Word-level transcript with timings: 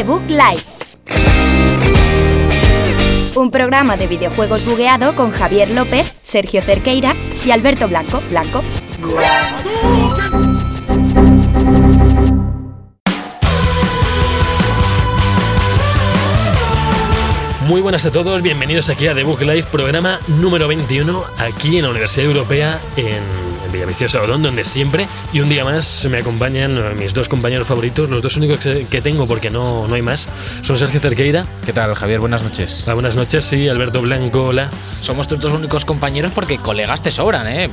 The 0.00 0.04
Book 0.04 0.22
Live. 0.28 0.62
Un 3.34 3.50
programa 3.50 3.98
de 3.98 4.06
videojuegos 4.06 4.64
bugueado 4.64 5.14
con 5.14 5.30
Javier 5.30 5.68
López, 5.72 6.14
Sergio 6.22 6.62
Cerqueira 6.62 7.14
y 7.44 7.50
Alberto 7.50 7.86
Blanco. 7.86 8.22
Blanco. 8.30 8.62
Muy 17.66 17.82
buenas 17.82 18.06
a 18.06 18.10
todos, 18.10 18.40
bienvenidos 18.40 18.88
aquí 18.88 19.06
a 19.06 19.14
The 19.14 19.24
Book 19.24 19.42
Live, 19.42 19.64
programa 19.64 20.18
número 20.28 20.66
21, 20.66 21.24
aquí 21.36 21.76
en 21.76 21.82
la 21.82 21.90
Universidad 21.90 22.26
Europea, 22.26 22.80
en, 22.96 23.20
en 23.70 23.72
Villaviciosa 23.72 24.20
Odón, 24.22 24.42
donde 24.42 24.64
siempre, 24.64 25.06
y 25.32 25.40
un 25.40 25.48
día 25.48 25.64
más 25.64 26.06
me 26.10 26.18
acompañan 26.18 26.98
mis 26.98 27.14
dos 27.14 27.28
compañeros 27.28 27.68
favoritos, 27.68 28.10
los 28.10 28.20
dos 28.20 28.36
únicos 28.36 28.58
que, 28.58 29.00
tengo 29.00 29.26
porque 29.26 29.50
no, 29.50 29.86
no 29.86 29.94
hay 29.94 30.02
más, 30.02 30.28
son 30.62 30.76
Sergio 30.76 31.00
Cerqueira. 31.00 31.46
¿Qué 31.64 31.72
tal, 31.72 31.94
Javier? 31.94 32.20
Buenas 32.20 32.42
noches. 32.42 32.82
Hola, 32.84 32.94
buenas 32.94 33.14
noches, 33.14 33.52
y 33.52 33.68
Alberto 33.68 34.02
Blanco, 34.02 34.46
hola. 34.46 34.70
Somos 35.00 35.28
tus 35.28 35.38
dos 35.38 35.52
únicos 35.52 35.84
compañeros 35.84 36.32
porque 36.34 36.58
colegas 36.58 37.02
te 37.02 37.10
sobran, 37.10 37.46
¿eh? 37.46 37.70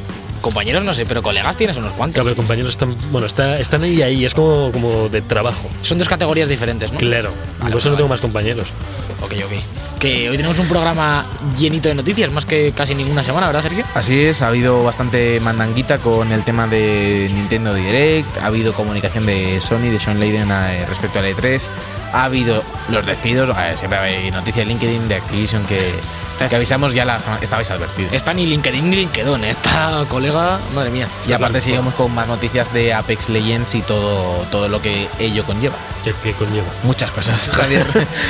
Compañeros 0.48 0.82
no 0.86 0.94
sé, 0.94 1.06
pero 1.06 1.22
colegas 1.22 1.58
tienes 1.58 1.76
unos 1.76 1.92
cuantos. 1.92 2.22
Claro, 2.24 2.34
compañeros 2.34 2.70
están, 2.70 2.96
bueno, 3.12 3.28
está, 3.28 3.60
están 3.60 3.84
ahí 3.84 4.02
ahí, 4.02 4.24
es 4.24 4.34
como, 4.34 4.72
como 4.72 5.10
de 5.10 5.22
trabajo. 5.22 5.70
Son 5.82 5.98
dos 5.98 6.08
categorías 6.08 6.48
diferentes, 6.48 6.90
¿no? 6.90 6.98
Claro, 7.00 7.34
Vale, 7.60 7.72
por 7.72 7.80
eso 7.82 7.90
no 7.90 7.96
vale. 7.96 7.98
tengo 7.98 8.08
más 8.08 8.22
compañeros. 8.22 8.68
Ok, 9.22 9.34
ok. 9.44 10.00
Que 10.00 10.30
hoy 10.30 10.38
tenemos 10.38 10.58
un 10.60 10.70
programa 10.70 11.26
llenito 11.58 11.90
de 11.90 11.96
noticias, 11.96 12.32
más 12.32 12.46
que 12.46 12.72
casi 12.72 12.96
ninguna 12.96 13.26
semana, 13.26 13.48
¿verdad, 13.48 13.62
Sergio? 13.64 13.84
Así 13.94 14.18
es, 14.26 14.42
ha 14.42 14.48
habido 14.48 14.84
bastante 14.86 15.42
mandanguita 15.42 15.98
con 15.98 16.32
el 16.32 16.44
tema 16.44 16.66
de 16.68 17.30
Nintendo 17.34 17.74
Direct, 17.74 18.38
ha 18.38 18.46
habido 18.46 18.72
comunicación 18.72 19.26
de 19.26 19.60
Sony, 19.60 19.90
de 19.92 20.00
Sean 20.00 20.18
Layden 20.22 20.50
eh, 20.50 20.86
respecto 20.88 21.20
al 21.20 21.26
E3, 21.26 21.62
ha 22.14 22.24
habido 22.24 22.64
los 22.90 23.06
despidos, 23.06 23.50
a 23.54 23.66
ver, 23.66 23.78
siempre 23.78 24.00
hay 24.00 24.32
noticias 24.32 24.66
de 24.66 24.72
LinkedIn, 24.72 25.10
de 25.10 25.16
Activision 25.16 25.66
que, 25.66 25.92
que 26.46 26.56
avisamos 26.56 26.94
ya 26.94 27.04
la 27.06 27.20
semana, 27.20 27.42
estabais 27.42 27.70
advertidos. 27.72 28.14
Está 28.14 28.34
ni 28.34 28.46
LinkedIn 28.46 28.90
ni 28.90 28.96
LinkedIn, 28.98 29.44
esta 29.44 30.06
colega, 30.08 30.60
madre 30.74 30.92
mía. 30.92 31.08
Y 31.28 31.34
aparte 31.34 31.62
seguimos 31.62 31.94
con 31.96 32.14
más 32.14 32.28
noticias 32.28 32.72
de 32.74 32.94
Apex 32.94 33.30
Legends 33.30 33.76
y 33.76 33.82
todo, 33.82 34.46
todo 34.52 34.68
lo 34.68 34.82
que 34.82 35.08
ello 35.20 35.44
conlleva. 35.46 35.76
¿Qué, 36.04 36.14
qué 36.24 36.34
conlleva? 36.34 36.68
Muchas 36.84 37.12
cosas, 37.12 37.50
Javier. 37.54 37.86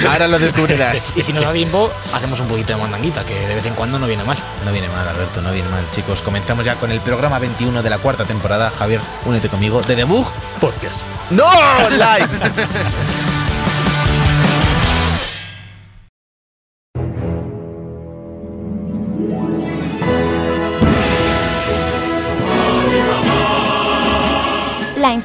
Ahora 0.09 0.27
lo 0.27 0.39
descubrirás. 0.39 1.17
Y 1.17 1.23
si 1.23 1.33
nos 1.33 1.43
da 1.43 1.51
tiempo, 1.51 1.91
hacemos 2.13 2.39
un 2.39 2.47
poquito 2.47 2.73
de 2.73 2.79
mandanguita, 2.79 3.23
que 3.23 3.33
de 3.33 3.55
vez 3.55 3.65
en 3.65 3.73
cuando 3.73 3.97
no 3.99 4.07
viene 4.07 4.23
mal. 4.23 4.37
No 4.65 4.71
viene 4.71 4.87
mal, 4.89 5.07
Alberto, 5.07 5.41
no 5.41 5.51
viene 5.51 5.67
mal, 5.69 5.83
chicos. 5.91 6.21
Comenzamos 6.21 6.63
ya 6.65 6.75
con 6.75 6.91
el 6.91 6.99
programa 7.01 7.39
21 7.39 7.81
de 7.83 7.89
la 7.89 7.97
cuarta 7.97 8.23
temporada. 8.25 8.71
Javier, 8.77 9.01
únete 9.25 9.49
conmigo. 9.49 9.81
De 9.81 9.95
debug. 9.95 10.27
Podcast. 10.59 11.01
¡No! 11.31 11.49
¡Live! 11.89 12.27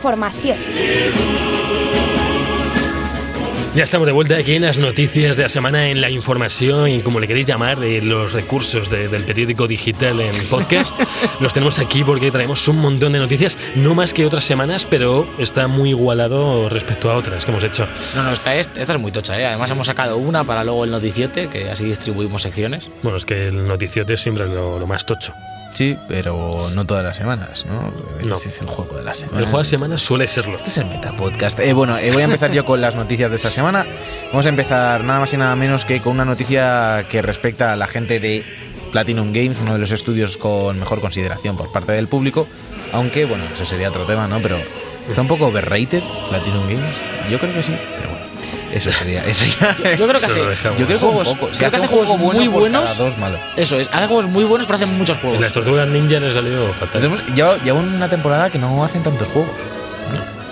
información. 0.03 0.58
Ya 3.77 3.84
estamos 3.84 4.05
de 4.06 4.12
vuelta 4.12 4.36
aquí 4.36 4.55
en 4.56 4.62
las 4.62 4.77
noticias 4.77 5.36
de 5.39 5.45
la 5.45 5.48
semana, 5.48 5.89
en 5.89 6.00
la 6.03 6.11
información 6.11 6.89
y 6.91 7.00
como 7.00 7.20
le 7.20 7.27
queréis 7.28 7.47
llamar, 7.47 7.78
de 7.78 8.03
los 8.03 8.33
recursos 8.34 8.91
de- 8.91 9.06
del 9.08 9.23
periódico 9.25 9.67
digital 9.69 10.20
en 10.20 10.34
podcast. 10.50 11.00
los 11.41 11.55
tenemos 11.55 11.78
aquí 11.78 12.03
porque 12.05 12.30
traemos 12.33 12.67
un 12.69 12.78
montón 12.80 13.12
de 13.12 13.20
noticias, 13.20 13.56
no 13.77 13.95
más 13.95 14.12
que 14.12 14.27
otras 14.27 14.45
semanas, 14.45 14.84
pero 14.91 15.27
está 15.39 15.69
muy 15.69 15.91
igualado 15.91 16.69
respecto 16.69 17.11
a 17.11 17.17
otras 17.17 17.45
que 17.47 17.50
hemos 17.53 17.62
hecho. 17.64 17.86
No, 18.17 18.24
no, 18.24 18.33
esta 18.33 18.55
es, 18.57 18.69
esta 18.77 18.92
es 18.95 18.98
muy 18.98 19.13
tocha, 19.13 19.40
¿eh? 19.40 19.46
Además 19.46 19.70
hemos 19.70 19.86
sacado 19.86 20.17
una 20.19 20.42
para 20.45 20.64
luego 20.64 20.84
el 20.84 20.90
noticiote, 20.90 21.46
que 21.48 21.70
así 21.70 21.84
distribuimos 21.84 22.42
secciones. 22.42 22.90
Bueno, 23.02 23.17
es 23.17 23.24
que 23.24 23.46
el 23.46 23.67
noticiote 23.69 24.17
siempre 24.19 24.45
es 24.45 24.51
lo, 24.51 24.79
lo 24.80 24.86
más 24.86 25.07
tocho. 25.07 25.33
Sí, 25.72 25.96
pero 26.06 26.68
no 26.74 26.84
todas 26.84 27.05
las 27.05 27.16
semanas, 27.16 27.64
¿no? 27.66 27.92
No. 28.24 28.36
Ese 28.36 28.48
es 28.48 28.60
el 28.60 28.66
juego 28.66 28.96
de 28.96 29.05
la 29.05 29.14
semana. 29.14 29.38
El 29.38 29.46
juego 29.46 29.60
de 29.60 29.64
semana 29.64 29.98
suele 29.98 30.28
serlo. 30.28 30.56
Este 30.56 30.68
es 30.68 30.78
el 30.78 30.86
Metapodcast. 30.86 31.60
Eh, 31.60 31.72
bueno, 31.72 31.96
eh, 31.96 32.10
voy 32.12 32.22
a 32.22 32.27
empezar 32.27 32.52
yo 32.52 32.64
con 32.64 32.80
las 32.80 32.94
noticias 32.94 33.30
de 33.30 33.36
esta 33.36 33.50
semana. 33.50 33.86
Vamos 34.30 34.46
a 34.46 34.48
empezar 34.50 35.02
nada 35.05 35.20
más 35.20 35.33
y 35.33 35.36
nada 35.38 35.56
menos 35.56 35.84
que 35.84 36.00
con 36.00 36.12
una 36.12 36.24
noticia 36.24 37.06
que 37.10 37.22
respecta 37.22 37.72
a 37.72 37.77
la 37.77 37.86
gente 37.86 38.20
de 38.20 38.44
Platinum 38.92 39.33
Games, 39.33 39.58
uno 39.60 39.72
de 39.72 39.78
los 39.78 39.90
estudios 39.90 40.36
con 40.36 40.78
mejor 40.78 41.00
consideración 41.00 41.56
por 41.56 41.72
parte 41.72 41.92
del 41.92 42.08
público. 42.08 42.46
Aunque, 42.92 43.24
bueno, 43.24 43.44
eso 43.52 43.64
sería 43.64 43.89
otro 43.89 44.04
tema, 44.04 44.28
¿no? 44.28 44.40
Pero 44.40 44.58
está 45.08 45.22
un 45.22 45.28
poco 45.28 45.46
overrated 45.46 46.02
Platinum 46.28 46.64
Games. 46.68 46.94
Yo 47.30 47.39
creo 47.39 47.54
que 47.54 47.62
sí, 47.62 47.74
pero. 47.96 48.11
Eso 48.72 48.90
sería. 48.90 49.24
Eso 49.27 49.44
ya. 49.60 49.96
Yo 49.96 50.08
creo 50.08 50.18
que 50.20 50.27
hace. 50.27 50.40
Yo 50.78 50.86
creo 50.86 50.88
que 50.88 50.96
juegos, 50.96 51.28
un 51.28 51.38
poco. 51.38 51.52
Se 51.55 51.58
creo 51.58 51.70
que 51.70 51.77
hace 51.77 51.86
juegos 51.88 52.18
bueno 52.18 52.40
muy 52.40 52.48
buenos. 52.48 52.96
dos 52.96 53.18
malo. 53.18 53.38
Eso 53.56 53.78
es, 53.78 53.88
hace 53.92 54.06
juegos 54.06 54.27
muy 54.27 54.44
buenos, 54.44 54.66
pero 54.66 54.77
hacen 54.77 54.96
muchos 54.96 55.18
juegos. 55.18 55.36
En 55.36 55.42
las 55.42 55.52
tortugas 55.52 55.86
ninja 55.88 56.18
le 56.18 56.30
salió 56.30 56.72
fatal. 56.72 57.02
Lleva, 57.34 57.56
lleva 57.58 57.78
una 57.80 58.08
temporada 58.08 58.50
que 58.50 58.58
no 58.58 58.83
hacen 58.84 59.02
tantos 59.02 59.28
juegos. 59.28 59.50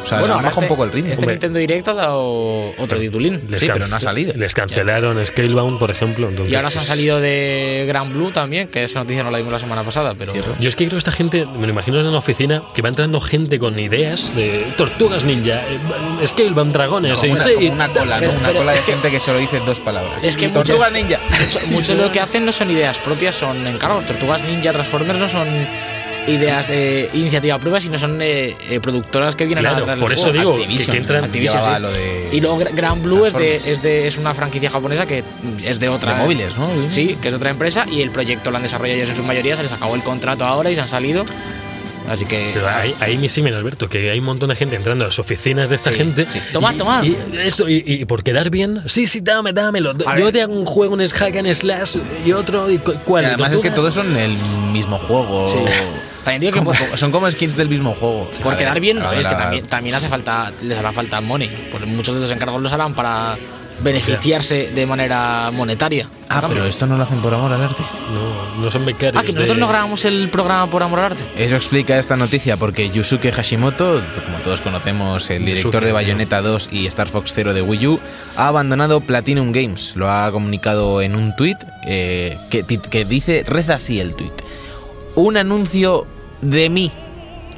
O 0.03 0.07
sea, 0.07 0.19
bueno, 0.21 0.35
baja 0.37 0.49
un 0.49 0.53
este- 0.55 0.67
poco 0.67 0.85
el 0.85 0.93
ritmo. 0.93 1.11
Este 1.13 1.23
Hombre. 1.23 1.35
Nintendo 1.37 1.59
Direct 1.59 1.89
ha 1.89 1.95
dado 1.95 2.73
otro 2.79 2.99
titulín. 2.99 3.41
Les 3.49 3.61
Sí, 3.61 3.69
pero 3.73 3.87
no 3.87 3.97
ha 3.97 4.01
salido. 4.01 4.33
Les 4.37 4.55
cancelaron 4.55 5.25
Scalebound, 5.27 5.79
por 5.79 5.91
ejemplo. 5.91 6.29
entonces, 6.29 6.53
Y 6.53 6.57
ahora 6.57 6.71
se 6.71 6.79
han 6.81 6.85
salido 6.85 7.21
de 7.21 7.85
Grand 7.87 8.13
Blue 8.13 8.31
también, 8.33 8.69
que 8.69 8.83
esa 8.85 9.01
noticia 9.01 9.23
no 9.23 9.31
la 9.31 9.39
dimos 9.39 9.53
la 9.53 9.59
semana 9.59 9.85
pasada, 9.85 10.15
pero 10.19 10.33
Cierto. 10.33 10.57
Yo 10.59 10.69
es 10.69 10.77
que 10.77 10.85
creo 10.87 10.97
que 10.97 10.99
esta 10.99 11.13
gente, 11.13 11.47
me 11.47 11.67
lo 11.67 11.73
imagino 11.73 12.01
en 12.01 12.07
una 12.07 12.19
oficina, 12.19 12.63
que 12.75 12.83
va 12.83 12.89
entrando 12.89 13.21
gente 13.21 13.59
con 13.59 13.79
ideas 13.79 14.35
de 14.35 14.67
tortugas 14.77 15.25
ninja, 15.25 15.61
eh, 15.69 16.27
Scalebound, 16.27 16.73
dragones, 16.73 17.23
y 17.23 17.29
una, 17.29 17.45
sí, 17.45 17.55
como 17.55 17.73
una 17.73 17.89
cola, 17.89 18.17
pero- 18.19 18.33
¿no? 18.33 18.39
Una 18.39 18.47
pero 18.49 18.59
cola 18.61 18.73
de 18.73 18.79
es 18.79 18.85
que- 18.85 18.93
gente 18.93 19.11
que 19.11 19.21
solo 19.21 19.39
dice 19.39 19.61
dos 19.65 19.81
palabras. 19.81 20.19
Es 20.23 20.37
que 20.37 20.49
Tortuga 20.49 20.91
muchas- 20.91 20.93
ninja. 20.93 21.21
mucho, 21.31 21.67
mucho 21.69 21.97
de 21.97 22.03
lo 22.07 22.13
que 22.13 22.21
hacen 22.21 22.45
no 22.47 22.53
son 22.53 22.71
ideas 22.71 22.99
propias, 22.99 23.35
son 23.37 23.67
encargos. 23.67 24.05
Tortugas 24.07 24.43
Ninja, 24.45 24.73
Transformers 24.73 25.19
no 25.19 25.29
son 25.29 25.47
ideas 26.27 26.69
de 26.69 27.11
iniciativa 27.15 27.59
propia, 27.59 27.81
sino 27.81 27.99
son 27.99 28.21
eh, 28.23 28.57
eh, 28.69 28.81
productoras 28.81 29.35
que 29.37 29.47
vienen 29.47 29.65
Claro, 29.65 29.85
a 29.85 29.87
darles 29.87 30.03
por 30.03 30.13
eso 30.13 30.33
digo 30.33 30.55
Activision, 30.55 30.91
que 30.93 30.97
entran. 30.99 31.25
Activision, 31.25 31.61
llevaba 31.61 31.77
sí. 31.77 31.83
lo 31.83 31.93
de 31.93 32.29
Y 32.33 32.41
luego 32.41 32.61
Gra- 32.61 32.71
Grand 32.75 33.03
Blue 33.03 33.27
es 33.27 33.35
de, 33.35 33.57
es 33.57 33.83
de 33.83 34.07
es 34.07 34.17
una 34.19 34.35
franquicia 34.35 34.71
japonesa 34.71 35.07
que 35.07 35.25
es 35.65 35.81
de 35.81 35.89
otra 35.89 36.15
De 36.15 36.23
móviles, 36.23 36.57
¿no? 36.57 36.69
Sí, 36.89 37.17
que 37.21 37.29
es 37.29 37.33
de 37.33 37.37
otra 37.37 37.51
empresa 37.51 37.87
y 37.91 38.03
el 38.03 38.11
proyecto 38.11 38.51
lo 38.51 38.57
han 38.59 38.63
desarrollado 38.63 38.97
ellos 38.99 39.11
en 39.11 39.17
su 39.17 39.23
mayoría, 39.25 39.57
se 39.57 39.63
les 39.63 39.73
acabó 39.73 39.95
el 39.95 40.03
contrato 40.03 40.45
ahora 40.45 40.71
y 40.71 40.75
se 40.75 40.81
han 40.83 40.89
salido. 40.89 41.25
Así 42.09 42.25
que 42.25 42.51
Pero 42.55 42.69
ahí, 42.69 42.93
ahí 42.99 43.19
me 43.43 43.51
Alberto, 43.51 43.89
que 43.89 44.11
hay 44.11 44.19
un 44.19 44.25
montón 44.25 44.49
de 44.49 44.57
gente 44.57 44.75
entrando 44.75 45.05
a 45.05 45.09
las 45.09 45.19
oficinas 45.21 45.69
de 45.69 45.77
esta 45.77 45.91
Sí, 45.91 45.97
gente. 45.99 46.27
sí. 46.29 46.41
Tomad, 46.53 46.75
y- 46.75 46.79
tomad. 46.79 47.05
Y, 47.05 47.17
eso, 47.45 47.69
y, 47.69 47.85
y 47.87 48.05
por 48.05 48.25
quedar 48.25 48.51
bien, 48.51 48.83
sí, 48.87 49.07
sí, 49.07 49.21
dame, 49.23 49.53
dámelo. 49.53 49.95
A 50.07 50.17
Yo 50.17 50.25
ver. 50.25 50.33
te 50.33 50.43
hago 50.43 50.53
un 50.55 50.67
juego, 50.67 50.95
un 50.95 51.07
hack 51.09 51.37
and 51.37 51.55
slash 51.55 51.97
y 52.27 52.33
otro. 52.33 52.69
Y 52.69 52.79
cu- 52.79 52.95
¿Cuál? 53.05 53.25
Y 53.25 53.27
además 53.27 53.53
es 53.53 53.61
que 53.61 53.71
todos 53.71 53.95
son 53.95 54.17
el 54.17 54.33
mismo 54.73 54.99
juego. 54.99 55.47
Sí. 55.47 55.59
También 56.25 56.41
digo 56.41 56.53
que 56.53 56.61
por, 56.63 56.77
son 56.99 57.11
como 57.13 57.31
skins 57.31 57.57
del 57.57 57.69
mismo 57.69 57.95
juego. 57.95 58.29
por 58.43 58.57
quedar 58.57 58.79
bien 58.81 58.99
no 58.99 59.13
es 59.13 59.27
que 59.27 59.35
también, 59.35 59.67
también 59.67 59.95
hace 59.97 60.09
falta 60.09 60.53
les 60.63 60.77
hará 60.79 60.93
falta 60.93 61.21
money, 61.21 61.51
porque 61.71 61.87
muchos 61.87 62.15
de 62.15 62.21
los 62.21 62.31
encargos 62.31 62.61
los 62.61 62.73
harán 62.73 62.95
para 62.95 63.37
beneficiarse 63.83 64.71
de 64.75 64.87
manera 64.87 65.51
monetaria. 65.53 66.07
Ah, 66.29 66.45
pero 66.47 66.67
esto 66.67 66.87
no 66.87 66.97
lo 66.97 67.03
hacen 67.05 67.19
por 67.21 67.33
amor 67.33 67.51
al 67.53 67.63
arte. 67.63 67.83
No, 68.13 68.63
no 68.63 68.71
son 68.71 68.85
becarios. 68.85 69.17
Ah, 69.17 69.25
que 69.25 69.33
nosotros 69.33 69.57
de- 69.57 69.61
no 69.61 69.69
grabamos 69.69 70.05
el 70.05 70.29
programa 70.29 70.71
por 70.71 70.83
amor 70.83 70.99
al 71.01 71.05
arte. 71.13 71.25
Eso 71.37 71.57
explica 71.57 71.99
esta 71.99 72.17
noticia 72.17 72.57
porque 72.59 72.91
Yusuke 72.91 73.33
Hashimoto, 73.33 74.03
como 74.27 74.39
todos 74.45 74.61
conocemos, 74.61 75.31
el 75.31 75.45
director 75.47 75.73
Yusuke, 75.73 75.87
de 75.87 75.93
Bayonetta 75.93 76.43
2 76.43 76.69
y 76.73 76.87
Star 76.87 77.09
Fox 77.09 77.33
Zero 77.33 77.55
de 77.55 77.63
Wii 77.63 77.87
U, 77.87 78.01
ha 78.37 78.49
abandonado 78.49 79.01
Platinum 79.01 79.51
Games. 79.53 79.97
Lo 79.97 80.11
ha 80.11 80.31
comunicado 80.31 81.01
en 81.03 81.15
un 81.17 81.35
tuit 81.35 81.57
eh, 81.87 82.37
que, 82.51 82.63
que 82.65 83.05
dice, 83.05 83.45
reza 83.47 83.77
así 83.77 83.99
el 83.99 84.15
tuit. 84.15 84.33
Un 85.21 85.37
anuncio 85.37 86.07
de 86.43 86.71
mí. 86.71 86.91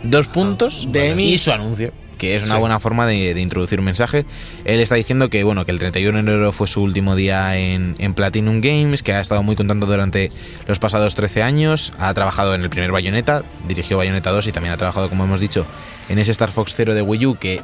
Dos 0.03 0.27
puntos. 0.29 0.89
De 0.91 1.15
mí. 1.15 1.33
Y 1.33 1.39
su 1.39 1.53
anuncio. 1.53 1.93
Que 2.19 2.37
es 2.37 2.45
una 2.47 2.55
Sí. 2.55 2.61
buena 2.61 2.79
forma 2.79 3.05
de, 3.07 3.35
de 3.35 3.41
introducir 3.41 3.81
un 3.81 3.85
mensaje. 3.85 4.25
Él 4.65 4.79
está 4.81 4.95
diciendo 4.95 5.29
que 5.29 5.43
bueno 5.43 5.65
que 5.65 5.73
el 5.73 5.79
31 5.81 6.15
de 6.15 6.21
enero 6.21 6.53
fue 6.53 6.69
su 6.69 6.81
último 6.83 7.17
día 7.17 7.57
en, 7.59 7.97
en 7.99 8.15
Platinum 8.15 8.61
Games, 8.61 9.03
que 9.03 9.13
ha 9.13 9.21
estado 9.21 9.43
muy 9.43 9.57
contento 9.57 9.87
durante 9.87 10.31
los 10.69 10.79
pasados 10.79 11.17
13 11.17 11.43
años. 11.43 11.93
Ha 11.99 12.15
trabajado 12.15 12.55
en 12.55 12.63
el 12.63 12.71
primer 12.71 12.93
Bayonetta, 12.93 13.43
dirigió 13.67 13.97
Bayonetta 13.97 14.31
2 14.31 14.47
y 14.47 14.53
también 14.53 14.73
ha 14.73 14.77
trabajado, 14.77 15.09
como 15.09 15.25
hemos 15.25 15.41
dicho, 15.41 15.67
en 16.09 16.19
ese 16.21 16.31
Star 16.31 16.51
Fox 16.51 16.75
Zero 16.77 16.95
de 16.95 17.03
Wii 17.03 17.27
U, 17.27 17.35
que 17.37 17.61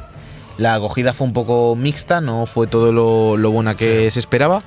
la 0.59 0.75
acogida 0.75 1.13
fue 1.13 1.25
un 1.25 1.33
poco 1.33 1.75
mixta, 1.75 2.21
no 2.21 2.45
fue 2.45 2.67
todo 2.67 2.91
lo, 2.91 3.37
lo 3.37 3.51
buena 3.51 3.75
que 3.75 4.11
se 4.11 4.19
esperaba. 4.19 4.61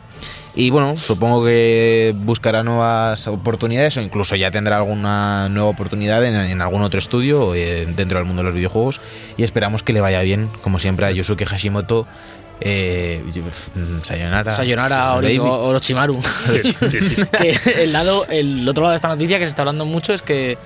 Y 0.54 0.70
bueno, 0.70 0.96
supongo 0.96 1.44
que 1.44 2.14
buscará 2.14 2.62
nuevas 2.62 3.26
oportunidades 3.26 3.96
o 3.96 4.02
incluso 4.02 4.36
ya 4.36 4.50
tendrá 4.50 4.78
alguna 4.78 5.48
nueva 5.48 5.70
oportunidad 5.70 6.24
en, 6.24 6.34
en 6.34 6.60
algún 6.60 6.82
otro 6.82 6.98
estudio 6.98 7.54
eh, 7.54 7.86
dentro 7.96 8.18
del 8.18 8.26
mundo 8.26 8.42
de 8.42 8.46
los 8.46 8.54
videojuegos. 8.54 9.00
Y 9.36 9.44
esperamos 9.44 9.82
que 9.82 9.92
le 9.92 10.02
vaya 10.02 10.20
bien, 10.20 10.48
como 10.62 10.78
siempre, 10.78 11.06
a 11.06 11.10
Yusuke 11.10 11.46
Hashimoto. 11.46 12.06
Eh, 12.60 13.24
Sayonara. 14.02 14.52
Sayonara 14.52 15.14
Baby. 15.16 15.38
Orochimaru. 15.38 16.20
que 17.38 17.56
el, 17.82 17.92
lado, 17.92 18.26
el 18.28 18.68
otro 18.68 18.82
lado 18.82 18.92
de 18.92 18.96
esta 18.96 19.08
noticia 19.08 19.38
que 19.38 19.46
se 19.46 19.50
está 19.50 19.62
hablando 19.62 19.84
mucho 19.84 20.12
es 20.12 20.22
que 20.22 20.58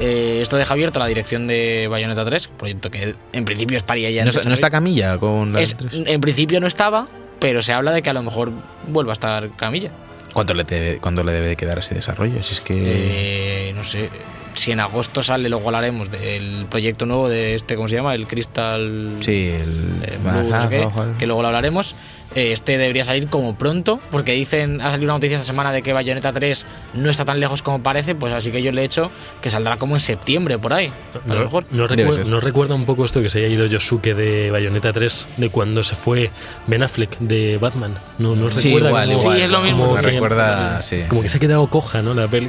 eh, 0.00 0.38
esto 0.40 0.56
deja 0.56 0.74
abierto 0.74 0.98
la 0.98 1.06
dirección 1.06 1.46
de 1.46 1.86
Bayonetta 1.88 2.24
3, 2.24 2.48
proyecto 2.58 2.90
que 2.90 3.14
en 3.32 3.44
principio 3.44 3.76
estaría 3.76 4.10
ya 4.10 4.20
en 4.20 4.24
¿No, 4.26 4.30
está- 4.30 4.48
no 4.48 4.54
está. 4.54 4.70
Camilla 4.70 5.18
con 5.18 5.52
la 5.52 5.60
Es-? 5.62 5.76
En 5.92 6.20
principio 6.20 6.60
no 6.60 6.66
estaba, 6.66 7.04
pero 7.38 7.62
se 7.62 7.72
habla 7.72 7.92
de 7.92 8.02
que 8.02 8.10
a 8.10 8.14
lo 8.14 8.22
mejor 8.22 8.50
vuelva 8.88 9.12
a 9.12 9.14
estar 9.14 9.50
Camilla. 9.56 9.90
¿Cuánto 10.32 10.54
le, 10.54 10.62
debe, 10.64 10.98
cuánto 10.98 11.22
le 11.24 11.32
debe 11.32 11.48
de 11.48 11.56
quedar 11.56 11.78
ese 11.80 11.94
desarrollo? 11.96 12.40
Si 12.42 12.54
es 12.54 12.60
que... 12.60 13.68
Eh, 13.68 13.72
no 13.74 13.82
sé, 13.82 14.08
si 14.54 14.72
en 14.72 14.80
agosto 14.80 15.22
sale, 15.22 15.48
luego 15.48 15.66
hablaremos 15.66 16.10
del 16.10 16.66
proyecto 16.70 17.06
nuevo 17.06 17.28
de 17.28 17.54
este, 17.54 17.76
¿cómo 17.76 17.88
se 17.88 17.96
llama? 17.96 18.14
El 18.14 18.26
Crystal 18.26 19.16
sí, 19.20 19.48
el... 19.48 20.02
eh, 20.02 20.18
Blue, 20.22 20.42
no 20.50 20.62
sé 20.62 20.68
qué, 20.68 20.88
que 21.18 21.26
luego 21.26 21.42
lo 21.42 21.48
hablaremos. 21.48 21.94
Eh, 22.36 22.52
Este 22.52 22.78
debería 22.78 23.04
salir 23.04 23.26
como 23.26 23.56
pronto, 23.56 23.98
porque 24.12 24.32
dicen, 24.32 24.80
ha 24.80 24.90
salido 24.92 25.06
una 25.06 25.14
noticia 25.14 25.34
esta 25.36 25.46
semana 25.46 25.72
de 25.72 25.82
que 25.82 25.92
Bayonetta 25.92 26.32
3 26.32 26.64
no 26.94 27.10
está 27.10 27.24
tan 27.24 27.40
lejos 27.40 27.62
como 27.62 27.82
parece, 27.82 28.14
pues 28.14 28.32
así 28.32 28.52
que 28.52 28.62
yo 28.62 28.70
le 28.70 28.82
he 28.82 28.84
hecho 28.84 29.10
que 29.42 29.50
saldrá 29.50 29.78
como 29.78 29.96
en 29.96 30.00
septiembre 30.00 30.56
por 30.56 30.72
ahí. 30.72 30.92
A 31.14 31.28
lo 31.28 31.34
No, 31.34 31.40
mejor. 31.44 31.64
no, 31.72 31.88
no 32.26 32.40
recuerda 32.40 32.76
un 32.76 32.84
poco 32.86 33.04
esto 33.04 33.20
que 33.20 33.28
se 33.28 33.38
haya 33.40 33.48
ido 33.48 33.66
Yosuke 33.66 34.14
de 34.14 34.50
Bayonetta 34.52 34.92
3 34.92 35.26
de 35.38 35.48
cuando 35.50 35.82
se 35.82 35.96
fue 35.96 36.30
Ben 36.68 36.84
Affleck 36.84 37.18
de 37.18 37.58
Batman. 37.58 37.94
No, 38.18 38.36
no 38.36 38.48
Sí, 38.52 38.68
recuerda 38.68 38.88
igual, 38.90 39.08
como- 39.08 39.20
igual. 39.22 39.36
Sí, 39.36 39.42
es 39.42 39.50
lo 39.50 39.60
mismo. 39.62 39.84
como 39.86 39.96
que- 39.96 40.02
recuerda... 40.02 40.82
Sí. 40.82 41.02
Como 41.08 41.22
que 41.22 41.28
se 41.28 41.38
ha 41.38 41.40
quedado 41.40 41.66
coja, 41.68 42.00
¿no? 42.02 42.14
La 42.14 42.28
peli. 42.28 42.48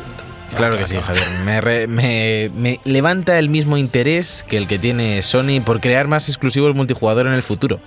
Claro 0.55 0.77
que 0.77 0.87
sí, 0.87 0.95
Javier. 0.99 1.23
Me, 1.45 1.61
re- 1.61 1.87
me- 1.87 2.51
me 2.55 2.79
levanta 2.83 3.39
el 3.39 3.49
mismo 3.49 3.77
interés 3.77 4.43
que 4.47 4.57
el 4.57 4.67
que 4.67 4.79
tiene 4.79 5.21
Sony 5.21 5.61
por 5.65 5.79
crear 5.81 6.07
más 6.07 6.27
exclusivos 6.29 6.75
multijugador 6.75 7.27
en 7.27 7.33
el 7.33 7.41
futuro. 7.43 7.79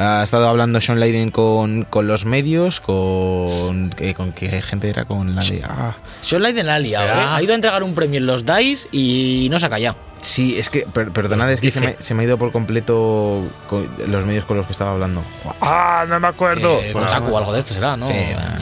Ha 0.00 0.22
estado 0.22 0.48
hablando 0.48 0.80
Sean 0.80 0.98
Layden 0.98 1.30
con, 1.30 1.84
con 1.84 2.06
los 2.08 2.24
medios, 2.24 2.80
con, 2.80 3.94
eh, 3.98 4.14
con 4.14 4.32
qué 4.32 4.62
gente 4.62 4.88
era, 4.88 5.04
con 5.04 5.34
la 5.34 5.42
de... 5.42 5.62
Ah, 5.62 5.94
Sean 6.22 6.42
Layden 6.42 6.66
la 6.66 6.76
ha 6.76 6.78
liado, 6.78 7.06
¿eh? 7.06 7.12
Ah. 7.14 7.36
Ha 7.36 7.42
ido 7.42 7.52
a 7.52 7.54
entregar 7.56 7.82
un 7.82 7.94
premio 7.94 8.18
en 8.18 8.26
los 8.26 8.46
DICE 8.46 8.88
y 8.92 9.48
no 9.50 9.58
se 9.60 9.66
ha 9.66 9.68
callado. 9.70 9.96
sí, 10.22 10.58
es 10.58 10.70
que, 10.70 10.80
per- 10.92 11.10
perdonad, 11.12 11.50
es 11.52 11.60
que 11.60 11.70
se 11.70 11.80
me, 11.80 11.96
se 11.98 12.14
me 12.14 12.22
ha 12.22 12.26
ido 12.26 12.38
por 12.38 12.50
completo 12.52 13.42
con 13.68 13.88
los 14.06 14.24
medios 14.24 14.44
con 14.46 14.56
los 14.56 14.64
que 14.66 14.72
estaba 14.72 14.92
hablando. 14.92 15.22
Ah, 15.60 16.04
no 16.08 16.18
me 16.18 16.28
acuerdo. 16.28 16.80
Eh, 16.80 16.92
Bueno, 16.92 17.06
Kotaku 17.08 17.32
o 17.34 17.38
algo 17.38 17.52
de 17.52 17.58
esto 17.58 17.74
será, 17.74 17.96
¿no? 17.96 18.06
Sí, 18.06 18.14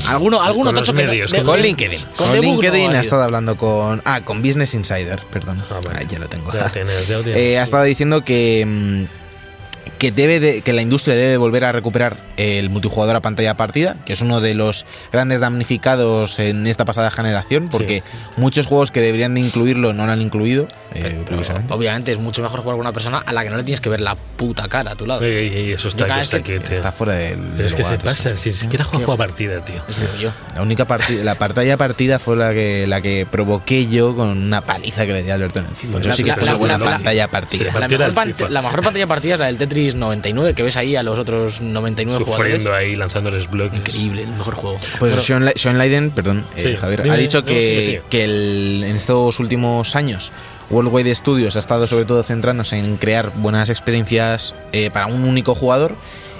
alguno 0.08 0.40
alguno 0.40 0.72
Con 0.72 0.82
que 0.82 0.92
medios, 0.92 1.30
de- 1.30 1.38
con 1.38 1.46
Con 1.46 1.56
de- 1.56 1.62
LinkedIn. 1.62 2.00
Con 2.16 2.28
Con 2.28 2.40
LinkedIn 2.40 2.90
no 2.90 2.96
ha 2.96 2.98
ha 2.98 3.00
estado 3.00 3.22
hablando 3.22 3.56
con... 3.56 4.02
Ah, 4.04 4.22
con 4.24 4.42
Business 4.42 4.74
Insider, 4.74 5.20
perdón. 5.30 5.62
Ah, 5.70 5.74
bueno. 5.84 5.98
Ah, 6.00 6.04
ya 6.08 6.18
lo 6.18 6.28
tengo. 6.28 6.52
Ya 6.52 6.64
lo 6.64 6.70
tienes, 6.70 7.06
ya 7.08 7.18
lo 7.18 7.22
tienes, 7.22 7.40
Eh, 7.42 7.58
ha 7.58 7.62
sí. 7.62 7.64
estado 7.64 7.84
diciendo 7.84 8.24
que, 8.24 8.64
mm, 8.66 9.97
que, 9.98 10.12
debe 10.12 10.38
de- 10.40 10.62
que 10.62 10.72
la 10.72 10.82
industria 10.82 11.16
debe 11.16 11.36
volver 11.36 11.64
a 11.64 11.72
recuperar 11.72 12.16
el 12.36 12.70
multijugador 12.70 13.16
a 13.16 13.20
pantalla 13.20 13.56
partida, 13.56 13.96
que 14.06 14.12
es 14.12 14.20
uno 14.20 14.40
de 14.40 14.54
los 14.54 14.86
grandes 15.12 15.40
damnificados 15.40 16.38
en 16.38 16.66
esta 16.66 16.84
pasada 16.84 17.10
generación, 17.10 17.68
porque 17.68 18.02
muchos 18.36 18.66
juegos 18.66 18.90
que 18.90 19.00
deberían 19.00 19.34
de 19.34 19.40
incluirlo 19.40 19.92
no 19.92 20.06
lo 20.06 20.12
han 20.12 20.22
incluido. 20.22 20.68
eh, 20.94 21.22
Pero, 21.26 21.40
obviamente 21.70 22.12
es 22.12 22.18
mucho 22.18 22.42
mejor 22.42 22.60
jugar 22.60 22.74
con 22.76 22.80
una 22.80 22.92
persona 22.92 23.18
a 23.18 23.32
la 23.32 23.42
que 23.44 23.50
no 23.50 23.56
le 23.56 23.64
tienes 23.64 23.80
que 23.80 23.88
ver 23.88 24.00
la 24.00 24.14
puta 24.14 24.68
cara 24.68 24.92
a 24.92 24.94
tu 24.94 25.06
lado. 25.06 25.26
Y, 25.26 25.30
y 25.48 25.72
eso 25.72 25.88
está, 25.88 26.06
que 26.06 26.20
está 26.20 26.42
que-. 26.42 26.54
Está 26.56 26.92
fuera 26.92 27.14
del. 27.14 27.38
Pero 27.56 27.66
es 27.66 27.74
que 27.74 27.84
se 27.84 27.98
pasa, 27.98 28.36
si 28.36 28.52
siquiera 28.52 28.84
juega 28.84 29.04
juega 29.06 29.18
partida, 29.26 29.64
tío. 29.64 29.82
Es 29.88 29.98
yo. 30.18 30.30
La 30.54 30.62
única 30.62 30.84
partida, 30.86 31.24
la 31.24 31.34
pantalla 31.34 31.76
partida 31.76 32.18
fue 32.18 32.36
la 32.36 32.52
que 32.52 32.86
la 32.86 33.00
que 33.00 33.26
provoqué 33.30 33.86
yo 33.88 34.14
con 34.16 34.28
una 34.28 34.60
paliza 34.60 35.06
que 35.06 35.12
le 35.12 35.22
di 35.22 35.30
a 35.30 35.34
Alberto 35.34 35.58
en 35.58 35.66
el 35.66 35.74
FIFA. 35.76 35.92
Pues 35.92 36.02
Eso 36.06 36.08
yo 36.10 36.12
sí 36.12 36.16
sí 36.18 36.24
que 36.24 36.30
que 36.30 36.36
fue 36.36 36.44
soy 36.46 36.50
una 36.54 36.58
buena 36.58 36.76
bueno, 36.78 36.84
la- 36.90 36.96
pantalla 36.96 37.24
Sí, 37.24 37.30
partida. 37.32 37.64
la 37.64 37.66
La 37.66 37.72
partida 37.80 37.88
mejor, 37.98 38.06
del 38.06 38.14
pan- 38.14 38.34
FIFA. 38.34 38.48
la 38.50 38.62
mejor 38.62 38.82
pantalla 38.82 39.06
partida 39.06 39.34
es 39.34 39.40
la 39.40 39.46
del 39.46 39.58
Tetris 39.58 39.87
99, 39.94 40.54
que 40.54 40.62
ves 40.62 40.76
ahí 40.76 40.96
a 40.96 41.02
los 41.02 41.18
otros 41.18 41.60
99 41.60 42.24
jugadores. 42.24 42.52
Sufriendo 42.52 42.74
ahí, 42.74 42.96
lanzándoles 42.96 43.50
bloques. 43.50 43.78
Increíble, 43.78 44.22
el 44.22 44.28
mejor 44.30 44.54
juego. 44.54 44.76
Pues 44.98 45.12
Bueno. 45.12 45.20
Sean, 45.22 45.52
Sean 45.56 45.78
Layden, 45.78 46.10
perdón, 46.10 46.44
eh, 46.56 46.60
Sí, 46.60 46.76
Javier, 46.76 47.02
dime, 47.02 47.14
ha 47.14 47.18
dicho 47.18 47.44
que, 47.44 48.02
que 48.10 48.24
el- 48.24 48.84
en 48.86 48.96
estos 48.96 49.38
últimos 49.40 49.96
años 49.96 50.32
Worldwide 50.70 51.14
Studios 51.14 51.56
ha 51.56 51.58
estado 51.60 51.86
sobre 51.86 52.04
todo 52.04 52.22
centrándose 52.22 52.76
en 52.78 52.96
crear 52.98 53.32
buenas 53.36 53.70
experiencias 53.70 54.54
eh, 54.72 54.90
para 54.90 55.06
un 55.06 55.24
único 55.24 55.54
jugador 55.54 55.94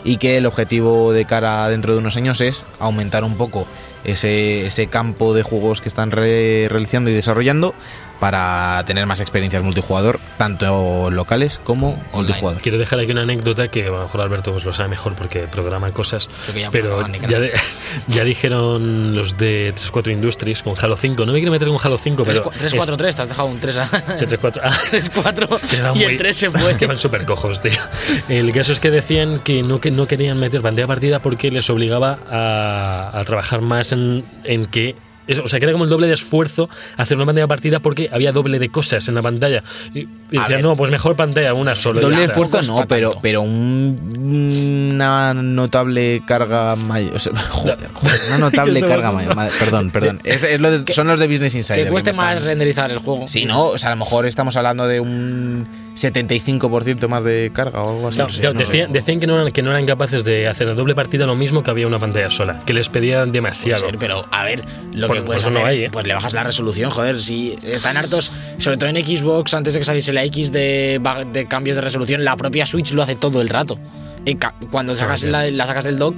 y 0.05 0.17
que 0.19 0.37
el 0.37 0.47
objetivo 0.47 1.13
de 1.13 1.25
cara 1.25 1.69
dentro 1.69 1.93
de 1.93 1.99
unos 1.99 2.17
años 2.17 2.41
es 2.41 2.65
aumentar 2.79 3.25
un 3.25 3.37
poco 3.37 3.67
ese, 4.05 4.67
ese 4.67 4.87
campo 4.87 5.35
de 5.35 5.43
juegos 5.43 5.81
que 5.81 5.89
están 5.89 6.11
re- 6.13 6.69
realizando 6.71 7.11
y 7.11 7.15
desarrollando 7.15 7.75
para 8.21 8.83
tener 8.87 9.07
más 9.07 9.21
experiencias 9.21 9.63
multijugador, 9.63 10.19
tanto 10.39 11.11
locales 11.11 11.61
como 11.63 12.03
multijugador. 12.13 12.61
Quiero 12.61 12.79
dejar 12.79 12.99
aquí 13.01 13.13
una 13.13 13.23
anécdota 13.23 13.69
que 13.69 13.85
a 13.87 13.91
lo 13.91 14.03
mejor 14.03 14.21
Alberto 14.21 14.53
pues, 14.53 14.65
lo 14.65 14.73
sabe 14.73 14.89
mejor 14.91 15.15
porque 15.15 15.41
programa 15.47 15.91
cosas. 15.93 16.29
Que 16.53 16.61
ya 16.61 16.71
Pero 16.71 17.07
ya, 17.29 17.39
de- 17.41 17.53
ya 18.09 18.25
dijeron 18.25 19.15
los 19.15 19.37
de 19.37 19.73
343 19.75 20.17
Industries 20.17 20.63
con 20.63 20.75
Halo 20.79 20.97
5. 20.97 21.27
No 21.27 21.33
me 21.33 21.39
quiero 21.39 21.53
meter 21.53 21.69
con 21.69 21.79
Halo 21.83 21.97
5, 21.99 22.25
pero. 22.25 22.51
3-4-3, 22.51 23.15
te 23.15 23.23
has 23.23 23.29
dejado 23.29 23.49
un 23.49 23.61
3 23.61 23.77
a 23.79 23.87
3-4. 23.89 24.61
Ah, 24.69 24.71
3-4 24.71 25.69
que 25.69 25.83
van 25.83 25.97
y 25.97 25.99
muy- 26.01 26.05
el 26.13 26.17
3 26.17 26.37
se 26.37 26.51
fue. 26.51 26.71
Es 26.71 26.79
que 26.79 26.87
van 26.87 26.99
súper 26.99 27.25
cojos, 27.25 27.61
tío. 27.63 27.73
El 28.29 28.53
caso 28.53 28.73
es 28.73 28.81
que 28.81 28.91
decían 28.91 29.39
que 29.41 29.63
no, 29.63 29.81
que 29.81 29.91
no 29.91 30.07
querían 30.07 30.39
meter 30.39 30.61
pantalla 30.61 30.87
partida 30.87 31.21
porque 31.21 31.51
les 31.51 31.69
obligaba 31.71 32.19
a, 32.31 33.11
a 33.19 33.25
trabajar 33.25 33.61
más 33.61 33.93
en, 33.93 34.25
en 34.45 34.67
que. 34.67 34.97
Es- 35.29 35.39
O 35.39 35.47
sea, 35.49 35.61
que 35.61 35.67
era 35.67 35.73
como 35.73 35.85
el 35.85 35.91
doble 35.91 36.07
de 36.09 36.15
esfuerzo 36.15 36.69
hacer 36.97 37.17
una 37.17 37.27
pantalla 37.27 37.47
partida 37.47 37.79
porque 37.81 38.09
había 38.13 38.33
doble 38.33 38.59
de 38.59 38.69
cosas 38.71 39.07
en 39.09 39.15
la 39.15 39.23
pantalla. 39.23 39.63
Y, 39.95 40.01
y 40.01 40.07
A 40.37 40.41
decían, 40.41 40.49
ver. 40.49 40.63
no, 40.63 40.77
pues 40.77 40.91
mejor 40.91 41.15
pantalla, 41.17 41.55
una 41.55 41.75
sola. 41.75 42.01
Doble 42.01 42.17
está. 42.17 42.27
esfuerzo 42.43 42.63
no, 42.73 42.87
pero, 42.89 43.13
pero 43.23 43.43
un- 43.43 43.99
una 44.93 45.35
notable 45.35 46.23
carga 46.27 46.75
mayor. 46.77 47.15
o 47.17 47.19
sea, 47.19 47.33
joder, 47.51 47.79
joder, 47.95 48.21
una 48.29 48.39
notable 48.51 48.81
carga 48.81 49.13
mayor. 49.13 49.35
madre- 49.37 49.53
Perdón, 49.59 49.91
perdón. 49.91 50.21
Es- 50.25 50.43
es 50.43 50.61
lo 50.61 50.71
de- 50.71 50.93
son 50.93 51.07
los 51.07 51.19
de 51.19 51.29
Business 51.29 51.55
Insider. 51.55 51.85
Que 51.85 51.91
cueste 51.91 52.13
más 52.13 52.43
renderizar 52.43 52.91
el 52.91 52.99
juego. 52.99 53.29
Sí, 53.29 53.45
no, 53.45 53.67
o 53.67 53.79
sea, 53.79 53.91
a 53.91 53.95
lo 53.95 53.99
mejor 53.99 54.27
estamos 54.27 54.57
hablando 54.57 54.87
de 54.87 55.01
un 55.01 55.67
75% 55.99 57.09
más 57.09 57.25
de 57.25 57.51
carga 57.53 57.83
o 57.83 57.95
algo 57.97 58.09
así. 58.09 58.17
Claro, 58.17 58.29
no 58.29 58.35
sé, 58.35 58.41
claro, 58.41 58.55
no 58.55 58.61
sé. 58.61 58.67
decían, 58.67 58.93
decían 58.93 59.21
que, 59.21 59.27
no 59.27 59.41
eran, 59.41 59.53
que 59.53 59.63
no 59.63 59.71
eran 59.71 59.87
capaces 59.87 60.25
de 60.25 60.49
hacer 60.49 60.67
la 60.67 60.75
doble 60.75 60.95
partida 60.95 61.27
lo 61.27 61.35
mismo 61.35 61.63
que 61.63 61.71
había 61.71 61.87
una 61.87 61.99
pantalla 61.99 62.31
sola, 62.31 62.63
que 62.65 62.73
les 62.75 62.89
pedían 62.89 63.33
demasiado. 63.33 63.85
ser, 63.87 63.99
pero 63.99 64.27
a 64.31 64.45
ver, 64.45 64.65
lo 64.95 65.07
Por- 65.07 65.17
que 65.17 65.23
puedes 65.23 65.43
no 65.45 65.51
hacer 65.51 65.67
hay, 65.67 65.85
¿eh? 65.85 65.91
pues 65.91 66.07
le 66.07 66.15
bajas 66.15 66.33
la 66.33 66.45
resolución, 66.45 66.91
joder, 66.91 67.21
si 67.21 67.59
están 67.63 67.97
hartos, 67.97 68.33
sobre 68.59 68.77
todo 68.77 68.91
en 68.91 68.97
Xbox, 68.97 69.55
antes 69.55 69.75
de 69.75 69.81
que 69.81 69.85
saliese 69.85 70.13
la 70.13 70.25
X 70.25 70.53
de, 70.53 71.47
cambios 71.49 71.77
de 71.77 71.83
resolución, 71.83 72.25
la 72.25 72.37
propia 72.37 72.67
Switch 72.67 72.93
lo 72.93 73.03
hace 73.03 73.15
todo 73.17 73.41
el 73.41 73.49
rato. 73.49 73.79
Y 74.25 74.37
cuando 74.71 74.95
sacas 74.95 75.23
la, 75.23 75.51
la 75.51 75.67
sacas 75.67 75.85
del 75.85 75.97
dock, 75.97 76.17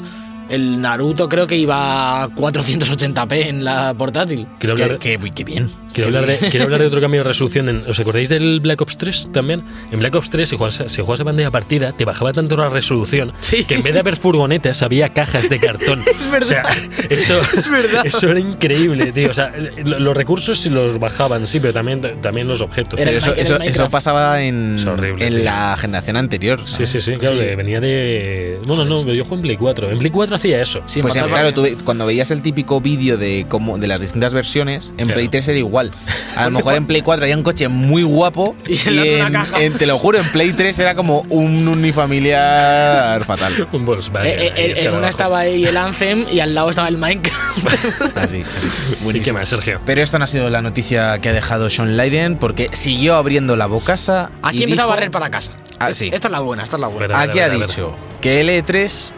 el 0.51 0.81
Naruto 0.81 1.29
creo 1.29 1.47
que 1.47 1.57
iba 1.57 2.23
a 2.25 2.29
480p 2.31 3.47
en 3.49 3.65
la 3.65 3.95
portátil. 3.95 4.47
Quiero 4.59 4.73
hablar, 4.75 4.99
Qué, 4.99 5.19
qué- 5.19 5.31
qué 5.31 5.45
bien. 5.45 5.71
quiero, 5.93 6.09
hablar 6.09 6.27
de, 6.27 6.37
quiero 6.51 6.65
hablar 6.65 6.81
de 6.81 6.87
otro 6.87 7.01
cambio 7.03 7.21
de 7.23 7.29
resolución. 7.29 7.69
en- 7.69 7.83
¿Os 7.89 7.99
acordáis 8.01 8.29
del 8.29 8.61
Black 8.61 8.81
Ops 8.81 8.97
3 8.99 9.29
también? 9.33 9.63
En 9.91 9.99
Black 9.99 10.15
Ops 10.15 10.31
3, 10.31 10.49
si 10.49 10.57
juegas, 10.57 10.83
si 10.87 11.03
juegas 11.03 11.21
a 11.21 11.25
pantalla 11.25 11.51
partida, 11.51 11.93
te 11.93 12.05
bajaba 12.05 12.33
tanto 12.33 12.57
la 12.57 12.69
resolución 12.69 13.33
Sí. 13.41 13.65
que 13.65 13.75
en 13.77 13.83
vez 13.83 13.95
de 13.95 14.01
haber 14.01 14.17
furgonetas 14.17 14.83
había 14.83 15.09
cajas 15.11 15.49
de 15.49 15.59
cartón. 15.61 16.01
es 16.17 16.31
verdad. 16.31 16.41
O 16.43 16.45
sea, 16.45 16.65
eso, 17.09 17.41
eso 18.05 18.29
era 18.31 18.41
increíble, 18.41 19.13
tío. 19.13 19.31
O 19.31 19.35
sea, 19.35 19.53
lo- 19.85 19.99
los 19.99 20.17
recursos 20.17 20.59
sí 20.61 20.71
los 20.71 20.99
bajaban, 20.99 21.47
sí, 21.47 21.61
pero 21.61 21.73
también, 21.73 22.21
también 22.21 22.49
los 22.49 22.61
objetos. 22.61 22.99
Era 23.01 23.11
eso, 23.11 23.29
Mi- 23.29 23.33
era 23.35 23.43
eso, 23.43 23.57
eso 23.61 23.89
pasaba 23.89 24.43
en, 24.43 24.77
Es 24.77 24.87
horrible, 24.87 25.27
en 25.27 25.35
tío. 25.35 25.45
la 25.45 25.77
generación 25.77 26.17
anterior. 26.17 26.61
Sí, 26.67 26.87
sí, 26.87 27.01
sí, 27.01 27.15
claro, 27.15 27.37
Sí. 27.37 27.43
de- 27.45 27.57
venía 27.57 27.81
de... 27.81 28.61
Bueno, 28.67 28.85
no, 28.85 29.01
yo 29.13 29.25
juego 29.25 29.37
en 29.37 29.43
Play 29.43 29.57
4. 29.57 29.91
En 29.91 29.99
Play 29.99 30.11
4 30.11 30.35
hacía 30.41 30.61
eso. 30.61 30.83
Sí, 30.87 31.01
Pues 31.03 31.15
pantalla- 31.15 31.53
claro, 31.53 31.55
tú 31.55 31.85
cuando 31.85 32.07
veías 32.07 32.31
el 32.31 32.43
típico 32.43 32.81
vídeo 32.81 33.17
de 33.17 33.47
cómo 33.49 33.79
de 33.79 33.87
las 33.87 34.01
distintas 34.01 34.33
versiones, 34.35 34.89
en 34.99 35.07
Claro. 35.07 35.15
Play 35.15 35.29
3 35.29 35.49
era 35.49 35.59
igual. 35.59 35.91
A 36.37 36.45
lo 36.45 36.51
mejor 36.59 36.75
en 36.75 36.87
Play 36.87 37.03
4 37.03 37.25
había 37.25 37.37
un 37.37 37.43
coche 37.43 37.69
muy 37.69 38.03
guapo 38.03 38.55
Y 38.67 38.75
y, 38.89 39.09
en 39.21 39.37
en, 39.61 39.73
te 39.75 39.87
lo 39.87 39.99
juro, 39.99 40.19
en 40.19 40.25
Play 40.25 40.53
3 40.53 40.79
era 40.79 40.95
como 40.95 41.25
un 41.29 41.67
unifamiliar 41.69 43.25
fatal. 43.25 43.69
Un 43.73 43.85
Volkswagen. 43.87 44.27
Eh, 44.31 44.53
eh, 44.57 44.75
en- 44.77 44.87
abajo. 44.87 44.99
una 44.99 45.09
estaba 45.09 45.39
ahí 45.41 45.65
el 45.65 45.77
Anthem 45.77 46.25
y 46.33 46.41
al 46.41 46.55
lado 46.55 46.71
estaba 46.71 46.89
el 46.89 46.97
Minecraft. 46.99 48.17
Así, 48.17 48.43
así. 48.57 48.69
¿Y 49.13 49.21
qué 49.21 49.33
más, 49.33 49.49
Sergio? 49.49 49.81
Pero 49.85 50.03
esta 50.03 50.19
no 50.19 50.25
ha 50.25 50.29
sido 50.29 50.51
la 50.51 50.63
noticia 50.63 51.19
que 51.21 51.29
ha 51.29 51.33
dejado 51.33 51.71
Sean 51.71 51.97
Layden 51.97 52.37
porque 52.37 52.69
siguió 52.73 53.17
abriendo 53.17 53.57
la 53.57 53.67
bocasa. 53.67 54.31
Aquí 54.43 54.59
y 54.61 54.63
empezó 54.65 54.83
a 54.83 54.85
dijo- 54.85 54.89
barrer 54.91 55.11
para 55.11 55.31
casa. 55.31 55.53
Ah, 55.79 55.93
sí. 55.93 56.11
Esta 56.13 56.29
es 56.29 56.33
la 56.33 56.41
buena, 56.41 56.63
esta 56.65 56.77
es 56.77 56.81
la 56.81 56.89
buena. 56.89 57.07
Pero- 57.07 57.17
A 57.17 57.21
ver, 57.21 57.31
Aquí 57.31 57.39
a 57.41 57.45
ha 57.45 57.47
a 57.47 57.51
dicho 57.51 57.97
que 58.21 58.41
el 58.41 58.49
E3, 58.51 59.11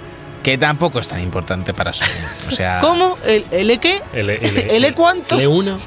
que 0.43 0.59
tampoco 0.59 0.99
es 1.01 1.09
tan 1.09 1.21
importante 1.21 1.73
para 1.75 1.93
Sony. 1.93 2.07
O 2.49 2.51
sea, 2.51 2.79
¿Cómo? 2.81 3.17
¿El, 3.25 3.45
el 3.51 3.71
E 3.71 3.79
qué? 3.79 4.03
El, 4.13 4.31
el, 4.31 4.45
¿El 4.71 4.85
E 4.85 4.93
cuánto? 4.95 5.39
L1. 5.41 5.79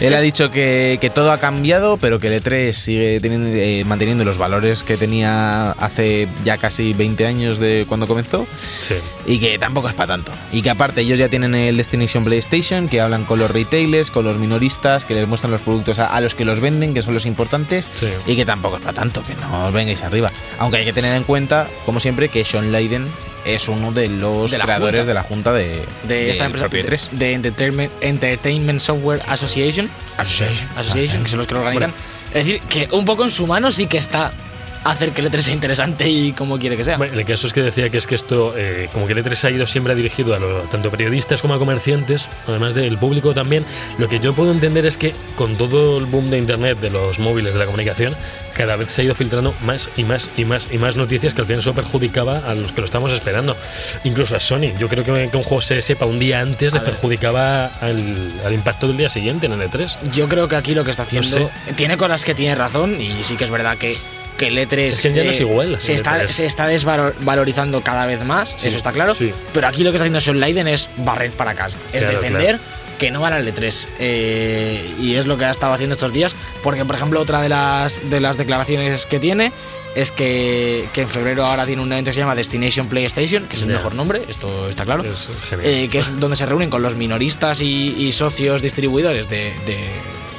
Él 0.00 0.14
ha 0.14 0.20
dicho 0.20 0.50
que, 0.50 0.96
que 1.00 1.10
todo 1.10 1.30
ha 1.30 1.38
cambiado, 1.38 1.98
pero 1.98 2.18
que 2.20 2.28
el 2.34 2.42
E3 2.42 2.72
sigue 2.72 3.20
teniendo, 3.20 3.50
eh, 3.50 3.82
manteniendo 3.84 4.24
los 4.24 4.38
valores 4.38 4.82
que 4.82 4.96
tenía 4.96 5.72
hace 5.72 6.26
ya 6.42 6.56
casi 6.56 6.94
20 6.94 7.26
años 7.26 7.58
de 7.58 7.84
cuando 7.86 8.06
comenzó 8.06 8.46
Sí. 8.80 8.94
y 9.26 9.38
que 9.40 9.58
tampoco 9.58 9.88
es 9.90 9.94
para 9.94 10.14
tanto. 10.14 10.32
Y 10.52 10.62
que 10.62 10.70
aparte 10.70 11.02
ellos 11.02 11.18
ya 11.18 11.28
tienen 11.28 11.54
el 11.54 11.76
Destination 11.76 12.24
PlayStation, 12.24 12.88
que 12.88 13.00
hablan 13.02 13.24
con 13.24 13.38
los 13.38 13.50
retailers, 13.50 14.10
con 14.10 14.24
los 14.24 14.38
minoristas, 14.38 15.04
que 15.04 15.12
les 15.14 15.28
muestran 15.28 15.50
los 15.50 15.60
productos 15.60 15.98
a, 15.98 16.06
a 16.14 16.20
los 16.22 16.34
que 16.34 16.46
los 16.46 16.60
venden, 16.60 16.94
que 16.94 17.02
son 17.02 17.12
los 17.12 17.26
importantes, 17.26 17.90
Sí. 17.94 18.08
y 18.26 18.36
que 18.36 18.46
tampoco 18.46 18.76
es 18.76 18.82
para 18.82 18.94
tanto, 18.94 19.22
que 19.22 19.34
no 19.34 19.66
os 19.66 19.72
vengáis 19.72 20.02
arriba. 20.02 20.30
Aunque 20.58 20.78
hay 20.78 20.84
que 20.86 20.94
tener 20.94 21.14
en 21.14 21.24
cuenta, 21.24 21.66
como 21.84 22.00
siempre, 22.00 22.30
que 22.30 22.42
Sean 22.44 22.72
Layden 22.72 23.06
es 23.44 23.68
uno 23.68 23.92
de 23.92 24.08
los 24.08 24.50
De 24.50 24.58
creadores 24.58 25.00
junta. 25.00 25.06
de 25.08 25.14
la 25.14 25.22
junta 25.22 25.52
de, 25.52 25.84
de 26.04 26.30
esta 26.30 26.46
empresa 26.46 26.68
de, 26.68 26.84
E3. 26.86 27.10
de 27.10 27.32
Entertainment, 27.34 27.92
Entertainment 28.00 28.80
Software 28.80 29.20
Association 29.28 29.88
Association. 30.16 30.68
Association, 30.76 31.22
que 31.24 31.28
son 31.30 31.38
los 31.38 31.46
que 31.46 31.54
lo 31.54 31.60
organizan. 31.60 31.92
Es 32.34 32.44
decir, 32.46 32.60
que 32.62 32.88
un 32.92 33.04
poco 33.04 33.24
en 33.24 33.30
su 33.30 33.46
mano 33.46 33.72
sí 33.72 33.86
que 33.86 33.98
está 33.98 34.30
hacer 34.84 35.10
que 35.12 35.20
el 35.20 35.30
E3 35.30 35.40
sea 35.40 35.54
interesante 35.54 36.08
y 36.08 36.32
como 36.32 36.58
quiere 36.58 36.76
que 36.76 36.84
sea. 36.84 36.96
Bueno, 36.96 37.18
el 37.18 37.24
caso 37.26 37.46
es 37.46 37.52
que 37.52 37.62
decía 37.62 37.88
que 37.90 37.98
es 37.98 38.06
que 38.06 38.14
esto, 38.14 38.54
eh, 38.56 38.88
como 38.92 39.06
que 39.06 39.12
el 39.12 39.24
E3 39.24 39.44
ha 39.44 39.50
ido 39.50 39.66
siempre 39.66 39.94
dirigido 39.94 40.34
a 40.34 40.38
lo- 40.38 40.60
tanto 40.62 40.90
periodistas 40.90 41.42
como 41.42 41.54
a 41.54 41.58
comerciantes, 41.58 42.28
además 42.46 42.74
del 42.74 42.96
público 42.98 43.34
también. 43.34 43.64
Lo 43.98 44.08
que 44.08 44.20
yo 44.20 44.34
puedo 44.34 44.52
entender 44.52 44.86
es 44.86 44.96
que 44.96 45.14
con 45.36 45.56
todo 45.56 45.98
el 45.98 46.06
boom 46.06 46.30
de 46.30 46.38
Internet, 46.38 46.78
de 46.80 46.90
los 46.90 47.18
móviles, 47.18 47.52
de 47.54 47.58
la 47.60 47.66
comunicación, 47.66 48.14
cada 48.56 48.76
vez 48.76 48.90
se 48.90 49.02
ha 49.02 49.04
ido 49.04 49.14
filtrando 49.14 49.54
más 49.62 49.88
y 49.96 50.04
más 50.04 50.28
y 50.36 50.44
más 50.44 50.68
y 50.70 50.78
más 50.78 50.96
noticias 50.96 51.34
que 51.34 51.40
al 51.42 51.46
final 51.46 51.60
eso 51.60 51.74
perjudicaba 51.74 52.38
a 52.38 52.54
los 52.54 52.72
que 52.72 52.80
lo 52.80 52.84
estamos 52.84 53.10
esperando. 53.12 53.56
Incluso 54.04 54.36
a 54.36 54.40
Sony. 54.40 54.72
Yo 54.78 54.88
creo 54.88 55.04
que, 55.04 55.12
que 55.30 55.36
un 55.36 55.42
juego 55.42 55.60
se 55.60 55.80
sepa 55.82 56.06
un 56.06 56.18
día 56.18 56.40
antes 56.40 56.72
le 56.72 56.80
ver. 56.80 56.88
perjudicaba 56.90 57.66
al, 57.80 58.32
al 58.44 58.52
impacto 58.52 58.86
del 58.88 58.96
día 58.96 59.08
siguiente 59.08 59.46
en 59.46 59.52
el 59.52 59.62
E 59.62 59.68
E3. 59.70 60.10
Yo 60.12 60.28
creo 60.28 60.48
que 60.48 60.56
aquí 60.56 60.74
lo 60.74 60.84
que 60.84 60.90
está 60.90 61.02
haciendo 61.04 61.28
sé. 61.28 61.48
tiene 61.76 61.96
cosas 61.96 62.24
que 62.24 62.34
tiene 62.34 62.54
razón 62.54 63.00
y 63.00 63.10
sí 63.24 63.36
que 63.36 63.44
es 63.44 63.50
verdad 63.50 63.76
que, 63.78 63.96
que 64.40 64.48
el 64.48 64.58
E3 64.58 64.78
Es 64.78 65.00
que 65.02 65.12
ya 65.12 65.22
no 65.24 65.30
es 65.30 65.40
igual, 65.40 65.76
se, 65.80 65.92
el 65.92 65.96
está, 65.96 66.22
E3. 66.22 66.28
se 66.28 66.46
está 66.46 66.66
desvalorizando 66.66 67.80
cada 67.82 68.06
vez 68.06 68.24
más, 68.24 68.56
Sí, 68.58 68.68
eso 68.68 68.76
está 68.76 68.90
claro. 68.92 69.14
sí. 69.14 69.32
Pero 69.52 69.68
aquí 69.68 69.84
lo 69.84 69.90
que 69.90 69.96
está 69.96 70.04
haciendo 70.04 70.20
Sean 70.20 70.40
Leiden 70.40 70.66
es 70.68 70.88
barrer 70.98 71.30
para 71.32 71.54
casa, 71.54 71.76
es 71.92 72.00
Claro, 72.02 72.18
defender 72.20 72.58
que 72.98 73.10
no 73.10 73.20
van 73.20 73.32
al 73.32 73.46
E3. 73.46 73.86
Eh, 73.98 74.94
y 75.00 75.14
es 75.14 75.26
lo 75.26 75.38
que 75.38 75.44
ha 75.46 75.50
estado 75.50 75.72
haciendo 75.72 75.94
estos 75.94 76.12
días, 76.12 76.34
porque 76.62 76.84
por 76.84 76.94
ejemplo 76.96 77.20
otra 77.20 77.40
de 77.40 77.48
las, 77.48 78.00
de 78.10 78.20
las 78.20 78.36
declaraciones 78.36 79.06
que 79.06 79.18
tiene 79.20 79.52
es 79.94 80.12
que, 80.12 80.86
que 80.92 81.02
en 81.02 81.08
febrero 81.08 81.44
ahora 81.44 81.66
tiene 81.66 81.82
un 81.82 81.90
evento 81.92 82.10
que 82.10 82.14
se 82.14 82.20
llama 82.20 82.34
Destination 82.34 82.88
PlayStation, 82.88 83.44
que 83.46 83.56
es 83.56 83.62
el 83.62 83.68
mejor 83.68 83.94
nombre, 83.94 84.22
esto 84.28 84.68
está 84.68 84.84
claro. 84.84 85.02
Es. 85.02 85.28
Eh, 85.62 85.88
que 85.90 85.98
es 85.98 86.16
donde 86.20 86.36
se 86.36 86.46
reúnen 86.46 86.68
con 86.70 86.82
los 86.82 86.94
minoristas 86.94 87.60
y, 87.60 87.94
y 87.98 88.12
socios 88.12 88.62
distribuidores 88.62 89.28
de, 89.28 89.52
de- 89.66 89.88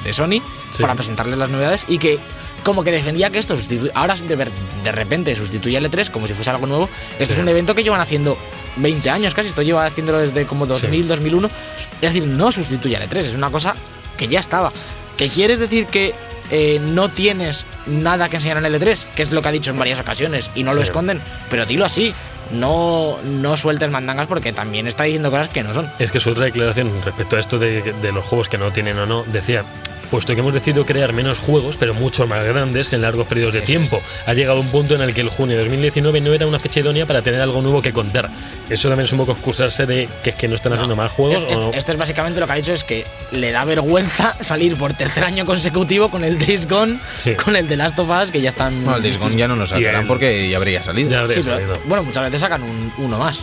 de 0.04 0.14
Sony 0.14 0.42
Sí. 0.72 0.82
para 0.82 0.96
presentarles 0.96 1.38
las 1.38 1.50
novedades 1.50 1.86
y 1.90 1.98
que 1.98 2.18
como 2.64 2.84
que 2.84 2.92
defendía 2.92 3.30
que 3.30 3.40
esto 3.40 3.58
ahora 3.94 4.16
de, 4.16 4.92
repente 4.92 5.36
sustituye 5.36 5.78
al 5.78 5.86
E3 5.90 6.10
como 6.12 6.28
si 6.28 6.34
fuese 6.34 6.50
algo 6.50 6.68
nuevo. 6.68 6.90
Esto 7.20 7.34
Sí. 7.34 7.40
es 7.40 7.40
un 7.40 7.50
evento 7.50 7.74
que 7.76 7.84
llevan 7.84 8.02
haciendo 8.02 8.38
20 8.78 9.10
años 9.10 9.34
casi, 9.34 9.50
esto 9.50 9.62
lleva 9.62 9.86
haciéndolo 9.86 10.20
desde 10.20 10.46
como 10.46 10.66
2000, 10.66 11.08
2001. 11.08 11.50
Es 11.96 12.14
decir, 12.14 12.28
no 12.28 12.52
sustituye 12.52 12.96
al 12.98 13.04
E3, 13.10 13.18
es 13.18 13.36
una 13.36 13.50
cosa 13.50 13.76
que 14.18 14.28
ya 14.28 14.40
estaba. 14.40 14.72
¿Que 15.18 15.28
quieres 15.30 15.60
decir 15.60 15.86
que 15.88 16.14
eh, 16.52 16.80
no 16.82 17.10
tienes 17.10 17.66
nada 17.86 18.28
que 18.30 18.38
enseñar 18.38 18.58
en 18.58 18.66
el 18.66 18.76
E3? 18.82 19.06
Que 19.16 19.24
es 19.24 19.32
lo 19.32 19.42
que 19.42 19.48
ha 19.48 19.52
dicho 19.52 19.72
en 19.72 19.80
varias 19.80 20.00
ocasiones 20.00 20.52
y 20.56 20.64
no 20.64 20.74
lo 20.74 20.82
Sí. 20.82 20.88
esconden, 20.88 21.22
pero 21.50 21.66
dilo 21.66 21.86
así. 21.86 22.14
No, 22.52 23.18
no 23.24 23.56
sueltes 23.56 23.90
mandangas 23.92 24.28
porque 24.28 24.52
también 24.52 24.86
está 24.86 25.04
diciendo 25.06 25.32
cosas 25.32 25.48
que 25.48 25.64
no 25.64 25.74
son. 25.74 25.90
Es 26.00 26.12
que 26.12 26.20
su 26.20 26.32
otra 26.32 26.46
declaración 26.46 26.92
respecto 27.06 27.38
a 27.38 27.40
esto 27.40 27.58
de, 27.58 27.82
de 28.02 28.12
los 28.12 28.26
juegos 28.26 28.50
que 28.50 28.58
no 28.58 28.72
tienen 28.74 28.98
o 29.00 29.06
no, 29.06 29.24
decía, 29.24 29.64
puesto 30.12 30.34
que 30.36 30.42
hemos 30.42 30.54
decidido 30.54 30.86
crear 30.86 31.14
menos 31.14 31.40
juegos, 31.40 31.78
pero 31.78 31.94
mucho 31.96 32.28
más 32.28 32.46
grandes 32.46 32.94
en 32.94 33.02
largos 33.02 33.26
periodos 33.26 33.54
de 33.54 33.60
Eso 33.60 33.66
tiempo, 33.66 34.00
ha 34.28 34.34
llegado 34.34 34.60
un 34.60 34.68
punto 34.68 34.94
en 34.96 35.02
el 35.02 35.14
que 35.16 35.22
el 35.22 35.30
junio 35.30 35.56
de 35.58 35.64
2019 35.64 36.22
no 36.22 36.34
era 36.34 36.46
una 36.46 36.60
fecha 36.60 36.82
idónea 36.82 37.06
para 37.08 37.22
tener 37.22 37.42
algo 37.42 37.62
nuevo 37.62 37.82
que 37.82 37.92
contar. 37.94 38.30
Eso 38.70 38.90
también 38.90 39.06
es 39.06 39.12
un 39.14 39.18
poco 39.20 39.32
excusarse 39.32 39.86
de 39.86 40.08
que 40.24 40.32
es 40.32 40.36
que 40.36 40.48
no 40.48 40.56
están 40.56 40.74
haciendo 40.74 40.96
más 40.96 41.10
juegos 41.12 41.44
Es- 41.50 41.58
o 41.58 41.62
no. 41.72 41.74
Esto 41.74 41.92
es 41.94 41.98
básicamente 41.98 42.40
lo 42.40 42.46
que 42.46 42.54
ha 42.54 42.56
dicho 42.58 42.74
es 42.74 42.84
que 42.84 43.06
le 43.32 43.52
da 43.52 43.64
vergüenza 43.66 44.36
salir 44.42 44.76
por 44.78 44.94
tercer 44.94 45.24
año 45.24 45.46
consecutivo 45.46 46.10
con 46.10 46.24
el 46.24 46.38
Days 46.38 46.68
Gone, 46.68 47.00
Sí. 47.16 47.34
con 47.36 47.56
el 47.56 47.68
The 47.68 47.78
Last 47.78 47.98
of 47.98 48.10
Us, 48.10 48.30
que 48.32 48.42
ya 48.42 48.50
están... 48.50 48.84
No, 48.84 48.98
el 48.98 49.04
Days 49.04 49.18
Gone 49.18 49.36
ya 49.38 49.48
no 49.48 49.56
lo 49.56 49.66
sacarán 49.66 50.02
Bien. 50.02 50.08
porque 50.08 50.50
ya 50.50 50.58
habría 50.58 50.84
salido. 50.84 51.10
Ya 51.10 51.22
habría 51.22 51.38
Sí, 51.38 51.42
pero, 51.44 51.56
salido. 51.56 51.78
bueno, 51.86 52.04
muchas 52.04 52.26
veces 52.26 52.42
sacan 52.42 52.62
un, 52.64 52.92
uno 52.98 53.18
más. 53.18 53.40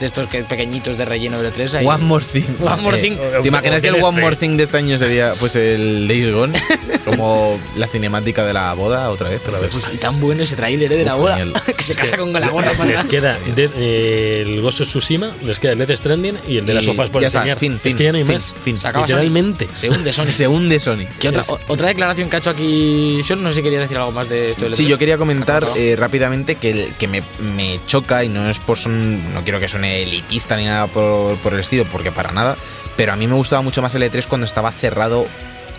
De 0.00 0.06
estos 0.06 0.26
que 0.28 0.42
pequeñitos 0.44 0.96
de 0.96 1.04
relleno 1.04 1.42
de 1.42 1.52
E3. 1.52 1.74
ahí. 1.74 1.86
One 1.86 2.04
More 2.04 2.24
Thing. 2.24 2.44
One 2.60 2.80
More 2.82 2.98
Thing. 3.00 3.16
¿Te 3.42 3.48
imaginas 3.48 3.82
que 3.82 3.88
el? 3.88 4.02
One 4.02 4.20
More 4.20 4.34
Thing 4.36 4.56
de 4.56 4.62
este 4.64 4.78
año 4.78 4.96
sería 4.98 5.34
pues 5.38 5.54
el 5.56 6.08
Days 6.08 6.30
Gone? 6.32 6.58
Como 7.04 7.58
la 7.76 7.86
cinemática 7.86 8.44
de 8.44 8.52
la 8.52 8.72
boda 8.74 9.10
otra 9.10 9.28
vez. 9.28 9.42
Otra 9.46 9.58
vez. 9.60 9.70
Pues, 9.72 9.86
y 9.92 9.96
tan 9.98 10.18
bueno 10.20 10.42
ese 10.42 10.56
tráiler 10.56 10.90
eh, 10.92 10.96
de 10.96 11.04
la 11.04 11.14
boda, 11.14 11.36
genial. 11.36 11.60
que 11.76 11.84
se 11.84 11.92
Es 11.92 11.98
casa 11.98 12.16
con 12.16 12.32
la 12.32 12.48
gorra 12.48 12.72
para 12.72 12.92
Les 12.92 13.06
queda 13.06 13.38
Dead- 13.54 13.70
eh, 13.76 14.42
el 14.46 14.60
Ghost 14.60 14.80
of 14.82 14.88
Tsushima, 14.88 15.32
les 15.44 15.60
queda 15.60 15.72
el 15.72 15.78
Death 15.78 15.90
Stranding 15.96 16.38
y 16.48 16.56
el 16.58 16.66
de 16.66 16.74
las 16.74 16.84
sofás 16.84 17.10
por 17.10 17.22
enseñar. 17.22 17.58
fin, 17.58 17.74
es 17.74 17.80
fin, 17.82 17.96
que 17.96 18.04
ya 18.04 18.12
no 18.12 18.18
hay 18.18 18.24
fin, 18.24 18.32
más. 18.34 18.54
fin. 18.62 18.78
Se 18.78 18.88
acaba 18.88 19.06
Literalmente. 19.06 19.68
Se 19.74 19.90
hunde 19.90 20.12
Sony. 20.12 20.26
Se 20.30 20.48
hunde 20.48 20.78
Sony. 20.78 21.04
¿Qué 21.20 21.28
otra, 21.28 21.42
Es- 21.42 21.48
o- 21.50 21.58
otra 21.68 21.88
declaración 21.88 22.30
que 22.30 22.36
ha 22.36 22.38
hecho 22.38 22.50
aquí 22.50 23.20
Sean? 23.26 23.42
No 23.42 23.50
sé 23.50 23.56
si 23.56 23.62
quería 23.62 23.80
decir 23.80 23.96
algo 23.98 24.12
más 24.12 24.28
de 24.28 24.50
esto 24.52 24.64
del 24.64 24.74
Sí, 24.74 24.84
E3. 24.84 24.88
yo 24.88 24.98
quería 24.98 25.18
comentar 25.18 25.66
eh, 25.76 25.94
rápidamente 25.98 26.54
que, 26.54 26.70
el- 26.70 26.94
que 26.98 27.06
me, 27.06 27.22
me 27.54 27.80
choca 27.86 28.24
y 28.24 28.28
no 28.30 28.48
es 28.48 28.60
por 28.60 28.78
son, 28.78 29.34
no 29.34 29.42
quiero 29.42 29.58
que 29.58 29.68
suene 29.68 29.89
elitista 29.90 30.56
ni 30.56 30.64
nada 30.64 30.86
por, 30.86 31.36
por 31.38 31.54
el 31.54 31.60
estilo, 31.60 31.84
porque 31.86 32.12
para 32.12 32.32
nada, 32.32 32.56
pero 32.96 33.12
a 33.12 33.16
mí 33.16 33.26
me 33.26 33.34
gustaba 33.34 33.62
mucho 33.62 33.82
más 33.82 33.94
el 33.94 34.02
E3 34.02 34.26
cuando 34.26 34.44
estaba 34.44 34.72
cerrado 34.72 35.26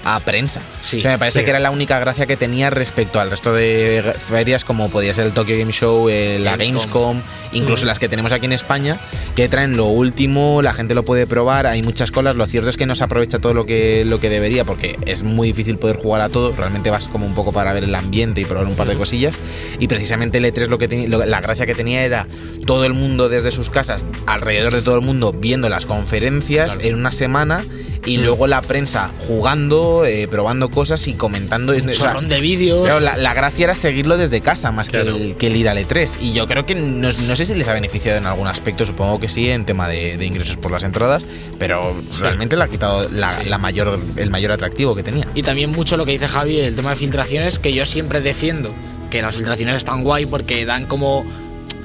a 0.03 0.19
prensa. 0.19 0.61
Sí, 0.81 0.97
o 0.99 1.01
sea, 1.01 1.11
me 1.11 1.19
parece 1.19 1.39
sí. 1.39 1.45
que 1.45 1.51
era 1.51 1.59
la 1.59 1.71
única 1.71 1.99
gracia 1.99 2.25
que 2.25 2.37
tenía 2.37 2.69
respecto 2.69 3.19
al 3.19 3.29
resto 3.29 3.53
de 3.53 4.13
ferias 4.27 4.65
como 4.65 4.89
podía 4.89 5.13
ser 5.13 5.25
el 5.27 5.31
Tokyo 5.31 5.57
Game 5.57 5.71
Show, 5.71 6.09
eh, 6.09 6.39
la 6.39 6.51
Gamescom. 6.57 7.19
Gamescom, 7.19 7.21
incluso 7.53 7.83
Mm. 7.85 7.87
las 7.87 7.99
que 7.99 8.09
tenemos 8.09 8.31
aquí 8.31 8.45
en 8.45 8.53
España, 8.53 8.97
que 9.35 9.47
traen 9.49 9.77
lo 9.77 9.85
último, 9.85 10.61
la 10.61 10.73
gente 10.73 10.93
lo 10.95 11.03
puede 11.05 11.27
probar, 11.27 11.67
hay 11.67 11.83
muchas 11.83 12.11
colas, 12.11 12.35
lo 12.35 12.45
cierto 12.47 12.69
es 12.69 12.77
que 12.77 12.85
no 12.85 12.95
se 12.95 13.03
aprovecha 13.03 13.39
todo 13.39 13.53
lo 13.53 13.65
que, 13.65 14.03
lo 14.05 14.19
que 14.19 14.29
debería 14.29 14.65
porque 14.65 14.97
es 15.05 15.23
muy 15.23 15.47
difícil 15.49 15.77
poder 15.77 15.97
jugar 15.97 16.21
a 16.21 16.29
todo, 16.29 16.53
realmente 16.55 16.89
vas 16.89 17.07
como 17.07 17.25
un 17.25 17.35
poco 17.35 17.51
para 17.51 17.73
ver 17.73 17.83
el 17.83 17.93
ambiente 17.95 18.41
y 18.41 18.45
probar 18.45 18.65
un 18.67 18.75
par 18.75 18.87
de 18.87 18.95
cosillas 18.95 19.39
y 19.79 19.87
precisamente 19.87 20.39
el 20.39 20.45
E3 20.45 20.67
lo 20.67 20.77
que 20.77 21.07
lo- 21.07 21.25
la 21.25 21.41
gracia 21.41 21.65
que 21.65 21.75
tenía 21.75 22.03
era 22.03 22.27
todo 22.65 22.85
el 22.85 22.93
mundo 22.93 23.29
desde 23.29 23.51
sus 23.51 23.69
casas, 23.69 24.05
alrededor 24.25 24.73
de 24.73 24.81
todo 24.81 24.95
el 24.95 25.01
mundo 25.01 25.31
viendo 25.31 25.69
las 25.69 25.85
conferencias 25.85 26.73
Claro. 26.73 26.89
en 26.89 26.95
una 26.95 27.11
semana 27.11 27.65
y 28.05 28.17
Mm. 28.17 28.21
luego 28.21 28.47
la 28.47 28.61
prensa 28.61 29.11
jugando, 29.27 30.05
eh, 30.05 30.27
probando 30.29 30.69
cosas 30.69 31.07
y 31.07 31.13
comentando. 31.13 31.73
Un 31.73 31.89
o 31.89 31.93
sea, 31.93 32.13
de 32.19 32.39
vídeos. 32.41 32.83
Claro, 32.85 32.99
la, 32.99 33.17
la 33.17 33.33
gracia 33.33 33.65
era 33.65 33.75
seguirlo 33.75 34.17
desde 34.17 34.41
casa 34.41 34.71
más 34.71 34.89
Claro. 34.89 35.15
que, 35.15 35.23
el, 35.31 35.35
que 35.35 35.47
el 35.47 35.55
ir 35.55 35.69
al 35.69 35.77
E3. 35.77 36.17
Y 36.21 36.33
yo 36.33 36.47
creo 36.47 36.65
que 36.65 36.75
no, 36.75 37.09
no 37.11 37.35
sé 37.35 37.45
si 37.45 37.53
les 37.55 37.67
ha 37.67 37.73
beneficiado 37.73 38.17
en 38.17 38.25
algún 38.25 38.47
aspecto, 38.47 38.85
supongo 38.85 39.19
que 39.19 39.27
sí, 39.27 39.49
en 39.49 39.65
tema 39.65 39.87
de, 39.87 40.17
de 40.17 40.25
ingresos 40.25 40.57
por 40.57 40.71
las 40.71 40.83
entradas, 40.83 41.23
pero 41.59 41.95
realmente 42.19 42.55
le 42.57 42.63
ha 42.63 42.67
quitado 42.67 43.07
la, 43.09 43.39
Sí. 43.41 43.49
la 43.49 43.57
mayor, 43.57 43.99
el 44.17 44.29
mayor 44.29 44.51
atractivo 44.51 44.95
que 44.95 45.03
tenía. 45.03 45.27
Y 45.35 45.43
también 45.43 45.71
mucho 45.71 45.97
lo 45.97 46.05
que 46.05 46.13
dice 46.13 46.27
Javi, 46.27 46.59
el 46.59 46.75
tema 46.75 46.91
de 46.91 46.95
filtraciones, 46.95 47.59
que 47.59 47.73
yo 47.73 47.85
siempre 47.85 48.21
defiendo 48.21 48.71
que 49.09 49.21
las 49.21 49.35
filtraciones 49.35 49.75
están 49.75 50.03
guay 50.03 50.25
porque 50.25 50.65
dan 50.65 50.85
como 50.85 51.25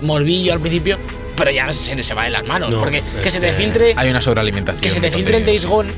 morbillo 0.00 0.52
al 0.52 0.60
principio, 0.60 0.98
pero 1.36 1.50
ya 1.50 1.72
se, 1.72 2.02
se 2.02 2.14
va 2.14 2.24
de 2.24 2.30
las 2.30 2.44
manos. 2.46 2.72
No, 2.74 2.78
porque 2.78 3.02
que 3.22 3.30
se 3.30 3.40
te 3.40 3.52
filtre, 3.52 3.94
Hay 3.96 4.08
una 4.10 4.22
sobrealimentación. 4.22 4.82
que 4.82 4.90
se 4.90 5.00
te 5.00 5.10
filtre 5.10 5.38
el. 5.38 5.46
Days 5.46 5.66
Gone 5.66 5.90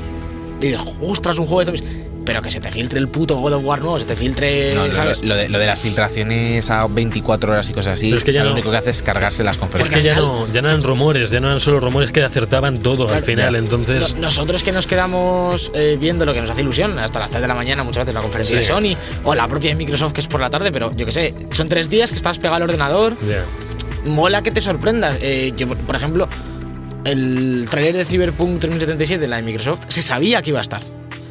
y 0.59 0.67
digas, 0.67 0.83
ostras, 1.01 1.37
un 1.39 1.45
juego 1.45 1.59
de 1.59 1.65
zombies. 1.77 2.05
Pero 2.25 2.43
que 2.43 2.51
se 2.51 2.59
te 2.59 2.69
filtre 2.69 2.99
el 2.99 3.07
puto 3.07 3.37
God 3.37 3.53
of 3.53 3.63
War 3.63 3.79
nuevo, 3.81 3.97
se 3.97 4.05
te 4.05 4.15
filtre, 4.15 4.75
No, 4.75 4.85
lo, 4.85 4.93
¿sabes? 4.93 5.23
lo 5.23 5.33
de, 5.35 5.49
lo 5.49 5.57
de 5.57 5.65
las 5.65 5.79
filtraciones 5.79 6.69
a 6.69 6.85
24 6.85 7.51
horas 7.53 7.67
y 7.69 7.73
cosas 7.73 7.93
así, 7.93 8.07
Pero 8.09 8.17
es 8.19 8.23
que 8.23 8.29
o 8.29 8.33
sea, 8.33 8.41
ya 8.41 8.43
lo 8.43 8.49
no- 8.51 8.55
único 8.55 8.69
que 8.69 8.77
hace 8.77 8.91
es 8.91 9.01
cargarse 9.01 9.43
las 9.43 9.55
Es 9.55 9.59
conferencias. 9.59 9.97
que 9.99 10.05
ya 10.05 10.15
no, 10.17 10.45
ya 10.51 10.61
no 10.61 10.69
eran 10.69 10.83
rumores, 10.83 11.31
ya 11.31 11.39
no 11.39 11.47
eran 11.47 11.59
solo 11.59 11.79
rumores 11.79 12.11
que 12.11 12.21
acertaban 12.21 12.77
todo 12.77 13.03
al 13.03 13.09
Claro, 13.09 13.25
final. 13.25 13.53
ya. 13.53 13.59
Entonces, 13.59 14.13
No- 14.13 14.21
Nosotros 14.21 14.61
que 14.61 14.71
nos 14.71 14.85
quedamos 14.85 15.71
eh, 15.73 15.97
viendo 15.99 16.23
lo 16.25 16.33
que 16.33 16.41
nos 16.41 16.49
hace 16.51 16.61
ilusión 16.61 16.99
hasta 16.99 17.19
las 17.19 17.31
3 17.31 17.41
de 17.41 17.47
la 17.47 17.55
mañana, 17.55 17.83
muchas 17.83 18.05
veces 18.05 18.13
la 18.13 18.21
conferencia 18.21 18.61
Sí. 18.61 18.61
de 18.61 18.67
Sony 18.95 18.97
o 19.23 19.33
la 19.33 19.47
propia 19.47 19.69
de 19.71 19.75
Microsoft 19.75 20.13
que 20.13 20.21
es 20.21 20.27
por 20.27 20.41
la 20.41 20.51
tarde, 20.51 20.71
pero 20.71 20.93
yo 20.95 21.05
que 21.07 21.11
sé, 21.11 21.33
son 21.49 21.67
tres 21.67 21.89
días 21.89 22.11
que 22.11 22.17
estás 22.17 22.37
pegado 22.37 22.57
al 22.57 22.63
ordenador, 22.63 23.17
ya. 23.27 23.45
mola 24.05 24.43
que 24.43 24.51
te 24.51 24.61
sorprendas. 24.61 25.17
Eh, 25.21 25.51
yo, 25.57 25.67
por 25.67 25.95
ejemplo, 25.95 26.27
el 27.05 27.67
trailer 27.69 27.95
de 27.97 28.05
Cyberpunk 28.05 28.59
2077, 28.59 29.27
la 29.27 29.37
de 29.37 29.41
Microsoft, 29.43 29.81
se 29.87 30.01
sabía 30.01 30.41
que 30.41 30.49
iba 30.51 30.59
a 30.59 30.61
estar. 30.63 30.81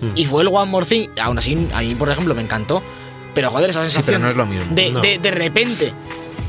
Hmm. 0.00 0.10
Y 0.14 0.25
fue 0.26 0.42
el 0.42 0.48
One 0.48 0.70
More 0.70 0.87
Thing. 0.87 1.08
Aún 1.20 1.38
así, 1.38 1.68
a 1.75 1.80
mí, 1.80 1.94
por 1.94 2.08
ejemplo, 2.10 2.34
me 2.34 2.42
encantó. 2.42 2.82
Pero 3.34 3.50
joder, 3.50 3.70
esa 3.70 3.82
sensación. 3.82 4.04
pero 4.06 4.18
no 4.18 4.28
es 4.28 4.37
lo 4.37 4.46
mismo. 4.46 4.66
De, 4.75 4.90
No. 4.90 5.00
de, 5.00 5.18
de 5.18 5.30
repente 5.30 5.92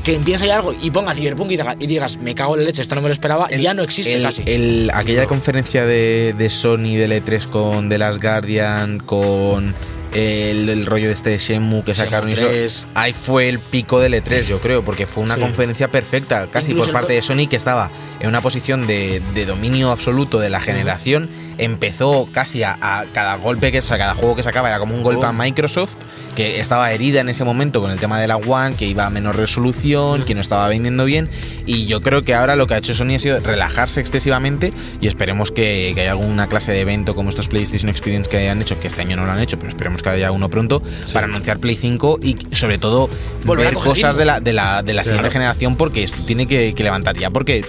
que 0.04 0.14
empieza 0.14 0.46
ya 0.46 0.56
algo 0.56 0.72
y 0.72 0.90
ponga 0.90 1.14
Cyberpunk 1.14 1.50
y, 1.52 1.56
diga- 1.58 1.76
y 1.78 1.86
digas, 1.86 2.16
me 2.16 2.34
cago 2.34 2.54
en 2.54 2.60
la 2.62 2.66
leche, 2.66 2.80
esto 2.82 2.94
no 2.94 3.02
me 3.02 3.08
lo 3.08 3.12
esperaba, 3.12 3.50
ya 3.50 3.74
no 3.74 3.82
existe 3.82 4.14
El- 4.14 4.22
casi. 4.22 4.42
el- 4.46 4.90
aquella 4.94 5.26
conferencia 5.26 5.84
de, 5.84 6.34
de 6.36 6.50
Sony 6.50 6.96
del 6.96 7.12
E3 7.12 7.46
con 7.48 7.88
The 7.88 7.98
Last 7.98 8.22
Guardian, 8.22 8.98
con 8.98 9.74
el, 10.14 10.68
el 10.68 10.86
rollo 10.86 11.06
de 11.08 11.12
este 11.14 11.36
Shenmue 11.38 11.84
que 11.84 11.92
Shenmue 11.92 12.04
sacaron 12.06 12.30
y 12.30 12.32
eso, 12.32 12.48
3. 12.48 12.84
ahí 12.94 13.12
fue 13.12 13.48
el 13.48 13.58
pico 13.58 14.00
del 14.00 14.14
E3, 14.14 14.42
yo 14.46 14.58
creo, 14.58 14.82
porque 14.84 15.06
fue 15.06 15.22
una 15.22 15.34
Sí. 15.36 15.40
conferencia 15.40 15.88
perfecta, 15.88 16.48
casi 16.50 16.70
Incluso 16.72 16.86
por 16.88 16.96
el 16.96 17.00
parte 17.00 17.12
de 17.12 17.22
Sony 17.22 17.46
que 17.48 17.56
estaba 17.56 17.90
en 18.20 18.28
una 18.28 18.40
posición 18.40 18.86
de, 18.86 19.20
de 19.34 19.46
dominio 19.46 19.90
absoluto 19.90 20.38
de 20.40 20.50
la 20.50 20.60
generación, 20.60 21.28
empezó 21.64 22.28
casi 22.32 22.62
a, 22.62 22.76
a 22.80 23.04
cada 23.12 23.36
golpe 23.36 23.72
que 23.72 23.80
cada 23.80 24.14
juego 24.14 24.36
que 24.36 24.42
sacaba 24.42 24.68
era 24.68 24.78
como 24.78 24.94
un 24.94 25.02
golpe 25.02 25.26
a 25.26 25.32
Microsoft, 25.32 25.96
que 26.34 26.60
estaba 26.60 26.92
herida 26.92 27.20
en 27.20 27.28
ese 27.28 27.44
momento 27.44 27.80
con 27.82 27.90
el 27.90 27.98
tema 27.98 28.20
de 28.20 28.28
la 28.28 28.36
One, 28.36 28.76
que 28.76 28.86
iba 28.86 29.06
a 29.06 29.10
menor 29.10 29.36
resolución, 29.36 30.24
que 30.24 30.34
no 30.34 30.40
estaba 30.40 30.68
vendiendo 30.68 31.04
bien. 31.04 31.28
Y 31.66 31.86
yo 31.86 32.00
creo 32.00 32.22
que 32.22 32.34
ahora 32.34 32.56
lo 32.56 32.66
que 32.66 32.74
ha 32.74 32.78
hecho 32.78 32.94
Sony 32.94 33.14
ha 33.16 33.18
sido 33.18 33.40
relajarse 33.40 34.00
excesivamente 34.00 34.72
y 35.00 35.06
esperemos 35.06 35.50
que, 35.50 35.92
que 35.94 36.02
haya 36.02 36.12
alguna 36.12 36.46
clase 36.48 36.72
de 36.72 36.80
evento 36.80 37.14
como 37.14 37.28
estos 37.30 37.48
PlayStation 37.48 37.88
Experience 37.88 38.30
que 38.30 38.38
hayan 38.38 38.60
hecho, 38.62 38.78
que 38.78 38.88
este 38.88 39.00
año 39.02 39.16
no 39.16 39.26
lo 39.26 39.32
han 39.32 39.40
hecho, 39.40 39.58
pero 39.58 39.70
esperemos 39.70 40.02
que 40.02 40.08
haya 40.10 40.30
uno 40.32 40.48
pronto, 40.48 40.82
para 41.12 41.26
anunciar 41.26 41.58
Play 41.58 41.76
5 41.76 42.20
y 42.22 42.36
sobre 42.54 42.78
todo 42.78 43.08
Volver 43.44 43.66
ver 43.66 43.74
cosas 43.74 44.16
de 44.16 44.24
la, 44.24 44.40
de 44.40 44.52
la, 44.52 44.82
de 44.82 44.94
la 44.94 45.02
siguiente 45.02 45.20
Claro. 45.28 45.32
generación 45.32 45.76
porque 45.76 46.02
esto 46.02 46.18
tiene 46.24 46.46
que, 46.46 46.72
que 46.74 46.82
levantar 46.82 47.16
ya, 47.18 47.30
porque 47.30 47.64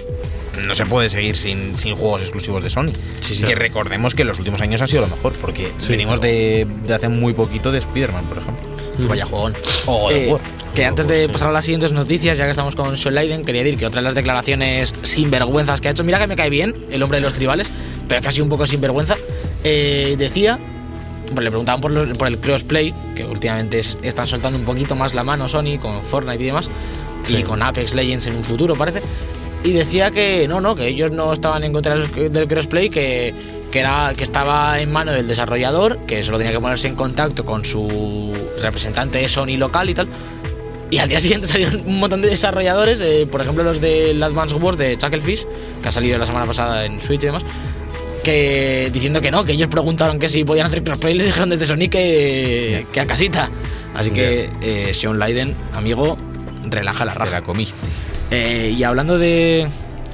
no 0.60 0.74
se 0.74 0.86
puede 0.86 1.08
seguir 1.08 1.36
sin, 1.36 1.76
sin 1.76 1.94
juegos 1.96 2.22
exclusivos 2.22 2.62
de 2.62 2.70
Sony. 2.70 2.92
Sí, 3.20 3.34
sí. 3.34 3.44
Que 3.44 3.54
recordemos 3.54 4.14
que 4.14 4.22
en 4.22 4.28
los 4.28 4.38
últimos 4.38 4.60
años 4.60 4.80
ha 4.82 4.86
sido 4.86 5.02
lo 5.02 5.08
mejor, 5.08 5.32
porque 5.40 5.72
Sí, 5.78 5.90
venimos 5.92 6.20
de, 6.20 6.66
de 6.86 6.94
hace 6.94 7.08
muy 7.08 7.32
poquito 7.32 7.70
de 7.72 7.78
Spider-Man, 7.78 8.24
por 8.26 8.38
ejemplo. 8.38 8.70
Vaya 9.08 9.24
juegón. 9.24 9.54
O 9.86 10.06
of 10.06 10.12
Eh, 10.12 10.34
que 10.74 10.84
antes 10.84 11.06
de 11.06 11.28
pasar 11.28 11.48
a 11.48 11.52
las 11.52 11.64
siguientes 11.64 11.92
noticias, 11.92 12.36
ya 12.38 12.44
que 12.44 12.50
estamos 12.50 12.74
con 12.76 12.96
Sean 12.96 13.14
Leiden, 13.14 13.42
quería 13.44 13.62
decir 13.62 13.78
que 13.78 13.86
otra 13.86 14.00
de 14.00 14.04
las 14.04 14.14
declaraciones 14.14 14.92
sinvergüenzas 15.02 15.80
que 15.80 15.88
ha 15.88 15.90
hecho, 15.92 16.04
mira 16.04 16.18
que 16.18 16.26
me 16.26 16.36
cae 16.36 16.50
bien 16.50 16.74
el 16.90 17.02
hombre 17.02 17.18
de 17.18 17.22
los 17.24 17.34
tribales, 17.34 17.68
pero 18.08 18.20
casi 18.22 18.40
un 18.40 18.48
poco 18.48 18.66
sinvergüenza, 18.66 19.16
eh, 19.64 20.14
decía, 20.18 20.58
le 21.28 21.50
preguntaban 21.50 21.80
por, 21.80 21.90
los- 21.90 22.16
por 22.16 22.26
el 22.28 22.38
crossplay, 22.38 22.94
que 23.14 23.24
últimamente 23.24 23.78
es- 23.78 23.98
están 24.02 24.26
soltando 24.26 24.58
un 24.58 24.64
poquito 24.64 24.94
más 24.94 25.14
la 25.14 25.24
mano 25.24 25.48
Sony 25.48 25.78
con 25.80 26.02
Fortnite 26.02 26.42
y 26.42 26.46
demás, 26.46 26.68
Sí. 27.22 27.36
y 27.38 27.42
con 27.42 27.62
Apex 27.62 27.94
Legends 27.94 28.26
en 28.26 28.36
un 28.36 28.44
futuro 28.44 28.74
parece, 28.76 29.00
y 29.64 29.72
decía 29.72 30.10
que 30.10 30.46
no, 30.48 30.60
no, 30.60 30.74
que 30.74 30.88
ellos 30.88 31.10
no 31.10 31.32
estaban 31.32 31.62
en 31.64 31.72
contra 31.72 31.96
del, 31.96 32.48
crossplay, 32.48 32.90
que, 32.90 33.34
que, 33.70 33.80
era, 33.80 34.12
que 34.16 34.24
estaba 34.24 34.80
en 34.80 34.90
mano 34.90 35.12
del 35.12 35.28
desarrollador, 35.28 35.98
que 36.06 36.22
solo 36.24 36.38
tenía 36.38 36.52
que 36.52 36.60
ponerse 36.60 36.88
en 36.88 36.96
contacto 36.96 37.44
con 37.44 37.64
su 37.64 38.32
representante 38.60 39.18
de 39.18 39.28
Sony 39.28 39.56
local 39.56 39.90
y 39.90 39.94
tal. 39.94 40.08
Y 40.90 40.98
al 40.98 41.08
día 41.08 41.20
siguiente 41.20 41.46
salieron 41.48 41.82
un 41.86 42.00
montón 42.00 42.22
de 42.22 42.28
desarrolladores, 42.28 43.00
eh, 43.00 43.26
por 43.30 43.40
ejemplo 43.40 43.62
los 43.62 43.80
del 43.80 44.22
Advance 44.22 44.54
Wars 44.56 44.76
de 44.76 44.96
Chucklefish, 44.98 45.46
que 45.80 45.88
ha 45.88 45.92
salido 45.92 46.18
la 46.18 46.26
semana 46.26 46.46
pasada 46.46 46.84
en 46.84 47.00
Switch 47.00 47.22
y 47.22 47.26
demás, 47.26 47.44
que 48.24 48.90
diciendo 48.92 49.20
que 49.20 49.30
no, 49.30 49.44
que 49.44 49.52
ellos 49.52 49.68
preguntaron 49.68 50.18
que 50.18 50.28
si 50.28 50.44
podían 50.44 50.66
hacer 50.66 50.82
crossplay 50.82 51.14
y 51.14 51.18
les 51.18 51.26
dijeron 51.26 51.50
desde 51.50 51.66
Sony 51.66 51.88
que, 51.88 52.86
que 52.92 53.00
a 53.00 53.06
casita. 53.06 53.48
Así 53.94 54.10
que, 54.10 54.50
eh, 54.60 54.92
Sean 54.94 55.18
Leiden, 55.18 55.54
amigo, 55.74 56.16
relaja 56.64 57.04
la 57.04 57.12
Te 57.12 57.18
raja. 57.20 57.40
la 57.40 57.42
comiste. 57.42 57.76
Eh, 58.34 58.74
y 58.76 58.82
hablando 58.82 59.18
de, 59.18 59.68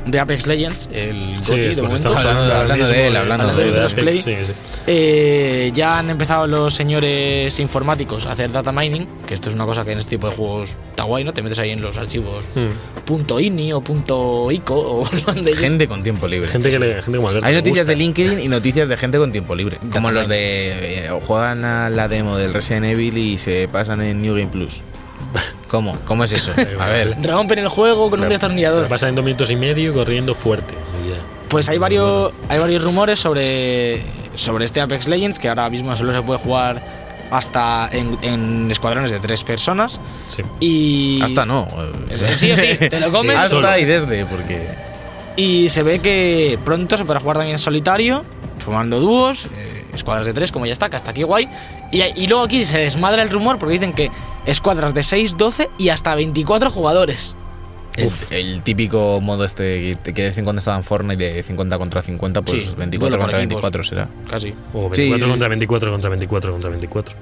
de 0.06 0.18
Apex 0.20 0.46
Legends, 0.48 0.88
el 0.92 1.36
Sí, 1.40 1.52
GOTY, 1.52 1.60
de 1.74 1.82
momento, 1.82 1.96
estamos 1.96 2.18
hablando- 2.24 2.54
hablando 2.54 2.88
de 2.88 3.06
él, 3.06 3.16
hablando 3.16 3.54
de 3.54 3.64
de 3.64 3.78
crossplay. 3.78 4.18
Apex, 4.18 4.24
sí, 4.38 4.44
sí. 4.46 4.52
eh, 4.88 5.70
ya 5.72 5.98
han 6.00 6.10
empezado 6.10 6.46
los 6.48 6.74
señores 6.74 7.58
informáticos 7.60 8.26
a 8.26 8.32
hacer 8.32 8.50
data 8.50 8.72
mining, 8.72 9.06
que 9.26 9.34
esto 9.34 9.48
es 9.50 9.54
una 9.54 9.66
cosa 9.66 9.84
que 9.84 9.92
en 9.92 9.98
este 9.98 10.16
tipo 10.16 10.28
de 10.28 10.34
juegos 10.34 10.74
está 10.90 11.04
guay, 11.04 11.22
¿no? 11.22 11.32
Te 11.32 11.42
metes 11.42 11.58
ahí 11.60 11.70
en 11.70 11.80
los 11.80 11.96
archivos 11.96 12.44
Mm. 12.56 13.02
punto 13.04 13.38
.ini 13.38 13.72
o 13.72 13.80
punto 13.82 14.50
.ico 14.50 14.74
o 14.76 15.08
donde 15.26 15.54
Gente 15.54 15.86
con 15.86 16.02
tiempo 16.02 16.26
libre. 16.26 16.48
Gente 16.48 16.70
que 16.70 16.78
le, 16.78 17.02
gente 17.02 17.16
como 17.18 17.28
Alberto. 17.28 17.46
Hay 17.46 17.54
noticias 17.54 17.84
gusta. 17.86 17.92
de 17.92 17.96
LinkedIn 17.96 18.40
y 18.40 18.48
noticias 18.48 18.88
de 18.88 18.96
gente 18.96 19.18
con 19.18 19.30
tiempo 19.30 19.54
libre. 19.54 19.78
Como 19.92 20.10
los 20.10 20.26
de 20.26 21.04
eh, 21.06 21.10
juegan 21.26 21.64
a 21.64 21.88
la 21.88 22.08
demo 22.08 22.36
del 22.36 22.52
Resident 22.52 22.86
Evil 22.86 23.16
y 23.16 23.38
se 23.38 23.68
pasan 23.68 24.02
en 24.02 24.20
New 24.22 24.34
Game 24.34 24.48
Plus. 24.48 24.80
¿Cómo? 25.68 25.96
¿Cómo 26.06 26.24
es 26.24 26.32
eso? 26.32 26.50
A 26.80 26.86
ver. 26.86 27.16
rompen 27.22 27.58
el 27.60 27.68
juego 27.68 28.10
con 28.10 28.20
un 28.20 28.28
destornillador. 28.28 28.88
pasa 28.88 29.08
en 29.08 29.14
dos 29.14 29.24
minutos 29.24 29.50
y 29.50 29.56
medio 29.56 29.92
corriendo 29.94 30.34
fuerte. 30.34 30.74
Pues 31.48 31.68
hay 31.68 31.78
varios, 31.78 32.32
hay 32.48 32.58
varios 32.58 32.82
rumores 32.82 33.18
sobre, 33.18 34.02
sobre 34.34 34.66
este 34.66 34.80
Apex 34.82 35.08
Legends 35.08 35.38
que 35.38 35.48
ahora 35.48 35.70
mismo 35.70 35.96
solo 35.96 36.12
se 36.12 36.20
puede 36.20 36.38
jugar 36.38 37.08
hasta 37.30 37.88
en, 37.92 38.18
en 38.22 38.70
escuadrones 38.70 39.10
de 39.10 39.20
tres 39.20 39.44
personas. 39.44 40.00
Sí. 40.28 40.42
Y 40.60 41.22
Hasta 41.22 41.44
no. 41.46 41.68
Sí, 42.34 42.54
sí, 42.56 42.76
te 42.88 43.00
lo 43.00 43.10
comes. 43.10 43.36
Hasta 43.38 43.48
solo. 43.48 43.78
y 43.78 43.84
desde, 43.84 44.26
porque. 44.26 44.68
Y 45.36 45.68
se 45.68 45.82
ve 45.82 46.00
que 46.00 46.58
pronto 46.64 46.96
se 46.96 47.04
podrá 47.04 47.20
jugar 47.20 47.36
también 47.36 47.54
en 47.54 47.58
solitario, 47.60 48.24
formando 48.58 48.98
dúos, 48.98 49.46
eh, 49.46 49.84
escuadras 49.94 50.26
de 50.26 50.32
tres, 50.34 50.50
como 50.50 50.66
ya 50.66 50.72
está, 50.72 50.90
que 50.90 50.96
hasta 50.96 51.12
aquí 51.12 51.22
guay. 51.22 51.48
Y, 51.90 52.02
y 52.02 52.26
luego 52.26 52.44
aquí 52.44 52.64
se 52.64 52.78
desmadra 52.78 53.22
el 53.22 53.30
rumor 53.30 53.58
porque 53.58 53.74
dicen 53.74 53.92
que 53.92 54.10
escuadras 54.46 54.94
de 54.94 55.02
6, 55.02 55.36
12 55.36 55.70
y 55.78 55.88
hasta 55.88 56.14
24 56.14 56.70
jugadores. 56.70 57.34
El, 57.96 58.10
el 58.30 58.62
típico 58.62 59.20
modo 59.20 59.44
este 59.44 59.96
que 60.04 60.12
que 60.14 60.22
de 60.22 60.28
vez 60.28 60.38
en 60.38 60.44
cuando 60.44 60.58
estaba 60.60 60.76
en 60.76 60.84
Fortnite 60.84 61.32
de 61.34 61.42
50 61.42 61.78
contra 61.78 62.00
50, 62.02 62.42
pues 62.42 62.62
Sí, 62.64 62.74
24 62.76 62.98
duelo 62.98 63.10
por 63.10 63.20
contra 63.20 63.38
equipos. 63.42 63.62
24 63.62 63.84
será. 63.84 64.08
Casi. 64.30 64.54
O 64.72 64.88
Sí, 64.94 65.02
24 65.10 65.24
sí. 65.26 65.30
contra 65.30 65.48
24 65.48 65.90
contra 65.90 66.10
24 66.10 66.52
contra 66.52 66.70
24. 66.70 67.16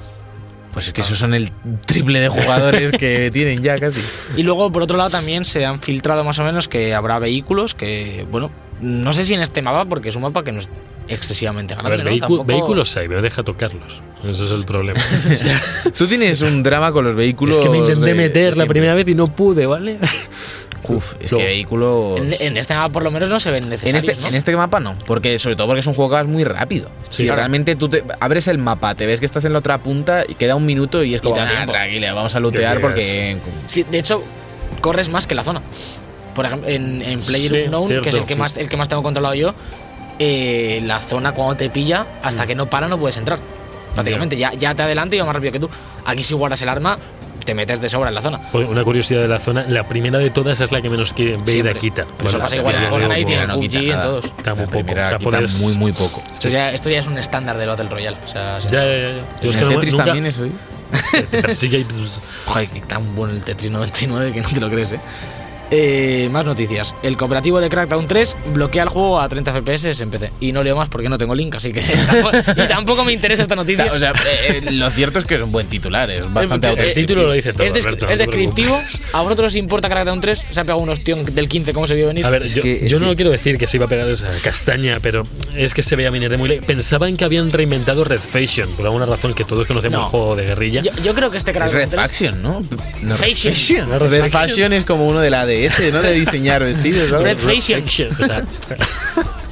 Pues 0.75 0.89
es 0.89 0.93
que 0.93 1.01
esos 1.01 1.19
son 1.19 1.33
el 1.33 1.51
triple 1.87 2.21
de 2.21 2.29
jugadores 2.29 2.93
que 2.93 3.31
tienen 3.33 3.63
ya 3.63 3.79
casi. 3.79 4.03
Y 4.37 4.43
luego, 4.43 4.71
por 4.71 4.83
otro 4.83 4.99
lado, 4.99 5.09
también 5.09 5.47
se 5.47 5.65
han 5.65 5.81
filtrado 5.81 6.23
más 6.25 6.39
o 6.39 6.45
menos 6.45 6.69
que 6.69 6.95
habrá 6.95 7.19
vehículos 7.19 7.75
que, 7.75 8.27
bueno, 8.31 8.51
no 8.83 9.15
sé 9.15 9.25
si 9.25 9.33
en 9.33 9.41
este 9.41 9.63
mapa, 9.63 9.87
porque 9.87 10.11
es 10.11 10.17
un 10.17 10.23
mapa 10.23 10.45
que 10.45 10.53
no 10.53 10.59
es 10.59 10.69
excesivamente 11.09 11.75
A 11.75 11.79
grande. 11.79 11.97
ver, 11.97 12.05
¿no? 12.07 12.11
vehicu- 12.13 12.21
Tampoco- 12.21 12.45
vehículos 12.45 12.97
hay, 12.97 13.09
pero 13.09 13.23
deja 13.23 13.43
tocarlos. 13.43 14.03
Ese 14.25 14.45
es 14.45 14.51
el 14.51 14.65
problema. 14.65 15.01
Tú 15.97 16.07
tienes 16.07 16.41
un 16.43 16.63
drama 16.63 16.93
con 16.93 17.05
los 17.05 17.15
vehículos. 17.15 17.57
es 17.59 17.63
que 17.63 17.69
me 17.69 17.79
intenté 17.79 18.07
de- 18.07 18.15
meter 18.15 18.49
la 18.51 18.55
siempre. 18.55 18.75
primera 18.75 18.95
vez 18.95 19.07
y 19.09 19.15
no 19.15 19.35
pude, 19.35 19.67
¿vale? 19.67 19.99
Uf, 20.89 21.15
es 21.21 21.33
Lo- 21.33 21.39
que 21.39 21.45
vehículos. 21.47 22.21
En, 22.21 22.35
en 22.39 22.57
este 22.57 22.75
mapa, 22.75 22.93
por 22.93 23.03
lo 23.03 23.11
menos, 23.11 23.29
no 23.29 23.41
se 23.41 23.51
ven 23.51 23.65
En 23.65 23.71
necesarios. 23.71 24.05
este, 24.05 24.21
¿no? 24.23 24.29
en 24.29 24.35
este 24.37 24.55
mapa 24.57 24.79
no, 24.79 24.95
porque 25.07 25.39
sobre 25.41 25.57
todo 25.57 25.67
porque 25.67 25.81
es 25.81 25.87
un 25.87 25.95
juego 25.95 26.11
que 26.11 26.15
vas 26.17 26.27
muy 26.27 26.45
rápido. 26.45 26.91
Sí, 27.11 27.17
si 27.19 27.23
claro. 27.25 27.39
realmente 27.39 27.75
tú 27.75 27.89
te 27.89 28.05
abres 28.21 28.47
el 28.49 28.59
mapa, 28.59 28.95
te 28.95 29.05
ves 29.07 29.19
que 29.21 29.27
estás 29.27 29.45
en 29.45 29.53
la 29.53 29.59
otra 29.59 29.79
punta 29.83 30.25
y 30.29 30.35
queda 30.35 30.55
un 30.55 30.65
minuto 30.65 31.03
y 31.03 31.15
es 31.15 31.21
como, 31.21 31.35
"Ah, 31.41 31.47
tiempo". 31.49 31.73
tranquila, 31.73 32.15
vamos 32.15 32.35
a 32.37 32.41
lootear 32.41 32.81
porque... 32.81 33.37
Sí, 33.67 33.85
de 33.91 33.99
hecho, 33.99 34.23
corres 34.81 35.09
más 35.09 35.27
que 35.27 35.35
la 35.35 35.43
zona. 35.43 35.61
Por 36.37 36.45
ejemplo, 36.47 36.69
en, 36.69 37.01
en 37.03 37.21
Player 37.21 37.51
Sí, 37.51 37.57
Unknown, 37.65 37.89
que 37.89 37.95
es 37.95 38.07
el 38.07 38.11
cierto, 38.13 38.27
que, 38.27 38.35
sí. 38.35 38.39
más, 38.39 38.57
el 38.57 38.69
que 38.69 38.77
más 38.77 38.89
tengo 38.89 39.03
controlado 39.03 39.35
yo, 39.35 39.55
eh, 40.19 40.81
la 40.85 40.99
zona 40.99 41.33
cuando 41.33 41.57
te 41.57 41.71
pilla, 41.71 42.07
hasta 42.23 42.45
Mm. 42.45 42.47
que 42.47 42.55
no 42.55 42.67
para 42.71 42.89
no 42.89 42.99
puedes 42.99 43.17
entrar. 43.17 43.39
Prácticamente, 43.95 44.37
ya, 44.37 44.53
ya 44.53 44.75
te 44.75 44.83
adelanta 44.83 45.17
y 45.17 45.19
va 45.21 45.25
más 45.27 45.35
rápido 45.35 45.53
que 45.53 45.61
tú. 45.61 45.71
Aquí 46.05 46.23
si 46.23 46.35
guardas 46.35 46.61
el 46.63 46.69
arma, 46.69 46.99
te 47.47 47.55
metes 47.55 47.81
de 47.81 47.89
sobra 47.89 48.09
en 48.09 48.15
la 48.15 48.21
zona. 48.23 48.41
Pues 48.53 48.69
Una 48.69 48.83
curiosidad 48.85 49.23
de 49.23 49.29
la 49.29 49.39
zona, 49.39 49.65
la 49.69 49.87
primera 49.89 50.19
de 50.19 50.31
todas 50.31 50.61
es 50.61 50.73
la 50.73 50.83
que 50.83 50.91
menos 50.91 51.13
quiere 51.13 51.37
ver 51.39 51.49
Siempre. 51.49 51.71
a 51.73 51.75
quita. 51.79 52.05
Pero 52.19 52.29
eso 52.29 52.39
la 52.39 52.45
pasa 52.45 52.57
igual 52.57 52.75
en 52.75 52.85
Fortnite 52.89 53.21
y 53.31 53.35
en 53.35 53.41
quita 53.41 53.55
PUBG 53.55 53.75
y 53.83 53.91
en 53.91 54.01
todos. 54.03 54.25
Está 54.25 54.55
muy 54.55 54.67
poco. 54.67 54.91
O 54.91 54.95
sea, 54.95 55.19
quita 55.19 55.31
puedes- 55.31 55.61
muy, 55.61 55.75
muy 55.77 55.93
poco. 55.93 56.23
Esto 56.35 56.49
ya, 56.49 56.71
esto 56.73 56.91
ya 56.91 56.99
es 56.99 57.07
un 57.07 57.17
estándar 57.19 57.57
del 57.57 57.69
Battle 57.69 57.89
Royale. 57.89 58.17
O 58.25 58.29
sea, 58.29 58.61
se- 58.61 58.69
Ya, 58.69 58.81
ya, 58.85 58.87
ya. 58.91 59.19
Yo 59.43 59.51
es 59.51 59.57
que 59.57 59.63
el 59.63 59.69
no- 59.69 59.75
Tetris 59.75 59.93
nunca- 59.95 60.05
también 60.05 60.27
es 60.27 60.43
pues, 61.31 62.21
Joder, 62.47 62.69
que 62.69 62.81
tan 62.81 63.15
bueno 63.17 63.33
el 63.35 63.41
Tetris 63.43 63.71
99 63.71 64.33
que 64.33 64.41
no 64.41 64.49
te 64.49 64.61
lo 64.61 64.71
crees, 64.71 64.93
¿eh? 64.93 65.01
Eh, 65.71 66.29
más 66.31 66.45
noticias. 66.45 66.95
El 67.03 67.17
cooperativo 67.17 67.61
de 67.61 67.69
Crackdown 67.69 68.07
3 68.07 68.37
bloquea 68.55 68.85
el 68.85 68.89
juego 68.89 69.21
a 69.21 69.29
30 69.29 69.53
FPS 69.53 70.01
en 70.01 70.11
PC. 70.11 70.31
Y 70.41 70.53
no 70.53 70.63
leo 70.63 70.77
más 70.77 70.89
porque 70.89 71.09
no 71.09 71.19
tengo 71.19 71.35
link, 71.35 71.55
así 71.57 71.73
que 71.73 71.81
tampoco, 72.07 72.37
y 72.39 72.69
tampoco 72.69 73.05
me 73.05 73.13
interesa 73.13 73.43
esta 73.43 73.57
noticia. 73.57 73.93
O 73.93 73.99
sea, 73.99 74.11
eh, 74.13 74.63
eh, 74.67 74.71
lo 74.73 74.91
cierto 74.91 75.19
es 75.19 75.25
que 75.25 75.35
es 75.35 75.43
un 75.43 75.51
buen 75.53 75.67
titular, 75.67 76.11
es 76.11 76.33
bastante 76.33 76.67
Eh, 76.69 76.71
El 76.71 76.79
auténtico. 76.79 77.01
título 77.01 77.23
lo 77.25 77.33
dice 77.33 77.53
todo, 77.53 77.65
es, 77.65 77.73
Alberto, 77.85 78.09
es 78.09 78.19
descriptivo. 78.19 78.81
¿A 79.13 79.23
vosotros 79.23 79.49
os 79.49 79.57
importa 79.57 79.89
Crackdown 79.89 80.21
3? 80.21 80.47
Se 80.51 80.61
ha 80.61 80.65
pegado 80.65 80.79
un 80.81 80.89
ostión 80.89 81.25
del 81.25 81.49
15, 81.49 81.73
¿cómo 81.73 81.87
se 81.89 81.95
vio 81.95 82.07
venir? 82.09 82.25
A 82.25 82.31
ver, 82.31 82.45
Es 82.47 82.55
yo, 82.55 82.63
que- 82.63 82.85
es 82.85 82.91
yo 82.91 83.01
no 83.01 83.11
que- 83.11 83.17
quiero 83.17 83.31
decir 83.33 83.59
que 83.59 83.67
se 83.67 83.77
iba 83.79 83.87
a 83.87 83.89
pegar 83.89 84.09
esa 84.11 84.29
castaña, 84.43 84.99
pero 85.03 85.25
es 85.57 85.75
que 85.75 85.83
se 85.83 85.97
veía 85.97 86.11
venir 86.11 86.31
de 86.31 86.37
muy 86.37 86.49
lejos. 86.49 86.65
Pensaban 86.67 87.17
que 87.17 87.25
habían 87.25 87.51
reinventado 87.51 88.05
Red 88.05 88.21
Faction, 88.21 88.69
por 88.77 88.87
alguna 88.87 89.07
razón 89.07 89.35
que 89.35 89.45
todos 89.45 89.67
conocemos 89.67 89.99
No. 89.99 90.05
el 90.05 90.11
juego 90.11 90.37
de 90.37 90.45
guerrilla. 90.47 90.83
yo, 90.83 90.93
yo 91.03 91.15
creo 91.15 91.31
que 91.31 91.39
este 91.39 91.51
Es 91.51 91.57
Crackdown 91.57 91.81
Red 91.81 91.89
3. 91.89 92.01
Faction, 92.03 92.43
¿no? 92.43 92.61
no 93.03 93.17
Red 93.17 93.35
Faction. 93.37 93.91
Red 93.91 94.11
Red 94.11 94.73
es 94.73 94.85
como 94.85 95.07
uno 95.09 95.21
de 95.21 95.31
la 95.31 95.47
ADS, 95.67 95.93
¿no? 95.93 96.03
De 96.03 96.13
diseñar 96.13 96.63
vestidos. 96.63 97.11
¿no? 97.11 97.19
Red 97.21 97.39
sea, 97.39 98.43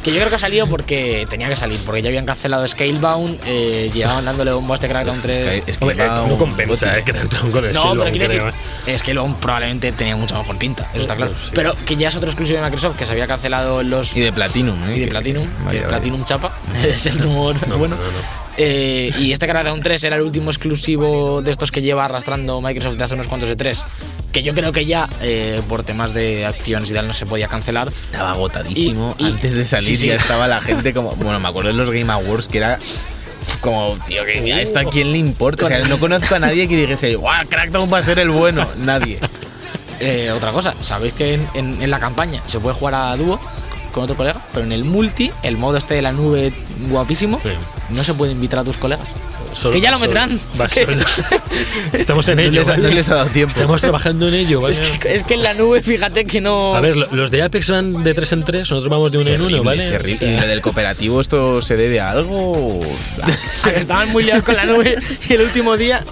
Que 0.02 0.10
yo 0.12 0.18
creo 0.18 0.28
que 0.28 0.34
ha 0.34 0.38
salido 0.38 0.66
porque 0.66 1.26
tenía 1.30 1.48
que 1.48 1.56
salir, 1.56 1.78
porque 1.86 2.02
ya 2.02 2.08
habían 2.08 2.26
cancelado 2.26 2.68
Scalebound, 2.68 3.40
eh, 3.46 3.90
llevaban 3.94 4.26
dándole 4.26 4.52
bombo 4.52 4.74
a 4.74 4.76
este 4.76 4.86
Crackdown 4.86 5.18
3. 5.22 5.38
Es 5.38 5.44
que- 5.62 5.70
es 5.70 5.78
que 5.78 5.84
hombre, 5.84 6.06
va 6.06 6.16
no 6.16 6.24
un 6.26 6.36
compensa, 6.36 6.98
eh, 6.98 7.02
Crackdown 7.06 7.50
con 7.50 7.64
No, 7.64 7.72
Scalebound, 7.72 8.00
pero 8.02 8.10
quiero 8.10 8.28
decir, 8.28 8.42
eh. 8.86 8.94
es 8.94 9.02
que 9.02 9.14
luego 9.14 9.34
probablemente 9.40 9.92
tenía 9.92 10.14
mucha 10.14 10.36
mejor 10.36 10.58
pinta, 10.58 10.86
eso 10.92 11.00
está 11.04 11.16
claro. 11.16 11.32
Sí. 11.42 11.52
Pero 11.54 11.72
que 11.86 11.96
ya 11.96 12.08
es 12.08 12.16
otro 12.16 12.28
exclusivo 12.28 12.58
de 12.58 12.64
Microsoft 12.64 12.98
que 12.98 13.06
se 13.06 13.12
había 13.12 13.26
cancelado 13.26 13.80
en 13.80 13.88
los. 13.88 14.14
Y 14.14 14.20
de 14.20 14.30
Platinum, 14.32 14.76
¿eh? 14.90 14.96
y 14.96 15.00
de 15.00 15.06
Platinum, 15.08 15.46
vaya, 15.64 15.72
de 15.72 15.78
vaya. 15.86 15.88
Platinum 15.88 16.22
Chapa, 16.26 16.52
es 16.84 17.06
el 17.06 17.18
rumor 17.20 17.56
No, 17.66 17.78
bueno. 17.78 17.96
no, 17.96 18.02
no. 18.02 18.44
Eh, 18.56 19.10
y 19.18 19.32
este 19.32 19.48
Crackdown 19.48 19.82
3 19.82 20.04
era 20.04 20.16
el 20.16 20.22
último 20.22 20.50
exclusivo 20.50 21.40
de 21.42 21.50
estos 21.50 21.72
que 21.72 21.80
lleva 21.82 22.04
arrastrando 22.04 22.60
Microsoft 22.60 22.94
de 22.98 23.04
hace 23.04 23.14
unos 23.14 23.26
cuantos 23.26 23.48
de 23.48 23.56
3. 23.56 23.82
Que 24.34 24.42
yo 24.42 24.52
creo 24.52 24.72
que 24.72 24.84
ya, 24.84 25.08
eh, 25.22 25.62
por 25.68 25.84
temas 25.84 26.12
de 26.12 26.44
acciones 26.44 26.90
y 26.90 26.92
tal, 26.94 27.06
no 27.06 27.14
se 27.14 27.24
podía 27.24 27.48
cancelar. 27.48 27.88
Estaba 27.88 28.32
agotadísimo. 28.32 29.14
Y- 29.16 29.22
y- 29.22 29.26
Antes 29.28 29.54
de 29.54 29.64
salir 29.64 29.88
sí, 29.90 29.96
sí. 29.96 30.06
ya 30.08 30.16
estaba 30.16 30.46
la 30.48 30.60
gente 30.60 30.92
como. 30.92 31.14
Bueno, 31.16 31.38
me 31.40 31.48
acuerdo 31.48 31.68
de 31.70 31.76
los 31.76 31.88
Game 31.90 32.12
Awards 32.12 32.48
que 32.48 32.58
era. 32.58 32.78
Como, 33.60 33.96
tío, 34.06 34.24
que 34.26 34.52
a 34.52 34.60
esto 34.60 34.78
a 34.80 34.84
quién 34.84 35.12
le 35.12 35.18
importa. 35.18 35.64
O 35.64 35.68
sea, 35.68 35.78
no 35.86 35.98
conozco 35.98 36.34
a 36.34 36.38
nadie 36.38 36.66
que 36.68 36.76
dijese, 36.76 37.14
¡guau! 37.14 37.46
Crackdown 37.48 37.90
va 37.92 37.98
a 37.98 38.02
ser 38.02 38.18
el 38.18 38.28
bueno. 38.30 38.68
Nadie. 38.76 39.18
Eh, 40.00 40.32
otra 40.32 40.50
cosa, 40.50 40.74
sabéis 40.82 41.14
que 41.14 41.34
en, 41.34 41.48
en- 41.54 41.80
en 41.80 41.88
la 41.88 42.00
campaña 42.00 42.42
se 42.46 42.58
puede 42.58 42.74
jugar 42.74 42.96
a 42.96 43.16
dúo 43.16 43.38
con 43.92 44.02
otro 44.02 44.16
colega, 44.16 44.40
pero 44.52 44.66
en 44.66 44.72
el 44.72 44.82
multi, 44.84 45.30
el 45.44 45.56
modo 45.56 45.76
este 45.78 45.94
de 45.94 46.02
la 46.02 46.10
nube 46.10 46.52
guapísimo, 46.90 47.38
Sí. 47.40 47.50
no 47.90 48.02
se 48.02 48.12
puede 48.12 48.32
invitar 48.32 48.58
a 48.58 48.64
tus 48.64 48.76
colegas. 48.76 49.06
Solo- 49.54 49.74
que 49.74 49.80
ya 49.80 49.90
lo 49.90 49.98
solo. 50.68 51.04
Estamos 51.92 52.28
en 52.28 52.36
No 52.36 52.42
ello. 52.42 52.50
les, 52.60 52.68
ha, 52.68 52.72
¿vale? 52.72 52.88
no 52.88 52.94
les 52.94 53.08
ha 53.08 53.14
dado 53.14 53.30
tiempo. 53.30 53.54
Estamos 53.54 53.80
trabajando 53.80 54.28
en 54.28 54.34
ello, 54.34 54.60
¿vale? 54.60 54.74
Es 54.74 54.80
que, 54.80 55.14
es 55.14 55.22
que 55.22 55.34
en 55.34 55.42
la 55.42 55.54
nube, 55.54 55.82
fíjate 55.82 56.24
que 56.24 56.40
no. 56.40 56.74
A 56.74 56.80
ver, 56.80 56.96
lo- 56.96 57.08
los 57.12 57.30
de 57.30 57.42
Apex 57.42 57.70
van 57.70 58.02
de 58.04 58.14
3 58.14 58.32
en 58.32 58.44
3, 58.44 58.60
nosotros 58.70 58.88
vamos 58.90 59.12
de 59.12 59.18
1 59.18 59.30
en 59.30 59.40
1, 59.40 59.62
¿vale? 59.62 59.90
terrible. 59.90 60.26
¿Y 60.32 60.36
lo 60.40 60.46
del 60.46 60.60
cooperativo 60.60 61.20
esto 61.20 61.62
se 61.62 61.76
debe 61.76 62.00
a 62.00 62.10
algo? 62.10 62.80
a 63.22 63.26
que 63.70 63.80
estaban 63.80 64.10
muy 64.10 64.24
liados 64.24 64.44
con 64.44 64.56
la 64.56 64.64
nube 64.64 64.96
y 65.28 65.32
el 65.32 65.40
último 65.42 65.76
día. 65.76 66.04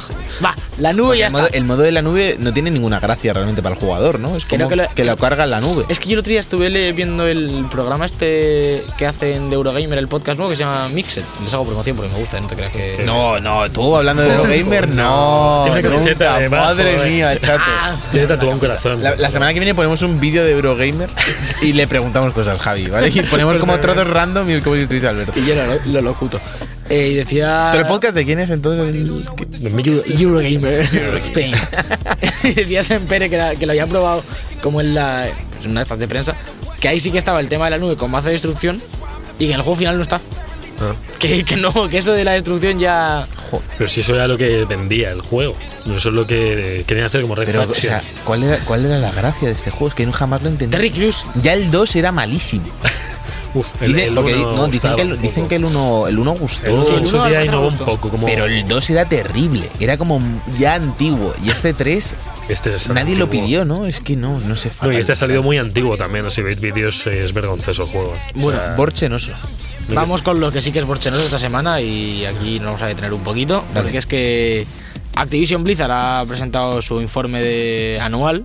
Va, 0.42 0.54
la 0.78 0.92
nube 0.92 1.18
ya 1.18 1.26
el, 1.26 1.32
modo, 1.32 1.44
está. 1.46 1.58
el 1.58 1.64
modo 1.66 1.82
de 1.82 1.92
la 1.92 2.02
nube 2.02 2.36
no 2.38 2.52
tiene 2.54 2.70
ninguna 2.70 2.98
gracia 2.98 3.32
realmente 3.34 3.62
para 3.62 3.74
el 3.74 3.80
jugador, 3.80 4.18
¿no? 4.18 4.34
Es 4.36 4.44
Creo 4.46 4.60
como 4.68 4.70
que 4.70 4.88
que 4.94 5.04
lo- 5.04 5.12
lo, 5.12 5.16
carga 5.18 5.44
en 5.44 5.50
la 5.50 5.60
nube. 5.60 5.84
Es 5.88 6.00
que 6.00 6.08
yo 6.08 6.14
el 6.14 6.20
otro 6.20 6.30
día 6.30 6.40
estuve 6.40 6.92
viendo 6.92 7.26
el 7.26 7.66
programa 7.70 8.06
este 8.06 8.82
que 8.96 9.06
hacen 9.06 9.50
de 9.50 9.56
Eurogamer, 9.56 9.98
el 9.98 10.08
podcast 10.08 10.38
nuevo 10.38 10.50
que 10.50 10.56
se 10.56 10.64
llama 10.64 10.88
Mixed. 10.88 11.22
Les 11.44 11.52
hago 11.54 11.66
promoción 11.66 11.96
porque 11.96 12.10
me 12.12 12.18
gusta, 12.18 12.40
no 12.40 12.48
te 12.48 12.56
creas 12.56 12.72
que. 12.72 13.02
No, 13.04 13.31
no, 13.40 13.70
tú 13.70 13.96
hablando 13.96 14.22
de 14.22 14.34
Eurogamer, 14.34 14.88
no. 14.88 15.62
Tiene 15.66 15.82
camiseta 15.82 16.24
nunca. 16.30 16.40
de 16.40 16.48
bajo, 16.48 16.64
Madre 16.64 16.94
eh. 17.06 17.10
mía, 17.10 17.38
chato. 17.40 17.62
Ah, 17.66 17.96
Tiene 18.10 18.26
tatuado 18.26 18.54
un 18.54 18.58
corazón. 18.60 19.02
La, 19.02 19.16
la 19.16 19.30
semana 19.30 19.52
que 19.52 19.60
viene 19.60 19.74
ponemos 19.74 20.02
un 20.02 20.18
vídeo 20.20 20.44
de 20.44 20.52
Eurogamer 20.52 21.08
y 21.62 21.72
le 21.72 21.86
preguntamos 21.86 22.32
cosas 22.32 22.54
al 22.54 22.58
Javi, 22.60 22.86
¿vale? 22.88 23.08
Y 23.08 23.20
ponemos 23.22 23.56
como 23.58 23.78
trozos 23.80 24.06
random 24.08 24.48
y 24.50 24.54
es 24.54 24.60
como 24.62 24.76
si 24.76 24.82
estuviese 24.82 25.08
Alberto. 25.08 25.32
y 25.36 25.46
yo 25.46 25.54
lo, 25.54 25.80
lo 25.92 26.00
locuto. 26.00 26.40
Eh, 26.88 27.08
y 27.12 27.14
decía. 27.14 27.68
¿Pero 27.72 27.84
el 27.84 27.88
podcast 27.88 28.14
de 28.14 28.24
quién 28.24 28.38
es 28.40 28.50
entonces? 28.50 28.94
Euro- 28.94 30.02
Eurogamer 30.08 30.80
Spain. 31.14 31.54
Decía 32.42 32.82
Sempere 32.82 33.28
que, 33.30 33.36
era- 33.36 33.54
que 33.54 33.66
lo 33.66 33.72
había 33.72 33.86
probado 33.86 34.22
como 34.62 34.80
en 34.80 34.94
la 34.94 35.28
en 35.28 35.70
una 35.70 35.80
de 35.80 35.82
estas 35.82 35.98
de 35.98 36.08
prensa, 36.08 36.34
que 36.80 36.88
ahí 36.88 36.98
sí 37.00 37.10
que 37.12 37.18
estaba 37.18 37.38
el 37.40 37.48
tema 37.48 37.66
de 37.66 37.70
la 37.72 37.78
nube 37.78 37.96
con 37.96 38.10
mazo 38.10 38.26
de 38.26 38.32
destrucción 38.32 38.82
y 39.38 39.46
que 39.46 39.52
en 39.52 39.56
el 39.58 39.62
juego 39.62 39.76
final 39.78 39.96
no 39.96 40.02
está. 40.02 40.20
Ah, 40.82 40.94
Que, 41.18 41.44
que 41.44 41.56
no, 41.56 41.88
que 41.88 41.98
eso 41.98 42.12
de 42.12 42.24
la 42.24 42.32
destrucción 42.32 42.78
ya. 42.78 43.26
Pero 43.78 43.88
si 43.90 44.00
eso 44.00 44.14
era 44.14 44.26
lo 44.26 44.36
que 44.36 44.64
vendía 44.64 45.10
el 45.12 45.20
juego. 45.20 45.54
No 45.84 45.96
eso 45.96 46.08
es 46.10 46.14
lo 46.14 46.26
que 46.26 46.84
querían 46.86 47.06
hacer 47.06 47.22
como 47.22 47.34
Pero, 47.34 47.62
o 47.62 47.74
sea, 47.74 48.02
¿cuál 48.24 48.42
era, 48.44 48.58
¿cuál 48.64 48.84
era 48.86 48.98
la 48.98 49.10
gracia 49.10 49.48
de 49.48 49.54
este 49.54 49.70
juego? 49.70 49.88
Es 49.88 49.94
que 49.94 50.06
no 50.06 50.12
jamás 50.12 50.42
lo 50.42 50.48
entendí. 50.48 50.70
Terry 50.76 50.90
Crews. 50.90 51.24
Ya 51.42 51.52
el 51.54 51.70
2 51.70 51.96
era 51.96 52.12
malísimo. 52.12 52.66
Uf, 53.54 53.66
el- 53.82 53.92
Dice- 53.92 54.06
el 54.06 54.14
no, 54.14 54.22
dicen, 54.68 54.94
que 54.96 55.02
el, 55.02 55.20
dicen 55.20 55.46
que 55.48 55.56
el 55.56 55.64
1 55.66 56.08
el 56.08 56.18
uno 56.18 56.32
gustó. 56.32 56.66
El 56.68 56.82
Sí, 56.84 56.92
en 56.94 56.98
el 57.00 57.06
su 57.06 57.16
uno 57.16 57.26
día 57.26 57.44
innovó 57.44 57.64
un 57.64 57.76
gustó. 57.76 57.84
poco. 57.84 58.08
Como 58.08 58.26
Pero 58.26 58.46
el 58.46 58.66
2 58.66 58.90
era 58.90 59.04
terrible. 59.04 59.68
Era 59.78 59.98
como 59.98 60.22
ya 60.58 60.74
antiguo. 60.76 61.34
Y 61.44 61.50
este 61.50 61.74
3 61.74 62.16
este 62.48 62.74
es 62.76 62.88
nadie 62.88 63.14
lo 63.14 63.24
antiguo. 63.24 63.44
pidió, 63.44 63.64
¿no? 63.66 63.84
Es 63.84 64.00
que 64.00 64.16
no, 64.16 64.40
no 64.40 64.56
sé. 64.56 64.70
No, 64.80 64.90
y 64.90 64.96
este 64.96 65.12
ha 65.12 65.16
salido 65.16 65.42
muy 65.42 65.58
antiguo 65.58 65.98
también. 65.98 66.30
Si 66.30 66.40
veis 66.40 66.62
vídeos, 66.62 67.06
es 67.06 67.34
vergonzoso 67.34 67.82
el 67.82 67.88
juego. 67.90 68.14
Bueno, 68.34 68.58
O 68.58 68.62
sea, 68.62 68.74
borchenoso. 68.76 69.32
Vamos 69.88 70.22
con 70.22 70.40
lo 70.40 70.50
que 70.50 70.62
sí 70.62 70.72
que 70.72 70.78
es 70.78 70.86
borchenoso 70.86 71.24
esta 71.24 71.38
semana 71.38 71.80
y 71.80 72.24
aquí 72.24 72.58
nos 72.58 72.66
vamos 72.66 72.82
a 72.82 72.86
detener 72.86 73.12
un 73.12 73.22
poquito, 73.22 73.64
Dale. 73.74 73.82
porque 73.82 73.98
es 73.98 74.06
que 74.06 74.66
Activision 75.14 75.64
Blizzard 75.64 75.90
ha 75.90 76.24
presentado 76.26 76.80
su 76.80 77.00
informe 77.00 77.42
de 77.42 77.98
anual 78.00 78.44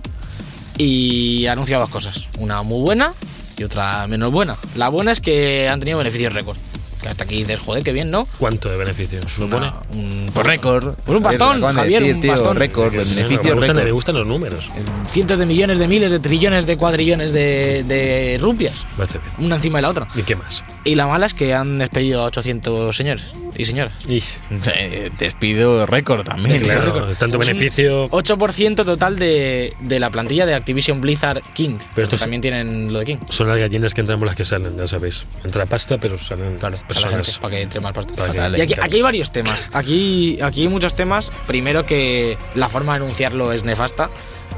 y 0.76 1.46
ha 1.46 1.52
anunciado 1.52 1.82
dos 1.82 1.90
cosas, 1.90 2.24
una 2.38 2.62
muy 2.62 2.80
buena 2.80 3.12
y 3.56 3.64
otra 3.64 4.06
menos 4.06 4.30
buena. 4.30 4.56
La 4.76 4.88
buena 4.88 5.12
es 5.12 5.20
que 5.20 5.68
han 5.68 5.80
tenido 5.80 5.98
beneficios 5.98 6.32
récord. 6.32 6.56
Que 7.00 7.08
hasta 7.08 7.24
aquí 7.24 7.36
dices, 7.36 7.60
joder, 7.60 7.84
qué 7.84 7.92
bien, 7.92 8.10
¿no? 8.10 8.26
¿Cuánto 8.38 8.68
de 8.68 8.76
beneficios? 8.76 9.38
¿Lo 9.38 9.46
Una- 9.46 9.74
pone? 9.74 10.02
un 10.02 10.30
Por 10.32 10.46
récord. 10.46 10.94
Pues 11.04 11.16
un 11.18 11.22
bastón, 11.22 11.60
de 11.60 11.66
Javier, 11.72 12.00
decir, 12.00 12.14
un 12.16 12.20
tío, 12.22 12.30
bastón. 12.32 12.56
récord, 12.56 12.90
sí, 12.92 12.96
beneficios 13.16 13.44
me, 13.44 13.52
gustan, 13.52 13.76
me 13.76 13.82
récord. 13.82 13.94
gustan 13.94 14.14
los 14.16 14.26
números. 14.26 14.70
cientos 15.08 15.38
de 15.38 15.46
millones 15.46 15.78
de 15.78 15.86
miles 15.88 16.10
de 16.10 16.18
trillones 16.18 16.66
de 16.66 16.76
cuadrillones 16.76 17.32
de, 17.32 17.84
de 17.84 18.38
rupias, 18.40 18.84
Me 18.92 18.96
parece 18.98 19.18
bien. 19.18 19.32
una 19.46 19.56
encima 19.56 19.78
de 19.78 19.82
la 19.82 19.88
otra. 19.90 20.08
¿Y 20.16 20.22
qué 20.22 20.34
más? 20.36 20.64
Y 20.84 20.94
la 20.96 21.06
mala 21.06 21.26
es 21.26 21.34
que 21.34 21.54
han 21.54 21.78
despedido 21.78 22.22
a 22.22 22.24
800 22.24 22.96
señores 22.96 23.24
y 23.58 23.64
señoras. 23.66 23.92
Ish, 24.08 24.38
Eh, 24.74 25.10
Despido 25.18 25.84
récord 25.84 26.24
también. 26.24 26.62
claro, 26.62 27.14
tanto 27.16 27.38
beneficio. 27.38 28.08
8% 28.08 28.84
total 28.84 29.18
de, 29.18 29.74
de 29.80 29.98
la 29.98 30.08
plantilla 30.10 30.46
de 30.46 30.54
Activision 30.54 31.00
Blizzard 31.00 31.42
King. 31.52 31.78
Pero 31.94 32.04
esto 32.04 32.14
es- 32.14 32.20
también 32.20 32.40
tienen 32.40 32.92
lo 32.92 33.00
de 33.00 33.04
King. 33.04 33.16
Son 33.28 33.48
las 33.48 33.58
gallinas 33.58 33.92
que 33.92 34.00
entran 34.00 34.18
por 34.18 34.26
las 34.28 34.36
que 34.36 34.44
salen, 34.44 34.76
ya 34.78 34.86
sabéis. 34.88 35.26
Entra 35.44 35.66
pasta, 35.66 35.98
pero 35.98 36.16
salen 36.16 36.56
Claro, 36.56 36.78
personas. 36.88 37.26
gente, 37.26 37.40
para 37.42 37.56
que 37.56 37.62
entre 37.62 37.80
más 37.80 37.92
pasta. 37.92 38.14
Fatal, 38.16 38.56
Y 38.56 38.60
aquí, 38.62 38.74
aquí 38.80 38.96
hay 38.96 39.02
varios 39.02 39.30
temas. 39.32 39.68
Aquí, 39.72 40.38
aquí 40.40 40.62
hay 40.62 40.68
muchos 40.68 40.94
temas. 40.94 41.30
Primero 41.46 41.84
que 41.84 42.38
la 42.54 42.68
forma 42.68 42.96
de 42.98 43.04
anunciarlo 43.04 43.52
es 43.52 43.64
nefasta. 43.64 44.08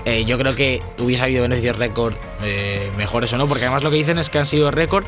Eh, 0.05 0.25
yo 0.25 0.39
creo 0.39 0.55
que 0.55 0.81
hubiese 0.99 1.25
habido 1.25 1.43
beneficios 1.43 1.77
récord 1.77 2.15
eh, 2.43 2.91
mejores 2.97 3.33
o 3.33 3.39
no, 3.39 3.47
porque 3.47 3.65
además 3.65 3.83
lo 3.83 3.91
que 3.91 3.97
dicen 3.97 4.19
es 4.19 4.31
que 4.31 4.39
han 4.39 4.47
sido 4.47 4.71
récord, 4.71 5.05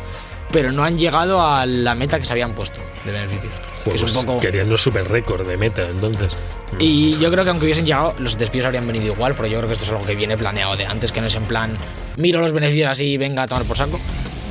pero 0.53 0.71
no 0.71 0.85
han 0.85 0.99
llegado 0.99 1.43
a 1.43 1.67
la 1.67 1.95
meta 1.95 2.21
que 2.21 2.27
se 2.27 2.33
habían 2.33 2.55
puesto 2.55 2.81
de 3.05 3.13
beneficios. 3.13 3.53
Joder, 3.85 3.97
es 3.97 4.03
un 4.03 4.13
pues 4.13 4.27
poco... 4.27 4.41
Querían 4.41 4.69
los 4.69 4.83
super 4.83 5.09
récord 5.09 5.47
de 5.47 5.57
meta, 5.57 5.89
entonces. 5.89 6.37
Y 6.79 7.19
yo 7.19 7.31
creo 7.31 7.43
que 7.45 7.51
aunque 7.51 7.65
hubiesen 7.65 7.85
llegado, 7.87 8.15
los 8.19 8.39
despidos 8.39 8.67
habrían 8.67 8.87
venido 8.87 9.07
igual, 9.07 9.35
pero 9.35 9.49
yo 9.49 9.59
creo 9.59 9.69
que 9.69 9.73
esto 9.73 9.85
es 9.85 9.91
algo 9.91 10.05
que 10.05 10.15
viene 10.15 10.37
planeado 10.37 10.77
de 10.77 10.87
antes, 10.87 11.11
que 11.11 11.21
no 11.21 11.27
es 11.27 11.35
en 11.35 11.45
plan, 11.45 11.77
miro 12.17 12.41
los 12.41 12.53
beneficios 12.53 12.91
así 12.91 13.05
y 13.05 13.17
venga 13.17 13.43
a 13.43 13.49
tomar 13.49 13.65
por 13.65 13.77
saco. 13.77 13.99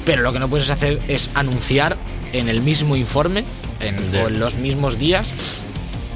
Pero 0.06 0.24
lo 0.24 0.34
que 0.34 0.40
no 0.40 0.50
puedes 0.50 0.70
hacer 0.70 1.00
es 1.08 1.30
anunciar 1.36 1.96
en 2.34 2.50
el 2.50 2.62
mismo 2.62 2.96
informe, 2.96 3.44
en, 3.80 4.12
Ya. 4.12 4.24
o 4.24 4.28
en 4.28 4.40
los 4.40 4.56
mismos 4.56 4.98
días, 4.98 5.64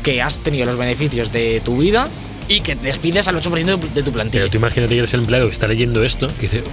que 0.03 0.21
has 0.21 0.39
tenido 0.39 0.65
los 0.65 0.77
beneficios 0.77 1.31
de 1.31 1.61
tu 1.63 1.77
vida 1.77 2.07
y 2.47 2.61
que 2.61 2.75
despides 2.75 3.27
al 3.27 3.41
8% 3.41 3.63
de, 3.63 3.89
de 3.89 4.03
tu 4.03 4.11
plantilla. 4.11 4.41
Pero 4.43 4.51
tú 4.51 4.57
imagínate 4.57 4.93
que 4.93 4.99
eres 4.99 5.13
el 5.13 5.21
empleado 5.21 5.45
que 5.47 5.51
está 5.51 5.67
leyendo 5.67 6.03
esto, 6.03 6.27
que 6.27 6.43
dice, 6.43 6.63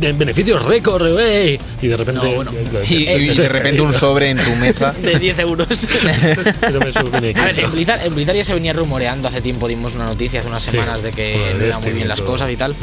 de 0.00 0.12
beneficios 0.12 0.64
récord, 0.64 1.14
wey", 1.14 1.58
Y 1.82 1.86
de 1.88 1.96
repente. 1.96 2.22
No, 2.24 2.34
bueno. 2.34 2.50
Y, 2.88 3.08
y 3.08 3.28
de 3.34 3.48
repente 3.48 3.80
un 3.80 3.92
sobre 3.94 4.30
en 4.30 4.38
tu 4.38 4.50
mesa. 4.56 4.92
De 5.02 5.18
10 5.18 5.38
euros. 5.40 5.68
Pero 6.60 6.80
me 6.80 7.30
A 7.40 7.44
ver, 7.44 7.60
en 7.60 7.72
Blizzard, 7.72 8.04
en 8.06 8.14
Blizzard 8.14 8.36
ya 8.36 8.44
se 8.44 8.54
venía 8.54 8.72
rumoreando 8.72 9.28
hace 9.28 9.40
tiempo, 9.40 9.68
dimos 9.68 9.94
una 9.94 10.06
noticia 10.06 10.40
hace 10.40 10.48
unas 10.48 10.62
Sí, 10.62 10.72
semanas 10.72 11.02
de 11.02 11.12
que 11.12 11.34
no 11.34 11.40
iban 11.46 11.56
muy 11.58 11.66
Destiny 11.66 11.94
bien 11.94 12.08
las 12.08 12.22
cosas 12.22 12.50
y 12.50 12.56
tal. 12.56 12.72
Mm. 12.72 12.76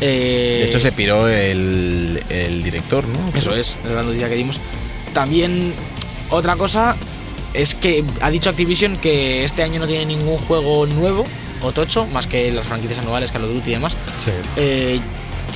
Eh, 0.00 0.58
De 0.62 0.68
hecho, 0.68 0.80
se 0.80 0.92
piró 0.92 1.28
el, 1.28 2.22
el 2.28 2.62
director, 2.62 3.04
¿no? 3.06 3.36
Eso 3.38 3.54
es, 3.54 3.76
es 3.84 3.90
la 3.90 4.02
noticia 4.02 4.28
que 4.28 4.34
dimos. 4.36 4.60
También, 5.12 5.72
otra 6.30 6.56
cosa 6.56 6.96
es 7.54 7.74
que 7.74 8.04
ha 8.20 8.30
dicho 8.30 8.48
Activision 8.50 8.96
que 8.96 9.44
este 9.44 9.62
año 9.62 9.80
no 9.80 9.86
tiene 9.86 10.06
ningún 10.06 10.38
juego 10.38 10.86
nuevo 10.86 11.26
o 11.62 11.72
tocho, 11.72 12.06
más 12.06 12.26
que 12.26 12.50
las 12.50 12.64
franquicias 12.66 12.98
anuales, 13.00 13.32
Call 13.32 13.44
of 13.44 13.50
Duty 13.52 13.70
y 13.70 13.74
demás. 13.74 13.94
Sí. 14.24 14.30
Eh, 14.56 15.00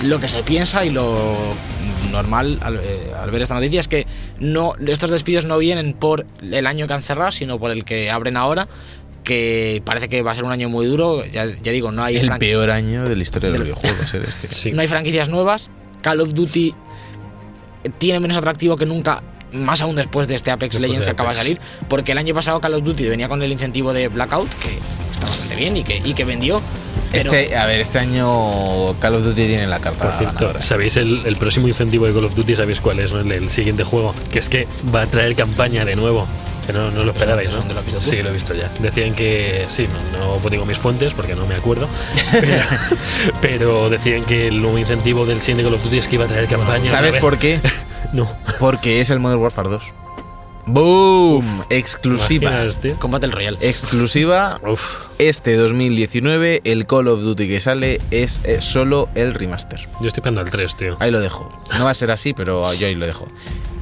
lo 0.03 0.21
que 0.21 0.29
se 0.29 0.43
piensa 0.43 0.85
y 0.85 0.91
lo 0.91 1.35
normal 2.11 2.59
al, 2.63 2.77
eh, 2.83 3.13
al 3.17 3.31
ver 3.31 3.43
esta 3.43 3.55
noticia 3.55 3.81
es 3.81 3.89
que 3.89 4.07
no 4.39 4.75
estos 4.87 5.11
despidos 5.11 5.45
no 5.45 5.59
vienen 5.59 5.95
por 5.95 6.27
el 6.43 6.67
año 6.67 6.87
que 6.87 6.93
han 6.93 7.03
cerrado, 7.03 7.33
sino 7.33 7.59
por 7.59 7.71
el 7.71 7.85
que 7.85 8.11
abren 8.11 8.37
ahora, 8.37 8.69
que 9.25 9.83
parece 9.85 10.09
que 10.09 10.23
va 10.23 10.33
a 10.33 10.35
ser 10.35 10.45
un 10.45 10.53
año 10.53 10.69
muy 10.69 10.87
duro. 10.87 11.25
Ya, 11.25 11.47
ya 11.47 11.73
digo, 11.73 11.91
no 11.93 12.05
hay 12.05 12.17
El 12.17 12.31
peor 12.39 12.71
año 12.71 13.09
de 13.09 13.17
la 13.17 13.23
historia 13.23 13.49
del 13.51 13.55
Del- 13.59 13.63
videojuego 13.65 13.97
va 13.99 14.05
a 14.05 14.09
ser 14.09 14.23
este. 14.23 14.49
Sí. 14.51 14.73
no 14.73 14.81
hay 14.83 14.89
franquicias 14.89 15.29
nuevas. 15.29 15.71
Call 16.03 16.21
of 16.21 16.35
Duty 16.35 16.75
tiene 17.99 18.21
menos 18.21 18.37
atractivo 18.37 18.77
que 18.77 18.87
nunca, 18.87 19.23
más 19.53 19.81
aún 19.81 19.97
después 19.97 20.29
de 20.29 20.35
este 20.35 20.51
Apex 20.51 20.75
Después 20.75 20.83
Legends 20.89 21.07
de 21.07 21.11
que 21.11 21.13
acaba 21.13 21.31
de 21.31 21.37
salir, 21.37 21.61
porque 21.89 22.13
el 22.13 22.19
año 22.19 22.35
pasado 22.35 22.61
Call 22.61 22.75
of 22.75 22.83
Duty 22.85 23.07
venía 23.09 23.29
con 23.29 23.43
el 23.43 23.51
incentivo 23.51 23.93
de 23.93 24.09
Blackout, 24.09 24.49
que 24.55 24.69
está 25.11 25.27
bastante 25.27 25.57
bien 25.57 25.77
y 25.79 25.85
que, 25.85 26.01
y 26.05 26.13
que 26.15 26.25
vendió. 26.25 26.61
Pero 27.15 27.33
Este, 27.33 27.57
a 27.57 27.67
ver, 27.67 27.81
este 27.81 27.99
año 27.99 28.95
Call 29.01 29.15
of 29.15 29.25
Duty 29.25 29.47
tiene 29.47 29.67
la 29.67 29.79
carta 29.81 30.05
Por 30.11 30.19
cierto, 30.19 30.35
ganadora. 30.35 30.63
¿sabéis 30.63 30.97
el, 30.97 31.23
el 31.25 31.37
próximo 31.37 31.69
incentivo 31.69 32.07
de 32.07 32.13
Call 32.13 32.25
of 32.25 32.35
Duty? 32.35 32.57
¿Sabéis 32.57 32.81
cuál 32.81 32.99
es? 33.01 33.13
no? 33.13 33.21
El, 33.21 33.31
el 33.33 33.49
siguiente 33.51 33.85
juego. 33.85 34.15
Que 34.33 34.39
es 34.39 34.49
que 34.49 34.67
va 34.95 35.03
a 35.03 35.07
traer 35.07 35.35
campaña 35.37 35.85
de 35.85 35.97
nuevo. 35.97 36.27
Que 36.67 36.73
no, 36.73 36.91
no 36.91 37.05
lo 37.05 37.11
esperabais, 37.13 37.51
¿Eso 37.51 37.63
¿no? 37.63 37.75
lo 37.75 37.83
visto? 37.83 38.01
Sí, 38.01 38.23
lo 38.23 38.31
he 38.31 38.33
visto 38.33 38.55
ya. 38.55 38.71
Decían 38.81 39.15
que, 39.15 39.65
sí, 39.69 39.87
no, 40.19 40.41
no 40.41 40.51
digo 40.51 40.65
mis 40.65 40.79
fuentes 40.79 41.13
porque 41.13 41.35
no 41.35 41.45
me 41.47 41.55
acuerdo, 41.57 41.89
pero, 42.41 42.57
pero 43.43 43.91
decían 43.91 44.25
que 44.25 44.49
el 44.49 44.63
nuevo 44.63 44.79
incentivo 44.79 45.27
del 45.27 45.41
siguiente 45.43 45.65
Call 45.65 45.75
of 45.75 45.85
Duty 45.85 45.99
es 45.99 46.09
que 46.09 46.15
iba 46.15 46.25
a 46.25 46.29
traer 46.29 46.47
campaña. 46.49 46.85
¿Sabes 46.85 47.17
por 47.17 47.39
qué? 47.39 47.61
No. 48.13 48.31
Porque 48.61 49.01
es 49.01 49.11
el 49.11 49.19
Modern 49.19 49.41
Warfare 49.43 49.69
2. 49.71 49.83
¡Boom! 50.67 51.63
Exclusiva. 51.71 52.51
Imaginas, 52.51 52.81
tío? 52.81 52.99
Combate 52.99 53.27
el 53.27 53.33
Royal. 53.33 53.59
Exclusiva. 53.61 54.61
Uf, 54.67 54.97
Este 55.19 55.57
2019, 55.57 56.63
el 56.65 56.87
Call 56.87 57.09
of 57.09 57.21
Duty 57.21 57.47
que 57.49 57.61
sale 57.61 58.01
es, 58.11 58.41
eh, 58.45 58.61
solo 58.61 59.09
el 59.15 59.35
remaster. 59.35 59.81
yo 60.01 60.09
estoy 60.09 60.21
esperando 60.21 60.41
al 60.41 60.51
3, 60.51 60.77
tío. 60.77 60.97
Ahí 61.01 61.11
lo 61.11 61.21
dejo. 61.21 61.49
No 61.79 61.85
va 61.85 61.91
a 61.91 61.95
ser 61.95 62.11
así, 62.11 62.33
pero 62.33 62.73
yo 62.75 62.87
ahí 62.87 62.95
lo 62.95 63.07
dejo. 63.07 63.27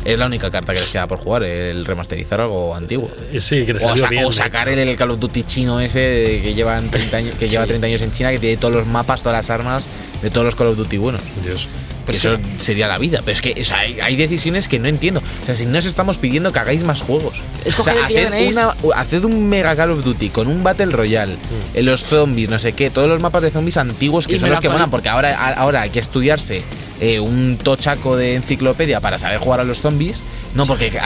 Es 0.05 0.19
la 0.19 0.27
única 0.27 0.51
carta 0.51 0.73
que 0.73 0.81
les 0.81 0.89
queda 0.91 1.07
por 1.07 1.19
jugar, 1.19 1.45
el 1.45 1.85
remasterizar 1.85 2.41
algo 2.41 2.75
antiguo. 2.75 3.09
Y 3.33 3.41
Sí, 3.41 3.65
que 3.65 3.73
le 3.75 3.79
O, 3.79 3.89
salió 3.89 4.03
sa- 4.03 4.09
bien. 4.09 4.25
o 4.25 4.33
sacar 4.33 4.69
el, 4.69 4.79
el 4.81 4.97
Call 4.97 5.13
of 5.13 5.21
Duty 5.21 5.45
chino 5.45 5.81
ese 5.81 5.99
de 6.01 6.41
que, 6.43 6.55
llevan 6.55 6.91
30 6.91 7.17
años, 7.17 7.35
que 7.37 7.49
lleva 7.49 7.67
30 7.67 7.87
años 7.87 8.01
en 8.03 8.11
China, 8.11 8.31
que 8.33 8.39
tiene 8.39 8.57
todos 8.57 8.75
los 8.75 8.87
mapas, 8.87 9.23
todas 9.23 9.37
las 9.39 9.51
armas 9.51 9.87
de 10.23 10.31
todos 10.31 10.45
los 10.45 10.55
Call 10.57 10.69
of 10.69 10.77
Duty 10.77 10.97
buenos. 10.99 11.23
Dios. 11.45 11.69
Pues 12.05 12.19
eso 12.19 12.37
sería 12.59 12.89
la 12.89 12.99
vida. 12.99 13.21
Pero 13.25 13.33
es 13.33 13.41
que 13.41 13.55
o 13.61 13.65
sea, 13.65 13.79
hay, 13.79 14.01
hay 14.01 14.17
decisiones 14.17 14.67
que 14.67 14.81
no 14.81 14.89
entiendo. 14.89 15.23
O 15.43 15.47
sea, 15.47 15.55
si 15.55 15.67
no 15.67 15.79
os 15.79 15.87
estamos 15.87 16.19
pidiendo 16.19 16.53
que 16.53 16.59
hagáis 16.59 16.83
más 16.85 17.01
juegos. 17.01 17.35
Escoged 17.65 17.93
o 17.93 17.95
sea, 17.95 18.05
haced, 18.07 18.25
tenéis. 18.25 18.57
una- 18.57 18.75
haced 18.97 19.23
un 19.25 19.49
mega 19.49 19.77
Call 19.77 19.93
of 19.93 20.03
Duty 20.05 20.31
con 20.31 20.49
un 20.49 20.65
Battle 20.65 20.87
Royale, 20.87 21.35
Mm. 21.35 21.77
en 21.79 21.87
los 21.87 22.03
zombies, 22.03 22.51
no 22.51 22.59
sé 22.59 22.73
qué, 22.73 22.91
todos 22.91 23.09
los 23.09 23.21
mapas 23.21 23.45
de 23.45 23.53
zombies 23.53 23.77
antiguos 23.77 24.27
que 24.27 24.35
Y 24.35 24.39
son 24.41 24.49
los 24.51 24.59
lo 24.59 24.63
que 24.63 24.69
molan, 24.69 24.91
porque 24.91 25.11
ahora, 25.11 25.55
ahora 25.55 25.83
hay 25.83 25.91
que 25.91 26.01
estudiarse 26.01 26.63
eh, 27.03 27.19
un 27.19 27.59
tochaco 27.59 28.17
de 28.17 28.37
enciclopedia 28.37 29.01
para 29.01 29.19
saber 29.19 29.39
jugar 29.39 29.59
a 29.59 29.65
los 29.65 29.81
zombies. 29.81 30.23
No, 30.55 30.67
porque 30.67 31.01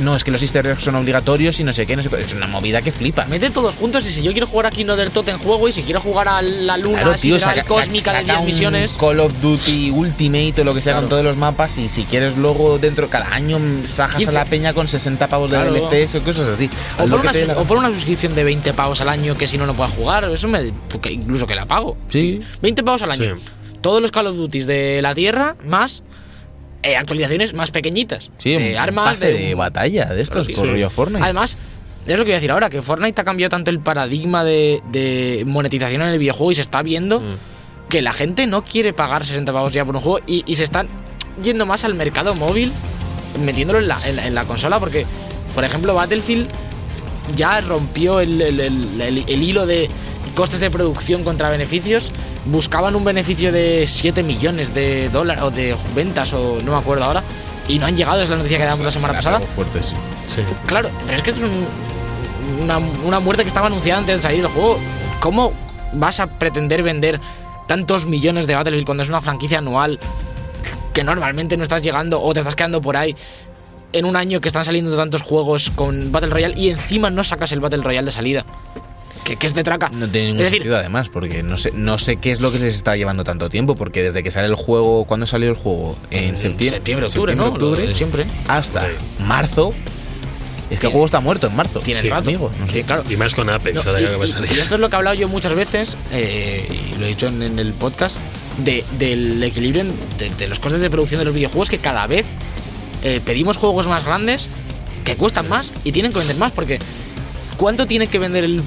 no, 0.00 0.14
es 0.14 0.22
que 0.22 0.30
los 0.30 0.42
easter 0.42 0.66
eggs 0.66 0.82
son 0.82 0.94
obligatorios 0.96 1.58
y 1.58 1.64
no 1.64 1.72
sé 1.72 1.86
qué, 1.86 1.96
no 1.96 2.02
sé 2.02 2.10
qué. 2.10 2.20
Es 2.20 2.34
una 2.34 2.46
movida 2.46 2.82
que 2.82 2.92
flipa. 2.92 3.24
Mete 3.24 3.48
todos 3.48 3.74
juntos 3.74 4.06
y 4.06 4.12
si 4.12 4.22
yo 4.22 4.32
quiero 4.32 4.46
jugar 4.46 4.66
aquí 4.66 4.82
Another 4.82 5.08
Tot 5.08 5.26
en 5.28 5.38
juego 5.38 5.66
y 5.66 5.72
si 5.72 5.84
quiero 5.84 6.02
jugar 6.02 6.28
a 6.28 6.42
la 6.42 6.76
luna 6.76 7.00
claro, 7.00 7.14
tío, 7.16 7.38
cósmica 7.66 8.12
de 8.18 8.24
10 8.24 8.42
misiones. 8.42 8.96
Call 9.00 9.20
of 9.20 9.40
Duty 9.40 9.90
Ultimate 9.90 10.60
o 10.60 10.64
lo 10.64 10.74
que 10.74 10.82
sea 10.82 10.96
con 10.96 11.08
todos 11.08 11.24
los 11.24 11.38
mapas 11.38 11.78
y 11.78 11.88
si 11.88 12.04
quieres 12.04 12.36
luego 12.36 12.78
dentro 12.78 13.08
cada 13.08 13.32
año 13.32 13.58
sajas 13.84 14.28
a 14.28 14.32
la 14.32 14.44
peña 14.44 14.74
con 14.74 14.86
60 14.86 15.28
pavos 15.28 15.50
de 15.50 15.56
DLCs 15.56 16.16
o 16.16 16.20
cosas 16.22 16.48
así. 16.48 16.68
O 16.98 17.06
por, 17.64 17.78
una, 17.78 17.90
suscripción 17.90 18.34
de 18.34 18.44
20 18.44 18.74
pavos 18.74 19.00
al 19.00 19.08
año 19.08 19.34
que 19.34 19.46
si 19.48 19.56
no 19.56 19.64
no 19.64 19.72
puedas 19.72 19.94
jugar, 19.94 20.24
eso 20.24 20.46
me 20.46 20.74
incluso 21.10 21.46
que 21.46 21.54
la 21.54 21.64
pago. 21.64 21.96
Sí. 22.10 22.42
20 22.60 22.82
pavos 22.82 23.00
al 23.00 23.12
año. 23.12 23.36
Todos 23.80 24.02
los 24.02 24.10
Call 24.10 24.26
of 24.26 24.36
Duty 24.36 24.60
de 24.62 25.02
la 25.02 25.14
Tierra 25.14 25.56
más 25.64 26.02
eh, 26.82 26.96
actualizaciones 26.96 27.54
más 27.54 27.70
pequeñitas. 27.70 28.30
Sí, 28.38 28.56
de 28.56 28.78
armas. 28.78 29.18
de, 29.20 29.54
batalla 29.54 30.06
de 30.06 30.22
estos, 30.22 30.46
por 30.48 30.90
Fortnite. 30.90 31.24
Además, 31.24 31.56
es 32.06 32.16
lo 32.16 32.24
que 32.24 32.30
voy 32.30 32.32
a 32.32 32.36
decir 32.36 32.52
ahora, 32.52 32.70
que 32.70 32.82
Fortnite 32.82 33.20
ha 33.20 33.24
cambiado 33.24 33.50
tanto 33.50 33.70
el 33.70 33.80
paradigma 33.80 34.44
de, 34.44 35.42
monetización 35.46 36.02
en 36.02 36.08
el 36.08 36.18
videojuego 36.18 36.52
y 36.52 36.54
se 36.54 36.60
está 36.60 36.82
viendo 36.82 37.20
mm. 37.20 37.34
que 37.88 38.00
la 38.00 38.12
gente 38.12 38.46
no 38.46 38.64
quiere 38.64 38.92
pagar 38.92 39.26
60 39.26 39.52
pavos 39.52 39.72
ya 39.72 39.84
por 39.84 39.96
un 39.96 40.02
juego 40.02 40.24
y, 40.26 40.42
se 40.54 40.62
están 40.62 40.88
yendo 41.42 41.66
más 41.66 41.84
al 41.84 41.94
mercado 41.94 42.34
móvil, 42.34 42.72
metiéndolo 43.44 43.80
en 43.80 43.88
la, 43.88 43.98
en 44.06 44.34
la, 44.34 44.44
consola, 44.44 44.78
porque, 44.78 45.04
por 45.54 45.64
ejemplo, 45.64 45.94
Battlefield 45.94 46.48
ya 47.34 47.60
rompió 47.60 48.20
el, 48.20 48.40
el 48.40 49.42
hilo 49.42 49.66
de 49.66 49.90
costes 50.38 50.60
de 50.60 50.70
producción 50.70 51.24
contra 51.24 51.50
beneficios 51.50 52.12
buscaban 52.44 52.94
un 52.94 53.04
beneficio 53.04 53.50
de 53.50 53.88
7 53.88 54.22
millones 54.22 54.72
de 54.72 55.08
dólares 55.08 55.42
o 55.42 55.50
de 55.50 55.76
ventas 55.96 56.32
o 56.32 56.60
no 56.64 56.74
me 56.74 56.78
acuerdo 56.78 57.02
ahora 57.06 57.24
y 57.66 57.80
no 57.80 57.86
han 57.86 57.96
llegado, 57.96 58.22
es 58.22 58.28
la 58.28 58.36
noticia 58.36 58.56
que 58.56 58.64
damos 58.64 58.84
la 58.84 58.92
semana 58.92 59.14
pasada. 59.14 59.40
Fuerte, 59.40 59.80
sí. 59.82 59.96
Claro, 60.66 60.90
pero 61.06 61.16
es 61.16 61.22
que 61.24 61.30
esto 61.30 61.44
es 61.44 61.52
una, 62.62 62.78
una 63.04 63.18
muerte 63.18 63.42
que 63.42 63.48
estaba 63.48 63.66
anunciada 63.66 63.98
antes 63.98 64.14
de 64.14 64.22
salir 64.22 64.38
el 64.38 64.46
juego. 64.46 64.78
¿Cómo 65.18 65.52
vas 65.92 66.20
a 66.20 66.28
pretender 66.28 66.84
vender 66.84 67.20
tantos 67.66 68.06
millones 68.06 68.46
de 68.46 68.54
Battlefield 68.54 68.86
cuando 68.86 69.02
es 69.02 69.08
una 69.08 69.20
franquicia 69.20 69.58
anual 69.58 69.98
que 70.94 71.02
normalmente 71.02 71.56
no 71.56 71.64
estás 71.64 71.82
llegando 71.82 72.22
o 72.22 72.32
te 72.32 72.38
estás 72.38 72.54
quedando 72.54 72.80
por 72.80 72.96
ahí 72.96 73.16
en 73.92 74.04
un 74.04 74.14
año 74.14 74.40
que 74.40 74.46
están 74.46 74.62
saliendo 74.62 74.96
tantos 74.96 75.22
juegos 75.22 75.70
con 75.70 76.12
Battle 76.12 76.30
Royale 76.30 76.54
y 76.56 76.68
encima 76.70 77.10
no 77.10 77.24
sacas 77.24 77.50
el 77.50 77.58
Battle 77.58 77.82
Royale 77.82 78.06
de 78.06 78.12
salida? 78.12 78.46
Que, 79.24 79.46
es 79.46 79.54
de 79.54 79.64
traca. 79.64 79.90
No 79.90 80.08
tiene 80.08 80.28
ningún 80.28 80.46
sentido 80.46 80.76
además, 80.76 81.08
porque 81.08 81.42
no 81.42 81.56
sé, 81.56 81.72
no 81.72 81.98
sé 81.98 82.16
qué 82.16 82.30
es 82.30 82.40
lo 82.40 82.52
que 82.52 82.58
les 82.58 82.74
está 82.74 82.96
llevando 82.96 83.24
tanto 83.24 83.50
tiempo, 83.50 83.74
porque 83.74 84.02
desde 84.02 84.22
que 84.22 84.30
sale 84.30 84.48
el 84.48 84.54
juego, 84.54 85.04
¿cuándo 85.04 85.26
salió 85.26 85.48
el 85.48 85.56
juego? 85.56 85.96
En, 86.10 86.36
septiembre. 86.36 86.78
Septiembre, 86.78 87.06
octubre, 87.06 87.36
¿no? 87.36 87.46
Octubre, 87.46 87.94
siempre. 87.94 88.24
Hasta 88.46 88.88
marzo. 89.18 89.74
Es 90.70 90.78
que 90.78 90.86
el 90.86 90.92
juego 90.92 91.06
está 91.06 91.20
muerto 91.20 91.46
en 91.46 91.56
marzo. 91.56 91.80
Tiene 91.80 92.00
sí, 92.00 92.10
rato. 92.10 92.30
claro. 92.86 93.02
Y 93.08 93.16
más 93.16 93.34
con 93.34 93.48
Apex, 93.48 93.86
ahora 93.86 94.00
y, 94.02 94.06
que 94.06 94.16
va 94.16 94.24
a 94.24 94.28
salir. 94.28 94.52
Y 94.54 94.58
esto 94.58 94.74
es 94.74 94.80
lo 94.80 94.90
que 94.90 94.96
he 94.96 94.98
hablado 94.98 95.16
yo 95.16 95.28
muchas 95.28 95.54
veces, 95.54 95.96
eh, 96.12 96.66
y 96.68 96.98
lo 96.98 97.06
he 97.06 97.08
dicho 97.08 97.26
en, 97.26 97.58
el 97.58 97.72
podcast, 97.72 98.18
de, 98.58 98.84
del 98.98 99.42
equilibrio 99.42 99.84
de, 100.18 100.48
los 100.48 100.58
costes 100.58 100.80
de 100.80 100.90
producción 100.90 101.20
de 101.20 101.24
los 101.24 101.34
videojuegos, 101.34 101.70
que 101.70 101.78
cada 101.78 102.06
vez 102.06 102.26
eh, 103.02 103.20
pedimos 103.24 103.56
juegos 103.56 103.86
más 103.86 104.04
grandes 104.04 104.48
que 105.04 105.16
cuestan 105.16 105.48
más 105.48 105.72
y 105.84 105.92
tienen 105.92 106.12
que 106.12 106.18
vender 106.18 106.36
más, 106.36 106.52
porque 106.52 106.78
¿cuánto 107.56 107.86
tiene 107.86 108.06
que 108.08 108.18
vender 108.18 108.44
el 108.44 108.62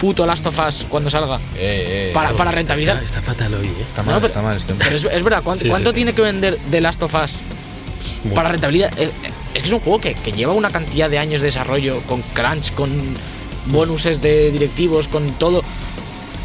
puto 0.00 0.24
Last 0.24 0.46
of 0.46 0.58
Us 0.66 0.86
cuando 0.88 1.10
salga. 1.10 1.36
Eh, 1.56 2.08
eh, 2.08 2.10
para, 2.14 2.32
para 2.32 2.50
rentabilizar. 2.50 3.02
Está, 3.04 3.20
fatal 3.20 3.54
hoy, 3.54 3.66
¿eh? 3.66 3.82
Está 3.86 4.02
mal, 4.02 4.16
pero, 4.16 4.26
está 4.26 4.42
mal 4.42 4.56
este 4.56 4.74
Pero 4.74 4.96
es, 4.96 5.22
verdad, 5.22 5.42
¿cuánto, 5.44 5.92
tiene 5.92 6.14
que 6.14 6.22
vender 6.22 6.58
de 6.58 6.80
Last 6.80 7.02
of 7.02 7.14
Us 7.14 7.36
para 8.34 8.48
rentabilidad? 8.48 8.90
Es, 8.98 9.10
que 9.52 9.58
es 9.58 9.72
un 9.72 9.80
juego 9.80 10.00
que, 10.00 10.14
lleva 10.32 10.54
una 10.54 10.70
cantidad 10.70 11.10
de 11.10 11.18
años 11.18 11.42
de 11.42 11.48
desarrollo, 11.48 12.00
con 12.08 12.22
crunch, 12.22 12.72
con 12.72 12.90
bonuses 13.66 14.22
de 14.22 14.50
directivos, 14.50 15.06
con 15.06 15.32
todo. 15.34 15.62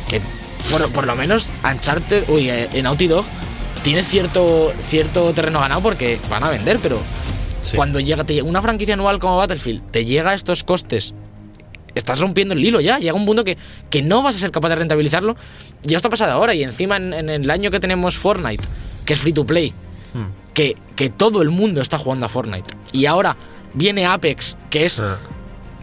Que 0.10 0.22
por, 0.70 0.91
por 0.91 1.08
lo 1.08 1.15
menos 1.15 1.50
Uncharted, 1.63 2.26
uy, 2.28 2.50
eh, 2.50 2.68
en 2.74 2.84
Naughty 2.84 3.08
Dog 3.08 3.26
tiene 3.84 4.04
cierto, 4.04 4.74
cierto 4.82 5.32
terreno 5.34 5.62
ganado 5.62 5.82
porque 5.82 6.20
van 6.30 6.44
a 6.44 6.50
vender, 6.50 6.80
pero 6.82 7.00
cuando 7.76 8.00
llega 8.00 8.26
una 8.44 8.62
franquicia 8.62 8.96
anual 8.96 9.20
como 9.20 9.38
Battlefield, 9.38 9.91
te 9.91 10.06
llega 10.06 10.32
a 10.32 10.34
estos 10.34 10.63
costes 10.63 11.13
estás 11.95 12.19
rompiendo 12.19 12.53
el 12.53 12.63
hilo 12.63 12.81
ya. 12.81 12.99
Llega 12.99 13.13
un 13.13 13.25
punto 13.25 13.43
que, 13.43 13.58
que 13.89 14.01
no 14.01 14.21
vas 14.21 14.36
a 14.36 14.39
ser 14.39 14.51
capaz 14.51 14.69
de 14.69 14.75
rentabilizarlo. 14.75 15.36
Ya 15.84 15.97
está 15.97 16.10
pasado 16.10 16.31
ahora. 16.34 16.53
Y 16.53 16.63
encima 16.63 16.97
en, 16.97 17.29
el 17.29 17.49
año 17.49 17.71
que 17.71 17.79
tenemos 17.79 18.17
Fortnite, 18.17 18.63
que 19.05 19.13
es 19.13 19.19
free 19.19 19.34
to 19.34 19.45
play, 19.45 19.73
hmm. 20.13 20.53
que, 20.53 20.75
que 20.95 21.10
todo 21.10 21.41
el 21.41 21.49
mundo 21.49 21.81
está 21.81 21.97
jugando 21.97 22.25
a 22.25 22.29
Fortnite. 22.29 22.75
Y 22.91 23.05
ahora 23.05 23.38
viene 23.73 24.05
Apex, 24.05 24.58
que 24.69 24.86
es 24.86 25.01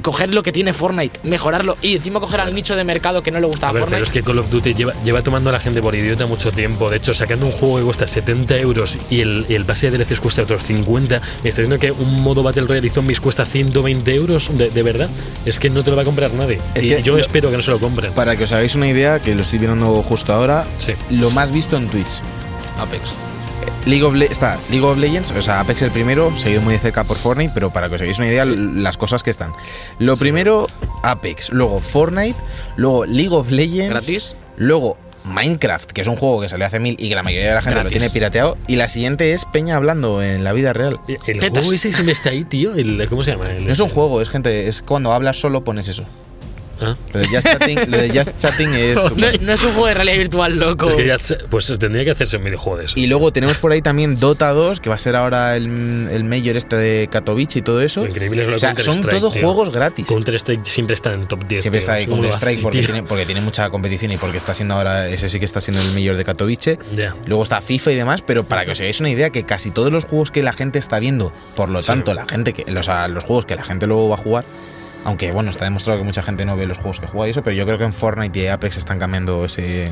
coger 0.00 0.32
lo 0.34 0.42
que 0.42 0.52
tiene 0.52 0.72
Fortnite, 0.72 1.20
mejorarlo 1.24 1.76
y 1.82 1.96
encima 1.96 2.20
coger 2.20 2.40
al 2.40 2.54
nicho 2.54 2.76
de 2.76 2.84
mercado 2.84 3.22
que 3.22 3.30
no 3.30 3.40
le 3.40 3.46
gusta 3.46 3.68
a, 3.68 3.72
ver, 3.72 3.82
Fortnite. 3.82 3.96
Pero 3.96 4.04
es 4.04 4.12
que 4.12 4.22
Call 4.22 4.38
of 4.38 4.50
Duty 4.50 4.74
lleva, 4.74 5.22
tomando 5.22 5.50
a 5.50 5.52
la 5.52 5.60
gente 5.60 5.80
por 5.80 5.94
idiota 5.94 6.26
mucho 6.26 6.50
tiempo. 6.50 6.90
De 6.90 6.96
hecho, 6.96 7.14
sacando 7.14 7.46
un 7.46 7.52
juego 7.52 7.78
que 7.78 7.84
cuesta 7.84 8.06
70 8.06 8.56
euros 8.58 8.98
y 9.10 9.20
el, 9.20 9.46
el 9.48 9.64
base 9.64 9.90
de 9.90 9.98
DLCs 9.98 10.20
cuesta 10.20 10.42
otros 10.42 10.62
50, 10.62 11.20
me 11.42 11.50
está 11.50 11.62
diciendo 11.62 11.78
que 11.78 11.92
un 11.92 12.22
modo 12.22 12.42
Battle 12.42 12.66
Royale 12.66 12.86
y 12.86 12.90
Zombies 12.90 13.20
cuesta 13.20 13.44
120 13.44 14.14
euros, 14.14 14.50
de, 14.56 14.82
verdad. 14.82 15.08
Es 15.44 15.58
que 15.58 15.70
no 15.70 15.84
te 15.84 15.90
lo 15.90 15.96
va 15.96 16.02
a 16.02 16.04
comprar 16.04 16.32
nadie. 16.32 16.58
y 16.80 17.02
yo 17.02 17.18
espero 17.18 17.50
que 17.50 17.56
no 17.56 17.62
se 17.62 17.70
lo 17.70 17.78
compren. 17.78 18.12
Para 18.12 18.36
que 18.36 18.44
os 18.44 18.52
hagáis 18.52 18.74
una 18.74 18.88
idea, 18.88 19.20
que 19.20 19.34
lo 19.34 19.42
estoy 19.42 19.58
viendo 19.58 20.02
justo 20.02 20.32
ahora, 20.32 20.64
lo 21.10 21.30
más 21.30 21.52
visto 21.52 21.76
en 21.76 21.88
Twitch. 21.88 22.20
Apex. 22.78 23.31
League 23.84 24.04
of 24.04 24.14
está 24.14 24.58
League 24.70 24.84
of 24.84 24.98
Legends, 24.98 25.32
o 25.32 25.42
sea, 25.42 25.60
Apex 25.60 25.82
el 25.82 25.90
primero, 25.90 26.36
seguido 26.36 26.62
muy 26.62 26.74
de 26.74 26.80
cerca 26.80 27.04
por 27.04 27.16
Fortnite, 27.16 27.52
pero 27.52 27.72
para 27.72 27.88
que 27.88 27.96
os 27.96 28.00
hagáis 28.00 28.18
una 28.18 28.28
idea, 28.28 28.44
las 28.44 28.96
cosas 28.96 29.22
que 29.22 29.30
están. 29.30 29.52
Lo 29.98 30.16
primero, 30.16 30.68
Apex, 31.02 31.50
luego 31.50 31.80
Fortnite, 31.80 32.38
luego 32.76 33.04
League 33.06 33.34
of 33.34 33.50
Legends. 33.50 33.90
¿Gratis? 33.90 34.36
Luego 34.56 34.96
Minecraft, 35.24 35.90
que 35.90 36.00
es 36.00 36.06
un 36.06 36.16
juego 36.16 36.40
que 36.40 36.48
salió 36.48 36.66
hace 36.66 36.80
mil 36.80 36.96
y 36.98 37.08
que 37.08 37.14
la 37.14 37.22
mayoría 37.22 37.48
de 37.48 37.54
la 37.54 37.62
gente 37.62 37.82
lo 37.82 37.90
tiene 37.90 38.10
pirateado. 38.10 38.56
Y 38.66 38.76
la 38.76 38.88
siguiente 38.88 39.32
es 39.34 39.44
Peña 39.46 39.76
hablando 39.76 40.22
en 40.22 40.44
la 40.44 40.52
vida 40.52 40.72
real. 40.72 41.00
El 41.26 41.40
juego 41.40 41.72
ese 41.72 41.92
siempre 41.92 42.12
está 42.12 42.30
ahí, 42.30 42.44
tío. 42.44 42.72
¿Cómo 43.08 43.24
se 43.24 43.32
llama? 43.32 43.48
no 43.60 43.72
es 43.72 43.80
un 43.80 43.88
juego, 43.88 44.20
es 44.20 44.28
gente, 44.28 44.68
es 44.68 44.82
cuando 44.82 45.12
hablas 45.12 45.38
solo 45.38 45.64
pones 45.64 45.88
eso. 45.88 46.04
¿Ah? 46.82 46.96
Lo, 47.12 47.20
de 47.20 47.26
just 48.08 48.38
chatting, 48.38 48.74
es. 48.74 48.98
No, 49.42 49.52
es 49.52 49.62
un 49.62 49.72
juego 49.72 49.86
de 49.86 49.94
realidad 49.94 50.16
virtual 50.16 50.58
loco. 50.58 50.90
pues 51.50 51.72
tendría 51.78 52.04
que 52.04 52.10
hacerse 52.10 52.36
un 52.36 52.44
videojuego 52.44 52.78
de 52.78 52.84
eso. 52.86 52.98
Y 52.98 53.06
luego 53.06 53.32
tenemos 53.32 53.56
por 53.58 53.72
ahí 53.72 53.82
también 53.82 54.18
Dota 54.18 54.50
2, 54.50 54.80
que 54.80 54.88
va 54.88 54.96
a 54.96 54.98
ser 54.98 55.16
ahora 55.16 55.56
el, 55.56 56.08
el 56.10 56.24
Major 56.24 56.56
este 56.56 56.76
de 56.76 57.08
Katowice 57.10 57.60
y 57.60 57.62
todo 57.62 57.80
eso. 57.80 58.06
increíble 58.06 58.42
es 58.42 58.48
lo 58.48 58.56
o 58.56 58.58
sea, 58.58 58.74
son 58.76 59.00
todos 59.02 59.32
juegos 59.34 59.72
gratis. 59.72 60.06
Counter 60.06 60.34
Strike 60.34 60.64
siempre 60.64 60.94
está 60.94 61.12
en 61.12 61.26
top 61.26 61.46
10. 61.46 61.62
Siempre 61.62 61.78
está 61.80 61.94
ahí 61.94 62.06
Counter 62.06 62.32
Strike 62.32 62.62
porque 62.62 62.82
tiene, 62.82 63.02
porque 63.02 63.26
tiene 63.26 63.40
mucha 63.40 63.70
competición 63.70 64.12
y 64.12 64.16
porque 64.16 64.36
está 64.36 64.54
siendo 64.54 64.74
ahora, 64.74 65.08
ese 65.08 65.28
sí 65.28 65.38
que 65.38 65.44
está 65.44 65.60
siendo 65.60 65.82
el 65.82 65.92
Major 65.92 66.16
de 66.16 66.24
Katowice. 66.24 66.78
Luego 67.26 67.42
está 67.42 67.60
FIFA 67.60 67.92
y 67.92 67.94
demás, 67.96 68.22
pero 68.22 68.44
para 68.44 68.64
que 68.64 68.72
os 68.72 68.80
hagáis 68.80 69.00
una 69.00 69.10
idea, 69.10 69.30
que 69.30 69.44
casi 69.44 69.70
todos 69.70 69.92
los 69.92 70.04
juegos 70.04 70.30
que 70.30 70.42
la 70.42 70.52
gente 70.52 70.78
está 70.78 70.98
viendo, 70.98 71.32
por 71.54 71.70
lo 71.70 71.80
tanto, 71.80 72.14
la 72.14 72.26
gente 72.26 72.52
que, 72.52 72.70
los, 72.70 72.88
los 73.08 73.24
juegos 73.24 73.46
que 73.46 73.56
la 73.56 73.64
gente 73.64 73.86
luego 73.86 74.08
va 74.08 74.16
a 74.16 74.18
jugar, 74.18 74.44
aunque 75.04 75.32
bueno, 75.32 75.50
está 75.50 75.64
demostrado 75.64 76.00
que 76.00 76.04
mucha 76.04 76.22
gente 76.22 76.44
no 76.44 76.56
ve 76.56 76.66
los 76.66 76.78
juegos 76.78 77.00
que 77.00 77.06
juega 77.06 77.28
y 77.28 77.30
eso, 77.30 77.42
pero 77.42 77.56
yo 77.56 77.64
creo 77.64 77.78
que 77.78 77.84
en 77.84 77.94
Fortnite 77.94 78.38
y 78.38 78.46
Apex 78.46 78.76
están 78.76 78.98
cambiando 78.98 79.44
ese, 79.44 79.90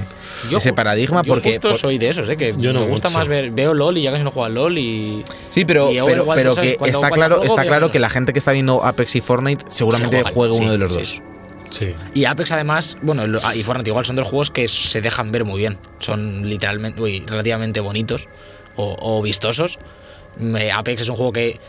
ese 0.51 0.73
paradigma 0.73 1.23
yo 1.23 1.35
porque 1.35 1.53
justo 1.53 1.75
soy 1.75 1.99
de 1.99 2.09
esos, 2.11 2.29
¿eh? 2.29 2.37
que 2.37 2.55
yo 2.57 2.73
no 2.73 2.81
me 2.81 2.87
gusta 2.87 3.11
más 3.11 3.29
ver, 3.29 3.51
veo 3.51 3.75
LOL 3.75 3.99
y 3.99 4.03
ya 4.03 4.13
casi 4.13 4.25
no 4.25 4.31
juego 4.31 4.47
a 4.47 4.49
LOL 4.49 4.79
y 4.79 5.25
Sí, 5.51 5.65
pero, 5.65 5.91
pero, 6.35 6.55
que 6.55 6.79
está 6.85 7.11
claro, 7.11 7.43
está 7.43 7.65
claro 7.65 7.91
que 7.91 7.99
la 7.99 8.11
gente 8.11 8.33
que 8.33 8.39
está 8.39 8.53
viendo 8.53 8.85
Apex 8.85 9.17
y 9.17 9.21
Fortnite 9.21 9.65
seguramente 9.71 10.23
juega 10.33 10.55
uno 10.55 10.73
de 10.73 10.79
los 10.79 10.95
dos. 10.95 11.23
Sí. 11.71 11.95
Y 12.15 12.25
Apex 12.25 12.53
además, 12.53 12.99
bueno, 13.01 13.25
y 13.55 13.63
Fortnite 13.63 13.91
igual 13.91 14.05
son 14.05 14.17
dos 14.17 14.27
juegos 14.27 14.51
que 14.51 14.67
se 14.69 15.01
dejan 15.01 15.31
ver 15.33 15.45
muy 15.45 15.59
bien. 15.59 15.79
Son 16.01 16.49
literalmente, 16.49 17.01
uy, 17.01 17.25
relativamente 17.27 17.81
bonitos 17.81 18.29
o, 18.77 19.23
vistosos. 19.23 19.79
Apex 20.75 21.03
es 21.03 21.09
un 21.09 21.17
juego 21.17 21.33
que 21.33 21.61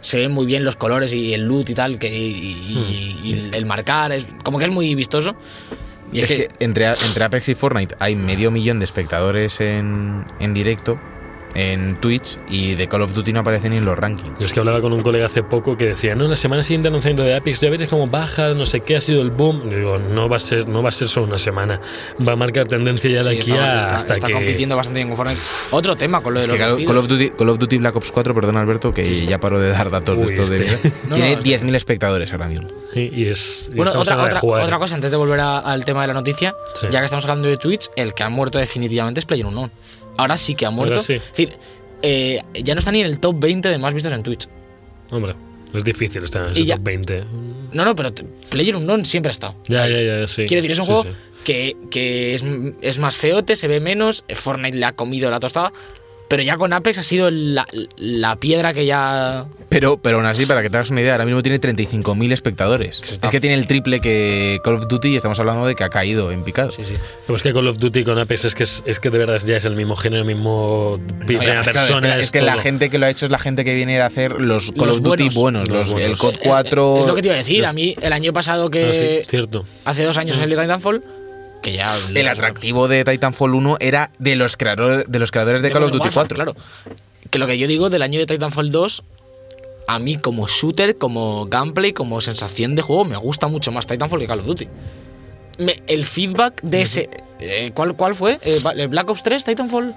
se 0.00 0.18
ven 0.18 0.32
muy 0.32 0.46
bien 0.46 0.64
los 0.64 0.76
colores 0.76 1.12
y 1.12 1.34
el 1.34 1.46
loot 1.46 1.70
y 1.70 1.74
tal, 1.74 1.98
que, 1.98 2.08
y, 2.08 3.48
hmm. 3.50 3.54
el 3.54 3.66
marcar, 3.66 4.12
es 4.12 4.26
como 4.42 4.58
que 4.58 4.64
es 4.64 4.70
muy 4.70 4.94
vistoso. 4.94 5.36
Y 6.12 6.20
es, 6.20 6.28
que, 6.28 6.48
entre, 6.58 6.86
entre 6.88 7.24
Apex 7.24 7.48
y 7.48 7.54
Fortnite 7.54 7.94
hay 8.00 8.16
medio 8.16 8.50
millón 8.50 8.80
de 8.80 8.84
espectadores 8.84 9.60
en, 9.60 10.24
en 10.40 10.54
directo 10.54 10.98
en 11.54 11.96
Twitch 12.00 12.38
y 12.48 12.74
de 12.74 12.88
Call 12.88 13.02
of 13.02 13.14
Duty 13.14 13.32
no 13.32 13.40
aparece 13.40 13.70
ni 13.70 13.76
en 13.76 13.84
los 13.84 13.98
rankings. 13.98 14.38
Yo 14.38 14.46
es 14.46 14.52
que 14.52 14.60
hablaba 14.60 14.80
con 14.80 14.92
un 14.92 15.02
colega 15.02 15.26
hace 15.26 15.42
poco 15.42 15.76
que 15.76 15.86
decía, 15.86 16.14
no, 16.14 16.28
la 16.28 16.36
semana 16.36 16.62
siguiente 16.62 16.88
anunciando 16.88 17.22
de 17.22 17.34
Apex, 17.34 17.60
ya 17.60 17.70
veréis 17.70 17.90
cómo 17.90 18.06
baja, 18.06 18.54
no 18.54 18.66
sé 18.66 18.80
qué 18.80 18.96
ha 18.96 19.00
sido 19.00 19.22
el 19.22 19.30
boom. 19.30 19.68
Le 19.68 19.78
digo, 19.78 19.98
no 19.98 20.28
va 20.28 20.36
a 20.36 20.40
ser, 20.40 20.68
no 20.68 20.82
va 20.82 20.90
a 20.90 20.92
ser 20.92 21.08
solo 21.08 21.26
una 21.26 21.38
semana, 21.38 21.80
va 22.26 22.32
a 22.32 22.36
marcar 22.36 22.68
tendencia 22.68 23.10
ya 23.10 23.22
de 23.22 23.36
aquí 23.36 23.52
a 23.52 23.76
hasta 23.94 24.12
está 24.12 24.26
que... 24.28 24.32
compitiendo 24.32 24.76
bastante 24.76 24.98
bien 24.98 25.08
con 25.08 25.16
Fortnite. 25.16 25.40
Otro 25.70 25.96
tema 25.96 26.22
con 26.22 26.34
lo 26.34 26.40
de 26.40 26.46
los 26.46 26.56
Call, 26.56 26.98
of 26.98 27.08
Duty, 27.08 27.30
Call 27.30 27.48
of 27.48 27.58
Duty 27.58 27.78
Black 27.78 27.96
Ops 27.96 28.10
4, 28.12 28.34
perdón 28.34 28.56
Alberto, 28.56 28.92
que 28.92 29.26
ya 29.26 29.38
paro 29.38 29.58
de 29.58 29.70
dar 29.70 29.90
datos 29.90 30.18
de 30.18 30.24
estos 30.24 30.50
de... 30.50 30.66
Este. 30.66 30.90
Tiene 31.12 31.38
10.000 31.38 31.74
espectadores 31.74 32.32
ahora 32.32 32.48
mismo. 32.48 32.68
y 32.94 33.26
es... 33.26 33.70
bueno, 33.74 33.92
otra, 33.96 34.22
otra, 34.22 34.78
cosa, 34.78 34.94
antes 34.94 35.10
de 35.10 35.16
volver 35.16 35.40
al 35.40 35.84
tema 35.84 36.02
de 36.02 36.08
la 36.08 36.14
noticia, 36.14 36.54
ya 36.90 37.00
que 37.00 37.04
estamos 37.04 37.24
hablando 37.24 37.48
de 37.48 37.56
Twitch, 37.56 37.90
el 37.96 38.14
que 38.14 38.22
ha 38.22 38.28
muerto 38.28 38.58
definitivamente 38.58 39.20
es 39.20 39.26
PlayerUnknown. 39.26 39.70
Ahora 40.20 40.36
sí 40.36 40.54
que 40.54 40.66
ha 40.66 40.70
muerto. 40.70 40.98
Es 41.00 41.06
decir, 41.08 41.54
eh, 42.02 42.40
ya 42.62 42.74
no 42.74 42.78
está 42.78 42.92
ni 42.92 43.00
en 43.00 43.06
el 43.06 43.18
top 43.18 43.36
20 43.38 43.68
de 43.68 43.78
más 43.78 43.94
vistos 43.94 44.12
en 44.12 44.22
Twitch. 44.22 44.48
Hombre, 45.10 45.34
es 45.74 45.84
difícil 45.84 46.22
estar 46.24 46.48
en 46.56 46.64
ya- 46.64 46.76
top 46.76 46.84
20. 46.84 47.24
No, 47.72 47.84
no, 47.84 47.94
pero 47.96 48.12
t- 48.12 48.24
PlayerUnknown 48.50 49.04
siempre 49.04 49.30
ha 49.30 49.32
estado. 49.32 49.56
Ya, 49.68 49.88
ya, 49.88 50.00
ya, 50.00 50.26
sí. 50.26 50.46
Quiero 50.46 50.62
decir, 50.62 50.72
es 50.72 50.78
un 50.78 50.84
Sí, 50.86 50.92
juego 50.92 51.02
sí. 51.04 51.10
que, 51.44 51.76
que 51.90 52.34
es, 52.34 52.44
es 52.82 52.98
más 52.98 53.16
feote, 53.16 53.56
se 53.56 53.68
ve 53.68 53.80
menos. 53.80 54.24
Fortnite 54.34 54.76
le 54.76 54.86
ha 54.86 54.92
comido 54.92 55.30
la 55.30 55.40
tostada. 55.40 55.72
Pero 56.30 56.44
ya 56.44 56.56
con 56.56 56.72
Apex 56.72 56.96
ha 56.98 57.02
sido 57.02 57.28
la, 57.28 57.66
la 57.98 58.36
piedra 58.36 58.72
que 58.72 58.86
ya. 58.86 59.46
Pero, 59.68 59.98
pero 60.00 60.18
aún 60.18 60.26
así, 60.26 60.46
para 60.46 60.62
que 60.62 60.70
te 60.70 60.76
hagas 60.76 60.90
una 60.90 61.00
idea, 61.00 61.12
ahora 61.12 61.24
mismo 61.24 61.42
tiene 61.42 61.60
35.000 61.60 62.32
espectadores. 62.32 63.02
Está- 63.02 63.26
Es 63.26 63.30
que 63.32 63.40
tiene 63.40 63.56
el 63.56 63.66
triple 63.66 64.00
que 64.00 64.58
Call 64.64 64.76
of 64.76 64.86
Duty 64.88 65.08
y 65.08 65.16
estamos 65.16 65.38
hablando 65.40 65.66
de 65.66 65.74
que 65.74 65.82
ha 65.82 65.88
caído 65.90 66.30
en 66.30 66.44
picado. 66.44 66.70
Sí, 66.70 66.84
sí. 66.84 66.94
Pero 67.26 67.36
es 67.36 67.42
que 67.42 67.52
Call 67.52 67.66
of 67.66 67.78
Duty 67.78 68.04
con 68.04 68.16
Apex 68.18 68.44
es 68.44 68.54
que, 68.54 68.62
es, 68.62 68.82
es 68.86 69.00
que 69.00 69.10
de 69.10 69.18
verdad 69.18 69.38
ya 69.44 69.56
es 69.56 69.64
el 69.64 69.74
mismo 69.74 69.96
género, 69.96 70.22
el 70.22 70.28
mismo 70.28 71.00
primera 71.26 71.44
Claro, 71.46 71.60
es 71.62 71.66
que, 71.66 71.72
persona. 71.72 72.16
es 72.16 72.30
que 72.32 72.42
la 72.42 72.58
gente 72.58 72.90
que 72.90 72.98
lo 72.98 73.06
ha 73.06 73.10
hecho 73.10 73.24
es 73.26 73.32
la 73.32 73.38
gente 73.40 73.64
que 73.64 73.74
viene 73.74 74.00
a 74.00 74.06
hacer 74.06 74.40
los 74.40 74.70
Call 74.70 74.86
Los 74.86 74.96
of 74.98 75.02
Duty 75.02 75.22
buenos. 75.30 75.34
buenos, 75.34 75.68
Los 75.68 75.78
los, 75.78 75.92
buenos. 75.92 76.10
el 76.12 76.16
COD 76.18 76.34
Es- 76.34 76.40
4. 76.48 76.98
Es, 77.00 77.06
lo 77.06 77.14
que 77.16 77.22
te 77.22 77.28
iba 77.28 77.34
a 77.34 77.38
decir. 77.38 77.66
A 77.66 77.72
mí, 77.72 77.96
el 78.00 78.12
año 78.12 78.32
pasado 78.32 78.70
que. 78.70 78.84
Ah, 78.88 78.92
sí, 79.24 79.26
cierto. 79.28 79.64
Hace 79.84 80.04
dos 80.04 80.16
años 80.16 80.36
salió 80.36 80.56
Titanfall. 80.60 81.02
Que 81.62 81.72
ya. 81.74 81.94
El 82.14 82.28
atractivo 82.28 82.88
de 82.88 83.04
Titanfall 83.04 83.54
1 83.54 83.76
era 83.80 84.10
de 84.18 84.36
los 84.36 84.56
creadores 84.56 85.04
de, 85.08 85.18
los 85.18 85.30
creadores 85.30 85.62
de 85.62 85.70
Call 85.70 85.84
of 85.84 85.90
Duty 85.92 86.04
Warfare, 86.04 86.28
4. 86.28 86.34
Claro. 86.36 86.54
Que 87.30 87.38
lo 87.38 87.46
que 87.46 87.58
yo 87.58 87.66
digo 87.66 87.90
del 87.90 88.02
año 88.02 88.18
de 88.18 88.26
Titanfall 88.26 88.70
2, 88.72 89.02
a 89.86 89.98
mí 89.98 90.16
como 90.16 90.46
shooter, 90.48 90.96
como 90.96 91.46
gameplay, 91.46 91.92
como 91.92 92.20
sensación 92.20 92.76
de 92.76 92.82
juego, 92.82 93.04
me 93.04 93.16
gusta 93.16 93.46
mucho 93.48 93.72
más 93.72 93.86
Titanfall 93.86 94.20
que 94.20 94.26
Call 94.26 94.40
of 94.40 94.46
Duty. 94.46 94.68
Me- 95.58 95.82
el 95.86 96.06
feedback 96.06 96.60
de 96.62 96.82
ese. 96.82 97.10
eh, 97.38 97.72
¿cuál, 97.74 97.94
¿Cuál 97.94 98.14
fue? 98.14 98.38
Eh, 98.42 98.60
¿Black 98.88 99.10
Ops 99.10 99.22
3? 99.22 99.44
¿Titanfall? 99.44 99.94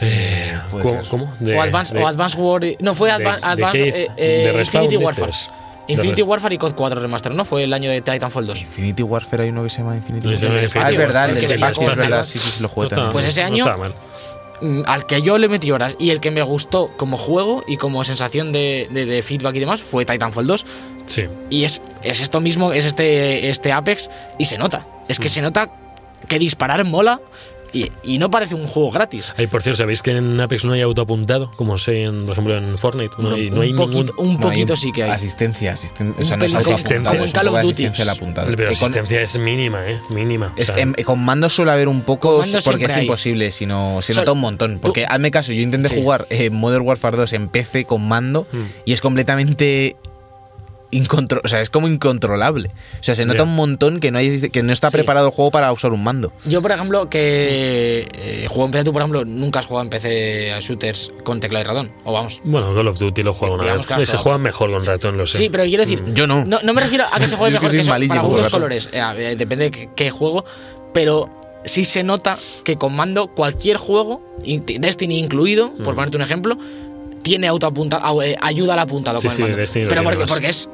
Eh, 0.00 0.58
¿Cómo? 0.70 1.00
cómo? 1.08 1.34
De- 1.38 1.56
o, 1.56 1.62
Advance, 1.62 1.94
de- 1.94 2.02
o 2.02 2.06
Advance 2.08 2.36
War. 2.38 2.62
No, 2.80 2.94
fue 2.94 3.08
de- 3.10 3.14
Advan- 3.24 3.40
de 3.40 3.46
Advance. 3.46 3.88
Eh, 3.88 4.08
eh, 4.16 4.50
de 4.54 4.58
Infinity. 4.60 4.96
Warfare. 4.96 5.30
De 5.32 5.61
Infinity 5.88 6.22
Re- 6.22 6.28
Warfare 6.28 6.54
y 6.54 6.58
COD 6.58 6.74
4 6.74 7.00
Remaster, 7.00 7.34
¿no? 7.34 7.44
Fue 7.44 7.64
el 7.64 7.72
año 7.72 7.90
de 7.90 8.00
Titanfall 8.00 8.46
2. 8.46 8.60
Infinity 8.62 9.02
Warfare 9.02 9.42
hay 9.44 9.48
uno 9.50 9.62
que 9.64 9.70
se 9.70 9.78
llama 9.78 9.96
Infinity 9.96 10.26
No, 10.28 10.32
no 10.34 10.38
Warfare. 10.40 10.64
es 10.64 10.76
Ah, 10.76 10.90
es 10.90 10.96
verdad, 10.98 11.30
el 11.30 11.36
espacio, 11.36 11.90
es 11.90 11.96
verdad, 11.96 12.24
sí. 12.24 12.38
sí, 12.38 12.48
sí, 12.50 12.62
lo 12.62 12.68
No 12.68 12.74
juego 12.74 12.84
está 12.86 12.96
también. 12.96 13.12
Pues 13.12 13.24
ese 13.26 13.40
no 13.42 13.46
año-. 13.48 13.92
Mm, 14.60 14.82
al 14.86 15.06
que 15.06 15.22
yo 15.22 15.38
le 15.38 15.48
metí 15.48 15.72
horas 15.72 15.96
y 15.98 16.10
el 16.10 16.20
que 16.20 16.30
me 16.30 16.40
gustó 16.42 16.92
como 16.96 17.16
juego 17.16 17.64
y 17.66 17.78
como 17.78 18.04
sensación 18.04 18.52
de, 18.52 18.86
de- 18.92 19.06
de 19.06 19.22
feedback 19.22 19.56
y 19.56 19.60
demás 19.60 19.80
fue 19.82 20.04
Titanfall 20.04 20.46
2. 20.46 20.66
Sí. 21.06 21.24
Y 21.50 21.64
es, 21.64 21.82
es 22.04 22.20
esto 22.20 22.40
mismo, 22.40 22.72
es 22.72 22.84
este, 22.84 23.50
este 23.50 23.72
Apex 23.72 24.08
y 24.38 24.44
se 24.44 24.58
nota. 24.58 24.86
Es 25.08 25.18
Mm. 25.18 25.22
que 25.22 25.28
se 25.28 25.42
nota 25.42 25.68
que 26.28 26.38
disparar 26.38 26.84
mola 26.84 27.20
y, 27.72 27.90
y 28.02 28.18
no 28.18 28.30
parece 28.30 28.54
un 28.54 28.66
juego 28.66 28.90
gratis. 28.90 29.32
Ahí, 29.36 29.46
por 29.46 29.62
cierto, 29.62 29.78
¿sabéis 29.78 30.02
que 30.02 30.10
en 30.12 30.40
Apex 30.40 30.64
no 30.64 30.72
hay 30.72 30.80
autoapuntado? 30.82 31.50
Como 31.56 31.78
sé, 31.78 32.04
en, 32.04 32.24
por 32.24 32.32
ejemplo, 32.32 32.56
en 32.56 32.78
Fortnite. 32.78 33.14
No 33.18 33.34
hay, 33.34 33.50
no 33.50 33.60
hay 33.62 33.70
un 33.70 33.76
ningún... 33.76 33.90
poquito, 34.06 34.14
un 34.18 34.40
No 34.40 34.48
hay 34.48 34.66
sí 34.76 34.92
que 34.92 35.02
hay. 35.04 35.10
Asistencia, 35.10 35.72
asisten- 35.74 36.14
o 36.18 36.24
sea, 36.24 36.36
no 36.36 36.44
es 36.44 36.54
asistencia, 36.54 37.10
como 37.10 37.24
en 37.24 37.30
Call 37.30 37.48
of 37.48 37.62
Duty. 37.62 37.88
Pero 37.94 38.54
con- 38.56 38.68
asistencia 38.68 39.20
es 39.22 39.38
mínima, 39.38 39.86
¿eh? 39.90 40.00
Mínima. 40.10 40.52
Es- 40.56 40.70
O 40.70 40.74
sea, 40.74 40.82
em- 40.82 40.94
con 41.04 41.20
mando 41.24 41.48
suele 41.48 41.72
haber 41.72 41.88
un 41.88 42.02
poco 42.02 42.42
porque 42.64 42.84
es 42.86 42.96
hay. 42.96 43.02
imposible, 43.04 43.50
sino 43.50 44.00
se 44.02 44.14
So- 44.14 44.20
nota 44.20 44.32
un 44.32 44.40
montón. 44.40 44.78
Porque 44.80 45.04
hazme 45.06 45.30
caso, 45.30 45.52
yo 45.52 45.60
intenté 45.62 45.88
Sí. 45.88 46.00
jugar 46.00 46.26
eh, 46.30 46.50
Modern 46.50 46.86
Warfare 46.86 47.16
2 47.16 47.32
en 47.32 47.48
PC 47.48 47.84
con 47.84 48.06
mando 48.06 48.46
Hmm. 48.52 48.64
y 48.84 48.92
es 48.92 49.00
completamente 49.00 49.96
incontro 50.92 51.40
o 51.44 51.48
sea, 51.48 51.60
es 51.60 51.70
como 51.70 51.88
incontrolable. 51.88 52.68
O 52.68 53.02
sea, 53.02 53.14
se 53.16 53.24
nota 53.26 53.38
Ya. 53.38 53.42
un 53.44 53.54
montón 53.56 53.98
que 53.98 54.10
no 54.12 54.18
hay 54.18 54.40
que 54.50 54.62
no 54.62 54.72
está 54.72 54.88
Sí. 54.90 54.92
preparado 54.98 55.26
el 55.28 55.32
juego 55.32 55.50
para 55.50 55.72
usar 55.72 55.92
un 55.92 56.04
mando. 56.04 56.32
Yo, 56.44 56.62
por 56.62 56.70
ejemplo, 56.70 57.08
que 57.10 58.06
eh, 58.12 58.46
juego 58.48 58.66
en 58.66 58.70
PC, 58.72 58.84
tú, 58.84 58.92
por 58.92 59.02
ejemplo, 59.02 59.24
nunca 59.24 59.58
has 59.58 59.66
jugado 59.66 59.84
en 59.84 59.90
PC 59.90 60.52
a 60.52 60.60
shooters 60.60 61.12
con 61.24 61.40
teclado 61.40 61.64
y 61.64 61.68
ratón. 61.68 61.92
O 62.04 62.12
vamos. 62.12 62.40
Bueno, 62.44 62.74
Call 62.74 62.88
of 62.88 62.98
Duty 62.98 63.22
lo 63.22 63.32
juego 63.32 63.54
una 63.54 63.64
Digamos 63.64 63.88
vez. 63.88 63.98
has 64.02 64.08
Se 64.10 64.16
juega 64.18 64.38
mejor 64.38 64.70
con 64.70 64.84
ratón, 64.84 65.16
lo 65.16 65.26
sé. 65.26 65.38
Sí, 65.38 65.48
pero 65.50 65.64
quiero 65.64 65.82
decir, 65.82 66.02
Yo 66.14 66.26
no. 66.26 66.44
No, 66.44 66.58
no 66.62 66.72
me 66.74 66.80
refiero 66.82 67.04
a 67.10 67.18
que 67.18 67.26
se 67.26 67.36
juegue 67.36 67.54
mejor 67.58 67.70
que 67.70 67.82
malísimo 67.84 68.14
para 68.14 68.22
con 68.22 68.32
gustos 68.32 68.52
colores. 68.52 68.88
Eh, 68.92 69.34
depende 69.38 69.70
de 69.70 69.88
qué, 69.96 70.10
juego. 70.10 70.44
Pero 70.92 71.30
sí 71.64 71.84
se 71.84 72.02
nota 72.02 72.36
que 72.64 72.76
con 72.76 72.94
mando 72.94 73.28
cualquier 73.28 73.76
juego, 73.78 74.20
in- 74.44 74.64
Destiny 74.66 75.18
incluido, 75.20 75.72
por 75.76 75.92
Mm. 75.92 75.96
ponerte 75.96 76.16
un 76.18 76.22
ejemplo, 76.22 76.58
tiene 77.22 77.46
autoapunta, 77.48 78.00
au- 78.02 78.22
eh, 78.24 78.36
ayuda 78.40 78.72
al 78.74 78.80
apuntado 78.80 79.20
Sí, 79.20 79.28
con 79.28 79.32
el 79.32 79.36
sí, 79.36 79.42
mando. 79.42 79.56
Destiny 79.58 79.84
lo 79.84 79.88
pero 79.90 80.26
porque, 80.26 80.48
es, 80.48 80.68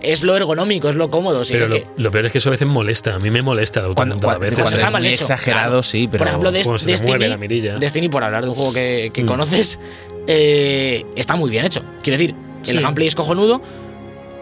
es 0.00 0.22
lo 0.22 0.36
ergonómico, 0.36 0.88
es 0.88 0.94
lo 0.96 1.10
cómodo. 1.10 1.44
sí, 1.44 1.52
Pero 1.54 1.68
lo, 1.68 1.74
que- 1.76 1.86
lo 1.96 2.10
peor 2.10 2.26
es 2.26 2.32
que 2.32 2.38
eso 2.38 2.48
a 2.48 2.52
veces 2.52 2.66
molesta. 2.66 3.14
A 3.14 3.18
mí 3.18 3.30
me 3.30 3.42
molesta 3.42 3.80
el 3.80 3.94
Cuando, 3.94 4.14
autoapuntado 4.16 4.30
a 4.30 4.38
cuando- 4.38 4.40
veces. 4.44 4.58
cuando 4.62 4.74
está 4.76 4.86
es 4.86 4.92
mal 4.92 5.06
hecho, 5.06 5.22
exagerado, 5.22 5.68
claro. 5.68 5.82
sí, 5.82 6.08
pero 6.10 6.18
por 6.20 6.28
ejemplo, 6.28 6.50
se 6.78 6.86
Destiny, 6.90 7.10
mueve 7.10 7.28
la 7.28 7.36
mirilla. 7.36 7.76
Destiny, 7.76 8.08
por 8.08 8.24
hablar 8.24 8.42
de 8.42 8.48
un 8.48 8.54
juego 8.54 8.72
que, 8.72 9.10
que 9.12 9.22
Mm. 9.22 9.26
conoces, 9.26 9.78
eh, 10.26 11.04
está 11.16 11.36
muy 11.36 11.50
bien 11.50 11.64
hecho. 11.64 11.82
Quiero 12.02 12.18
decir, 12.18 12.34
el 12.66 12.76
Sí. 12.78 12.82
gameplay 12.82 13.08
es 13.08 13.14
cojonudo. 13.14 13.60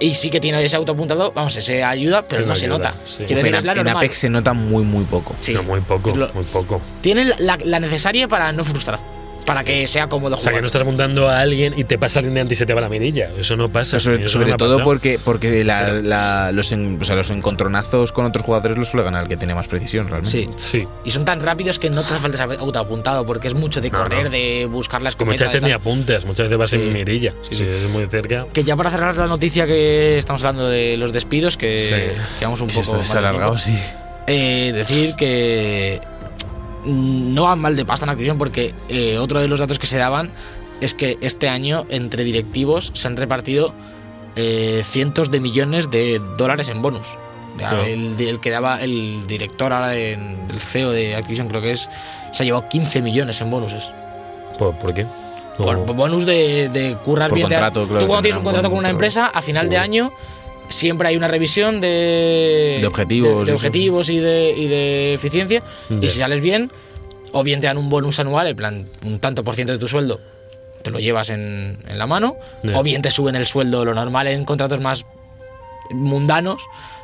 Y 0.03 0.15
sí 0.15 0.31
que 0.31 0.41
tiene 0.41 0.65
ese 0.65 0.77
autoapuntado, 0.77 1.31
vamos, 1.35 1.55
ese 1.57 1.85
ayuda, 1.85 2.27
pero 2.27 2.45
Sí, 2.45 2.49
no 2.49 2.55
se 2.55 2.69
nota. 2.69 2.93
sí. 3.05 3.17
Quiero 3.19 3.29
decir, 3.35 3.43
pero 3.43 3.59
es 3.59 3.65
la 3.65 3.73
en 3.73 3.77
normal. 3.79 3.97
Apex 3.99 4.17
se 4.19 4.31
nota 4.31 4.55
muy 4.55 4.83
muy 4.83 5.05
poco. 5.05 5.37
Sí. 5.43 5.53
No, 5.53 5.63
muy 5.63 5.81
poco, 5.83 6.17
lo- 6.17 6.33
muy 6.33 6.45
poco. 6.45 6.81
Tiene 7.03 7.35
la, 7.39 7.59
la 7.63 7.81
necesaria 7.81 8.27
para 8.27 8.51
no 8.53 8.65
frustrar. 8.65 8.99
Para 9.47 9.65
que 9.65 9.87
sea 9.87 10.09
cómodo 10.09 10.35
O 10.37 10.39
sea, 10.39 10.45
que 10.45 10.51
jugar. 10.51 10.63
no 10.63 10.67
estás 10.67 10.83
apuntando 10.83 11.29
a 11.29 11.41
alguien 11.41 11.75
y 11.77 11.85
te 11.85 11.99
pasa 11.99 12.21
alguien 12.21 12.35
de 12.35 12.41
antes 12.43 12.57
y 12.57 12.61
se 12.61 12.67
te 12.67 12.75
va 12.75 12.81
la 12.81 12.89
mirilla. 12.89 13.29
Eso 13.39 13.57
no 13.57 13.69
pasa. 13.69 13.99
Sobre, 13.99 14.25
Eso 14.25 14.41
todo 14.57 14.83
porque, 14.85 15.19
porque 15.25 15.65
la- 15.65 15.93
la- 16.03 16.53
los, 16.53 16.73
en- 16.73 16.99
o 17.01 17.05
sea, 17.05 17.17
los 17.17 17.31
encontronazos 17.31 18.13
con 18.13 18.27
otros 18.27 18.45
jugadores 18.45 18.77
los 18.79 18.89
suele 18.89 19.05
ganar 19.05 19.23
el 19.25 19.29
que 19.29 19.37
tiene 19.37 19.55
más 19.55 19.69
precisión 19.69 20.09
realmente. 20.09 20.39
Sí. 20.39 20.47
Sí. 20.57 20.89
Y 21.05 21.11
son 21.11 21.25
tan 21.25 21.41
rápidos 21.41 21.79
que 21.79 21.91
no 21.91 22.03
te 22.03 22.13
hace 22.13 22.21
falta 22.23 22.37
saber 22.39 22.59
autoapuntado, 22.61 23.25
porque 23.27 23.49
es 23.49 23.55
mucho 23.55 23.81
de 23.81 23.91
correr, 23.91 24.25
no. 24.25 24.31
de 24.31 24.67
buscar 24.71 25.03
la 25.03 25.11
Que 25.11 25.25
muchas 25.25 25.49
veces 25.49 25.63
ni 25.63 25.73
apuntas, 25.73 26.25
muchas 26.25 26.45
veces 26.47 26.59
vas 26.59 26.71
Sí. 26.71 26.77
en 26.77 26.93
mirilla. 26.93 27.33
Sí, 27.43 27.55
si 27.55 27.65
sí. 27.65 27.71
es 27.71 27.89
muy 27.91 28.07
cerca. 28.07 28.47
Que 28.53 28.63
ya 28.65 28.77
para 28.77 28.91
cerrar 28.91 29.17
la 29.17 29.27
noticia 29.27 29.67
que 29.67 30.19
estamos 30.19 30.43
hablando 30.45 30.69
de 30.69 30.97
los 30.97 31.13
despidos, 31.13 31.57
que, 31.57 31.81
Sí. 31.81 32.23
que 32.39 32.45
vamos 32.45 32.61
un 32.61 32.71
Se 32.71 32.81
poco. 32.83 32.99
de 33.03 33.19
alargado, 33.19 33.59
sí. 33.59 33.77
Eh, 34.27 34.73
decir 34.75 35.15
que 35.17 36.01
no 36.85 37.45
van 37.45 37.59
mal 37.59 37.77
de 37.77 37.85
pasta 37.85 38.07
en 38.07 38.11
Activision 38.11 38.39
porque 38.39 38.75
eh, 38.89 39.19
otro 39.19 39.41
de 39.41 39.49
los 39.49 39.61
datos 39.61 39.79
que 39.79 39.87
se 39.87 39.99
daban 39.99 40.31
es 40.81 40.95
que 40.95 41.19
este 41.21 41.49
año 41.49 41.85
entre 41.91 42.25
directivos 42.25 42.91
se 42.95 43.07
han 43.09 43.17
repartido 43.17 43.75
eh, 44.37 44.83
cientos 44.85 45.31
de 45.31 45.41
millones 45.41 45.91
de 45.91 46.21
dólares 46.39 46.69
en 46.69 46.81
bonus. 46.83 47.17
Claro. 47.59 47.83
El, 47.83 48.19
el 48.19 48.41
que 48.41 48.49
daba 48.51 48.81
el 48.81 49.27
director 49.27 49.73
ahora, 49.73 49.89
de- 49.89 50.13
el 50.15 50.61
CEO 50.61 50.91
de 50.93 51.17
Activision 51.17 51.49
creo 51.49 51.61
que 51.61 51.73
es, 51.73 51.91
se 52.33 52.43
ha 52.43 52.47
llevado 52.47 52.69
15 52.69 53.03
millones 53.03 53.41
en 53.41 53.51
bonuses. 53.51 53.91
¿Por, 54.59 54.75
por 54.77 54.95
qué? 54.95 55.05
Por, 55.59 55.77
bonus 55.95 56.25
de, 56.25 56.71
de 56.71 56.97
currar 57.05 57.29
Por 57.29 57.37
bien. 57.37 57.49
de- 57.49 57.55
contrato, 57.57 57.85
claro, 57.87 58.01
Tú 58.01 58.07
cuando 58.07 58.23
tienes 58.23 58.39
un 58.39 58.45
contrato 58.45 58.71
con 58.71 58.79
una 58.79 58.89
empresa, 58.89 59.27
a 59.27 59.43
final 59.43 59.69
de 59.69 59.77
año 59.77 60.11
siempre 60.71 61.09
hay 61.09 61.17
una 61.17 61.29
revisión 61.29 61.81
de, 61.81 62.79
De 62.81 62.87
objetivos, 62.87 63.45
de, 63.47 63.51
de 63.51 63.55
objetivos 63.55 64.09
y, 64.09 64.19
de, 64.19 64.55
y 64.57 64.69
de 64.69 65.15
eficiencia. 65.15 65.63
Y 65.91 66.09
si 66.09 66.19
sales 66.19 66.41
bien, 66.41 66.71
o 67.33 67.43
bien 67.43 67.61
te 67.61 67.67
dan 67.67 67.77
un 67.77 67.91
bonus 67.91 68.19
anual, 68.19 68.47
en 68.47 68.57
plan, 68.57 68.89
un 69.05 69.19
tanto 69.19 69.45
por 69.45 69.55
ciento 69.55 69.73
de 69.73 69.79
tu 69.79 69.89
sueldo 69.89 70.21
te 70.83 70.91
lo 70.91 70.99
llevas 70.99 71.31
en, 71.31 71.79
en 71.87 71.99
la 71.99 72.07
mano, 72.07 72.37
o 72.75 72.83
bien 72.83 73.03
te 73.03 73.11
suben 73.11 73.37
el 73.37 73.47
sueldo. 73.47 73.85
Lo 73.85 73.95
normal 73.95 74.29
en 74.29 74.45
contratos 74.47 74.81
más 74.81 75.05
mundanos 75.91 76.63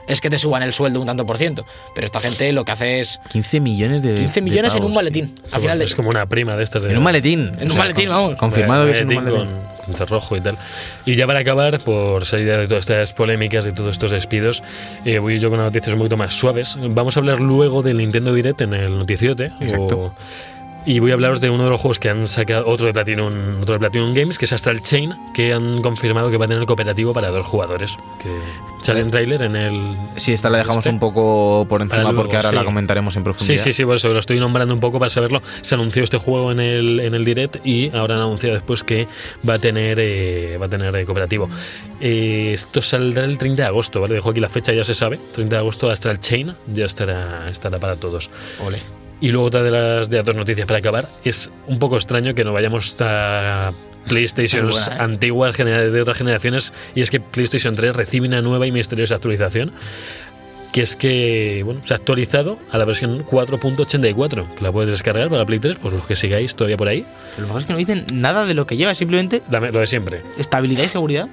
es 0.08 0.20
que 0.20 0.30
te 0.30 0.38
suban 0.38 0.62
el 0.62 0.72
sueldo 0.72 1.00
un 1.00 1.06
tanto 1.06 1.26
por 1.26 1.38
ciento. 1.38 1.66
Pero 1.94 2.06
esta 2.06 2.20
gente 2.20 2.52
lo 2.52 2.64
que 2.64 2.72
hace 2.72 3.00
es 3.00 3.20
15 3.30 3.60
millones 3.60 4.02
de 4.02 4.14
15 4.14 4.34
de 4.34 4.40
millones 4.42 4.72
en 4.72 4.78
pavos, 4.78 4.90
un 4.90 4.94
maletín. 4.94 5.34
Al 5.52 5.60
final 5.60 5.78
de, 5.78 5.84
es 5.84 5.94
como 5.94 6.10
una 6.10 6.26
prima 6.26 6.56
de 6.56 6.64
estas. 6.64 6.82
De, 6.82 6.90
En 6.90 6.98
un 6.98 7.04
maletín. 7.04 7.52
En 7.58 7.70
un 7.70 7.76
maletín, 7.76 8.08
vamos. 8.08 8.36
Confirmado 8.36 8.86
que 8.86 8.92
es 8.92 9.00
en 9.00 9.08
un 9.08 9.14
maletín 9.16 9.40
con 9.40 9.75
cerrojo 9.94 10.36
y 10.36 10.40
tal. 10.40 10.56
Y 11.04 11.14
ya 11.14 11.26
para 11.26 11.40
acabar, 11.40 11.78
por 11.80 12.24
salir 12.26 12.46
de 12.46 12.66
todas 12.68 12.84
estas 12.84 13.12
polémicas 13.12 13.66
y 13.66 13.72
todos 13.72 13.90
estos 13.92 14.10
despidos, 14.10 14.62
eh, 15.04 15.18
voy 15.18 15.38
yo 15.38 15.50
con 15.50 15.58
noticias 15.58 15.92
un 15.92 15.98
poquito 15.98 16.16
más 16.16 16.34
suaves. 16.34 16.76
Vamos 16.80 17.16
a 17.16 17.20
hablar 17.20 17.40
luego 17.40 17.82
del 17.82 17.98
Nintendo 17.98 18.32
Direct 18.32 18.60
en 18.62 18.74
el 18.74 18.98
noticiote. 18.98 19.52
Exacto. 19.60 19.98
o- 19.98 20.12
y 20.86 21.00
voy 21.00 21.10
a 21.10 21.14
hablaros 21.14 21.40
de 21.40 21.50
uno 21.50 21.64
de 21.64 21.70
los 21.70 21.80
juegos 21.80 21.98
que 21.98 22.08
han 22.08 22.26
sacado, 22.28 22.66
otro 22.66 22.86
de 22.86 22.92
Platinum, 22.92 23.60
otro 23.60 23.74
de 23.74 23.78
Platinum 23.80 24.14
Games, 24.14 24.38
que 24.38 24.44
es 24.44 24.52
Astral 24.52 24.80
Chain, 24.82 25.12
que 25.34 25.52
han 25.52 25.82
confirmado 25.82 26.30
que 26.30 26.36
va 26.38 26.44
a 26.44 26.48
tener 26.48 26.64
cooperativo 26.64 27.12
para 27.12 27.28
dos 27.30 27.46
jugadores. 27.46 27.96
Que 28.22 28.30
sale 28.82 29.00
en 29.00 29.10
trailer 29.10 29.42
en 29.42 29.56
el. 29.56 29.96
Sí, 30.16 30.32
esta 30.32 30.48
la 30.48 30.58
dejamos 30.58 30.78
Este. 30.78 30.90
un 30.90 31.00
poco 31.00 31.66
por 31.68 31.82
encima 31.82 32.02
luego, 32.04 32.18
porque 32.22 32.36
ahora 32.36 32.50
sí. 32.50 32.54
la 32.54 32.64
comentaremos 32.64 33.16
en 33.16 33.20
Sí, 33.20 33.24
profundidad. 33.24 33.62
sí, 33.62 33.72
sí, 33.72 33.84
por 33.84 33.96
eso 33.96 34.08
lo 34.10 34.18
estoy 34.20 34.38
nombrando 34.38 34.72
un 34.72 34.80
poco 34.80 34.98
para 34.98 35.10
saberlo. 35.10 35.42
Se 35.62 35.74
anunció 35.74 36.04
este 36.04 36.18
juego 36.18 36.52
en 36.52 36.60
el, 36.60 37.00
en 37.00 37.14
el 37.14 37.24
direct 37.24 37.66
y 37.66 37.90
ahora 37.94 38.14
han 38.14 38.22
anunciado 38.22 38.54
después 38.54 38.84
que 38.84 39.08
va 39.48 39.54
a 39.54 39.58
tener 39.58 39.98
eh, 40.00 40.56
va 40.60 40.66
a 40.66 40.68
tener 40.68 40.94
eh, 40.94 41.04
cooperativo. 41.04 41.48
Eh, 42.00 42.52
esto 42.54 42.80
saldrá 42.80 43.24
el 43.24 43.38
30 43.38 43.62
de 43.62 43.68
agosto, 43.68 44.00
¿vale? 44.00 44.14
Dejo 44.14 44.30
aquí 44.30 44.38
la 44.40 44.48
fecha, 44.48 44.72
ya 44.72 44.84
se 44.84 44.94
sabe. 44.94 45.18
30 45.32 45.56
de 45.56 45.60
agosto 45.60 45.90
Astral 45.90 46.20
Chain 46.20 46.54
ya 46.72 46.84
estará, 46.84 47.48
estará 47.50 47.78
para 47.78 47.96
todos. 47.96 48.30
Ole. 48.64 48.80
Y 49.20 49.30
luego 49.30 49.46
otra 49.46 49.62
de 49.62 49.70
las, 49.70 50.10
de 50.10 50.18
las 50.18 50.26
dos 50.26 50.36
noticias 50.36 50.66
para 50.66 50.78
acabar. 50.78 51.08
Es 51.24 51.50
un 51.66 51.78
poco 51.78 51.96
extraño 51.96 52.34
que 52.34 52.44
no 52.44 52.52
vayamos 52.52 52.96
a 53.00 53.72
PlayStation 54.08 54.68
buena, 54.68 54.86
¿eh? 54.86 54.96
antiguas 55.00 55.56
de 55.56 56.00
otras 56.00 56.16
generaciones 56.18 56.72
y 56.94 57.00
es 57.00 57.10
que 57.10 57.18
PlayStation 57.18 57.74
3 57.74 57.96
recibe 57.96 58.28
una 58.28 58.40
nueva 58.42 58.66
y 58.66 58.72
misteriosa 58.72 59.16
actualización 59.16 59.72
que 60.72 60.82
es 60.82 60.94
que 60.94 61.62
bueno, 61.64 61.80
se 61.84 61.94
ha 61.94 61.96
actualizado 61.96 62.58
a 62.70 62.76
la 62.78 62.84
versión 62.84 63.24
4.84, 63.24 64.54
que 64.54 64.62
la 64.62 64.70
puedes 64.70 64.90
descargar 64.90 65.30
para 65.30 65.46
Play 65.46 65.58
3, 65.58 65.78
pues 65.80 65.94
los 65.94 66.06
que 66.06 66.14
sigáis 66.16 66.54
todavía 66.54 66.76
por 66.76 66.86
ahí. 66.88 67.04
Pero 67.34 67.42
lo 67.42 67.46
mejor 67.48 67.60
es 67.62 67.66
que 67.66 67.72
no 67.72 67.78
dicen 67.78 68.04
nada 68.12 68.44
de 68.44 68.52
lo 68.52 68.66
que 68.66 68.76
lleva, 68.76 68.94
simplemente 68.94 69.42
lo 69.50 69.80
de 69.80 69.86
siempre. 69.86 70.20
estabilidad 70.36 70.84
y 70.84 70.88
seguridad. 70.88 71.28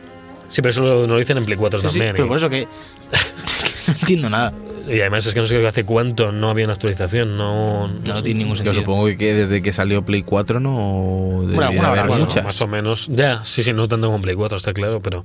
Sí, 0.49 0.61
pero 0.61 0.69
eso 0.69 0.81
lo, 0.85 1.07
lo 1.07 1.17
dicen 1.17 1.37
en 1.37 1.45
Play 1.45 1.57
4 1.57 1.79
Sí, 1.79 1.87
sí, 1.87 1.93
también. 1.93 2.13
pero 2.13 2.25
y- 2.25 2.27
por 2.29 2.37
eso 2.37 2.49
que, 2.49 2.61
que 2.61 2.67
no 3.87 3.93
entiendo 3.99 4.29
nada. 4.29 4.53
Y 4.87 4.99
además 4.99 5.25
es 5.25 5.33
que 5.33 5.39
no 5.39 5.47
sé 5.47 5.65
hace 5.65 5.83
cuánto 5.85 6.31
no 6.31 6.49
había 6.49 6.65
una 6.65 6.73
actualización, 6.73 7.37
no... 7.37 7.87
No, 7.87 8.21
tiene 8.21 8.39
ningún 8.39 8.55
Yo 8.57 8.63
sentido. 8.63 8.81
supongo 8.81 9.05
que 9.17 9.33
desde 9.33 9.61
que 9.61 9.71
salió 9.71 10.03
Play 10.03 10.23
4 10.23 10.59
no 10.59 11.41
alguna 11.61 11.87
haber 11.87 12.07
Bueno, 12.07 12.25
muchas. 12.25 12.43
Más 12.43 12.61
o 12.61 12.67
menos. 12.67 13.07
Ya, 13.09 13.41
sí, 13.45 13.63
sí, 13.63 13.71
no 13.71 13.87
tanto 13.87 14.07
como 14.07 14.21
Play 14.21 14.35
4, 14.35 14.57
está 14.57 14.73
claro, 14.73 15.01
pero... 15.01 15.23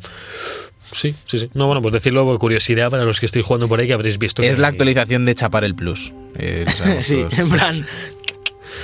Sí, 0.92 1.14
sí, 1.26 1.38
sí. 1.38 1.50
No, 1.52 1.66
bueno, 1.66 1.82
pues 1.82 1.92
decirlo 1.92 2.24
por 2.24 2.38
curiosidad 2.38 2.90
para 2.90 3.04
los 3.04 3.20
que 3.20 3.26
estéis 3.26 3.44
jugando 3.44 3.68
por 3.68 3.78
ahí 3.78 3.86
que 3.86 3.92
habréis 3.92 4.16
visto 4.18 4.40
Es 4.42 4.54
que 4.56 4.60
la 4.62 4.68
hay- 4.68 4.72
actualización 4.72 5.24
de 5.26 5.34
chapar 5.34 5.64
el 5.64 5.74
plus. 5.74 6.14
Eh, 6.38 6.64
Sí, 7.02 7.26
en 7.36 7.50
plan, 7.50 7.84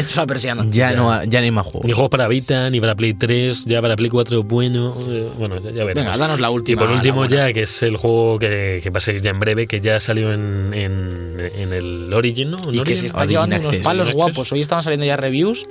hecho 0.01 0.21
la 0.21 0.27
persiana. 0.27 0.65
ya, 0.71 0.91
Ya. 0.91 0.97
no, 0.97 1.25
ya 1.25 1.41
no 1.41 1.45
hay 1.45 1.51
más 1.51 1.65
Ni 1.67 1.71
juegos. 1.73 1.93
juegos 1.95 2.11
para 2.11 2.29
Vita, 2.29 2.71
ni 2.71 2.81
para 2.81 2.95
Play 2.95 3.15
3, 3.15 3.65
ya 3.67 3.81
para 3.83 3.97
Play 3.97 4.11
4, 4.11 4.43
bueno, 4.43 4.95
eh, 5.09 5.29
bueno, 5.39 5.57
ya, 5.57 5.71
ya 5.71 5.85
veremos. 5.85 6.05
Venga, 6.13 6.17
danos 6.19 6.41
la 6.41 6.49
Y 6.49 6.51
última. 6.53 6.83
por 6.83 6.91
último 6.91 7.25
ya, 7.27 7.53
que 7.53 7.63
es 7.63 7.83
el 7.83 7.97
juego 7.97 8.39
que, 8.39 8.81
que 8.83 8.91
va 8.91 8.99
a 8.99 9.01
salir 9.01 9.21
ya 9.23 9.31
en 9.31 9.41
breve, 9.41 9.67
que 9.67 9.81
ya 9.81 10.01
salió 10.01 10.33
en, 10.33 10.73
en, 10.75 11.37
en 11.57 11.73
el 11.73 12.13
Origin, 12.13 12.51
¿no? 12.51 12.59
¿En 12.69 12.75
Y 12.75 12.81
que 12.81 12.97
se 12.97 13.07
está 13.07 13.19
Origin 13.19 13.33
llevando 13.33 13.57
unos 13.57 13.67
Access. 13.69 13.85
palos 13.85 14.01
Access. 14.03 14.15
guapos. 14.15 14.53
Hoy 14.53 14.61
estaban 14.61 14.83
saliendo 14.85 15.07
ya 15.07 15.17
reviews 15.17 15.67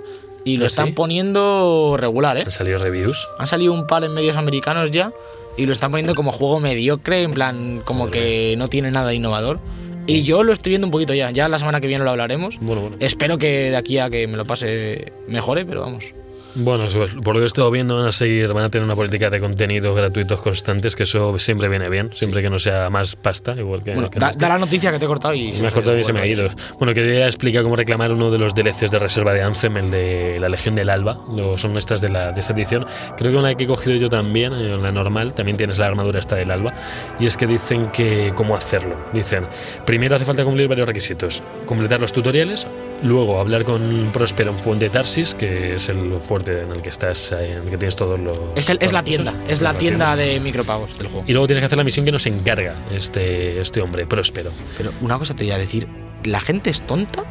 y 0.45 0.57
lo 0.57 0.65
¿Ah, 0.65 0.67
están 0.67 0.88
sí? 0.88 0.91
poniendo 0.93 1.95
regular, 1.97 2.38
¿eh? 2.38 2.43
Han 2.45 2.51
salido 2.51 2.78
reviews. 2.78 3.28
Han 3.39 3.47
salido 3.47 3.74
un 3.74 3.88
par 3.88 4.03
en 4.03 4.13
medios 4.13 4.36
americanos 4.36 4.91
ya 4.91 5.11
y 5.57 5.65
lo 5.67 5.74
están 5.74 5.91
poniendo 5.91 6.15
como 6.15 6.32
juego 6.32 6.59
mediocre, 6.59 7.21
en 7.24 7.34
plan, 7.34 7.82
como 7.86 8.09
que 8.09 8.55
no 8.57 8.67
tiene 8.67 8.89
nada 8.91 9.13
innovador. 9.13 9.59
Y 10.07 10.23
yo 10.23 10.43
lo 10.43 10.53
estoy 10.53 10.71
viendo 10.71 10.87
un 10.87 10.91
poquito 10.91 11.13
ya. 11.13 11.31
Ya 11.31 11.47
la 11.47 11.59
semana 11.59 11.79
que 11.81 11.87
viene 11.87 12.03
lo 12.03 12.11
hablaremos. 12.11 12.57
Bueno, 12.59 12.81
bueno. 12.81 12.97
Espero 12.99 13.37
que 13.37 13.71
de 13.71 13.77
aquí 13.77 13.99
a 13.99 14.09
que 14.09 14.27
me 14.27 14.37
lo 14.37 14.45
pase 14.45 15.13
mejore, 15.27 15.65
pero 15.65 15.81
vamos. 15.81 16.13
Bueno, 16.55 16.85
por 17.23 17.33
lo 17.33 17.39
que 17.39 17.43
he 17.43 17.47
estado 17.47 17.71
viendo 17.71 17.97
van 17.97 18.07
a 18.07 18.11
seguir, 18.11 18.53
van 18.53 18.65
a 18.65 18.69
tener 18.69 18.85
una 18.85 18.95
política 18.95 19.29
de 19.29 19.39
contenidos 19.39 19.95
gratuitos 19.95 20.39
constantes, 20.39 20.95
que 20.95 21.03
eso 21.03 21.39
siempre 21.39 21.67
viene 21.67 21.89
bien, 21.89 22.11
siempre 22.13 22.43
que 22.43 22.49
no 22.49 22.59
sea 22.59 22.89
más 22.91 23.15
pasta, 23.15 23.55
igual 23.55 23.83
que... 23.83 23.93
Bueno, 23.93 24.11
que 24.11 24.19
da, 24.19 24.29
este. 24.29 24.39
da 24.39 24.49
la 24.49 24.59
noticia 24.59 24.91
que 24.91 24.99
te 24.99 25.05
he 25.05 25.07
cortado 25.07 25.33
y... 25.33 25.51
Me 25.53 25.67
ha 25.67 25.71
cortado 25.71 25.97
y 25.97 26.03
se 26.03 26.13
me 26.13 26.19
ha 26.19 26.27
ido. 26.27 26.47
Bueno, 26.77 26.93
quería 26.93 27.25
explicar 27.25 27.63
cómo 27.63 27.75
reclamar 27.75 28.11
uno 28.11 28.29
de 28.29 28.37
los 28.37 28.53
DLCs 28.53 28.91
de 28.91 28.99
reserva 28.99 29.33
de 29.33 29.41
Anthem, 29.41 29.77
el 29.77 29.89
de 29.89 30.37
la 30.39 30.47
Legión 30.47 30.75
del 30.75 30.89
Alba. 30.89 31.17
Son 31.57 31.75
estas 31.77 32.01
de, 32.01 32.09
la, 32.09 32.31
de 32.31 32.39
esta 32.39 32.53
edición. 32.53 32.85
Creo 33.17 33.31
que 33.31 33.37
una 33.37 33.55
que 33.55 33.63
he 33.63 33.67
cogido 33.67 33.95
yo 33.95 34.09
también, 34.09 34.53
eh, 34.53 34.77
la 34.77 34.91
normal, 34.91 35.33
también 35.33 35.57
tienes 35.57 35.79
la 35.79 35.87
armadura 35.87 36.19
esta 36.19 36.35
del 36.35 36.51
Alba. 36.51 36.73
Y 37.19 37.25
es 37.25 37.35
que 37.35 37.47
dicen 37.47 37.87
que 37.91 38.31
cómo 38.35 38.55
hacerlo. 38.55 38.95
Dicen, 39.11 39.47
primero 39.85 40.15
hace 40.15 40.25
falta 40.25 40.43
cumplir 40.43 40.67
varios 40.67 40.87
requisitos. 40.87 41.41
Completar 41.65 41.99
los 41.99 42.13
tutoriales, 42.13 42.67
luego 43.01 43.39
hablar 43.39 43.63
con 43.63 44.11
Próspero 44.13 44.51
en 44.51 44.59
Fuente 44.59 44.89
Tarsis, 44.89 45.33
que 45.33 45.75
es 45.75 45.89
el 45.89 46.19
fuerte 46.21 46.42
en 46.47 46.71
el 46.71 46.81
que 46.81 46.89
estás, 46.89 47.31
eh, 47.31 47.53
en 47.53 47.63
el 47.63 47.69
que 47.69 47.77
tienes 47.77 47.95
todos 47.95 48.19
los... 48.19 48.37
Es, 48.55 48.69
el- 48.69 48.77
es 48.81 48.91
la 48.93 49.03
tienda, 49.03 49.31
cosas. 49.31 49.49
es 49.49 49.61
la 49.61 49.73
tienda 49.77 50.15
de 50.15 50.39
micropagos 50.39 50.97
del 50.97 51.07
juego. 51.07 51.23
Y 51.27 51.33
luego 51.33 51.47
tienes 51.47 51.61
que 51.61 51.65
hacer 51.67 51.77
la 51.77 51.83
misión 51.83 52.05
que 52.05 52.11
nos 52.11 52.25
encarga 52.25 52.75
este, 52.91 53.59
este 53.61 53.81
hombre, 53.81 54.05
Próspero. 54.05 54.51
Pero 54.77 54.91
una 55.01 55.17
cosa 55.19 55.35
te 55.35 55.43
voy 55.43 55.51
a 55.53 55.57
decir, 55.57 55.87
¿la 56.23 56.39
gente 56.39 56.69
es 56.69 56.81
tonta? 56.81 57.23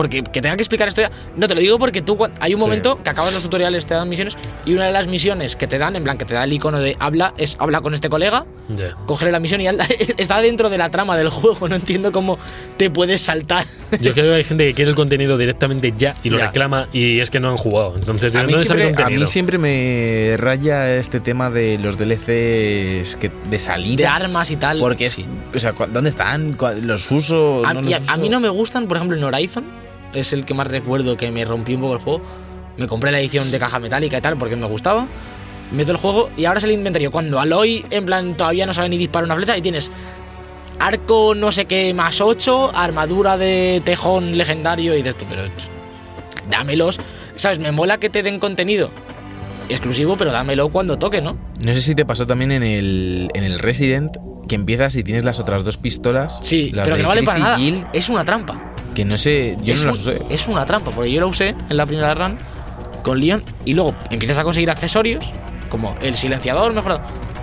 Porque 0.00 0.22
que 0.22 0.40
tenga 0.40 0.56
que 0.56 0.62
explicar 0.62 0.88
esto 0.88 1.02
ya. 1.02 1.10
No, 1.36 1.46
te 1.46 1.54
lo 1.54 1.60
digo 1.60 1.78
porque 1.78 2.00
tú 2.00 2.16
hay 2.40 2.54
un 2.54 2.58
Sí. 2.60 2.64
momento 2.64 3.02
que 3.02 3.10
acabas 3.10 3.34
los 3.34 3.42
tutoriales, 3.42 3.84
te 3.84 3.92
dan 3.92 4.08
misiones, 4.08 4.34
y 4.64 4.72
una 4.72 4.86
de 4.86 4.92
las 4.92 5.08
misiones 5.08 5.56
que 5.56 5.66
te 5.66 5.76
dan, 5.76 5.94
en 5.94 6.04
plan 6.04 6.16
que 6.16 6.24
te 6.24 6.32
da 6.32 6.44
el 6.44 6.52
icono 6.54 6.80
de 6.80 6.96
habla, 6.98 7.34
es 7.36 7.56
habla 7.60 7.82
con 7.82 7.92
este 7.92 8.08
colega, 8.08 8.46
Ya. 8.74 8.94
cogerle 9.04 9.30
la 9.32 9.40
misión 9.40 9.60
y 9.60 9.68
anda- 9.68 9.86
está 10.16 10.40
dentro 10.40 10.70
de 10.70 10.78
la 10.78 10.88
trama 10.88 11.18
del 11.18 11.28
juego. 11.28 11.68
No 11.68 11.76
entiendo 11.76 12.12
cómo 12.12 12.38
te 12.78 12.88
puedes 12.88 13.20
saltar. 13.20 13.66
Yo 14.00 14.12
creo 14.14 14.30
que 14.32 14.34
hay 14.36 14.44
gente 14.44 14.66
que 14.68 14.72
quiere 14.74 14.88
el 14.90 14.96
contenido 14.96 15.36
directamente 15.36 15.92
ya 15.98 16.14
y 16.22 16.30
lo 16.30 16.38
Ya. 16.38 16.46
reclama 16.46 16.88
y 16.94 17.20
es 17.20 17.30
que 17.30 17.40
no 17.40 17.50
han 17.50 17.58
jugado. 17.58 17.94
Entonces, 17.96 18.34
A 18.36 18.42
mí, 18.44 18.52
¿dónde 18.52 18.66
sale 18.66 18.82
el 18.82 18.86
siempre, 18.96 19.04
a 19.04 19.18
mí 19.18 19.26
siempre 19.26 19.58
me 19.58 20.36
raya 20.38 20.96
este 20.96 21.20
tema 21.20 21.50
de 21.50 21.78
los 21.78 21.98
DLCs 21.98 23.16
que, 23.16 23.30
de 23.50 23.58
salida. 23.58 23.96
De 23.96 24.06
armas 24.06 24.50
y 24.50 24.56
tal. 24.56 24.78
Porque 24.78 25.08
Sí. 25.10 25.26
o 25.54 25.58
sea, 25.58 25.72
¿dónde 25.92 26.10
están? 26.10 26.52
¿Cu- 26.54 26.68
¿Los 26.82 27.10
uso? 27.10 27.62
A, 27.66 27.74
no 27.74 27.80
a- 27.80 27.82
los 27.82 27.92
a 27.92 27.98
uso? 28.14 28.20
mí 28.22 28.28
no 28.28 28.40
me 28.40 28.48
gustan, 28.48 28.86
por 28.86 28.96
ejemplo, 28.96 29.16
en 29.16 29.24
Horizon, 29.24 29.64
es 30.14 30.32
el 30.32 30.44
que 30.44 30.54
más 30.54 30.66
recuerdo 30.66 31.16
que 31.16 31.30
me 31.30 31.44
rompió 31.44 31.76
un 31.76 31.82
poco 31.82 31.94
el 31.94 32.00
juego. 32.00 32.22
Me 32.76 32.86
compré 32.86 33.10
la 33.10 33.20
edición 33.20 33.50
de 33.50 33.58
caja 33.58 33.78
metálica 33.78 34.18
y 34.18 34.20
tal 34.20 34.36
porque 34.36 34.56
me 34.56 34.66
gustaba. 34.66 35.06
Meto 35.72 35.92
el 35.92 35.98
juego 35.98 36.30
y 36.36 36.44
ahora 36.46 36.58
es 36.58 36.64
el 36.64 36.72
inventario. 36.72 37.10
Cuando 37.10 37.38
Aloy, 37.38 37.84
en 37.90 38.06
plan, 38.06 38.36
todavía 38.36 38.66
no 38.66 38.72
sabe 38.72 38.88
ni 38.88 38.98
disparar 38.98 39.24
una 39.24 39.36
flecha 39.36 39.56
y 39.56 39.62
tienes 39.62 39.90
arco 40.78 41.34
no 41.34 41.52
sé 41.52 41.66
qué 41.66 41.92
más 41.94 42.20
8, 42.20 42.72
armadura 42.74 43.36
de 43.36 43.82
tejón 43.84 44.36
legendario 44.38 44.94
y 44.94 44.98
dices 44.98 45.16
tú, 45.16 45.26
pero 45.28 45.42
dámelos. 46.50 46.98
¿Sabes? 47.36 47.58
Me 47.58 47.70
mola 47.72 47.98
que 47.98 48.10
te 48.10 48.22
den 48.22 48.38
contenido 48.38 48.90
exclusivo, 49.70 50.16
pero 50.16 50.32
dámelo 50.32 50.68
cuando 50.68 50.98
toque, 50.98 51.20
¿no? 51.20 51.36
No 51.64 51.74
sé 51.74 51.80
si 51.80 51.94
te 51.94 52.04
pasó 52.04 52.26
también 52.26 52.52
en 52.52 52.62
el, 52.62 53.28
en 53.34 53.44
el 53.44 53.58
Resident, 53.58 54.16
que 54.48 54.56
empiezas 54.56 54.96
y 54.96 55.04
tienes 55.04 55.24
las 55.24 55.40
otras 55.40 55.64
dos 55.64 55.76
pistolas. 55.76 56.40
Sí, 56.42 56.70
pero 56.74 56.96
que 56.96 57.02
no 57.02 57.08
vale 57.08 57.20
Chris 57.20 57.30
para 57.30 57.44
nada. 57.44 57.58
Jill, 57.58 57.86
Es 57.92 58.08
una 58.08 58.24
trampa. 58.24 58.72
Que 59.00 59.04
no 59.06 59.18
sé, 59.18 59.56
yo 59.62 59.74
es, 59.74 59.80
no 59.84 59.90
las 59.92 60.00
usé. 60.00 60.22
es 60.30 60.46
una 60.48 60.66
trampa, 60.66 60.90
porque 60.90 61.10
yo 61.12 61.20
la 61.20 61.26
usé 61.26 61.48
en 61.68 61.76
la 61.76 61.86
primera 61.86 62.14
run 62.14 62.38
con 63.02 63.20
Leon 63.20 63.42
y 63.64 63.74
luego 63.74 63.94
empiezas 64.10 64.38
a 64.38 64.44
conseguir 64.44 64.70
accesorios 64.70 65.24
como 65.68 65.94
el 66.02 66.14
silenciador 66.14 66.72
mejorado 66.72 67.00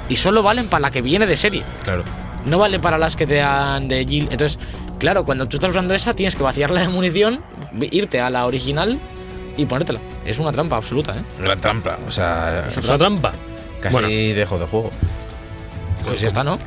y 0.09 0.15
solo 0.17 0.43
valen 0.43 0.67
para 0.69 0.81
la 0.81 0.91
que 0.91 1.01
viene 1.01 1.25
de 1.27 1.35
serie, 1.37 1.63
Claro. 1.83 2.03
no 2.45 2.57
vale 2.59 2.79
para 2.79 2.97
las 2.97 3.15
que 3.15 3.25
te 3.27 3.35
dan 3.35 3.87
de 3.87 4.05
Jill. 4.05 4.27
Entonces, 4.31 4.59
claro, 4.99 5.25
cuando 5.25 5.47
tú 5.47 5.57
estás 5.57 5.69
usando 5.71 5.93
esa 5.93 6.13
tienes 6.13 6.35
que 6.35 6.43
vaciarla 6.43 6.81
de 6.81 6.89
munición, 6.89 7.41
irte 7.91 8.21
a 8.21 8.29
la 8.29 8.45
original 8.45 8.99
y 9.57 9.65
ponértela. 9.65 9.99
Es 10.25 10.39
una 10.39 10.51
trampa 10.51 10.75
absoluta, 10.77 11.13
¿eh? 11.17 11.21
Gran 11.41 11.59
trampa. 11.59 11.97
O 12.07 12.11
sea, 12.11 12.65
Es 12.67 12.77
una 12.77 12.97
trampa. 12.97 13.33
casi 13.81 13.93
Bueno, 13.93 14.07
dejo 14.09 14.59
de 14.59 14.65
juego. 14.67 14.91
Pues 16.07 16.21
ya 16.21 16.27
está, 16.27 16.43
¿no? 16.43 16.57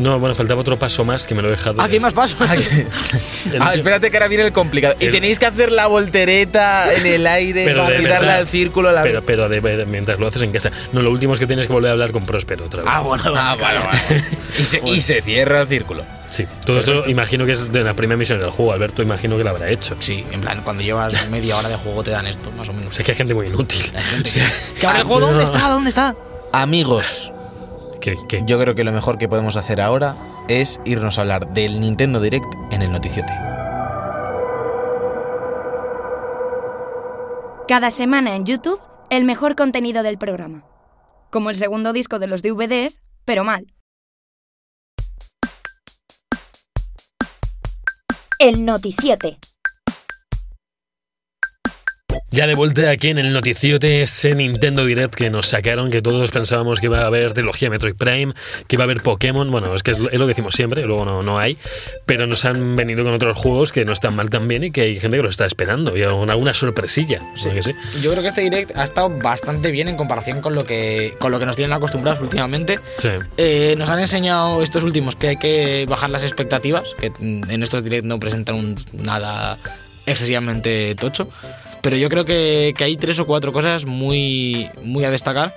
No, 0.00 0.18
bueno, 0.18 0.34
faltaba 0.34 0.60
otro 0.60 0.78
paso 0.78 1.04
más 1.04 1.26
que 1.26 1.34
me 1.34 1.42
lo 1.42 1.48
he 1.48 1.52
dejado. 1.52 1.80
Ah, 1.80 1.88
¿qué 1.88 2.00
más 2.00 2.12
paso? 2.12 2.36
El- 3.52 3.62
ah, 3.62 3.72
espérate 3.74 4.10
que 4.10 4.16
ahora 4.16 4.28
viene 4.28 4.44
el 4.44 4.52
complicado. 4.52 4.94
Y 4.98 5.08
tenéis 5.10 5.38
que 5.38 5.46
hacer 5.46 5.70
la 5.70 5.86
voltereta 5.86 6.92
en 6.92 7.06
el 7.06 7.26
aire 7.26 7.64
Pero 7.64 7.82
para 7.84 8.00
darle 8.02 8.32
al 8.32 8.46
círculo 8.46 8.90
la 8.92 9.02
Pero, 9.02 9.22
pero 9.22 9.48
de- 9.48 9.60
de- 9.60 9.86
mientras 9.86 10.18
lo 10.18 10.26
haces 10.26 10.42
en 10.42 10.52
casa. 10.52 10.70
No, 10.92 11.02
lo 11.02 11.10
último 11.10 11.34
es 11.34 11.40
que 11.40 11.46
tienes 11.46 11.66
que 11.66 11.72
volver 11.72 11.90
a 11.90 11.92
hablar 11.92 12.10
con 12.12 12.24
Próspero 12.26 12.66
otra 12.66 12.82
vez. 12.82 12.90
ah, 12.92 13.00
bueno, 13.00 13.22
Ah, 13.36 13.56
vale, 13.60 13.78
vale. 13.78 14.24
Y 14.58 14.64
se, 14.64 14.80
y 14.84 15.00
se 15.00 15.22
cierra 15.22 15.62
el 15.62 15.68
círculo. 15.68 16.04
Sí, 16.30 16.46
todo 16.64 16.78
esto 16.78 17.08
imagino 17.08 17.44
que 17.44 17.52
es 17.52 17.72
de 17.72 17.82
la 17.82 17.94
primera 17.94 18.16
misión 18.16 18.38
del 18.38 18.50
juego. 18.50 18.72
Alberto, 18.72 19.02
imagino 19.02 19.36
que 19.36 19.42
lo 19.44 19.50
habrá 19.50 19.68
hecho. 19.68 19.96
Sí, 19.98 20.24
en 20.30 20.40
plan, 20.40 20.62
cuando 20.62 20.82
llevas 20.82 21.28
media 21.28 21.56
hora 21.56 21.68
de 21.68 21.74
juego 21.76 22.04
te 22.04 22.12
dan 22.12 22.26
esto, 22.26 22.50
más 22.52 22.68
o 22.68 22.72
menos. 22.72 22.88
O 22.88 22.92
sea, 22.92 23.04
que 23.04 23.10
hay 23.12 23.16
gente 23.18 23.34
muy 23.34 23.48
inútil. 23.48 23.80
Gente 23.82 24.30
que- 24.74 24.80
que 24.80 24.86
abre 24.86 25.00
el 25.00 25.04
juego, 25.06 25.26
¿dónde 25.26 25.44
está? 25.44 25.68
¿Dónde 25.68 25.88
está? 25.90 26.14
Amigos, 26.52 27.32
¿Qué, 28.00 28.16
qué? 28.28 28.42
yo 28.46 28.58
creo 28.58 28.74
que 28.74 28.84
lo 28.84 28.92
mejor 28.92 29.18
que 29.18 29.28
podemos 29.28 29.56
hacer 29.56 29.80
ahora 29.80 30.16
es 30.48 30.80
irnos 30.84 31.18
a 31.18 31.22
hablar 31.22 31.52
del 31.52 31.80
Nintendo 31.80 32.20
Direct 32.20 32.52
en 32.70 32.82
el 32.82 32.90
noticiote. 32.90 33.32
Cada 37.68 37.90
semana 37.90 38.34
en 38.34 38.46
YouTube, 38.46 38.80
el 39.10 39.24
mejor 39.24 39.54
contenido 39.54 40.02
del 40.02 40.18
programa. 40.18 40.64
Como 41.30 41.50
el 41.50 41.56
segundo 41.56 41.92
disco 41.92 42.18
de 42.18 42.26
los 42.26 42.42
DVDs, 42.42 43.00
pero 43.24 43.44
mal. 43.44 43.72
El 48.40 48.64
Noticiote. 48.64 49.38
Ya 52.32 52.46
de 52.46 52.54
vuelta 52.54 52.88
aquí 52.90 53.08
en 53.08 53.18
el 53.18 53.32
noticiote 53.32 54.02
ese 54.02 54.36
Nintendo 54.36 54.84
Direct 54.84 55.14
que 55.16 55.30
nos 55.30 55.48
sacaron, 55.48 55.90
que 55.90 56.00
todos 56.00 56.30
pensábamos 56.30 56.78
que 56.78 56.86
iba 56.86 57.00
a 57.00 57.06
haber 57.06 57.32
trilogía 57.32 57.70
Metroid 57.70 57.96
Prime, 57.96 58.34
que 58.68 58.76
iba 58.76 58.84
a 58.84 58.86
haber 58.86 59.02
Pokémon, 59.02 59.50
bueno, 59.50 59.74
es 59.74 59.82
que 59.82 59.90
es 59.90 59.98
lo, 59.98 60.08
es 60.08 60.14
lo 60.14 60.26
que 60.26 60.28
decimos 60.28 60.54
siempre, 60.54 60.82
luego 60.84 61.04
no, 61.04 61.22
no 61.22 61.40
hay, 61.40 61.58
pero 62.06 62.28
nos 62.28 62.44
han 62.44 62.76
venido 62.76 63.02
con 63.02 63.14
otros 63.14 63.36
juegos 63.36 63.72
que 63.72 63.84
no 63.84 63.92
están 63.92 64.14
mal 64.14 64.30
también 64.30 64.62
y 64.62 64.70
que 64.70 64.82
hay 64.82 65.00
gente 65.00 65.16
que 65.16 65.24
lo 65.24 65.28
está 65.28 65.44
esperando, 65.44 65.96
y 65.96 66.04
alguna, 66.04 66.34
alguna 66.34 66.54
sorpresilla, 66.54 67.18
¿no 67.18 67.52
que 67.52 67.62
sí? 67.64 67.74
Yo 68.00 68.12
creo 68.12 68.22
que 68.22 68.28
este 68.28 68.42
direct 68.42 68.76
ha 68.78 68.84
estado 68.84 69.10
bastante 69.10 69.72
bien 69.72 69.88
en 69.88 69.96
comparación 69.96 70.40
con 70.40 70.54
lo 70.54 70.64
que, 70.64 71.16
con 71.18 71.32
lo 71.32 71.40
que 71.40 71.46
nos 71.46 71.56
tienen 71.56 71.72
acostumbrados 71.72 72.20
últimamente. 72.22 72.78
Sí. 72.98 73.08
Eh, 73.38 73.74
nos 73.76 73.88
han 73.88 73.98
enseñado 73.98 74.62
estos 74.62 74.84
últimos 74.84 75.16
que 75.16 75.28
hay 75.30 75.36
que 75.36 75.84
bajar 75.88 76.12
las 76.12 76.22
expectativas, 76.22 76.84
que 77.00 77.10
en 77.18 77.62
estos 77.64 77.82
direct 77.82 78.04
no 78.04 78.20
presentan 78.20 78.54
un- 78.54 78.74
nada 79.02 79.58
excesivamente 80.06 80.94
tocho. 80.94 81.28
Pero 81.82 81.96
yo 81.96 82.08
creo 82.08 82.24
que, 82.24 82.74
que 82.76 82.84
hay 82.84 82.96
tres 82.96 83.18
o 83.18 83.26
cuatro 83.26 83.52
cosas 83.52 83.86
muy, 83.86 84.68
muy 84.82 85.04
a 85.04 85.10
destacar. 85.10 85.54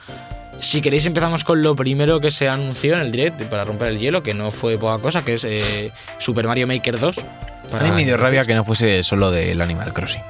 Si 0.61 0.81
queréis 0.81 1.05
empezamos 1.05 1.43
con 1.43 1.61
lo 1.61 1.75
primero 1.75 2.21
que 2.21 2.31
se 2.31 2.47
anunció 2.47 2.93
en 2.93 3.01
el 3.01 3.11
direct 3.11 3.41
para 3.43 3.65
romper 3.65 3.89
el 3.89 3.99
hielo, 3.99 4.23
que 4.23 4.33
no 4.33 4.49
fue 4.51 4.77
poca 4.77 5.01
cosa, 5.01 5.25
que 5.25 5.33
es 5.33 5.43
eh, 5.43 5.91
Super 6.19 6.47
Mario 6.47 6.67
Maker 6.67 6.99
2. 6.99 7.17
A 7.19 7.21
para- 7.69 7.83
mí 7.85 7.91
me 7.91 8.05
dio 8.05 8.15
rabia 8.15 8.45
que 8.45 8.53
no 8.55 8.63
fuese 8.63 9.03
solo 9.03 9.29
del 9.31 9.61
Animal 9.61 9.93
Crossing. 9.93 10.21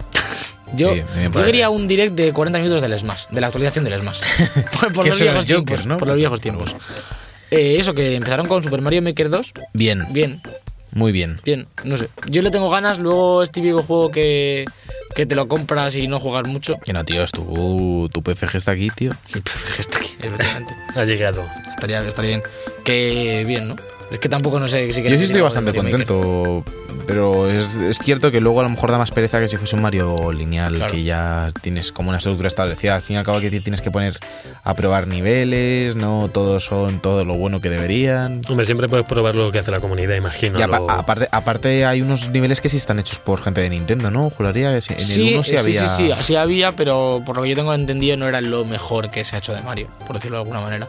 Yo, 0.76 0.90
Sí, 0.92 1.02
yo 1.32 1.44
quería 1.44 1.70
un 1.70 1.86
direct 1.88 2.14
de 2.14 2.32
40 2.32 2.58
minutos 2.58 2.82
del 2.82 2.98
Smash, 2.98 3.26
de 3.30 3.40
la 3.40 3.46
actualización 3.48 3.84
del 3.84 3.98
Smash. 4.00 4.20
por 4.94 5.06
los 5.06 5.18
viejos 5.20 5.44
tiempos. 5.46 5.70
Jokers, 5.70 5.86
¿no? 5.86 5.96
Por 5.96 6.08
los 6.08 6.16
viejos 6.16 6.40
tiempos. 6.40 6.76
Eh, 7.50 7.76
eso, 7.78 7.94
que 7.94 8.16
empezaron 8.16 8.46
con 8.46 8.62
Super 8.62 8.80
Mario 8.80 9.00
Maker 9.02 9.30
2. 9.30 9.52
Bien, 9.72 10.06
Bien, 10.10 10.42
muy 10.96 11.12
bien. 11.12 11.38
bien, 11.44 11.68
no 11.84 11.98
sé. 11.98 12.08
Yo 12.26 12.40
le 12.40 12.50
tengo 12.50 12.70
ganas, 12.70 12.98
luego 12.98 13.42
es 13.42 13.50
típico 13.52 13.82
juego 13.82 14.10
que, 14.10 14.64
que 15.14 15.26
te 15.26 15.34
lo 15.34 15.46
compras 15.46 15.94
y 15.94 16.08
no 16.08 16.18
juegas 16.18 16.48
mucho. 16.48 16.78
Que 16.82 16.94
no, 16.94 17.04
tío, 17.04 17.22
es 17.22 17.32
tu, 17.32 18.08
tu 18.10 18.22
PFG 18.22 18.56
está 18.56 18.72
aquí, 18.72 18.88
tío. 18.88 19.12
Y 19.34 19.40
PFG 19.40 19.80
está 19.80 19.98
aquí, 19.98 20.16
efectivamente. 20.20 20.74
Ha 20.96 21.04
llegado. 21.04 21.46
Estaría, 21.68 21.98
estaría 22.00 22.30
bien. 22.30 22.42
Que 22.82 23.44
bien, 23.46 23.68
¿no? 23.68 23.76
Es 24.10 24.20
que 24.20 24.28
tampoco 24.28 24.60
no 24.60 24.68
sé 24.68 24.92
si 24.92 25.02
Yo 25.02 25.18
sí 25.18 25.24
estoy 25.24 25.40
bastante 25.40 25.74
contento, 25.74 26.62
pero 27.08 27.50
es, 27.50 27.74
es 27.74 27.98
cierto 27.98 28.30
que 28.30 28.40
luego 28.40 28.60
a 28.60 28.62
lo 28.62 28.68
mejor 28.68 28.92
da 28.92 28.98
más 28.98 29.10
pereza 29.10 29.40
que 29.40 29.48
si 29.48 29.56
fuese 29.56 29.74
un 29.74 29.82
Mario 29.82 30.32
lineal, 30.32 30.76
Claro. 30.76 30.92
que 30.92 31.02
ya 31.02 31.48
tienes 31.60 31.90
como 31.90 32.10
una 32.10 32.18
estructura 32.18 32.48
establecida. 32.48 32.94
Al 32.94 33.02
fin 33.02 33.16
y 33.16 33.18
al 33.18 33.24
cabo 33.24 33.40
que 33.40 33.50
ti- 33.50 33.60
tienes 33.60 33.80
que 33.82 33.90
poner 33.90 34.16
a 34.62 34.74
probar 34.74 35.08
niveles, 35.08 35.96
no 35.96 36.30
todos 36.32 36.64
son 36.64 37.00
todo 37.00 37.24
lo 37.24 37.34
bueno 37.34 37.60
que 37.60 37.68
deberían. 37.68 38.42
Hombre, 38.48 38.64
siempre 38.64 38.88
puedes 38.88 39.06
probar 39.06 39.34
lo 39.34 39.50
que 39.50 39.58
hace 39.58 39.72
la 39.72 39.80
comunidad, 39.80 40.14
imagino. 40.14 40.58
Y 40.60 40.62
apa- 40.62 40.78
lo- 40.78 40.90
aparte, 40.90 41.28
aparte 41.32 41.84
hay 41.84 42.00
unos 42.00 42.28
niveles 42.30 42.60
que 42.60 42.68
sí 42.68 42.76
están 42.76 43.00
hechos 43.00 43.18
por 43.18 43.42
gente 43.42 43.60
de 43.60 43.70
Nintendo, 43.70 44.12
¿no? 44.12 44.30
Juraría 44.30 44.72
que 44.72 44.82
sí. 44.82 44.94
en 44.94 45.00
Sí, 45.00 45.28
el 45.30 45.34
1 45.34 45.44
sí 45.44 45.54
eh, 45.54 45.58
había... 45.58 45.88
sí, 45.88 46.04
sí, 46.04 46.12
sí, 46.16 46.22
sí 46.24 46.36
había, 46.36 46.72
pero 46.72 47.22
por 47.26 47.34
lo 47.36 47.42
que 47.42 47.48
yo 47.50 47.56
tengo 47.56 47.74
entendido 47.74 48.16
no 48.16 48.28
era 48.28 48.40
lo 48.40 48.64
mejor 48.64 49.10
que 49.10 49.24
se 49.24 49.34
ha 49.34 49.40
hecho 49.40 49.52
de 49.52 49.62
Mario, 49.62 49.88
por 50.06 50.14
decirlo 50.14 50.36
de 50.36 50.42
alguna 50.42 50.60
manera. 50.60 50.86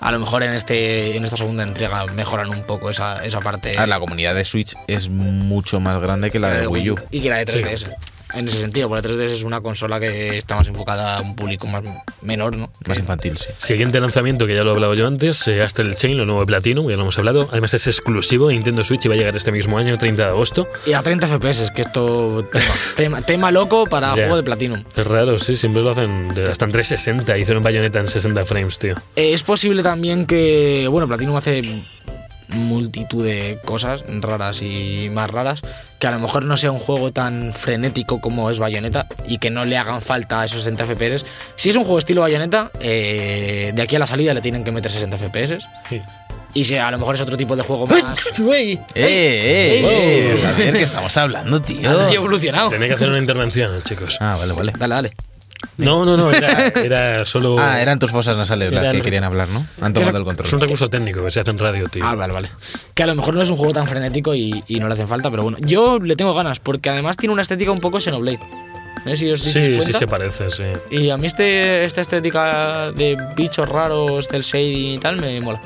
A 0.00 0.12
lo 0.12 0.20
mejor 0.20 0.44
en 0.44 0.52
este 0.52 1.16
en 1.16 1.24
esta 1.24 1.36
segunda 1.36 1.64
entrega 1.64 2.06
mejoran 2.06 2.50
un 2.50 2.62
poco 2.62 2.88
esa, 2.90 3.24
esa 3.24 3.40
parte. 3.40 3.74
Ah, 3.76 3.86
la 3.86 3.98
comunidad 3.98 4.34
de 4.34 4.44
Switch 4.44 4.74
es 4.86 5.08
mucho 5.08 5.80
más 5.80 6.00
grande 6.00 6.30
que 6.30 6.38
la 6.38 6.50
de 6.50 6.66
Wii 6.68 6.90
U. 6.90 6.94
Y 7.10 7.20
que 7.20 7.30
la 7.30 7.38
de 7.38 7.46
3DS. 7.46 7.96
En 8.34 8.48
ese 8.48 8.60
sentido, 8.60 8.88
porque 8.88 9.08
la 9.08 9.14
3DS 9.14 9.30
es 9.32 9.42
una 9.42 9.60
consola 9.60 9.98
que 9.98 10.36
está 10.38 10.56
más 10.56 10.68
enfocada 10.68 11.16
a 11.16 11.20
un 11.22 11.34
público 11.34 11.66
más 11.66 11.82
menor, 12.22 12.56
¿no? 12.56 12.70
Más 12.86 12.96
Que- 12.96 13.00
infantil, 13.02 13.38
sí. 13.38 13.46
Siguiente 13.58 14.00
lanzamiento, 14.00 14.46
que 14.46 14.54
ya 14.54 14.62
lo 14.64 14.70
he 14.72 14.74
hablado 14.74 14.94
yo 14.94 15.06
antes, 15.06 15.48
eh, 15.48 15.62
Astral 15.62 15.94
Chain, 15.96 16.18
lo 16.18 16.26
nuevo 16.26 16.40
de 16.40 16.46
Platinum, 16.46 16.88
ya 16.90 16.96
lo 16.96 17.02
hemos 17.02 17.18
hablado. 17.18 17.48
Además 17.50 17.72
es 17.74 17.86
exclusivo 17.86 18.48
de 18.48 18.54
Nintendo 18.54 18.84
Switch 18.84 19.04
y 19.04 19.08
va 19.08 19.14
a 19.14 19.18
llegar 19.18 19.36
este 19.36 19.50
mismo 19.52 19.78
año, 19.78 19.96
30 19.96 20.24
de 20.24 20.28
agosto. 20.28 20.68
Y 20.86 20.92
a 20.92 21.02
30 21.02 21.26
FPS, 21.26 21.70
que 21.74 21.82
esto 21.82 22.44
tema, 22.52 22.64
tema, 22.96 23.22
tema 23.22 23.50
loco 23.50 23.84
para 23.86 24.08
Ya. 24.08 24.14
juego 24.14 24.36
de 24.36 24.42
Platinum. 24.42 24.84
Es 24.94 25.06
raro, 25.06 25.38
sí, 25.38 25.56
siempre 25.56 25.82
lo 25.82 25.90
hacen 25.92 26.28
de- 26.34 26.50
hasta 26.50 26.64
en 26.66 26.72
360. 26.72 27.38
Hicieron 27.38 27.62
Bayonetta 27.62 28.00
en 28.00 28.08
60 28.08 28.44
frames, 28.44 28.78
tío. 28.78 28.94
Eh, 29.16 29.32
Es 29.32 29.42
posible 29.42 29.82
también 29.82 30.26
que, 30.26 30.86
bueno, 30.90 31.06
Platinum 31.08 31.36
hace 31.36 31.62
multitud 32.48 33.24
de 33.24 33.58
cosas 33.64 34.04
raras 34.20 34.62
y 34.62 35.10
más 35.10 35.30
raras, 35.30 35.62
que 35.98 36.06
a 36.06 36.10
lo 36.10 36.18
mejor 36.18 36.44
no 36.44 36.56
sea 36.56 36.70
un 36.70 36.78
juego 36.78 37.12
tan 37.12 37.52
frenético 37.52 38.20
como 38.20 38.50
es 38.50 38.58
Bayonetta 38.58 39.06
y 39.26 39.38
que 39.38 39.50
no 39.50 39.64
le 39.64 39.76
hagan 39.76 40.00
falta 40.00 40.44
esos 40.44 40.64
60 40.64 40.86
FPS. 40.86 41.24
Si 41.56 41.70
es 41.70 41.76
un 41.76 41.84
juego 41.84 41.98
estilo 41.98 42.22
Bayonetta, 42.22 42.70
eh, 42.80 43.72
de 43.74 43.82
aquí 43.82 43.96
a 43.96 43.98
la 43.98 44.06
salida 44.06 44.34
le 44.34 44.40
tienen 44.40 44.64
que 44.64 44.72
meter 44.72 44.90
60 44.90 45.18
FPS. 45.18 45.58
Sí. 45.88 46.02
Y 46.54 46.64
si 46.64 46.76
a 46.76 46.90
lo 46.90 46.98
mejor 46.98 47.14
es 47.14 47.20
otro 47.20 47.36
tipo 47.36 47.54
de 47.56 47.62
juego 47.62 47.86
más... 47.86 48.26
¡Eh, 48.38 48.78
eh, 48.94 49.82
eh! 49.84 50.46
A 50.46 50.52
ver, 50.52 50.72
que 50.72 50.82
estamos 50.82 51.14
hablando, 51.16 51.60
tío. 51.60 51.90
Ha 51.90 52.12
evolucionado. 52.12 52.70
Tenía 52.70 52.88
que 52.88 52.94
hacer 52.94 53.08
una 53.08 53.18
intervención, 53.18 53.82
chicos. 53.84 54.16
Ah, 54.20 54.36
vale, 54.38 54.54
vale. 54.54 54.72
Dale, 54.76 54.94
dale. 54.94 55.12
No, 55.76 56.04
no, 56.04 56.16
no, 56.16 56.30
era, 56.32 56.68
era 56.68 57.24
solo. 57.24 57.56
Ah, 57.60 57.80
eran 57.80 57.98
tus 57.98 58.10
fosas 58.10 58.36
nasales 58.36 58.72
las 58.72 58.82
Eran- 58.84 58.96
que 58.96 59.02
querían 59.02 59.24
hablar, 59.24 59.48
¿no? 59.48 59.62
Han 59.80 59.92
tomado 59.92 60.10
el 60.10 60.16
Es 60.16 60.20
un 60.20 60.24
control. 60.36 60.60
recurso 60.60 60.88
técnico 60.90 61.24
que 61.24 61.30
se 61.30 61.40
hace 61.40 61.50
en 61.50 61.58
radio, 61.58 61.86
tío. 61.88 62.04
Ah, 62.06 62.14
vale, 62.14 62.32
vale. 62.32 62.50
Que 62.94 63.02
a 63.02 63.06
lo 63.06 63.14
mejor 63.14 63.34
no 63.34 63.42
es 63.42 63.50
un 63.50 63.56
juego 63.56 63.72
tan 63.72 63.86
frenético 63.86 64.34
y, 64.34 64.62
y 64.68 64.78
no 64.80 64.88
le 64.88 64.94
hacen 64.94 65.08
falta, 65.08 65.30
pero 65.30 65.42
bueno. 65.42 65.58
Yo 65.60 65.98
le 65.98 66.16
tengo 66.16 66.34
ganas, 66.34 66.60
porque 66.60 66.90
además 66.90 67.16
tiene 67.16 67.32
una 67.32 67.42
estética 67.42 67.70
un 67.72 67.78
poco 67.78 68.00
Xenoblade. 68.00 68.40
No 69.04 69.10
sé 69.12 69.16
si 69.16 69.30
os 69.30 69.40
sí, 69.40 69.80
sí 69.82 69.92
se 69.92 70.06
parece, 70.08 70.48
sí. 70.50 70.64
Y 70.90 71.10
a 71.10 71.16
mí 71.16 71.26
este, 71.26 71.84
esta 71.84 72.00
estética 72.00 72.90
de 72.92 73.16
bichos 73.36 73.68
raros, 73.68 74.28
del 74.28 74.42
shading 74.42 74.94
y 74.94 74.98
tal, 74.98 75.16
me 75.20 75.40
mola. 75.40 75.60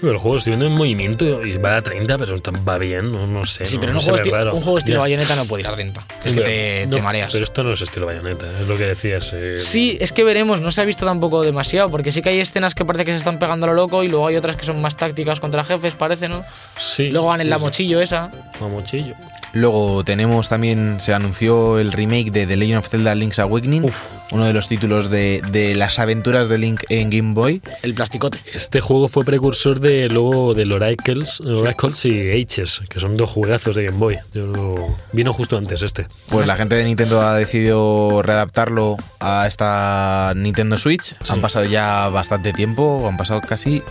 Pero 0.00 0.12
el 0.12 0.18
juego 0.18 0.38
estoy 0.38 0.52
viendo 0.52 0.66
en 0.66 0.72
movimiento 0.72 1.42
y 1.44 1.56
va 1.56 1.76
a 1.76 1.82
30, 1.82 2.18
pero 2.18 2.40
va 2.66 2.78
bien, 2.78 3.12
no, 3.12 3.26
no 3.26 3.44
sé. 3.44 3.64
Sí, 3.66 3.74
no, 3.76 3.80
pero 3.80 3.92
no 3.94 3.98
un 4.00 4.04
juego, 4.04 4.30
raro. 4.36 4.54
un 4.54 4.62
juego 4.62 4.78
estilo 4.78 4.96
Ya. 4.96 5.00
bayoneta 5.00 5.36
no 5.36 5.44
puede 5.46 5.62
ir 5.62 5.66
a 5.68 5.74
30. 5.74 6.06
Es 6.24 6.32
que 6.32 6.40
te, 6.40 6.86
No, 6.86 6.96
te 6.96 7.02
mareas. 7.02 7.32
Pero 7.32 7.44
esto 7.44 7.62
no 7.64 7.72
es 7.72 7.80
estilo 7.80 8.06
bayoneta, 8.06 8.50
es 8.52 8.66
lo 8.68 8.76
que 8.76 8.84
decías. 8.86 9.30
eh, 9.34 9.58
Sí, 9.58 9.98
es 10.00 10.12
que 10.12 10.24
veremos, 10.24 10.60
no 10.60 10.70
se 10.70 10.80
ha 10.80 10.84
visto 10.84 11.04
tampoco 11.06 11.42
demasiado, 11.42 11.88
porque 11.90 12.12
sí 12.12 12.22
que 12.22 12.28
hay 12.30 12.40
escenas 12.40 12.74
que 12.74 12.84
parece 12.84 13.04
que 13.04 13.12
se 13.12 13.18
están 13.18 13.38
pegando 13.38 13.66
a 13.66 13.70
lo 13.70 13.74
loco 13.74 14.02
y 14.04 14.08
luego 14.08 14.26
hay 14.28 14.36
otras 14.36 14.56
que 14.56 14.64
son 14.66 14.80
más 14.80 14.96
tácticas 14.96 15.40
contra 15.40 15.64
jefes, 15.64 15.94
parece, 15.94 16.28
¿no? 16.28 16.44
sí. 16.80 17.10
Luego 17.10 17.28
van 17.28 17.40
en 17.40 17.50
la 17.50 17.56
sí, 17.58 17.62
mochillo 17.62 18.00
esa. 18.00 18.30
Mamochillo. 18.60 19.14
Luego 19.54 20.04
tenemos 20.04 20.48
también, 20.50 21.00
se 21.00 21.14
anunció 21.14 21.78
el 21.78 21.90
remake 21.92 22.30
de 22.30 22.46
The 22.46 22.56
Legend 22.56 22.78
of 22.80 22.88
Zelda 22.90 23.14
Link's 23.14 23.38
Awakening, 23.38 23.84
Uf. 23.84 24.04
uno 24.30 24.44
de 24.44 24.52
los 24.52 24.68
títulos 24.68 25.08
de, 25.10 25.40
de 25.50 25.74
las 25.74 25.98
aventuras 25.98 26.50
de 26.50 26.58
Link 26.58 26.82
en 26.90 27.08
Game 27.08 27.32
Boy. 27.32 27.62
El 27.82 27.94
plasticote. 27.94 28.38
Este 28.52 28.80
juego 28.82 29.08
fue 29.08 29.24
precursor 29.24 29.77
de 29.80 30.08
luego 30.08 30.54
del 30.54 30.72
Oracles, 30.72 31.40
Oracles 31.40 32.04
y 32.06 32.30
H's, 32.30 32.82
que 32.88 33.00
son 33.00 33.16
dos 33.16 33.30
juegazos 33.30 33.76
de 33.76 33.84
Game 33.84 33.98
Boy. 33.98 34.18
Yo- 34.32 34.94
vino 35.12 35.32
justo 35.32 35.56
antes 35.56 35.82
este. 35.82 36.06
Pues 36.28 36.46
la 36.48 36.56
gente 36.56 36.74
de 36.74 36.84
Nintendo 36.84 37.20
ha 37.22 37.36
decidido 37.36 38.22
readaptarlo 38.22 38.96
a 39.20 39.46
esta 39.46 40.32
Nintendo 40.36 40.76
Switch. 40.78 41.14
Han 41.28 41.40
pasado 41.40 41.64
ya 41.64 42.08
bastante 42.08 42.52
tiempo, 42.52 43.06
han 43.08 43.16
pasado 43.16 43.40
casi 43.40 43.82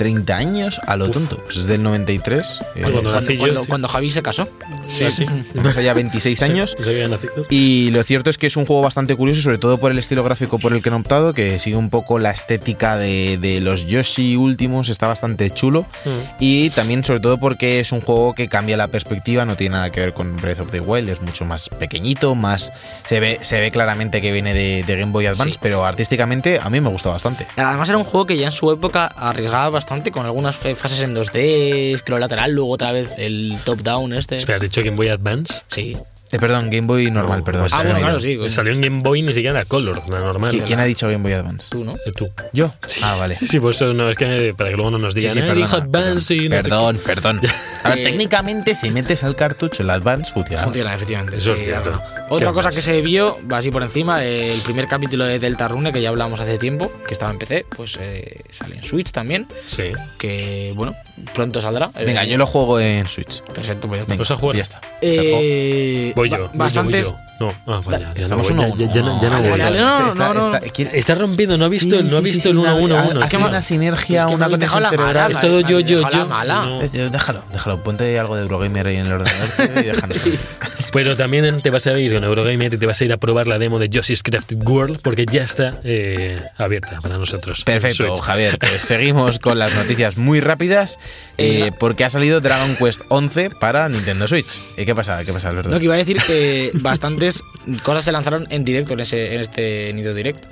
30 0.00 0.34
años 0.34 0.80
a 0.86 0.96
lo 0.96 1.10
tonto. 1.10 1.36
Pues 1.44 1.58
es 1.58 1.66
del 1.66 1.82
93. 1.82 2.58
eh, 2.74 2.80
Cuando 2.80 3.02
Cuando, 3.02 3.36
cuando- 3.38 3.64
cuando 3.66 3.88
Javi 3.88 4.10
se 4.10 4.22
casó. 4.22 4.48
Sí, 4.88 5.10
sí. 5.12 5.26
pasado 5.62 5.82
ya 5.82 5.92
26 5.92 6.40
años. 6.40 6.74
No 6.78 6.86
sabía 6.86 7.06
nacido. 7.06 7.44
Y 7.50 7.90
lo 7.90 8.02
cierto 8.02 8.30
es 8.30 8.38
que 8.38 8.46
es 8.46 8.56
un 8.56 8.64
juego 8.64 8.80
bastante 8.80 9.14
curioso, 9.14 9.42
sobre 9.42 9.58
todo 9.58 9.76
por 9.76 9.92
el 9.92 9.98
estilo 9.98 10.24
gráfico 10.24 10.58
por 10.58 10.72
el 10.72 10.82
que 10.82 10.88
han 10.88 10.94
optado, 10.94 11.34
que 11.34 11.60
sigue 11.60 11.76
un 11.76 11.90
poco 11.90 12.18
la 12.18 12.30
estética 12.30 12.96
de, 12.96 13.36
de 13.38 13.60
los 13.60 13.86
Yoshi 13.86 14.36
últimos, 14.36 14.88
está 14.88 15.06
bastante 15.06 15.50
chulo. 15.50 15.82
Mm. 16.06 16.10
Y 16.40 16.70
también 16.70 17.04
sobre 17.04 17.20
todo 17.20 17.36
porque 17.36 17.80
es 17.80 17.92
un 17.92 18.00
juego 18.00 18.34
que 18.34 18.48
cambia 18.48 18.78
la 18.78 18.88
perspectiva, 18.88 19.44
no 19.44 19.54
tiene 19.56 19.74
nada 19.74 19.90
que 19.90 20.00
ver 20.00 20.14
con 20.14 20.34
Breath 20.38 20.60
of 20.60 20.70
the 20.70 20.80
Wild, 20.80 21.10
es 21.10 21.20
mucho 21.20 21.44
más 21.44 21.68
pequeñito, 21.68 22.34
más 22.34 22.72
se 23.06 23.20
ve, 23.20 23.38
se 23.42 23.60
ve 23.60 23.70
claramente 23.70 24.22
que 24.22 24.32
viene 24.32 24.54
de, 24.54 24.82
de 24.86 24.96
Game 24.96 25.12
Boy 25.12 25.26
Advance, 25.26 25.52
Sí. 25.52 25.58
pero 25.60 25.84
artísticamente 25.84 26.58
a 26.62 26.70
mí 26.70 26.80
me 26.80 26.88
gusta 26.88 27.10
bastante. 27.10 27.46
Además 27.56 27.88
era 27.90 27.98
un 27.98 28.04
juego 28.04 28.24
que 28.24 28.38
ya 28.38 28.46
en 28.46 28.52
su 28.52 28.70
época 28.72 29.04
arriesgaba 29.06 29.68
bastante 29.68 29.89
con 30.12 30.24
algunas 30.24 30.56
fases 30.56 31.00
en 31.00 31.14
2D, 31.16 31.98
scroll 31.98 32.20
lateral, 32.20 32.52
luego 32.52 32.70
otra 32.72 32.92
vez 32.92 33.10
el 33.18 33.58
top-down 33.64 34.12
este. 34.14 34.36
Espera, 34.36 34.56
¿has 34.56 34.62
dicho 34.62 34.80
Game 34.84 34.96
Boy 34.96 35.08
Advance? 35.08 35.62
Sí. 35.68 35.96
Eh, 36.32 36.38
perdón, 36.38 36.70
Game 36.70 36.86
Boy 36.86 37.10
normal, 37.10 37.40
No, 37.40 37.44
perdón. 37.44 37.62
pues 37.62 37.72
Ah, 37.74 37.82
bueno, 37.82 37.98
claro, 37.98 38.20
sí. 38.20 38.36
coño. 38.36 38.48
Salió 38.50 38.72
en 38.72 38.80
Game 38.80 39.02
Boy 39.02 39.20
ni 39.22 39.32
siquiera 39.32 39.58
la 39.58 39.64
Color, 39.64 40.08
la 40.08 40.20
normal. 40.20 40.52
¿Qui- 40.52 40.62
¿Quién 40.62 40.78
ha 40.78 40.84
dicho 40.84 41.08
Game 41.08 41.24
Boy 41.24 41.32
Advance? 41.32 41.66
Tú, 41.70 41.82
¿no? 41.84 41.92
Eh, 42.06 42.12
Tú. 42.14 42.30
¿Yo? 42.52 42.72
Ah, 43.02 43.16
vale. 43.18 43.34
Sí, 43.34 43.48
sí, 43.48 43.58
por 43.58 43.72
eso 43.74 43.92
no, 43.92 44.08
es 44.10 44.16
que 44.16 44.54
para 44.56 44.70
que 44.70 44.76
luego 44.76 44.92
no 44.92 44.98
nos 44.98 45.12
Sí, 45.14 45.20
digan, 45.20 45.32
sí, 45.32 45.38
"Eh, 45.40 45.42
perdona, 45.42 45.66
dijo 45.66 45.76
Advance 45.76 46.34
y 46.36 46.48
no 46.48 46.56
perdón, 46.56 47.00
perdón. 47.04 47.40
A 47.82 47.88
ver, 47.90 47.98
Eh, 47.98 48.02
técnicamente 48.04 48.76
si 48.76 48.90
metes 48.92 49.24
al 49.24 49.34
cartucho 49.34 49.82
el 49.82 49.90
Advance 49.90 50.32
funciona. 50.32 50.62
Funciona, 50.62 50.94
efectivamente. 50.94 51.36
Eso 51.38 51.52
es 51.54 51.58
sí, 51.58 51.64
cierto. 51.64 51.90
claro. 51.90 52.19
Otra 52.32 52.48
¿Qué 52.50 52.54
cosa 52.54 52.68
más? 52.68 52.76
que 52.76 52.82
se 52.82 53.00
vio, 53.02 53.38
así 53.50 53.70
por 53.72 53.82
encima, 53.82 54.24
el 54.24 54.60
primer 54.60 54.86
capítulo 54.86 55.24
de 55.24 55.40
Delta 55.40 55.66
Rune, 55.66 55.92
que 55.92 56.00
ya 56.00 56.10
hablamos 56.10 56.38
hace 56.40 56.58
tiempo, 56.58 56.90
que 57.06 57.12
estaba 57.12 57.32
en 57.32 57.38
PC, 57.38 57.66
pues 57.76 57.98
eh, 58.00 58.36
sale 58.52 58.76
en 58.76 58.84
Switch 58.84 59.10
también. 59.10 59.48
Sí. 59.66 59.90
que 60.16 60.72
bueno, 60.76 60.94
pronto 61.34 61.60
saldrá. 61.60 61.88
Venga, 61.88 62.22
Eh, 62.24 62.28
yo 62.28 62.38
lo 62.38 62.46
juego 62.46 62.78
en 62.78 63.04
Switch. 63.06 63.42
Perfecto, 63.52 63.88
pues 63.88 63.98
ya 63.98 64.02
está. 64.02 64.12
Venga, 64.12 64.20
¿Vas 64.22 64.30
a 64.30 64.36
jugar? 64.36 64.56
Ya 64.56 64.62
está. 64.62 64.80
Eh, 65.00 66.12
Voy 66.14 66.30
yo. 66.30 66.36
voy 66.36 66.44
yo, 66.46 66.50
bastantes. 66.54 67.06
voy 67.08 67.16
yo. 67.16 67.20
No, 67.40 67.48
ah, 67.68 67.80
vaya. 67.86 68.12
ya 68.14 68.20
Estamos 68.20 68.50
no 68.52 68.76
ya- 68.76 68.92
ya 68.92 69.02
dale, 69.02 69.80
no, 69.80 70.14
no, 70.14 70.34
no. 70.34 70.56
Está 70.92 71.14
rompiendo, 71.14 71.56
no 71.56 71.64
ha 71.64 71.68
visto, 71.68 72.02
no 72.02 72.18
ha 72.18 72.20
visto 72.20 72.50
el 72.50 72.58
1 72.58 72.76
1 72.76 73.04
1. 73.12 73.20
Ha 73.24 73.30
sido 73.30 73.46
una 73.46 73.62
sinergia, 73.62 74.26
una 74.28 74.48
conexión 74.50 74.84
cerebral. 74.90 75.30
Es 75.32 75.40
todo 75.40 75.60
yo, 75.60 75.80
yo, 75.80 76.08
yo. 76.10 76.26
mala. 76.26 76.66
No. 76.66 76.82
Eh, 76.82 76.88
Déjalo, 77.10 77.42
déjalo. 77.50 77.82
Ponte 77.82 78.18
algo 78.18 78.36
de 78.36 78.42
Eurogamer 78.42 78.86
ahí 78.86 78.96
en 78.96 79.06
el 79.06 79.12
ordenador 79.14 79.48
y 79.78 79.82
déjanos. 79.84 80.18
Pero 80.92 81.16
también 81.16 81.62
te 81.62 81.70
vas 81.70 81.86
a 81.86 81.98
ir 81.98 82.19
con 82.20 82.28
Eurogamer 82.28 82.74
y 82.74 82.76
te 82.76 82.86
vas 82.86 83.00
a 83.00 83.04
ir 83.04 83.12
a 83.12 83.16
probar 83.16 83.48
la 83.48 83.58
demo 83.58 83.78
de 83.78 83.88
Yoshi's 83.88 84.22
Crafted 84.22 84.62
World 84.62 85.00
porque 85.00 85.24
ya 85.26 85.42
está 85.42 85.70
eh, 85.84 86.40
abierta 86.58 87.00
para 87.00 87.16
nosotros. 87.16 87.64
Perfecto, 87.64 88.08
Switch. 88.08 88.20
Javier. 88.20 88.58
Pues 88.58 88.80
seguimos 88.82 89.38
con 89.38 89.58
las 89.58 89.74
noticias 89.74 90.18
muy 90.18 90.40
rápidas 90.40 90.98
eh, 91.38 91.70
porque 91.78 92.04
ha 92.04 92.10
salido 92.10 92.40
Dragon 92.40 92.76
Quest 92.76 93.02
11 93.08 93.50
para 93.58 93.88
Nintendo 93.88 94.28
Switch. 94.28 94.60
¿Y 94.76 94.84
qué 94.84 94.94
pasa? 94.94 95.24
¿Qué 95.24 95.32
pasa, 95.32 95.48
Alberto? 95.48 95.70
No, 95.70 95.78
que 95.78 95.84
iba 95.86 95.94
a 95.94 95.98
decir 95.98 96.18
que 96.26 96.70
bastantes 96.74 97.42
cosas 97.82 98.04
se 98.04 98.12
lanzaron 98.12 98.46
en 98.50 98.64
directo 98.64 98.94
en, 98.94 99.00
ese, 99.00 99.34
en 99.34 99.40
este 99.40 99.84
Nintendo 99.86 100.14
Direct. 100.14 100.44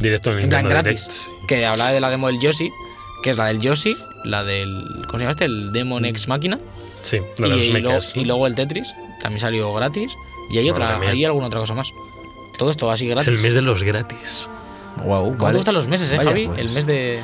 Directo 0.00 0.32
en 0.32 0.40
En 0.40 0.48
plan 0.48 0.64
Nintendo 0.64 0.82
gratis. 0.82 1.26
Direct. 1.26 1.48
Que 1.48 1.66
hablaba 1.66 1.92
de 1.92 2.00
la 2.00 2.10
demo 2.10 2.26
del 2.26 2.40
Yoshi, 2.40 2.70
que 3.22 3.30
es 3.30 3.36
la 3.36 3.46
del 3.46 3.60
Yoshi, 3.60 3.96
la 4.24 4.42
del. 4.44 4.84
¿Cómo 5.06 5.18
se 5.18 5.24
llama 5.24 5.30
este? 5.30 5.44
El 5.44 5.72
Demon 5.72 6.04
X 6.04 6.26
Máquina. 6.28 6.58
Sí, 7.02 7.18
la 7.38 7.48
de 7.48 7.80
los 7.80 8.16
Y, 8.16 8.20
y 8.20 8.24
luego 8.24 8.48
el 8.48 8.56
Tetris, 8.56 8.92
también 9.22 9.40
salió 9.40 9.72
gratis. 9.72 10.12
Y 10.50 10.58
hay 10.58 10.70
otra, 10.70 10.98
hay 11.00 11.24
alguna 11.24 11.46
otra 11.46 11.60
cosa 11.60 11.74
más. 11.74 11.92
Todo 12.56 12.70
esto 12.70 12.90
así 12.90 13.04
Es 13.06 13.10
gratis. 13.10 13.28
el 13.28 13.38
mes 13.38 13.54
de 13.54 13.62
los 13.62 13.82
gratis. 13.82 14.48
Wow, 15.04 15.24
¿Cómo 15.32 15.36
vale. 15.38 15.52
te 15.52 15.56
gustan 15.58 15.74
los 15.74 15.88
meses, 15.88 16.10
eh, 16.12 16.16
Vaya, 16.16 16.30
Javi? 16.30 16.46
pues. 16.46 16.58
El 16.60 16.70
mes 16.72 16.86
de. 16.86 17.20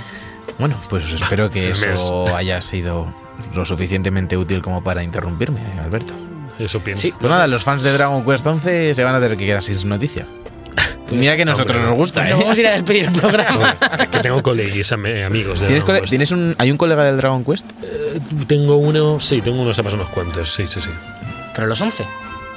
Bueno, 0.59 0.77
pues 0.91 1.11
espero 1.13 1.49
que 1.51 1.71
eso 1.71 2.35
haya 2.37 2.61
sido 2.61 3.13
lo 3.55 3.65
suficientemente 3.65 4.37
útil 4.37 4.61
como 4.63 4.83
para 4.85 5.03
interrumpirme, 5.03 5.61
Alberto. 5.81 6.15
Eso 6.59 6.81
pienso. 6.81 7.03
Sí. 7.03 7.15
Pues 7.19 7.31
nada, 7.31 7.47
los 7.47 7.65
fans 7.65 7.83
de 7.83 7.93
Dragon 7.93 8.25
Quest 8.25 8.47
11 8.47 8.95
se 8.95 9.05
van 9.05 9.15
a 9.15 9.21
tener 9.21 9.39
que 9.39 9.47
quedar 9.47 9.63
sin 9.63 9.79
su 9.79 9.89
noticia. 9.89 10.27
Mira 11.11 11.35
que 11.37 11.43
a 11.43 11.45
nosotros 11.47 11.77
Hombre, 11.77 11.91
nos 11.91 11.97
gusta, 11.99 12.29
¿eh? 12.29 12.33
vamos 12.35 12.57
a 12.57 12.61
ir 12.61 12.67
a 12.67 12.73
despedir 12.73 13.05
el 13.07 13.13
programa. 13.13 13.77
Es 14.01 14.09
que 14.09 14.19
tengo 14.21 14.43
coleguis, 14.43 14.93
am- 14.93 15.07
amigos. 15.07 15.61
De 15.61 15.67
¿Tienes, 15.67 15.85
Dragon 15.85 15.87
cole- 15.87 16.01
Quest. 16.01 16.11
tienes 16.11 16.31
un, 16.33 16.55
¿Hay 16.59 16.71
un 16.71 16.77
colega 16.77 17.05
del 17.05 17.17
Dragon 17.17 17.43
Quest? 17.45 17.71
Eh, 17.83 18.21
Tengo 18.47 18.77
uno, 18.77 19.19
sí, 19.21 19.41
tengo 19.41 19.63
unos, 19.63 19.79
además 19.79 19.95
unos 19.95 20.09
cuantos, 20.11 20.53
sí, 20.55 20.67
sí, 20.67 20.81
sí. 20.81 20.91
Pero 21.55 21.67
los 21.67 21.81
11. 21.81 22.05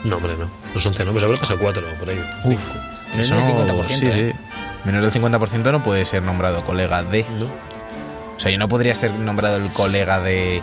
No, 0.05 0.17
hombre, 0.17 0.33
no. 0.37 0.47
Los 0.73 0.85
11 0.85 1.03
no, 1.05 1.11
pues 1.11 1.23
habrá 1.23 1.37
pasado 1.37 1.59
4 1.59 1.83
por 1.99 2.09
ahí. 2.09 2.19
Uf. 2.45 2.73
Menos 3.11 3.29
del 3.29 3.39
50%, 3.39 3.85
sí, 3.87 4.05
¿eh? 4.07 4.33
sí. 4.33 4.39
Menos 4.85 5.01
del 5.13 5.21
50% 5.23 5.71
no 5.71 5.83
puede 5.83 6.05
ser 6.05 6.21
nombrado 6.23 6.63
colega 6.63 7.03
de. 7.03 7.25
¿No? 7.39 7.45
O 7.45 8.39
sea, 8.39 8.51
yo 8.51 8.57
no 8.57 8.67
podría 8.67 8.93
ser 8.95 9.11
nombrado 9.11 9.57
el 9.57 9.69
colega 9.71 10.21
de 10.21 10.61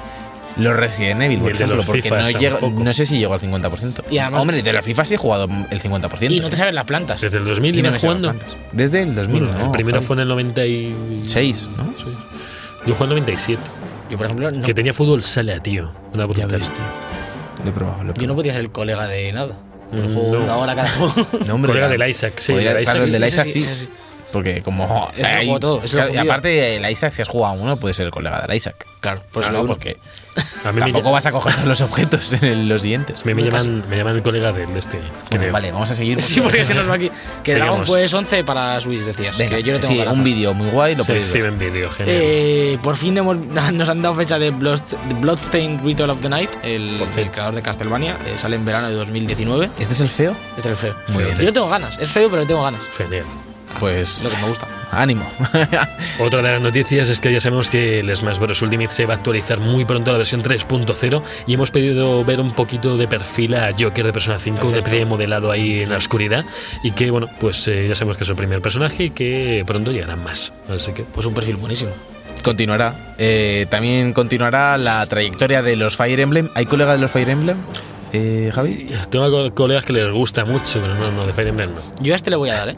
los 0.58 0.76
Resident 0.76 1.22
Evil, 1.22 1.38
por 1.40 1.48
el 1.48 1.54
ejemplo, 1.56 1.76
los 1.76 1.86
porque 1.86 2.10
no, 2.10 2.28
llego, 2.30 2.70
no 2.70 2.92
sé 2.92 3.06
si 3.06 3.18
llego 3.18 3.32
al 3.32 3.40
50%. 3.40 4.04
Y 4.10 4.18
además- 4.18 4.42
Hombre, 4.42 4.62
de 4.62 4.72
los 4.74 4.84
FIFA 4.84 5.04
sí 5.06 5.14
he 5.14 5.16
jugado 5.16 5.48
el 5.70 5.80
50%. 5.80 6.30
Y 6.30 6.40
no 6.40 6.50
te 6.50 6.56
sabes 6.56 6.74
las 6.74 6.84
plantas. 6.84 7.20
Desde 7.22 7.38
el 7.38 7.44
2000 7.46 7.74
Y 7.78 7.82
no 7.82 7.98
jugando. 7.98 8.28
plantas. 8.32 8.56
Desde 8.70 9.02
el 9.02 9.14
2000, 9.14 9.44
Bueno, 9.44 9.58
¿no? 9.58 9.64
el 9.66 9.70
primero 9.70 9.96
Javi. 9.96 10.06
fue 10.06 10.16
en 10.16 10.20
el 10.20 10.28
96. 10.28 11.68
¿no? 11.76 11.84
Sí. 11.96 12.04
Yo 12.86 12.94
jugué 12.94 13.04
en 13.04 13.08
97. 13.10 13.62
Yo, 14.10 14.16
por 14.18 14.26
ejemplo, 14.26 14.50
no, 14.50 14.62
Que 14.66 14.74
tenía 14.74 14.92
fútbol 14.92 15.22
sala, 15.22 15.58
tío. 15.62 15.90
Una 16.12 16.24
Ya 16.24 16.26
brutal. 16.26 16.58
ves, 16.58 16.70
tío. 16.70 16.84
Lo 17.64 17.70
he 17.70 17.72
probado, 17.72 18.04
lo 18.04 18.10
he 18.10 18.14
yo 18.14 18.14
no 18.14 18.14
probado. 18.14 18.34
podía 18.36 18.52
ser 18.52 18.60
el 18.62 18.70
colega 18.72 19.06
de 19.06 19.32
nada. 19.32 19.56
Yo 19.92 20.02
Mm, 20.08 20.14
juego 20.14 20.32
no. 20.38 20.44
una 20.44 20.56
hora 20.56 20.74
cada 20.74 20.88
juego. 20.96 21.14
No, 21.46 21.54
hombre, 21.54 21.68
Colega 21.70 21.88
del 21.88 22.08
Isaac, 22.08 22.34
sí. 22.38 22.52
Podría- 22.52 22.74
del 22.74 22.84
claro, 22.84 22.96
Isaac. 22.98 23.06
el 23.06 23.12
del 23.12 23.22
Ese 23.24 23.36
Isaac 23.36 23.48
sí, 23.48 23.62
sí. 23.64 23.88
Porque 24.32 24.62
como. 24.62 25.10
Lo 25.16 25.26
hay- 25.26 25.44
juego 25.46 25.60
todo, 25.60 25.80
claro, 25.80 26.12
y 26.12 26.16
aparte 26.16 26.48
del 26.48 26.90
Isaac, 26.90 27.12
si 27.12 27.22
has 27.22 27.28
jugado 27.28 27.54
a 27.54 27.56
uno, 27.56 27.76
puede 27.76 27.94
ser 27.94 28.06
el 28.06 28.12
colega 28.12 28.40
del 28.46 28.56
Isaac. 28.56 28.86
Claro, 29.00 29.22
pues 29.32 29.46
Claro, 29.46 29.58
lo 29.58 29.64
uno. 29.64 29.74
porque 29.74 29.96
A 30.64 30.72
mí 30.72 30.80
tampoco 30.80 31.12
vas 31.12 31.26
a 31.26 31.32
coger 31.32 31.66
los 31.66 31.80
objetos 31.82 32.32
en 32.32 32.44
el- 32.44 32.68
los 32.68 32.82
siguientes. 32.82 33.24
me, 33.26 33.34
me 33.34 33.42
me 33.42 33.50
llaman, 33.50 33.84
me 33.88 33.96
llaman 33.98 34.16
el 34.16 34.22
colega 34.22 34.52
del 34.52 34.74
este. 34.76 34.98
Bueno, 35.30 35.52
vale, 35.52 35.70
vamos 35.72 35.90
a 35.90 35.94
seguir. 35.94 36.20
Sí, 36.22 36.40
porque 36.40 36.64
se 36.64 36.72
nos 36.74 36.88
va 36.88 36.94
aquí. 36.94 37.10
Que. 37.42 37.54
Dragon 37.56 37.84
Quest 37.84 38.14
11 38.14 38.42
para 38.44 38.80
Switch, 38.80 39.00
decías. 39.02 39.36
Venga, 39.36 39.56
Sí, 39.58 39.62
yo 39.62 39.72
le 39.74 39.78
tengo 39.80 39.92
sí, 39.92 39.98
ganas. 39.98 40.14
un 40.14 40.24
vídeo 40.24 40.54
muy 40.54 40.68
guay, 40.70 40.94
lo 40.94 41.04
Sí, 41.04 41.08
podéis 41.12 41.26
sí, 41.26 41.38
ver. 41.40 41.48
en 41.52 41.58
vídeo, 41.58 41.90
genial. 41.90 42.16
Eh, 42.18 42.78
por 42.82 42.96
fin 42.96 43.18
hemos- 43.18 43.36
nos 43.72 43.88
han 43.90 44.00
dado 44.02 44.14
fecha 44.14 44.38
de 44.38 44.50
Blood, 44.50 44.80
de 45.08 45.14
Bloodstained 45.16 45.84
Ritual 45.84 46.10
of 46.10 46.20
the 46.20 46.28
Night, 46.28 46.50
el, 46.62 47.00
el 47.16 47.30
creador 47.30 47.54
de 47.54 47.62
Castlevania. 47.62 48.16
eh, 48.24 48.36
sale 48.38 48.56
en 48.56 48.64
verano 48.64 48.88
de 48.88 48.94
2019. 48.94 49.68
¿Este 49.78 49.92
es 49.92 50.00
el 50.00 50.08
feo? 50.08 50.34
Este 50.56 50.60
es 50.60 50.66
el 50.66 50.76
feo. 50.76 50.94
Muy 51.08 51.24
bien. 51.24 51.36
Yo 51.36 51.44
le 51.44 51.52
tengo 51.52 51.68
ganas. 51.68 51.98
Es 51.98 52.10
feo, 52.10 52.30
pero 52.30 52.42
le 52.42 52.48
tengo 52.48 52.62
ganas. 52.62 52.80
Genial. 52.96 53.24
Pues 53.80 54.22
Lo 54.22 54.30
que 54.30 54.36
me 54.36 54.48
gusta. 54.48 54.68
ánimo. 54.92 55.28
Otra 56.20 56.42
de 56.42 56.52
las 56.52 56.60
noticias 56.60 57.08
es 57.08 57.20
que 57.20 57.32
ya 57.32 57.40
sabemos 57.40 57.68
que 57.70 58.00
el 58.00 58.14
Smash 58.16 58.38
Bros. 58.38 58.60
Ultimate 58.62 58.92
se 58.92 59.06
va 59.06 59.14
a 59.14 59.16
actualizar 59.16 59.58
muy 59.60 59.84
pronto 59.84 60.10
a 60.10 60.12
la 60.12 60.18
versión 60.18 60.42
3.0 60.42 61.22
y 61.46 61.54
hemos 61.54 61.70
pedido 61.70 62.24
ver 62.24 62.40
un 62.40 62.52
poquito 62.52 62.96
de 62.96 63.08
perfil 63.08 63.54
a 63.54 63.70
Joker 63.78 64.04
de 64.06 64.12
Persona 64.12 64.38
5, 64.38 64.66
un 64.68 64.74
especie 64.74 65.00
de 65.00 65.04
modelado 65.06 65.50
ahí 65.50 65.80
en 65.82 65.90
la 65.90 65.96
oscuridad 65.96 66.44
y 66.82 66.92
que, 66.92 67.10
bueno, 67.10 67.28
pues 67.40 67.66
eh, 67.68 67.86
ya 67.88 67.94
sabemos 67.94 68.16
que 68.18 68.24
es 68.24 68.30
el 68.30 68.36
primer 68.36 68.60
personaje 68.62 69.04
y 69.04 69.10
que 69.10 69.64
pronto 69.66 69.90
llegarán 69.92 70.22
más. 70.22 70.52
Así 70.68 70.92
que, 70.92 71.02
Pues 71.02 71.26
un 71.26 71.34
perfil 71.34 71.56
buenísimo. 71.56 71.92
continuará. 72.42 73.14
Eh, 73.18 73.66
también 73.70 74.12
continuará 74.12 74.76
la 74.78 75.04
trayectoria 75.06 75.62
de 75.62 75.76
los 75.76 75.96
Fire 75.96 76.20
Emblem. 76.20 76.48
¿Hay 76.54 76.66
colegas 76.66 76.96
de 76.96 77.02
los 77.02 77.10
Fire 77.10 77.28
Emblem? 77.30 77.56
Eh, 78.12 78.50
Javi. 78.54 78.90
tengo 79.10 79.30
co- 79.30 79.54
colegas 79.54 79.84
que 79.86 79.94
les 79.94 80.12
gusta 80.12 80.44
mucho, 80.44 80.80
pero 80.82 80.94
no, 80.96 81.10
no, 81.12 81.26
de 81.26 81.32
Fire 81.32 81.48
Emblem 81.48 81.70
no. 81.74 81.80
Yo 82.02 82.12
a 82.12 82.16
este 82.16 82.28
le 82.28 82.36
voy 82.36 82.50
a 82.50 82.56
dar, 82.56 82.68
¿eh? 82.68 82.76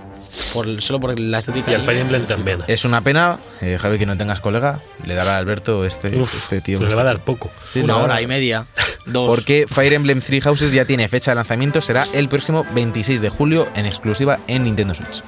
Por, 0.53 0.81
solo 0.83 1.01
por 1.01 1.19
la 1.19 1.39
estética. 1.39 1.71
Y 1.71 1.75
al 1.75 1.83
Fire 1.83 1.99
Emblem 1.99 2.25
también. 2.27 2.61
Es 2.67 2.85
una 2.85 3.01
pena, 3.03 3.39
eh, 3.61 3.79
Javi, 3.81 3.99
que 3.99 4.07
no 4.07 4.17
tengas 4.17 4.41
colega. 4.41 4.81
Le 5.05 5.15
dará 5.15 5.35
a 5.35 5.39
Alberto 5.39 5.85
este, 5.85 6.17
Uf, 6.21 6.35
este 6.35 6.61
tío. 6.61 6.79
pues 6.79 6.91
le 6.91 6.97
va 6.97 7.03
a 7.03 7.07
dar 7.07 7.21
poco. 7.25 7.51
Sí, 7.73 7.81
Una 7.81 7.97
hora 7.99 8.21
y 8.21 8.27
media. 8.27 8.67
Dos. 9.07 9.29
Porque 9.29 9.67
Fire 9.69 9.93
Emblem 9.93 10.21
Three 10.21 10.41
Houses 10.41 10.73
ya 10.73 10.85
tiene 10.87 11.09
fecha 11.09 11.31
de 11.33 11.35
lanzamiento, 11.37 11.81
será 11.81 12.07
el 12.15 12.29
próximo 12.29 12.65
26 12.75 13.21
de 13.21 13.29
julio 13.29 13.69
en 13.77 13.87
exclusiva 13.87 14.39
en 14.49 14.65
Nintendo 14.65 14.95
Switch. 14.95 15.23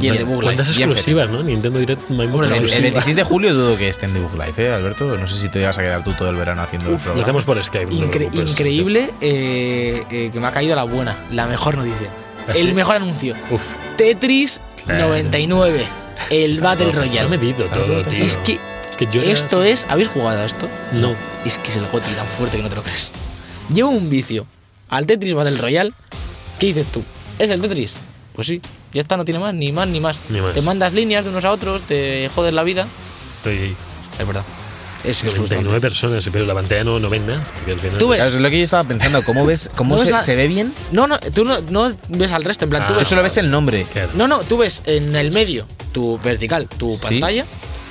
Y 0.00 0.08
el 0.08 0.16
de 0.18 0.24
Bug 0.24 0.42
Life. 0.42 0.54
¿Cuántas 0.56 0.78
Y 0.78 0.82
en 0.82 0.90
exclusivas, 0.90 1.28
no? 1.28 1.42
Nintendo 1.42 1.78
Direct 1.78 2.08
no 2.08 2.22
hay 2.22 2.28
muchas 2.28 2.46
El, 2.46 2.52
el 2.52 2.58
exclusivas. 2.64 2.82
26 2.82 3.16
de 3.16 3.22
julio 3.24 3.54
dudo 3.54 3.76
que 3.76 3.88
esté 3.88 4.06
en 4.06 4.14
Debug 4.14 4.32
Live, 4.32 4.54
¿eh, 4.56 4.72
Alberto? 4.72 5.16
No 5.18 5.28
sé 5.28 5.36
si 5.38 5.48
te 5.50 5.62
vas 5.64 5.76
a 5.78 5.82
quedar 5.82 6.02
tú 6.02 6.12
todo 6.14 6.30
el 6.30 6.36
verano 6.36 6.62
haciendo 6.62 6.86
el 6.88 6.92
Lo 6.94 6.98
programa. 6.98 7.22
hacemos 7.22 7.44
por 7.44 7.62
Skype. 7.62 7.90
Incre- 7.92 8.30
increíble 8.34 9.10
eh, 9.20 10.02
eh, 10.10 10.30
que 10.32 10.40
me 10.40 10.46
ha 10.46 10.50
caído 10.52 10.74
la 10.76 10.84
buena, 10.84 11.14
la 11.30 11.46
mejor 11.46 11.76
noticia. 11.76 12.08
¿Ah, 12.48 12.52
sí? 12.54 12.60
El 12.60 12.74
mejor 12.74 12.96
anuncio. 12.96 13.34
Uf. 13.50 13.62
Tetris 13.96 14.60
Claro. 14.84 15.08
99. 15.08 15.84
El 16.30 16.60
Battle 16.60 16.92
Royale. 16.92 17.28
medido 17.28 17.64
todo, 17.66 17.84
todo 17.84 18.04
tío. 18.04 18.24
Es 18.24 18.36
que 18.38 18.58
que 18.98 19.06
yo 19.10 19.22
ya- 19.22 19.32
esto 19.32 19.62
es. 19.62 19.86
¿Habéis 19.88 20.08
jugado 20.08 20.40
a 20.40 20.44
esto? 20.44 20.68
No. 20.92 21.14
Es 21.44 21.58
que 21.58 21.70
es 21.70 21.76
el 21.76 21.86
goti 21.88 22.10
tan 22.12 22.26
fuerte 22.26 22.56
que 22.56 22.62
no 22.62 22.68
te 22.68 22.76
lo 22.76 22.82
crees. 22.82 23.10
Llevo 23.72 23.90
un 23.90 24.10
vicio 24.10 24.46
al 24.88 25.06
Tetris 25.06 25.34
Battle 25.34 25.56
Royale. 25.58 25.92
¿Qué 26.58 26.66
dices 26.66 26.86
tú? 26.86 27.02
¿Es 27.38 27.50
el 27.50 27.60
Tetris? 27.60 27.92
Pues 28.34 28.46
sí, 28.46 28.60
ya 28.92 29.00
está, 29.02 29.16
no 29.16 29.24
tiene 29.24 29.40
más, 29.40 29.54
ni 29.54 29.72
más, 29.72 29.88
ni 29.88 30.00
más. 30.00 30.18
Ni 30.28 30.40
más. 30.40 30.52
Te 30.54 30.62
mandas 30.62 30.92
líneas 30.94 31.24
de 31.24 31.30
unos 31.30 31.44
a 31.44 31.50
otros, 31.52 31.82
te 31.82 32.30
jodes 32.34 32.52
la 32.54 32.62
vida. 32.62 32.86
Oye, 33.44 33.74
Es 34.18 34.26
verdad. 34.26 34.44
Es, 35.04 35.18
es 35.18 35.24
99 35.24 35.48
frustrante. 35.48 35.80
personas, 35.80 36.28
pero 36.32 36.46
la 36.46 36.54
pantalla 36.54 36.84
no, 36.84 36.98
no 37.00 37.10
ven 37.10 37.26
nada. 37.26 37.42
Tú 37.98 38.08
ves- 38.08 38.18
Claro, 38.18 38.34
es 38.36 38.40
lo 38.40 38.50
que 38.50 38.58
yo 38.58 38.64
estaba 38.64 38.84
pensando. 38.84 39.22
¿Cómo 39.24 39.44
ves? 39.44 39.68
¿Cómo 39.76 39.94
No 39.96 40.00
ves 40.00 40.06
se, 40.08 40.12
la- 40.12 40.20
se 40.20 40.36
ve 40.36 40.46
bien? 40.46 40.72
No, 40.92 41.06
no, 41.08 41.18
tú 41.18 41.44
no, 41.44 41.60
no 41.70 41.92
ves 42.08 42.30
al 42.32 42.44
resto, 42.44 42.64
en 42.66 42.70
plan, 42.70 42.86
tú 42.86 42.94
Ah. 42.94 42.98
ves. 42.98 43.08
Tú 43.08 43.10
solo 43.10 43.22
ves 43.24 43.36
el 43.36 43.50
nombre. 43.50 43.86
Claro. 43.92 44.10
No, 44.14 44.28
no, 44.28 44.38
tú 44.40 44.58
ves 44.58 44.82
en 44.86 45.14
el 45.16 45.32
medio, 45.32 45.66
tu 45.92 46.18
vertical, 46.18 46.68
tu 46.68 46.94
Sí. 46.94 47.00
pantalla. 47.02 47.46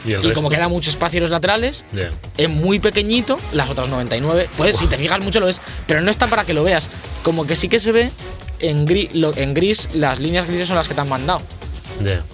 Y, 0.06 0.14
el 0.14 0.26
Y 0.26 0.32
como 0.34 0.50
queda 0.50 0.68
mucho 0.68 0.90
espacio 0.90 1.18
en 1.18 1.24
los 1.24 1.30
laterales, 1.32 1.84
Ya. 1.94 2.10
es 2.38 2.50
muy 2.50 2.80
pequeñito, 2.80 3.38
las 3.54 3.70
otras 3.70 3.88
99. 3.90 4.50
Pues 4.58 4.78
si 4.78 4.88
te 4.88 4.98
fijas 4.98 5.22
mucho 5.24 5.40
lo 5.40 5.46
ves, 5.46 5.62
pero 5.86 6.02
no 6.02 6.10
está 6.10 6.26
para 6.28 6.44
que 6.44 6.54
lo 6.56 6.64
veas. 6.64 6.90
Como 7.24 7.46
que 7.46 7.56
sí 7.56 7.68
que 7.70 7.80
se 7.80 7.92
ve 7.92 8.10
en, 8.62 8.88
gri- 8.88 9.10
lo- 9.14 9.36
en 9.38 9.54
gris, 9.54 9.90
las 9.94 10.20
líneas 10.20 10.48
grises 10.48 10.68
son 10.68 10.78
las 10.78 10.88
que 10.88 10.96
te 10.96 11.02
han 11.02 11.10
mandado. 11.10 11.42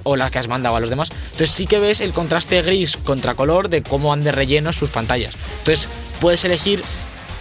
O 0.04 0.16
las 0.16 0.32
que 0.32 0.40
has 0.40 0.48
mandado 0.48 0.76
a 0.76 0.80
los 0.80 0.90
demás. 0.90 1.10
Entonces 1.12 1.52
sí 1.52 1.68
que 1.68 1.80
ves 1.80 2.02
el 2.02 2.14
contraste 2.14 2.62
gris 2.62 2.98
contra 2.98 3.36
color 3.36 3.70
de 3.70 3.84
cómo 3.84 4.14
han 4.14 4.24
de 4.24 4.32
relleno 4.32 4.74
sus 4.74 4.90
pantallas. 4.90 5.36
Entonces 5.60 5.90
puedes 6.20 6.44
elegir 6.46 6.84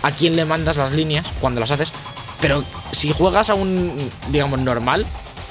a 0.03 0.11
quién 0.11 0.37
le 0.37 0.45
mandas 0.45 0.77
las 0.77 0.93
líneas 0.93 1.27
cuando 1.41 1.61
las 1.61 1.71
haces. 1.71 1.93
Pero 2.41 2.65
si 2.93 3.13
juegas 3.13 3.51
a 3.51 3.55
un, 3.55 4.11
digamos, 4.31 4.61
normal, 4.61 5.07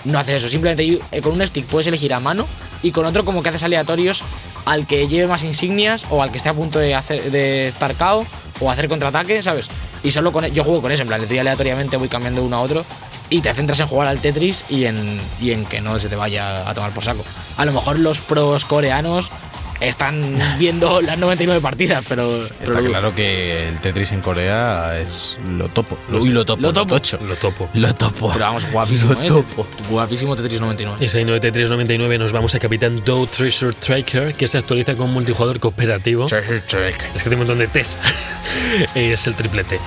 no 0.06 0.20
haces 0.20 0.36
eso. 0.36 0.50
Simplemente 0.50 1.00
eh, 1.12 1.22
con 1.22 1.34
un 1.34 1.46
stick 1.46 1.66
puedes 1.66 1.88
elegir 1.88 2.14
a 2.14 2.20
mano 2.20 2.48
y 2.82 2.92
con 2.92 3.06
otro 3.06 3.26
como 3.26 3.44
que 3.44 3.50
haces 3.50 3.64
aleatorios 3.64 4.24
al 4.66 4.88
que 4.88 5.08
lleve 5.08 5.28
más 5.28 5.44
insignias 5.44 6.06
o 6.10 6.24
al 6.24 6.32
que 6.32 6.38
esté 6.38 6.50
a 6.50 6.54
punto 6.54 6.80
de, 6.80 6.96
hacer, 6.96 7.36
estar 7.36 7.96
KO 7.96 8.26
o 8.60 8.72
hacer 8.72 8.88
contraataque, 8.88 9.44
¿sabes? 9.44 9.68
Y 10.04 10.12
solo 10.12 10.32
con 10.32 10.46
e, 10.46 10.52
yo 10.52 10.64
juego 10.64 10.82
con 10.82 10.92
eso, 10.92 11.02
en 11.02 11.08
plan, 11.08 11.22
le 11.22 11.28
doy 11.28 11.40
aleatoriamente, 11.40 11.98
voy 11.98 12.10
cambiando 12.10 12.44
uno 12.44 12.58
a 12.58 12.62
otro 12.62 12.86
y 13.30 13.42
te 13.42 13.54
centras 13.54 13.80
en 13.80 13.88
jugar 13.88 14.08
al 14.08 14.20
Tetris 14.20 14.66
y 14.70 14.86
en, 14.86 15.20
y 15.42 15.52
en 15.52 15.66
que 15.66 15.82
no 15.82 16.00
se 16.00 16.10
te 16.10 16.16
vaya 16.16 16.68
a 16.70 16.74
tomar 16.74 16.92
por 16.92 17.04
saco. 17.04 17.24
A 17.58 17.66
lo 17.66 17.72
mejor 17.72 18.00
los 18.00 18.22
pros 18.22 18.66
coreanos 18.66 19.32
están 19.80 20.38
viendo 20.58 21.02
las 21.04 21.18
99 21.18 21.62
partidas, 21.62 22.04
pero... 22.08 22.28
pero 22.60 22.72
Está 22.72 22.82
lo- 22.82 22.90
claro 22.90 23.16
que 23.16 23.70
el 23.70 23.80
Tetris 23.82 24.12
en 24.12 24.22
Corea 24.22 24.98
es 25.00 25.38
lo 25.50 25.68
topo. 25.70 25.98
Lo- 26.10 26.20
Uy, 26.20 26.30
lo 26.30 26.46
topo. 26.46 26.62
lo 26.62 26.74
topo. 26.74 26.96
tocho. 26.96 27.18
Lo 27.22 27.36
topo. 27.36 27.70
Lo 27.74 27.94
topo. 27.96 28.30
Pero 28.34 28.46
vamos, 28.46 28.66
guapísimo, 28.72 29.14
Lo 29.14 29.22
¿eh? 29.24 29.28
topo. 29.28 29.68
Guapísimo 29.90 30.36
Tetris 30.36 30.60
99. 30.62 31.04
Y 31.04 31.10
69399 31.10 32.18
nos 32.18 32.32
vamos 32.32 32.54
a 32.56 32.60
Capitán 32.60 33.02
Doe 33.04 33.28
Treasure 33.28 33.74
Tracker, 33.74 34.34
que 34.36 34.48
se 34.48 34.58
actualiza 34.58 34.96
con 34.96 35.12
multijugador 35.12 35.60
cooperativo. 35.60 36.28
Es 36.28 36.34
que 36.34 37.30
tiene 37.30 37.36
un 37.36 37.40
montón 37.48 37.60
de 37.60 37.68
T's. 37.68 37.98
es 38.96 39.28
el 39.28 39.36
triplete. 39.36 39.80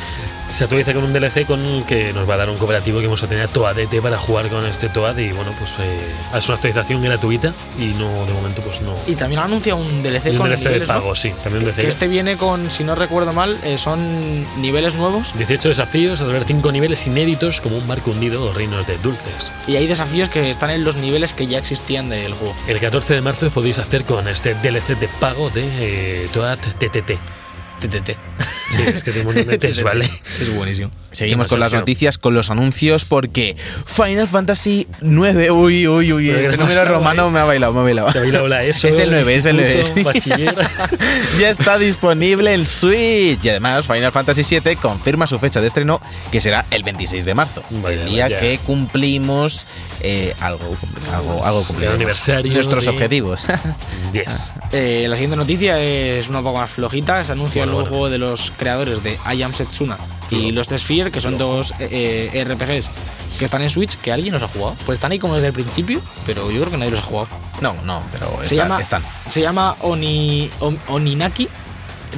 Se 0.48 0.64
actualiza 0.64 0.94
con 0.94 1.04
un 1.04 1.12
DLC 1.12 1.46
con 1.46 1.62
el 1.62 1.84
que 1.84 2.12
nos 2.12 2.28
va 2.28 2.34
a 2.34 2.36
dar 2.38 2.50
un 2.50 2.56
cooperativo 2.56 3.00
que 3.00 3.06
vamos 3.06 3.22
a 3.22 3.26
tener 3.26 3.44
a 3.44 3.48
Toadete 3.48 4.00
para 4.00 4.16
jugar 4.16 4.48
con 4.48 4.64
este 4.64 4.88
Toad. 4.88 5.18
Y 5.18 5.30
bueno, 5.32 5.52
pues 5.58 5.74
eh, 5.78 5.98
es 6.34 6.48
una 6.48 6.54
actualización 6.54 7.02
gratuita 7.02 7.52
y 7.78 7.88
no, 7.88 8.24
de 8.24 8.32
momento, 8.32 8.62
pues 8.62 8.80
no. 8.80 8.94
Y 9.06 9.14
también 9.14 9.42
anuncia 9.42 9.74
un 9.74 10.02
DLC 10.02 10.30
un 10.30 10.38
con 10.38 10.48
DLC 10.48 10.80
de 10.80 10.86
pago, 10.86 11.14
sí. 11.14 11.32
También 11.42 11.64
un 11.64 11.70
DLC. 11.70 11.82
Que 11.82 11.88
este 11.88 12.08
viene 12.08 12.36
con, 12.36 12.70
si 12.70 12.82
no 12.82 12.94
recuerdo 12.94 13.32
mal, 13.32 13.58
eh, 13.62 13.76
son 13.76 14.44
niveles 14.60 14.94
nuevos 14.94 15.36
18 15.36 15.68
desafíos, 15.68 16.20
a 16.22 16.24
ver 16.24 16.44
5 16.44 16.72
niveles 16.72 17.06
inéditos 17.06 17.60
como 17.60 17.76
un 17.76 17.86
barco 17.86 18.10
hundido 18.10 18.44
o 18.44 18.52
reinos 18.52 18.86
de 18.86 18.96
dulces. 18.98 19.52
y 19.66 19.76
hay 19.76 19.86
desafíos 19.86 20.28
que 20.30 20.48
están 20.48 20.70
en 20.70 20.82
los 20.82 20.96
niveles 20.96 21.34
que 21.34 21.46
ya 21.46 21.58
existían 21.58 22.08
del 22.08 22.32
juego. 22.32 22.54
El 22.66 22.80
14 22.80 23.14
de 23.14 23.20
marzo 23.20 23.50
podéis 23.50 23.78
hacer 23.78 24.04
con 24.04 24.26
este 24.28 24.54
DLC 24.54 24.98
de 24.98 25.08
pago 25.20 25.50
de 25.50 25.68
eh, 25.78 26.28
Toad 26.32 26.58
TTT. 26.58 27.18
TTT. 27.80 28.16
Sí, 28.70 28.82
es 28.82 29.02
que 29.04 29.12
tiene 29.12 29.28
un 29.28 29.34
montón 29.34 29.58
de. 29.58 30.10
Es 30.40 30.54
buenísimo. 30.54 30.90
Seguimos 31.10 31.46
¿Qué 31.46 31.50
con 31.50 31.60
las 31.60 31.72
noticias, 31.72 32.18
con 32.18 32.34
los 32.34 32.50
anuncios, 32.50 33.04
porque 33.04 33.56
Final 33.86 34.28
Fantasy 34.28 34.86
9. 35.00 35.50
Uy, 35.50 35.88
uy, 35.88 36.12
uy. 36.12 36.30
Ese 36.30 36.50
¿qué 36.52 36.56
número 36.58 36.84
romano 36.84 37.30
me 37.30 37.40
ha 37.40 37.44
bailado, 37.44 37.72
me 37.72 37.80
ha 37.80 37.82
bailado. 37.82 38.12
Te 38.12 38.20
eso. 38.68 38.88
Es 38.88 38.98
el 38.98 39.10
9, 39.10 39.34
es 39.34 39.44
el 39.46 39.56
9, 39.56 39.78
instituto, 39.80 40.12
sí. 40.20 40.30
Bachiller. 40.30 40.54
ya 41.40 41.50
está 41.50 41.78
disponible 41.78 42.52
en 42.52 42.66
Switch. 42.66 43.42
Y 43.44 43.48
además, 43.48 43.86
Final 43.86 44.12
Fantasy 44.12 44.42
VII 44.60 44.76
confirma 44.76 45.26
su 45.26 45.38
fecha 45.38 45.60
de 45.60 45.68
estreno, 45.68 46.00
que 46.30 46.40
será 46.40 46.66
el 46.70 46.82
26 46.82 47.24
de 47.24 47.34
marzo. 47.34 47.62
El 47.88 48.06
día 48.06 48.28
que 48.28 48.58
cumplimos 48.66 49.66
eh, 50.00 50.34
algo, 50.40 50.76
algo, 51.12 51.44
algo 51.44 51.64
El 51.80 51.88
aniversario 51.92 52.52
Nuestros 52.52 52.84
de- 52.84 52.90
objetivos. 52.90 53.46
Yes. 54.12 54.54
Eh, 54.72 55.04
la 55.08 55.16
siguiente 55.16 55.36
noticia 55.36 55.78
es 55.80 56.28
una 56.30 56.42
poco 56.42 56.58
más 56.58 56.70
flojita. 56.70 57.22
Se 57.24 57.32
anuncia 57.32 57.60
Bueno, 57.62 57.72
el 57.72 57.76
nuevo 57.76 57.90
bueno. 57.90 57.90
juego 57.90 58.10
de 58.10 58.18
los 58.18 58.50
creadores 58.58 59.02
de 59.02 59.18
I 59.34 59.42
Am 59.42 59.54
Setsuna 59.54 59.96
y 60.30 60.34
Bueno. 60.36 60.56
Lost 60.58 60.72
Sphere, 60.76 61.10
que 61.10 61.20
son 61.22 61.38
dos 61.38 61.72
eh, 61.78 62.44
RPGs 62.46 62.90
que 63.38 63.44
están 63.46 63.62
en 63.62 63.70
Switch 63.70 63.96
que 63.96 64.12
alguien 64.12 64.34
los 64.34 64.42
ha 64.42 64.48
jugado. 64.48 64.76
Pues 64.84 64.96
están 64.96 65.12
ahí 65.12 65.18
como 65.18 65.34
desde 65.34 65.46
el 65.48 65.52
principio, 65.54 66.00
pero 66.26 66.50
yo 66.50 66.60
creo 66.60 66.70
que 66.72 66.76
nadie 66.76 66.90
los 66.90 67.00
ha 67.00 67.04
jugado. 67.04 67.28
No, 67.62 67.74
no, 67.84 68.02
pero 68.12 68.36
Se 68.40 68.54
está- 68.54 68.56
llama, 68.56 68.80
están. 68.80 69.02
se 69.28 69.40
llama 69.40 69.76
Oni, 69.80 70.50
On- 70.60 70.78
Oninaki. 70.88 71.48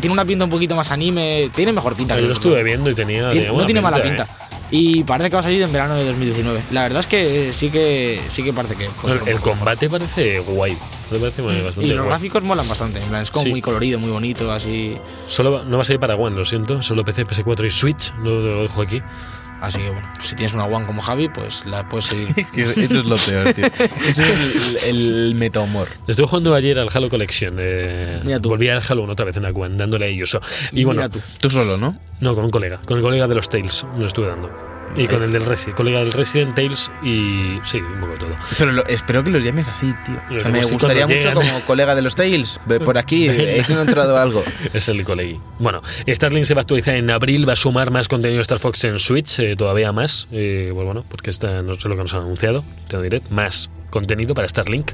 Tiene 0.00 0.12
una 0.12 0.24
pinta 0.24 0.44
un 0.44 0.50
poquito 0.50 0.74
más 0.76 0.90
anime. 0.92 1.50
Tiene 1.54 1.72
mejor 1.72 1.94
pinta. 1.96 2.14
Yo 2.14 2.18
que 2.18 2.22
lo 2.22 2.28
los 2.28 2.38
estuve 2.38 2.62
viendo 2.62 2.90
y 2.90 2.94
tenía. 2.94 3.28
Tiene- 3.30 3.48
no 3.48 3.64
tiene 3.66 3.80
mala 3.80 4.00
pinta. 4.00 4.22
¿eh? 4.24 4.26
Y 4.72 5.02
parece 5.04 5.30
que 5.30 5.36
va 5.36 5.40
a 5.40 5.42
salir 5.42 5.62
en 5.62 5.72
verano 5.72 5.96
de 5.96 6.04
2019. 6.04 6.62
La 6.70 6.82
verdad 6.82 7.00
es 7.00 7.06
que 7.06 7.52
sí 7.52 7.70
que 7.70 8.20
sí 8.28 8.42
que 8.44 8.52
parece 8.52 8.76
que. 8.76 8.88
un 9.02 9.28
el 9.28 9.40
combate 9.40 9.90
parece 9.90 10.38
guay. 10.40 10.76
Me 11.10 11.18
parece 11.18 11.42
muy- 11.42 11.60
bastante 11.60 11.88
Y 11.88 11.90
los 11.90 11.98
guay. 11.98 12.08
gráficos 12.08 12.42
molan 12.44 12.68
bastante. 12.68 13.00
Es 13.20 13.30
como 13.32 13.44
Sí. 13.46 13.50
muy 13.50 13.60
colorido, 13.60 13.98
muy 13.98 14.10
bonito, 14.10 14.50
así. 14.52 14.96
Solo 15.26 15.64
no 15.64 15.76
va 15.76 15.82
a 15.82 15.84
salir 15.84 15.98
para 15.98 16.14
One, 16.14 16.36
lo 16.36 16.44
siento. 16.44 16.82
Solo 16.82 17.04
PC, 17.04 17.26
PS4 17.26 17.66
y 17.66 17.70
Switch. 17.70 18.12
Lo, 18.22 18.40
lo 18.40 18.62
dejo 18.62 18.80
aquí. 18.82 19.02
Así 19.60 19.78
que 19.78 19.90
bueno, 19.90 20.08
si 20.20 20.34
tienes 20.36 20.54
una 20.54 20.64
One 20.64 20.86
como 20.86 21.02
Javi, 21.02 21.28
pues 21.28 21.64
la 21.66 21.88
puedes 21.88 22.06
seguir. 22.06 22.28
Es 22.36 22.50
que 22.50 22.62
eso 22.62 22.98
es 23.00 23.04
lo 23.04 23.16
peor, 23.16 23.52
tío. 23.52 23.66
Eso 24.08 24.22
es 24.22 24.84
el, 24.88 24.96
el 24.96 25.34
meta-humor. 25.34 25.88
Estuve 26.08 26.26
jugando 26.26 26.54
ayer 26.54 26.78
al 26.78 26.88
Halo 26.92 27.08
Collection. 27.10 27.56
eh, 27.58 28.20
Mira 28.24 28.40
tú. 28.40 28.48
volví 28.48 28.68
al 28.68 28.82
Halo 28.88 29.02
1 29.02 29.12
otra 29.12 29.26
vez 29.26 29.36
en 29.36 29.42
la 29.42 29.50
One, 29.50 29.76
dándole 29.76 30.06
a 30.06 30.08
ellos. 30.08 30.38
Y 30.72 30.84
bueno, 30.84 31.02
Mira 31.02 31.08
tú. 31.12 31.20
Tú 31.40 31.50
solo, 31.50 31.76
¿no? 31.76 31.96
no, 32.20 32.34
con 32.34 32.44
un 32.44 32.50
colega. 32.50 32.80
Con 32.86 32.96
el 32.98 33.02
colega 33.02 33.26
de 33.28 33.34
los 33.34 33.48
Tales 33.48 33.84
lo 33.98 34.06
estuve 34.06 34.26
dando. 34.28 34.69
Y 34.96 35.06
con 35.06 35.22
el 35.22 35.32
del 35.32 35.44
Resident, 35.46 35.78
del 35.78 36.12
Resident 36.12 36.54
Tales 36.54 36.90
y. 37.02 37.58
Sí, 37.64 37.78
un 37.78 38.00
poco 38.00 38.12
de 38.14 38.18
todo. 38.18 38.30
Pero 38.58 38.72
lo- 38.72 38.86
espero 38.86 39.22
que 39.22 39.30
los 39.30 39.42
llames 39.44 39.68
así, 39.68 39.94
tío. 40.04 40.16
Lo 40.30 40.38
O 40.38 40.42
sea, 40.42 40.50
me 40.50 40.62
gustaría 40.62 41.06
mucho 41.06 41.18
llegan. 41.18 41.34
como 41.34 41.60
colega 41.60 41.94
de 41.94 42.02
los 42.02 42.16
Tales. 42.16 42.60
Por 42.84 42.98
aquí, 42.98 43.28
he 43.28 43.60
encontrado 43.60 44.18
algo. 44.18 44.42
Es 44.74 44.88
el 44.88 45.04
colegui. 45.04 45.40
Bueno, 45.58 45.80
Starlink 46.08 46.44
se 46.44 46.54
va 46.54 46.60
a 46.60 46.62
actualizar 46.62 46.94
en 46.94 47.10
abril, 47.10 47.48
va 47.48 47.52
a 47.52 47.56
sumar 47.56 47.90
más 47.90 48.08
contenido 48.08 48.38
de 48.38 48.42
Star 48.42 48.58
Fox 48.58 48.84
en 48.84 48.98
Switch, 48.98 49.38
eh, 49.38 49.54
todavía 49.56 49.92
más. 49.92 50.26
Eh, 50.32 50.70
pues 50.74 50.84
bueno, 50.84 51.04
porque 51.08 51.30
esta 51.30 51.62
no 51.62 51.74
sé 51.74 51.88
lo 51.88 51.96
que 51.96 52.02
nos 52.02 52.14
han 52.14 52.20
anunciado, 52.22 52.64
te 52.88 52.96
lo 52.96 53.02
diré, 53.02 53.22
más 53.30 53.70
contenido 53.90 54.34
para 54.34 54.48
Starlink. 54.48 54.92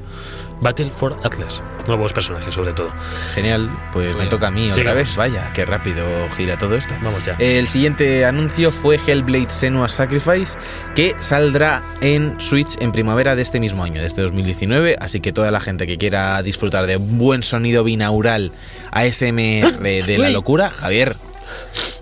Battle 0.59 0.89
for 0.89 1.17
Atlas. 1.23 1.61
Nuevos 1.87 2.13
personajes, 2.13 2.53
sobre 2.53 2.73
todo. 2.73 2.91
Genial, 3.35 3.69
pues 3.93 4.15
me 4.15 4.25
toca 4.27 4.47
a 4.47 4.51
mí 4.51 4.69
otra 4.71 4.93
vez. 4.93 5.15
Vaya, 5.15 5.51
qué 5.53 5.65
rápido 5.65 6.03
gira 6.35 6.57
todo 6.57 6.75
esto. 6.75 6.93
Vamos 7.01 7.23
ya. 7.25 7.35
El 7.37 7.67
siguiente 7.67 8.25
anuncio 8.25 8.71
fue 8.71 8.99
Hellblade 9.05 9.49
Senua's 9.49 9.91
Sacrifice, 9.91 10.57
que 10.95 11.15
saldrá 11.19 11.83
en 12.01 12.41
Switch 12.41 12.75
en 12.81 12.91
primavera 12.91 13.35
de 13.35 13.43
este 13.43 13.59
mismo 13.59 13.83
año, 13.83 14.01
de 14.01 14.07
este 14.07 14.21
2019. 14.21 14.97
Así 14.99 15.19
que 15.19 15.31
toda 15.31 15.51
la 15.51 15.61
gente 15.61 15.85
que 15.85 15.97
quiera 15.97 16.41
disfrutar 16.41 16.87
de 16.87 16.97
un 16.97 17.19
buen 17.19 17.43
sonido 17.43 17.83
binaural 17.83 18.51
ASMR 18.91 19.79
de 19.79 20.17
la 20.17 20.29
locura, 20.29 20.71
Javier, 20.71 21.15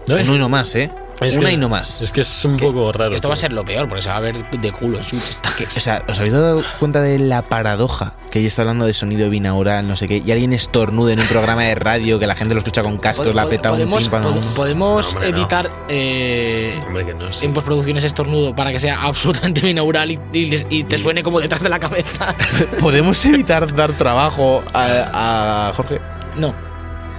¿No 0.07 0.33
uno 0.33 0.49
más, 0.49 0.75
¿eh? 0.75 0.91
Es 1.21 1.37
Una 1.37 1.47
que- 1.49 1.53
y 1.55 1.57
no 1.57 1.69
más. 1.69 2.01
Es 2.01 2.11
que 2.11 2.21
es 2.21 2.45
un 2.45 2.57
poco 2.57 2.91
raro. 2.91 3.15
Esto 3.15 3.27
va 3.29 3.35
a 3.35 3.37
ser 3.37 3.53
lo 3.53 3.63
peor, 3.63 3.87
porque 3.87 4.01
se 4.01 4.09
va 4.09 4.17
a 4.17 4.21
ver 4.21 4.49
de 4.51 4.71
culo 4.73 4.97
en 4.97 5.03
Switch. 5.05 5.29
Está 5.29 5.49
que 5.57 5.63
O 5.65 5.79
sea, 5.79 6.03
¿os 6.09 6.17
habéis 6.19 6.33
dado 6.33 6.61
cuenta 6.79 7.01
de 7.01 7.19
la 7.19 7.41
paradoja? 7.43 8.13
Que 8.29 8.39
ella 8.39 8.49
está 8.49 8.63
hablando 8.63 8.85
de 8.85 8.93
sonido 8.93 9.29
binaural, 9.29 9.87
no 9.87 9.95
sé 9.95 10.07
qué, 10.09 10.21
y 10.25 10.31
alguien 10.31 10.51
estornuda 10.51 11.13
en 11.13 11.21
un 11.21 11.27
programa 11.27 11.63
de 11.63 11.75
radio 11.75 12.19
que 12.19 12.27
la 12.27 12.35
gente 12.35 12.53
lo 12.53 12.59
escucha 12.59 12.83
con 12.83 12.97
cascos, 12.97 13.33
la 13.33 13.45
peta 13.45 13.69
un 13.71 13.75
podemos, 13.77 14.03
tímpano. 14.03 14.33
pod- 14.35 14.53
podemos 14.55 15.05
No, 15.05 15.11
hombre, 15.19 15.31
no. 15.31 15.37
editar 15.37 15.71
eh, 15.87 16.83
Hombre, 16.85 17.05
que 17.05 17.13
no 17.13 17.29
en 17.41 17.53
postproducción 17.53 17.97
ese 17.97 18.07
estornudo 18.07 18.53
para 18.53 18.71
que 18.73 18.79
sea 18.81 19.01
absolutamente 19.03 19.61
binaural 19.61 20.11
y, 20.11 20.19
y 20.33 20.45
les- 20.47 20.65
y 20.69 20.83
te 20.83 20.97
suene 20.97 21.23
como 21.23 21.39
detrás 21.39 21.61
de 21.63 21.69
la 21.69 21.79
cabeza. 21.79 22.35
¿Podemos 22.81 23.23
evitar 23.25 23.73
dar 23.73 23.93
trabajo 23.93 24.63
a, 24.73 25.69
a 25.69 25.73
Jorge? 25.73 26.01
No. 26.35 26.53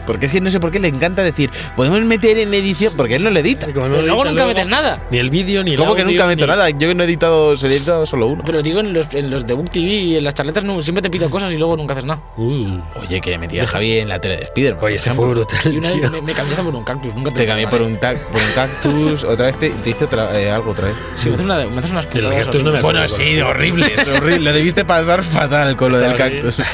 Porque 0.07 0.27
es 0.27 0.33
que 0.33 0.41
no 0.41 0.51
sé 0.51 0.61
por 0.61 0.71
qué 0.71 0.79
le 0.79 0.89
encanta 0.89 1.23
decir, 1.23 1.51
podemos 1.75 2.01
meter 2.03 2.39
en 2.39 2.53
edición, 2.55 2.95
porque 2.97 3.17
él 3.17 3.25
no 3.25 3.31
le 3.31 3.41
edita. 3.41 3.67
Pero 3.67 3.89
luego 4.03 4.25
nunca 4.25 4.47
metes 4.47 4.69
nada. 4.69 5.03
Ni 5.11 5.19
el 5.19 5.31
vídeo, 5.31 5.63
ni 5.65 5.73
el 5.73 5.77
¿Cómo 5.79 5.95
que 5.95 6.03
audio, 6.03 6.13
nunca 6.15 6.27
meto 6.27 6.45
ni- 6.47 6.51
nada? 6.51 6.71
Yo 6.71 6.95
no 6.95 7.03
he 7.03 7.07
editado, 7.07 7.57
se 7.57 7.67
he 7.67 7.77
editado 7.77 8.07
solo 8.07 8.27
uno. 8.29 8.43
Pero 8.47 8.63
digo, 8.63 8.81
en 8.81 8.93
los, 8.93 9.13
en 9.15 9.31
los 9.31 9.47
de 9.47 9.55
Book 9.55 9.71
TV 9.71 9.87
y 9.89 10.17
en 10.17 10.25
las 10.25 10.35
charletas 10.35 10.65
no, 10.65 10.81
siempre 10.83 11.03
te 11.03 11.11
pido 11.11 11.29
cosas 11.31 11.53
y 11.53 11.57
luego 11.57 11.77
nunca 11.77 11.93
haces 11.95 12.05
nada. 12.05 12.21
Uh, 12.37 12.79
Oye, 13.03 13.21
que 13.21 13.37
metí 13.39 13.59
a 13.59 13.67
Javi 13.67 13.99
en 13.99 14.09
la 14.09 14.21
tele 14.21 14.37
de 14.39 14.47
Spiderman. 14.47 14.85
oye, 14.85 14.95
ese 14.97 15.13
fue 15.13 15.27
brutal. 15.29 15.73
Y 15.73 15.79
una 15.79 15.93
vez 15.93 16.11
me, 16.11 16.21
me 16.23 16.33
cambiaste 16.33 16.63
por 16.65 16.75
un 16.75 16.85
cactus, 16.85 17.15
nunca 17.15 17.31
te 17.33 17.41
Te 17.41 17.47
cambié 17.47 17.67
por 17.69 17.83
un, 17.83 17.99
tac- 17.99 18.21
por 18.31 18.41
un 18.41 18.51
cactus, 18.55 19.25
otra 19.29 19.47
vez 19.47 19.59
te, 19.59 19.71
te 19.71 19.91
hice 19.91 20.05
otra- 20.05 20.39
eh, 20.41 20.51
algo 20.51 20.71
otra 20.71 20.89
vez. 20.89 20.97
Sí, 21.15 21.29
me 21.29 21.35
haces, 21.35 21.45
una, 21.47 21.67
me 21.67 21.79
haces 21.79 21.91
unas 21.91 22.07
putadas 22.07 22.55
no. 22.65 22.83
Bueno, 22.83 23.09
sí, 23.09 23.41
horrible, 23.41 23.87
es 23.97 24.07
horrible. 24.09 24.41
Lo 24.41 24.53
debiste 24.53 24.85
pasar 24.85 25.23
fatal 25.23 25.77
con 25.77 25.93
lo 25.93 25.99
del 25.99 26.15
cactus. 26.15 26.55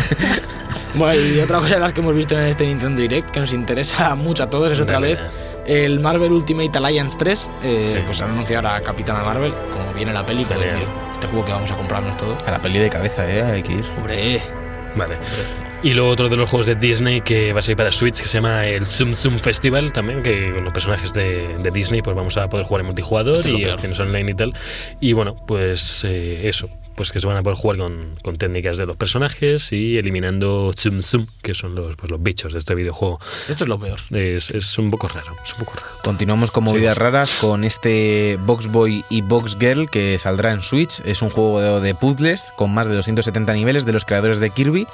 Bueno, 0.95 1.15
y 1.21 1.39
otra 1.41 1.59
cosa 1.59 1.75
de 1.75 1.81
las 1.81 1.93
que 1.93 2.01
hemos 2.01 2.15
visto 2.15 2.39
en 2.39 2.47
este 2.47 2.67
Nintendo 2.67 3.01
Direct 3.01 3.31
que 3.31 3.41
nos 3.41 3.53
interesa 3.53 4.15
mucho 4.15 4.43
a 4.43 4.51
todos 4.51 4.73
es 4.73 4.81
otra 4.81 5.01
vez 5.01 5.19
el 5.67 6.01
Marvel 6.01 6.33
Ultimate 6.33 6.77
Alliance 6.77 7.17
3. 7.19 7.51
eh, 7.63 7.89
Sí. 7.93 7.99
Pues 8.05 8.21
han 8.21 8.31
anunciado 8.31 8.69
a 8.69 8.81
Capitana 8.81 9.23
Marvel, 9.25 9.55
como 9.73 9.93
viene 9.95 10.13
la 10.13 10.25
peli, 10.27 10.43
este 10.43 11.27
juego 11.29 11.45
que 11.47 11.53
vamos 11.53 11.71
a 11.71 11.77
comprarnos 11.77 12.17
todo. 12.17 12.37
A 12.47 12.51
la 12.51 12.59
peli 12.59 12.79
de 12.79 12.91
cabeza, 12.91 13.29
eh, 13.31 13.43
hay 13.43 13.63
que 13.63 13.73
ir. 13.75 13.85
Hombre, 13.97 14.43
Vale. 14.95 15.17
Y 15.83 15.95
luego 15.95 16.11
otro 16.11 16.29
de 16.29 16.37
los 16.37 16.49
juegos 16.51 16.67
de 16.67 16.75
Disney 16.77 17.23
que 17.23 17.53
va 17.55 17.59
a 17.61 17.63
salir 17.63 17.77
para 17.79 17.91
Switch 17.91 18.21
que 18.21 18.27
se 18.29 18.35
llama 18.35 18.67
el 18.67 18.87
Zoom 18.87 19.15
Zoom 19.15 19.39
Festival 19.39 19.93
también, 19.93 20.23
que 20.23 20.53
con 20.53 20.63
los 20.65 20.73
personajes 20.73 21.13
de, 21.15 21.57
de 21.59 21.71
Disney 21.73 22.03
pues 22.03 22.15
vamos 22.15 22.37
a 22.37 22.47
poder 22.49 22.67
jugar 22.67 22.81
en 22.83 22.87
multijugador 22.87 23.35
Esto 23.37 23.49
es 23.49 23.53
lo 23.55 23.59
y 23.59 23.63
peor. 23.65 23.75
opciones 23.75 23.99
online 23.99 24.31
y 24.31 24.35
tal. 24.35 24.53
Y 25.01 25.13
bueno, 25.15 25.35
pues 25.35 26.05
eh, 26.05 26.47
eso, 26.49 26.69
pues 26.97 27.11
que 27.11 27.21
se 27.21 27.27
van 27.27 27.37
a 27.37 27.43
poder 27.43 27.57
jugar 27.57 27.79
con, 27.79 28.17
con 28.23 28.37
técnicas 28.37 28.77
de 28.77 28.87
los 28.87 28.97
personajes 28.97 29.73
y 29.73 29.97
eliminando 29.99 30.73
Zoom 30.77 31.03
Zoom, 31.03 31.27
que 31.43 31.55
son 31.55 31.75
los, 31.75 31.97
pues, 31.97 32.11
los 32.11 32.23
bichos 32.23 32.53
de 32.53 32.59
este 32.59 32.75
videojuego. 32.75 33.19
esto 33.49 33.65
es 33.65 33.69
lo 33.69 33.79
peor. 33.79 34.01
Es, 34.11 34.51
es 34.51 34.79
un 34.79 34.91
poco 34.91 35.09
raro, 35.09 35.35
es 35.45 35.53
un 35.55 35.61
poco 35.61 35.75
raro. 35.75 35.93
Continuamos 36.03 36.51
con 36.51 36.65
movidas 36.65 36.99
raras 36.99 37.35
con 37.41 37.65
este 37.65 38.39
Box 38.45 38.69
Boy 38.69 39.05
y 39.11 39.23
Box 39.23 39.57
Girl 39.59 39.89
que 39.91 40.19
saldrá 40.19 40.53
en 40.53 40.63
Switch. 40.63 41.01
Es 41.05 41.23
un 41.23 41.31
juego 41.31 41.61
de, 41.61 41.81
de 41.81 41.95
puzzles 41.95 42.53
con 42.57 42.73
más 42.73 42.87
de 42.87 42.95
270 42.95 43.53
niveles 43.55 43.85
de 43.85 43.93
los 43.93 44.05
creadores 44.05 44.39
de 44.39 44.51
Kirby 44.51 44.87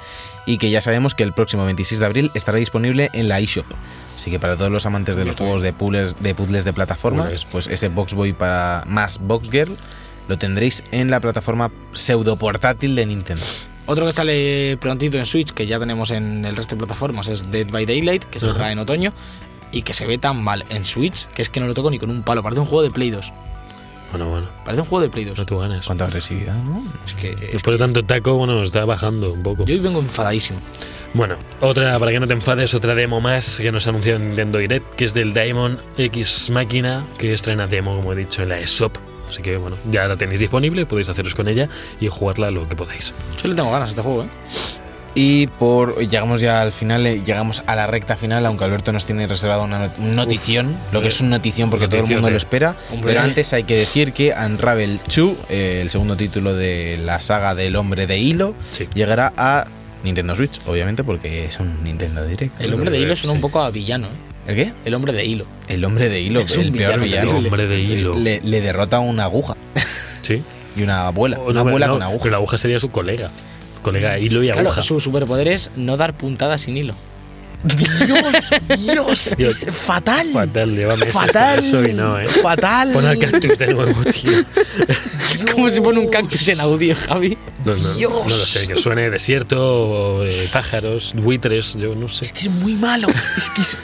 y 0.45 0.57
que 0.57 0.69
ya 0.69 0.81
sabemos 0.81 1.15
que 1.15 1.23
el 1.23 1.33
próximo 1.33 1.65
26 1.65 1.99
de 1.99 2.05
abril 2.05 2.31
estará 2.33 2.57
disponible 2.57 3.09
en 3.13 3.27
la 3.27 3.39
eShop. 3.39 3.65
Así 4.15 4.31
que 4.31 4.39
para 4.39 4.57
todos 4.57 4.71
los 4.71 4.85
amantes 4.85 5.15
de 5.15 5.23
los 5.23 5.37
juegos 5.37 5.61
de 5.61 5.71
puzzles 5.71 6.21
de, 6.21 6.35
puzzles 6.35 6.65
de 6.65 6.73
plataforma, 6.73 7.23
Puzzles. 7.23 7.45
pues 7.45 7.67
ese 7.67 7.87
Box 7.87 8.13
Boy 8.13 8.33
para 8.33 8.83
más 8.85 9.19
Box 9.19 9.49
Girl 9.49 9.77
lo 10.29 10.37
tendréis 10.37 10.83
en 10.91 11.09
la 11.11 11.19
plataforma 11.19 11.71
pseudo 11.93 12.37
portátil 12.37 12.95
de 12.95 13.05
Nintendo. 13.05 13.43
Otro 13.87 14.05
que 14.05 14.13
sale 14.13 14.77
prontito 14.79 15.17
en 15.17 15.25
Switch, 15.25 15.49
que 15.51 15.65
ya 15.65 15.79
tenemos 15.79 16.11
en 16.11 16.45
el 16.45 16.55
resto 16.55 16.75
de 16.75 16.79
plataformas, 16.79 17.27
es 17.27 17.51
Dead 17.51 17.67
by 17.69 17.85
Daylight, 17.85 18.23
que 18.25 18.39
saldrá 18.39 18.65
Ajá. 18.65 18.71
en 18.71 18.79
otoño 18.79 19.11
y 19.71 19.81
que 19.81 19.93
se 19.93 20.05
ve 20.05 20.17
tan 20.19 20.41
mal 20.43 20.63
en 20.69 20.85
Switch 20.85 21.25
que 21.27 21.41
es 21.41 21.49
que 21.49 21.59
no 21.59 21.67
lo 21.67 21.73
toco 21.73 21.89
ni 21.89 21.97
con 21.99 22.09
un 22.11 22.21
palo. 22.23 22.43
Parece 22.43 22.61
un 22.61 22.67
juego 22.67 22.83
de 22.83 22.91
Play 22.91 23.09
2. 23.09 23.33
Bueno, 24.11 24.29
bueno, 24.29 24.49
Parece 24.65 24.81
un 24.81 24.87
juego 24.87 25.03
de 25.03 25.09
Play 25.09 25.25
2. 25.25 25.37
no 25.37 25.45
tú 25.45 25.57
ganas. 25.57 25.85
Cuánta 25.85 26.05
agresividad, 26.05 26.55
¿no? 26.63 26.83
Es 27.05 27.13
que, 27.15 27.31
es 27.31 27.51
Después 27.53 27.77
de 27.79 27.83
tanto 27.85 28.03
taco, 28.05 28.35
bueno, 28.35 28.61
está 28.63 28.85
bajando 28.85 29.33
un 29.33 29.41
poco. 29.43 29.65
que 29.65 29.71
yo 29.71 29.77
hoy 29.77 29.81
vengo 29.83 29.99
enfadadísimo. 29.99 30.59
Bueno, 31.15 31.37
otra, 31.59 31.97
para 31.97 32.11
que 32.11 32.19
no 32.19 32.27
te 32.27 32.33
enfades, 32.35 32.75
otra 32.75 32.93
demo 32.93 33.19
más 33.21 33.59
que 33.59 33.71
nos 33.71 33.87
anunció 33.87 34.15
en 34.17 34.27
Nintendo 34.27 34.59
Direct, 34.59 34.93
que 34.95 35.05
es 35.05 35.15
del 35.15 35.33
Diamond 35.33 35.79
X 35.97 36.51
Máquina, 36.51 37.05
que 37.17 37.33
estrena 37.33 37.65
demo, 37.65 37.95
como 37.95 38.13
he 38.13 38.15
dicho, 38.15 38.43
en 38.43 38.49
la 38.49 38.59
eShop. 38.59 38.95
Así 39.29 39.41
que 39.41 39.57
bueno, 39.57 39.77
ya 39.91 40.05
la 40.07 40.15
tenéis 40.15 40.39
disponible, 40.39 40.85
podéis 40.85 41.09
haceros 41.09 41.35
con 41.35 41.47
ella 41.47 41.69
y 42.01 42.07
jugarla 42.07 42.51
lo 42.51 42.67
que 42.67 42.75
podáis. 42.75 43.13
Yo 43.41 43.47
le 43.47 43.55
tengo 43.55 43.71
ganas 43.71 43.87
a 43.87 43.89
este 43.91 44.01
juego, 44.01 44.23
¿eh? 44.23 44.27
Y 45.15 45.47
por 45.47 45.97
llegamos 46.07 46.39
ya 46.39 46.61
al 46.61 46.71
final, 46.71 47.05
eh, 47.07 47.21
llegamos 47.25 47.63
a 47.65 47.75
la 47.75 47.87
recta 47.87 48.15
final, 48.15 48.45
aunque 48.45 48.63
Alberto 48.63 48.91
nos 48.93 49.05
tiene 49.05 49.27
reservado 49.27 49.63
una 49.63 49.79
not- 49.79 49.97
un 49.97 50.15
notición, 50.15 50.75
lo 50.91 51.01
que 51.01 51.07
es 51.07 51.19
un 51.19 51.29
notición 51.29 51.69
porque 51.71 51.87
todo 51.87 52.01
el 52.01 52.07
mundo 52.07 52.29
lo 52.29 52.37
espera. 52.37 52.75
Hombre. 52.91 53.13
Pero 53.13 53.25
antes 53.25 53.51
hay 53.53 53.63
que 53.63 53.75
decir 53.75 54.13
que 54.13 54.33
Unravel 54.33 54.99
2, 55.13 55.31
eh, 55.49 55.79
el 55.81 55.89
segundo 55.89 56.15
título 56.15 56.53
de 56.53 56.99
la 57.03 57.21
saga 57.21 57.55
del 57.55 57.75
hombre 57.75 58.05
de 58.05 58.19
hilo, 58.19 58.53
Sí. 58.71 58.87
llegará 58.93 59.33
a 59.35 59.65
Nintendo 60.03 60.35
Switch, 60.35 60.61
obviamente, 60.67 61.03
porque 61.03 61.45
es 61.45 61.59
un 61.59 61.83
Nintendo 61.83 62.23
Direct. 62.25 62.61
El 62.61 62.73
hombre 62.75 62.91
de 62.91 62.99
hilo 62.99 63.15
suena 63.15 63.31
Sí. 63.31 63.35
un 63.35 63.41
poco 63.41 63.61
a 63.61 63.71
villano, 63.71 64.07
¿eh? 64.07 64.28
¿El 64.47 64.55
qué? 64.55 64.73
El 64.85 64.93
hombre 64.95 65.13
de 65.13 65.25
hilo. 65.25 65.45
El 65.67 65.85
hombre 65.85 66.09
de 66.09 66.21
hilo, 66.21 66.39
Es 66.41 66.55
un 66.57 66.63
el 66.65 66.71
peor 66.71 66.99
villano 66.99 67.03
villano. 67.03 67.27
terrible. 67.27 67.47
Hombre 67.49 67.67
de 67.67 67.79
hilo. 67.81 68.15
Le, 68.17 68.41
le 68.43 68.61
derrota 68.61 68.99
una 68.99 69.25
aguja 69.25 69.55
Sí. 70.21 70.41
y 70.75 70.81
una 70.81 71.07
abuela. 71.07 71.37
O 71.39 71.45
Una 71.49 71.53
no, 71.63 71.67
abuela 71.69 71.87
no, 71.87 71.93
con 71.93 72.03
aguja. 72.03 72.19
Pero 72.23 72.31
la 72.31 72.37
aguja 72.37 72.57
sería 72.57 72.79
su 72.79 72.89
colega. 72.89 73.31
Colega 73.83 74.17
hilo 74.19 74.43
y 74.43 74.47
Claro, 74.51 74.67
aguja. 74.69 74.81
su 74.81 74.99
superpoder 74.99 75.47
es 75.49 75.69
no 75.75 75.97
dar 75.97 76.17
puntadas 76.17 76.61
sin 76.61 76.77
hilo. 76.77 76.95
Dios, 77.61 78.07
Dios, 78.79 79.29
Dios. 79.37 79.63
es 79.63 79.75
fatal. 79.75 80.29
Fatal, 80.31 80.73
lleva 80.75 80.95
meses 80.95 81.13
Fatal. 81.13 81.59
eso 81.59 81.83
y 81.85 81.91
no, 81.93 82.17
¿eh? 82.17 82.25
Fatal. 82.27 82.91
Pon 82.93 83.05
al 83.05 83.19
cactus 83.19 83.57
de 83.57 83.73
nuevo, 83.73 84.01
tío. 84.05 84.31
¿Cómo 85.53 85.69
se 85.69 85.81
pone 85.81 85.99
un 85.99 86.07
cactus 86.07 86.47
en 86.47 86.61
audio, 86.61 86.95
Javi? 86.95 87.37
No, 87.65 87.75
no, 87.75 87.93
Dios. 87.95 88.11
no 88.13 88.23
lo 88.29 88.29
sé, 88.45 88.65
que 88.67 88.77
suene 88.77 89.09
desierto, 89.09 89.59
o, 90.15 90.23
eh, 90.23 90.47
pájaros, 90.53 91.13
buitres, 91.15 91.75
yo 91.77 91.95
no 91.95 92.07
sé. 92.07 92.25
Es 92.25 92.31
que 92.31 92.39
es 92.39 92.49
muy 92.49 92.75
malo. 92.75 93.09
Es 93.09 93.49
que 93.49 93.61
es- 93.61 93.77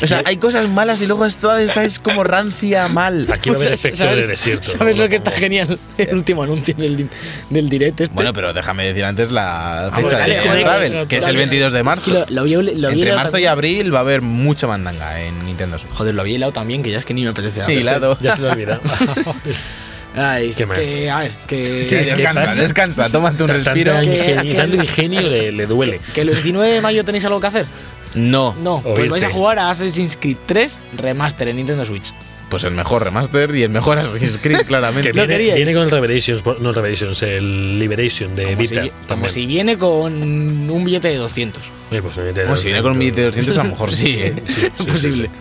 O 0.00 0.06
sea, 0.06 0.22
hay 0.24 0.36
cosas 0.36 0.68
malas 0.68 1.00
y 1.02 1.06
luego 1.06 1.26
esta, 1.26 1.60
esta 1.60 1.84
es 1.84 1.98
como 1.98 2.24
rancia 2.24 2.88
mal. 2.88 3.26
Aquí 3.32 3.50
va 3.50 3.56
a 3.56 3.58
haber 3.60 3.72
efecto 3.74 3.98
¿sabes- 3.98 4.16
de 4.16 4.26
desierto. 4.26 4.68
¿Sabes 4.78 4.96
lo 4.96 5.08
que 5.08 5.16
está 5.16 5.30
genial? 5.30 5.78
El 5.98 6.14
último 6.14 6.42
anuncio 6.42 6.74
del, 6.76 7.08
del 7.50 7.68
direct 7.68 8.00
este. 8.00 8.14
Bueno, 8.14 8.32
pero 8.32 8.52
déjame 8.52 8.86
decir 8.86 9.04
antes 9.04 9.30
la 9.30 9.90
bueno, 9.92 10.08
fecha 10.08 10.20
dale, 10.20 10.34
de 10.38 10.40
dale, 10.46 10.60
Unravel, 10.62 10.92
dale, 10.92 11.06
que 11.08 11.16
es 11.18 11.26
el 11.26 11.36
22 11.36 11.72
de 11.72 11.78
Es 11.78 11.80
que 11.80 11.84
marzo. 11.84 12.26
lo, 12.30 12.46
lo 12.46 12.62
lo 12.62 12.90
Entre 12.90 13.12
marzo 13.14 13.38
y 13.38 13.46
abril 13.46 13.94
va 13.94 13.98
a 13.98 14.02
haber 14.02 14.22
mucha 14.22 14.66
mandanga 14.66 15.20
en 15.20 15.44
Nintendo 15.44 15.78
Switch. 15.78 15.92
Joder, 15.92 16.14
lo 16.14 16.22
había 16.22 16.36
hilado 16.36 16.52
también, 16.52 16.82
que 16.82 16.90
ya 16.90 16.98
es 16.98 17.04
que 17.04 17.14
ni 17.14 17.22
me 17.22 17.28
apetece 17.30 17.64
Sí, 17.66 17.72
hilado. 17.72 18.16
Ya 18.20 18.34
se 18.34 18.42
lo 18.42 18.48
he 18.48 18.52
olvidado. 18.52 18.80
Ay, 20.14 20.52
¿Qué 20.54 20.66
más? 20.66 20.78
Que, 20.78 21.08
a 21.10 21.20
ver, 21.20 21.32
que, 21.46 21.82
Sí, 21.82 21.96
descansa, 21.96 22.42
pasa? 22.44 22.62
descansa, 22.62 23.08
tómate 23.08 23.42
un 23.44 23.48
respiro. 23.48 23.94
tanto 24.56 24.76
ingenio 24.76 25.22
le, 25.22 25.52
le 25.52 25.66
duele. 25.66 26.00
que 26.12 26.20
el 26.20 26.30
29 26.30 26.70
de 26.70 26.80
mayo 26.82 27.02
tenéis 27.04 27.24
algo 27.24 27.40
que 27.40 27.46
hacer. 27.46 27.66
No, 28.14 28.54
No, 28.58 28.82
pues 28.82 29.08
vais 29.10 29.24
a 29.24 29.30
jugar 29.30 29.58
a 29.58 29.70
Assassin's 29.70 30.16
Creed 30.20 30.36
3 30.46 30.78
Remaster 30.96 31.48
en 31.48 31.56
Nintendo 31.56 31.84
Switch. 31.84 32.12
pues 32.50 32.64
el 32.64 32.72
mejor 32.72 33.02
remaster 33.04 33.54
y 33.56 33.62
el 33.62 33.70
mejor 33.70 33.98
Assassin's 33.98 34.36
Creed, 34.36 34.62
claramente. 34.66 35.12
Que 35.12 35.16
Lo 35.16 35.26
viene, 35.26 35.54
viene 35.54 35.72
con 35.72 35.84
el 35.84 35.90
Revelations, 35.90 36.44
no 36.44 36.68
el 36.68 36.74
Revelations, 36.74 37.22
el 37.22 37.78
Liberation 37.78 38.36
de 38.36 38.44
Como, 38.44 38.56
Vita. 38.58 38.80
vi- 38.82 38.92
como 39.08 39.28
si 39.30 39.46
viene 39.46 39.78
con 39.78 40.12
un 40.12 40.84
billete 40.84 41.08
de 41.08 41.16
200. 41.16 41.62
Oye, 41.90 42.02
pues, 42.02 42.14
Bueno, 42.16 42.56
si 42.58 42.64
viene 42.66 42.82
con 42.82 42.92
un 42.92 42.98
billete 42.98 43.20
de 43.22 43.26
200, 43.28 43.56
a 43.58 43.64
lo 43.64 43.70
mejor 43.70 43.90
sí, 43.90 44.16
¿eh? 44.20 44.34
Sí, 44.46 44.54
sí, 44.54 44.68
sí, 44.78 44.84
Posible. 44.84 45.26
sí. 45.28 45.32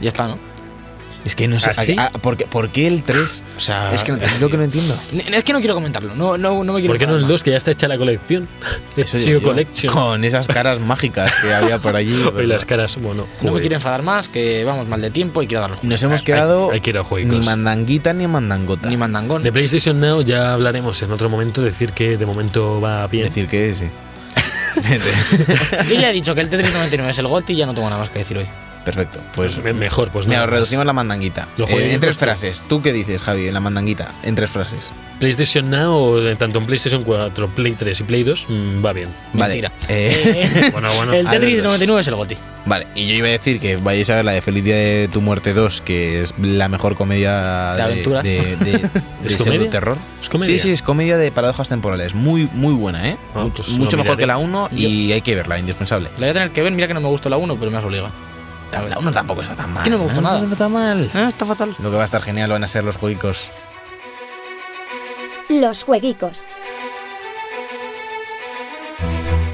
Ya 0.00 0.08
está, 0.08 0.28
¿no? 0.28 0.38
Es 1.24 1.34
que 1.36 1.46
no 1.48 1.60
sé. 1.60 1.70
¿Ah, 1.70 1.74
sí? 1.74 1.94
a- 1.98 2.06
a- 2.06 2.10
¿por, 2.12 2.36
qué, 2.38 2.46
por 2.46 2.70
qué 2.70 2.86
el 2.86 3.02
3? 3.02 3.42
O 3.56 3.60
sea, 3.60 3.92
Es 3.92 4.04
que 4.04 4.12
no 4.12 4.18
es 4.18 4.40
lo 4.40 4.48
que 4.48 4.56
no 4.56 4.62
entiendo. 4.64 4.94
Es 5.32 5.44
que 5.44 5.52
no 5.52 5.58
quiero 5.60 5.74
comentarlo. 5.74 6.14
No, 6.14 6.38
no, 6.38 6.64
no 6.64 6.72
me 6.72 6.80
quiero 6.80 6.92
¿Por 6.94 6.98
qué 6.98 7.06
no 7.06 7.12
el 7.12 7.18
enfadar 7.18 7.32
2 7.32 7.42
que 7.44 7.50
ya 7.50 7.56
está 7.58 7.70
hecha 7.72 7.88
la 7.88 7.98
colección? 7.98 8.48
Eso. 8.96 9.40
Collection. 9.42 9.92
Con 9.92 10.24
esas 10.24 10.46
caras 10.48 10.80
mágicas 10.80 11.32
que 11.42 11.52
había 11.52 11.78
por 11.78 11.94
allí. 11.96 12.24
Y 12.42 12.46
las 12.46 12.64
caras, 12.64 12.96
bueno. 13.00 13.26
No 13.42 13.52
me 13.52 13.60
quiero 13.60 13.74
enfadar 13.76 14.02
más, 14.02 14.28
que 14.28 14.64
vamos 14.64 14.88
mal 14.88 15.02
de 15.02 15.10
tiempo 15.10 15.42
y 15.42 15.46
quiero 15.46 15.60
darlo. 15.62 15.76
Nos 15.82 16.02
hemos 16.02 16.22
quedado 16.22 16.68
hay- 16.70 16.74
hay 16.76 16.80
que 16.80 16.90
ir 16.90 16.98
a 16.98 17.04
juegos. 17.04 17.32
ni 17.32 17.44
mandanguita 17.44 18.12
ni 18.14 18.26
mandangota. 18.26 18.88
Ni 18.88 18.96
mandangón. 18.96 19.42
De 19.42 19.52
PlayStation 19.52 20.00
Now 20.00 20.22
ya 20.22 20.54
hablaremos 20.54 21.02
en 21.02 21.12
otro 21.12 21.28
momento, 21.28 21.60
decir 21.62 21.92
que 21.92 22.16
de 22.16 22.24
momento 22.26 22.80
va 22.80 23.06
bien. 23.08 23.24
decir 23.24 23.46
que 23.46 23.74
sí. 23.74 23.84
Yo 25.88 25.94
ya 26.00 26.10
he 26.10 26.12
dicho 26.12 26.34
que 26.34 26.40
el 26.40 26.48
Tetris 26.48 26.72
99 26.72 27.10
es 27.10 27.18
el 27.18 27.26
GOTY 27.26 27.52
y 27.52 27.56
ya 27.56 27.66
no 27.66 27.74
tengo 27.74 27.88
nada 27.88 28.00
más 28.00 28.08
que 28.10 28.20
decir 28.20 28.38
hoy. 28.38 28.46
Perfecto. 28.84 29.18
Pues 29.34 29.62
Me- 29.62 29.72
mejor, 29.74 30.08
pues 30.10 30.26
Mira, 30.26 30.38
nada 30.38 30.46
más. 30.46 30.54
reducimos 30.54 30.86
la 30.86 30.92
mandanguita. 30.92 31.48
Lo 31.58 31.68
Eh, 31.68 31.92
en 31.94 32.00
tres 32.00 32.16
que- 32.16 32.24
frases. 32.24 32.62
¿Tú 32.68 32.80
qué 32.82 32.92
dices, 32.92 33.20
Javi, 33.20 33.46
en 33.48 33.54
la 33.54 33.60
mandanguita? 33.60 34.10
En 34.22 34.34
tres 34.34 34.50
frases. 34.50 34.90
PlayStation 35.18 35.68
Now, 35.68 36.16
eh, 36.18 36.34
tanto 36.36 36.58
en 36.58 36.64
PlayStation 36.64 37.04
4, 37.04 37.48
Play 37.48 37.72
3 37.72 38.00
y 38.00 38.04
Play 38.04 38.22
2, 38.24 38.46
mm, 38.48 38.84
va 38.84 38.92
bien. 38.94 39.10
Vale. 39.34 39.60
Mentira. 39.60 39.72
Eh, 39.88 40.48
Eh, 40.54 40.70
Bueno, 40.72 40.88
bueno. 40.96 41.12
el 41.12 41.28
Tetris 41.28 41.56
dos. 41.58 41.64
99 41.64 42.00
es 42.00 42.08
el 42.08 42.14
GOTY. 42.14 42.36
vale, 42.64 42.86
y 42.94 43.06
yo 43.06 43.14
iba 43.16 43.28
a 43.28 43.30
decir 43.32 43.60
que 43.60 43.76
vayáis 43.76 44.08
a 44.10 44.14
ver 44.16 44.24
la 44.24 44.32
de 44.32 44.40
Feliz 44.40 44.64
Día 44.64 44.76
de 44.76 45.08
tu 45.12 45.20
Muerte 45.20 45.52
2, 45.52 45.82
que 45.82 46.22
es 46.22 46.34
la 46.38 46.68
mejor 46.68 46.94
comedia 46.96 47.74
De 47.74 47.82
aventuras. 47.82 48.24
de, 48.24 48.30
de, 48.40 48.56
de, 48.56 48.72
¿Es 48.72 49.32
de 49.32 49.36
comedia? 49.36 49.36
pseudoterror. 49.58 49.96
¿Es 50.22 50.28
comedia? 50.30 50.54
Sí, 50.54 50.58
sí, 50.58 50.70
es 50.70 50.80
comedia 50.80 51.18
de 51.18 51.30
paradojas 51.30 51.68
temporales. 51.68 52.14
Muy, 52.14 52.48
muy 52.54 52.72
buena, 52.72 53.06
¿eh? 53.10 53.16
Ah, 53.34 53.42
mucho 53.42 53.62
pues 53.62 53.68
mucho 53.76 53.96
mejor 53.98 54.16
que 54.16 54.26
la 54.26 54.38
1 54.38 54.68
y 54.74 55.12
hay 55.12 55.20
que 55.20 55.34
verla, 55.34 55.58
indispensable. 55.58 56.08
La 56.14 56.18
voy 56.20 56.28
a 56.30 56.32
tener 56.32 56.50
que 56.52 56.62
ver, 56.62 56.72
mira 56.72 56.88
que 56.88 56.94
no 56.94 57.00
me 57.02 57.08
gustó 57.08 57.28
la 57.28 57.36
1, 57.36 57.56
pero 57.58 57.70
me 57.70 57.76
has 57.76 57.84
obligado. 57.84 58.10
La 58.72 58.98
1 58.98 59.12
tampoco 59.12 59.42
está 59.42 59.56
tan 59.56 59.72
mal. 59.72 59.84
Que 59.84 59.90
no 59.90 59.98
me 59.98 60.04
gustó 60.04 60.20
nada. 60.20 60.40
No 60.40 60.52
está 60.52 60.68
mal. 60.68 61.10
Ah, 61.14 61.28
está 61.28 61.44
fatal. 61.44 61.74
Lo 61.78 61.90
que 61.90 61.96
va 61.96 62.02
a 62.02 62.04
estar 62.04 62.22
genial 62.22 62.50
van 62.50 62.64
a 62.64 62.68
ser 62.68 62.84
los 62.84 62.96
juegos. 62.96 63.48
Los 65.48 65.82
jueguicos. 65.82 66.46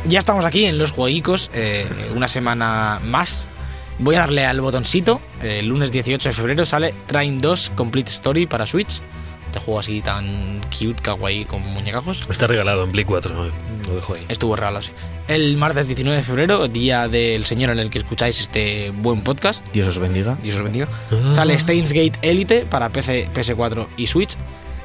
Ya 0.04 0.18
estamos 0.20 0.44
aquí 0.44 0.66
en 0.66 0.78
los 0.78 0.92
jueguicos, 0.92 1.50
eh, 1.52 2.12
una 2.14 2.28
semana 2.28 3.00
más. 3.02 3.48
Voy 3.98 4.14
a 4.14 4.20
darle 4.20 4.44
al 4.44 4.60
botoncito. 4.60 5.20
El 5.42 5.66
lunes 5.68 5.90
18 5.90 6.28
de 6.28 6.32
febrero 6.34 6.66
sale 6.66 6.94
Train 7.06 7.38
2 7.38 7.72
Complete 7.74 8.10
Story 8.10 8.46
para 8.46 8.66
Switch. 8.66 9.02
Este 9.46 9.58
juego 9.58 9.80
así 9.80 10.02
tan 10.02 10.60
cute, 10.70 11.02
kawaii, 11.02 11.46
con 11.46 11.62
muñecajos. 11.62 12.26
Está 12.28 12.46
regalado 12.46 12.84
en 12.84 12.92
Play 12.92 13.04
4, 13.04 13.34
¿no? 13.34 13.50
lo 13.88 13.94
dejo 13.94 14.14
ahí. 14.14 14.26
Estuvo 14.28 14.54
regalado, 14.54 14.82
sí. 14.82 14.92
El 15.28 15.56
martes 15.56 15.88
19 15.88 16.18
de 16.18 16.22
febrero, 16.22 16.68
día 16.68 17.08
del 17.08 17.44
señor 17.46 17.70
en 17.70 17.80
el 17.80 17.90
que 17.90 17.98
escucháis 17.98 18.40
este 18.40 18.90
buen 18.90 19.22
podcast. 19.22 19.66
Dios 19.72 19.88
os 19.88 19.98
bendiga. 19.98 20.38
Dios 20.40 20.54
os 20.56 20.62
bendiga. 20.62 20.86
Ah. 21.10 21.34
Sale 21.34 21.58
Steins 21.58 21.92
Gate 21.92 22.16
Elite 22.22 22.64
para 22.64 22.90
PC, 22.90 23.28
PS4 23.34 23.88
y 23.96 24.06
Switch. 24.06 24.36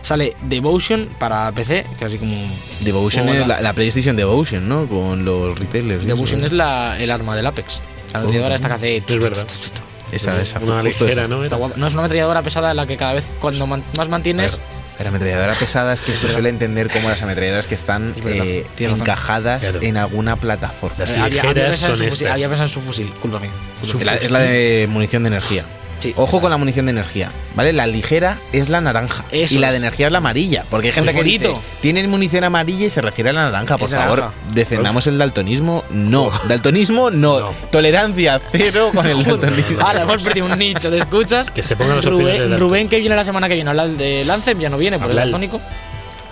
Sale 0.01 0.35
Devotion 0.41 1.09
para 1.19 1.51
PC, 1.51 1.85
que 1.99 2.05
es 2.05 2.09
así 2.09 2.17
como. 2.17 2.35
Devotion 2.79 3.27
Como 3.27 3.39
es 3.39 3.47
la- 3.47 3.55
la, 3.57 3.61
la 3.61 3.73
PlayStation 3.73 4.15
Devotion, 4.15 4.67
¿no? 4.67 4.87
Con 4.87 5.23
los 5.23 5.59
retailers. 5.59 6.05
Devotion 6.07 6.43
es 6.43 6.51
la, 6.51 6.99
el 6.99 7.11
arma 7.11 7.35
del 7.35 7.45
Apex. 7.45 7.79
La 8.11 8.19
ametralladora 8.19 8.55
esta 8.55 8.67
que 8.67 8.73
hace. 8.73 8.97
Es 8.97 9.05
verdad. 9.19 9.47
Esa, 10.11 10.41
esa. 10.41 10.59
Una 10.59 10.81
ligera, 10.81 11.11
esa. 11.11 11.27
¿no? 11.27 11.43
Está 11.43 11.55
Era. 11.55 11.65
guapa. 11.67 11.75
No 11.77 11.85
es 11.85 11.93
una 11.93 12.01
ametralladora 12.01 12.41
pesada 12.41 12.71
en 12.71 12.77
la 12.77 12.87
que 12.87 12.97
cada 12.97 13.13
vez 13.13 13.27
cuando 13.39 13.67
man- 13.67 13.83
más 13.95 14.09
mantienes. 14.09 14.59
La 15.04 15.10
ametralladora 15.10 15.56
pesada 15.56 15.93
es 15.93 16.02
que 16.02 16.16
se 16.16 16.30
suele 16.30 16.49
entender 16.49 16.89
como 16.89 17.10
las 17.10 17.22
ametralladoras 17.22 17.68
que 17.68 17.76
están 17.76 18.14
eh, 18.26 18.66
encajadas 18.80 19.62
Claro. 19.62 19.80
en 19.82 19.97
alguna 19.97 20.36
plataforma. 20.36 20.95
Las 20.99 21.12
eh, 21.12 21.14
había- 21.20 21.26
había 21.41 21.54
ligeras 21.54 21.82
en 21.82 21.88
son 21.88 21.97
su 21.97 22.04
fusil, 22.04 22.08
estas. 22.28 22.32
Había 22.34 22.47
pensado 22.49 22.68
en 22.68 22.74
su 22.74 22.82
fusil, 22.82 23.14
culpa 23.22 23.39
mía. 23.39 23.52
Es 24.22 24.32
la 24.32 24.39
de 24.39 24.88
munición 24.89 25.24
de 25.24 25.28
energía. 25.28 25.66
Sí. 26.02 26.14
Ojo 26.18 26.41
con 26.41 26.49
la 26.52 26.58
munición 26.58 26.88
de 26.88 26.91
energía, 26.91 27.32
¿vale? 27.56 27.72
La 27.74 27.86
ligera 27.88 28.39
es 28.52 28.70
la 28.70 28.82
naranja 28.82 29.24
Eso 29.32 29.56
y 29.56 29.58
la 29.60 29.70
de 29.70 29.78
es. 29.78 29.82
energía 29.84 30.08
es 30.08 30.12
la 30.12 30.18
amarilla, 30.18 30.66
porque 30.70 30.88
hay 30.88 30.93
gente 30.93 31.14
que 31.14 31.24
dice, 31.24 31.56
tienen 31.80 32.10
munición 32.10 32.43
amarilla 32.43 32.88
y 32.88 32.89
se 32.89 33.02
refiere 33.02 33.30
a 33.30 33.34
la 33.34 33.43
naranja, 33.43 33.78
por 33.78 33.88
Es 33.88 33.95
favor, 33.95 34.20
naranja. 34.20 34.36
defendamos 34.54 35.06
el 35.08 35.18
daltonismo, 35.18 35.84
no, 35.91 36.32
daltonismo 36.47 37.10
no. 37.12 37.39
No. 37.39 37.49
tolerancia 37.72 38.41
cero 38.52 38.89
con 38.93 39.06
el 39.06 39.24
daltonismo. 39.24 39.80
Ahora 39.82 40.02
hemos 40.02 40.22
perdido 40.24 40.47
un 40.47 40.58
nicho 40.58 40.89
de 40.89 40.97
escuchas. 40.99 41.49
Que 41.52 41.64
se 41.64 41.76
pongan 41.76 41.97
opciones 41.97 42.20
Rubén, 42.39 42.60
Rubén, 42.60 42.89
que 42.89 42.99
viene 42.99 43.16
la 43.16 43.24
semana 43.24 43.47
que 43.47 43.54
viene 43.56 43.70
a 43.70 43.72
hablar 43.72 43.89
de 43.89 44.26
Lancem, 44.26 44.60
ya 44.60 44.70
no 44.70 44.78
viene 44.78 44.97
por 44.97 45.06
el 45.06 45.12
Hablar. 45.12 45.26
daltónico. 45.26 45.62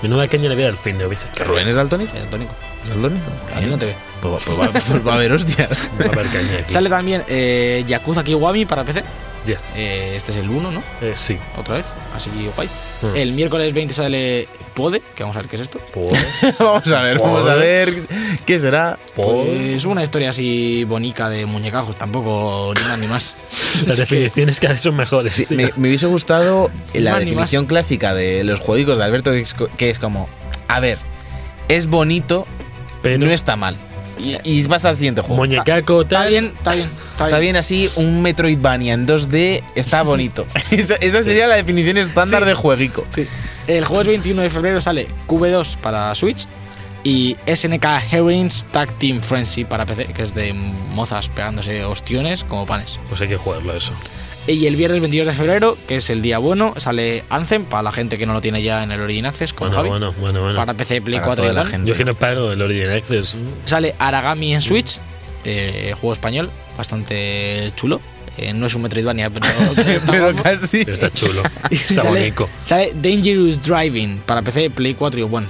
Menuda 0.01 0.27
caña 0.29 0.47
le 0.49 0.55
voy 0.55 0.63
al 0.63 0.77
fin 0.77 0.97
de. 0.97 1.07
¿Que 1.35 1.43
Rubén 1.43 1.67
es 1.67 1.75
daltónico? 1.75 2.13
El 2.15 2.21
daltónico. 2.21 2.53
¿Es 2.83 2.89
daltónico? 2.89 3.25
A 3.53 3.59
ti 3.59 3.65
no 3.65 3.77
te 3.77 3.85
ve. 3.87 3.95
Pues, 4.21 4.43
pues 4.45 4.59
va, 4.59 4.69
pues 4.71 5.05
va 5.07 5.11
a 5.11 5.15
haber 5.15 5.31
hostias. 5.33 5.69
Va 5.99 6.05
a 6.05 6.07
haber 6.07 6.27
caña 6.27 6.59
aquí. 6.61 6.71
Sale 6.71 6.89
también 6.89 7.23
eh, 7.27 7.83
Yakuza 7.85 8.23
Kiwami 8.23 8.65
para 8.65 8.83
PC. 8.85 9.03
Yes. 9.49 9.73
Eh, 9.75 10.13
este 10.15 10.29
es 10.31 10.37
el 10.37 10.47
1, 10.49 10.69
¿no? 10.69 10.83
Eh, 11.01 11.13
sí. 11.15 11.37
Otra 11.57 11.75
vez. 11.75 11.87
Así 12.13 12.29
guay. 12.55 12.69
Mm. 13.01 13.15
El 13.15 13.33
miércoles 13.33 13.73
20 13.73 13.93
sale 13.95 14.47
Pode, 14.75 15.01
que 15.15 15.23
vamos 15.23 15.35
a 15.37 15.39
ver 15.39 15.49
qué 15.49 15.55
es 15.55 15.63
esto. 15.63 15.79
Por- 15.91 16.11
vamos 16.59 16.91
a 16.91 17.01
ver, 17.01 17.17
vamos 17.17 17.47
a 17.47 17.55
ver 17.55 18.03
qué 18.45 18.59
será. 18.59 18.99
por- 19.15 19.45
Pues 19.45 19.85
una 19.85 20.03
historia 20.03 20.29
así 20.29 20.83
bonica 20.83 21.29
de 21.29 21.45
muñecajos, 21.47 21.95
tampoco 21.95 22.73
ni 22.75 22.83
más 22.83 22.97
ni 22.99 23.07
más. 23.07 23.35
Las 23.87 23.97
definiciones 23.97 24.59
cada 24.59 24.73
vez 24.73 24.81
son 24.83 24.95
mejores. 24.95 25.33
Sí, 25.33 25.47
me, 25.49 25.71
me 25.77 25.87
hubiese 25.87 26.05
gustado 26.05 26.69
la 26.93 27.11
Más 27.13 27.21
definición 27.21 27.65
clásica 27.65 28.13
de 28.13 28.43
los 28.43 28.59
juegos 28.59 28.97
de 28.99 29.03
Alberto, 29.03 29.31
que 29.31 29.39
es, 29.41 29.55
que 29.77 29.89
es 29.89 29.97
como, 29.97 30.29
a 30.67 30.79
ver, 30.79 30.99
es 31.69 31.87
bonito, 31.87 32.45
Pero 33.01 33.17
no 33.17 33.31
está 33.31 33.55
mal. 33.55 33.77
Y, 34.19 34.37
y 34.43 34.63
vas 34.67 34.85
al 34.85 34.95
siguiente 34.95 35.21
juego. 35.21 35.37
Muñecaco 35.37 36.01
Está 36.01 36.19
tal. 36.19 36.29
bien, 36.29 36.53
está 36.57 36.75
bien. 36.75 36.89
Está, 37.11 37.25
Está 37.25 37.39
bien 37.39 37.55
así, 37.55 37.89
un 37.95 38.21
Metroidvania 38.21 38.93
en 38.93 39.07
2D 39.07 39.63
está 39.75 40.03
bonito. 40.03 40.45
esa, 40.71 40.95
esa 40.95 41.23
sería 41.23 41.47
la 41.47 41.55
definición 41.55 41.97
estándar 41.97 42.45
de 42.45 42.53
jueguico. 42.53 43.05
El 43.67 43.85
jueves 43.85 44.07
21 44.07 44.41
de 44.41 44.49
febrero 44.49 44.81
sale 44.81 45.07
QV2 45.27 45.77
para 45.77 46.13
Switch 46.15 46.47
y 47.03 47.37
SNK 47.53 47.85
Heroines 48.11 48.65
Tag 48.71 48.91
Team 48.99 49.21
Frenzy 49.21 49.63
para 49.63 49.85
PC, 49.85 50.07
que 50.07 50.23
es 50.23 50.33
de 50.33 50.53
mozas 50.53 51.29
pegándose 51.29 51.83
ostiones 51.85 52.43
como 52.43 52.65
panes. 52.65 52.99
Pues 53.07 53.21
hay 53.21 53.27
que 53.29 53.37
jugarlo 53.37 53.75
eso. 53.75 53.93
Y 54.49 54.65
el 54.65 54.75
viernes 54.75 54.99
22 54.99 55.27
de 55.27 55.33
febrero, 55.33 55.77
que 55.87 55.97
es 55.97 56.09
el 56.09 56.23
día 56.23 56.39
bueno, 56.39 56.73
sale 56.77 57.23
Anthem 57.29 57.65
para 57.65 57.83
la 57.83 57.91
gente 57.91 58.17
que 58.17 58.25
no 58.25 58.33
lo 58.33 58.41
tiene 58.41 58.63
ya 58.63 58.81
en 58.81 58.89
el 58.91 58.99
Origin 58.99 59.27
Access, 59.27 59.53
como 59.53 59.69
Bueno, 59.69 59.77
Javi. 59.77 59.89
bueno, 59.89 60.13
bueno, 60.19 60.41
bueno. 60.41 60.55
Para 60.55 60.73
PC, 60.73 61.01
Play 61.03 61.19
Para 61.19 61.27
4 61.27 61.43
toda 61.43 61.53
y 61.53 61.55
la 61.55 61.65
gente. 61.69 61.87
Yo 61.87 61.93
es 61.93 61.97
que 61.99 62.05
no 62.05 62.15
pago 62.15 62.51
el 62.51 62.59
Origin 62.59 62.89
Access. 62.89 63.35
Sale 63.65 63.93
Aragami 63.99 64.55
en 64.55 64.61
Switch, 64.61 64.99
eh, 65.43 65.93
juego 65.99 66.13
español, 66.13 66.49
bastante 66.75 67.71
chulo. 67.75 68.01
Eh, 68.37 68.53
no 68.53 68.65
es 68.65 68.73
un 68.73 68.81
Metroidvania, 68.81 69.29
pero, 69.29 69.45
Pero 70.09 70.35
casi. 70.41 70.79
Pero 70.83 70.93
está 70.93 71.11
chulo. 71.13 71.43
Está 71.69 71.95
sale, 72.03 72.09
bonito. 72.09 72.49
Sale 72.63 72.93
Dangerous 72.95 73.61
Driving 73.61 74.19
para 74.25 74.41
PC, 74.41 74.71
Play 74.71 74.95
4 74.95 75.19
y 75.19 75.23
One. 75.23 75.47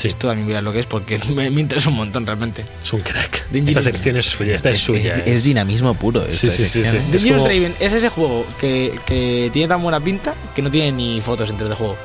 Sí. 0.00 0.08
Esto 0.08 0.28
también 0.28 0.46
voy 0.46 0.56
a 0.56 0.60
lo 0.62 0.72
que 0.72 0.78
es 0.80 0.86
porque 0.86 1.18
me, 1.34 1.50
me 1.50 1.60
interesa 1.60 1.88
un 1.90 1.96
montón 1.96 2.24
realmente. 2.26 2.64
Es 2.82 2.92
un 2.92 3.00
crack. 3.00 3.46
Esta 3.52 3.82
sección 3.82 4.16
es 4.16 4.26
suya. 4.26 4.54
Esta 4.56 4.70
es, 4.70 4.78
Es, 4.78 4.82
suya. 4.84 5.00
es- 5.00 5.14
es- 5.16 5.22
es 5.28 5.44
dinamismo 5.44 5.94
puro. 5.94 6.24
esta 6.24 6.36
Sí, 6.36 6.50
sí, 6.50 6.64
sí, 6.64 6.84
sí. 6.84 6.96
¿eh? 6.96 7.02
Es 7.12 7.26
como- 7.26 7.44
Driving 7.44 7.74
es 7.80 7.92
ese 7.92 8.08
juego 8.08 8.46
que, 8.58 8.98
que 9.06 9.50
tiene 9.52 9.68
tan 9.68 9.82
buena 9.82 10.00
pinta 10.00 10.34
que 10.54 10.62
no 10.62 10.70
tiene 10.70 10.92
ni 10.92 11.20
fotos 11.20 11.50
en 11.50 11.58
3D 11.58 11.74
juego. 11.74 11.96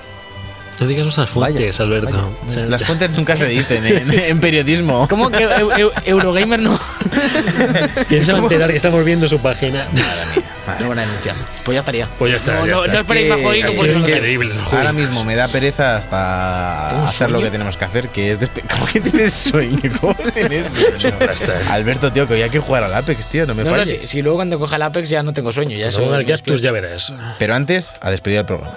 No 0.80 0.88
digas 0.88 1.07
esas 1.07 1.30
fuentes, 1.30 1.80
Alberto. 1.80 2.11
Vaya, 2.11 2.28
O 2.47 2.51
sea, 2.51 2.65
Las 2.65 2.84
fuentes 2.84 3.09
nunca 3.11 3.38
se 3.38 3.45
dicen 3.47 3.86
en, 3.86 4.11
en 4.11 4.39
periodismo. 4.41 5.07
¿Cómo 5.09 5.30
que 5.30 5.47
Eu- 5.47 5.71
Eu- 5.71 5.91
Eurogamer 6.05 6.59
no? 6.59 6.78
¿Quién 8.09 8.26
se 8.26 8.34
va 8.34 8.39
a 8.39 8.41
enterar 8.41 8.69
que 8.71 8.78
estamos 8.78 9.03
viendo 9.05 9.28
su 9.28 9.39
página? 9.39 9.88
No 10.80 10.89
van 10.89 10.99
a 10.99 11.01
denunciar. 11.05 11.36
Pues 11.63 11.76
ya 11.76 11.80
estaría. 11.80 12.09
Pues 12.19 12.32
ya 12.32 12.38
está, 12.38 12.55
No, 12.59 12.65
ya 12.65 12.71
no, 12.73 12.78
está. 12.78 12.88
no 12.88 12.93
Es 12.93 12.99
esperéis 13.01 13.30
más 13.30 13.39
así 13.39 13.78
porque 13.78 13.91
es 13.91 13.99
no 13.99 14.09
increíble. 14.09 14.53
el 14.55 14.59
Ahora 14.59 14.69
juego. 14.69 14.93
mismo 14.93 15.23
me 15.23 15.36
da 15.36 15.47
pereza 15.47 15.95
hasta 15.97 16.88
¿Tengo 16.89 17.03
un 17.03 17.07
hacer 17.07 17.32
lo 17.32 17.39
que 17.39 17.51
tenemos 17.51 17.78
que 17.78 17.86
hacer, 17.86 18.09
que 18.09 18.32
es 18.32 18.39
despe- 18.39 18.63
¿Cómo 18.71 18.86
que 18.88 18.99
tienes 18.99 19.34
sueño? 19.34 19.80
¿Cómo 20.01 20.15
tienes 20.34 20.73
sueño? 20.73 21.15
Alberto, 21.69 22.11
tío, 22.11 22.28
que 22.28 22.34
hoy 22.34 22.41
hay 22.41 22.49
que 22.49 22.59
jugar 22.59 22.84
al 22.84 22.93
Apex, 22.95 23.28
tío, 23.28 23.45
no 23.45 23.53
me 23.55 23.63
No, 23.63 23.71
no, 23.71 23.78
falles. 23.78 24.01
si, 24.01 24.07
si 24.07 24.21
luego 24.21 24.39
cuando 24.39 24.59
coja 24.59 24.76
el 24.76 24.82
Apex 24.82 25.07
ya 25.07 25.23
no 25.23 25.32
tengo 25.32 25.51
sueño. 25.53 25.78
Ya 25.78 25.86
Cuando 25.91 26.03
ponga 26.03 26.17
el 26.19 26.26
cactus 26.26 26.61
ya 26.61 26.71
verás. 26.71 27.13
Pero 27.39 27.55
antes, 27.55 27.97
a 28.01 28.09
despedir 28.11 28.39
el 28.39 28.45
programa. 28.45 28.73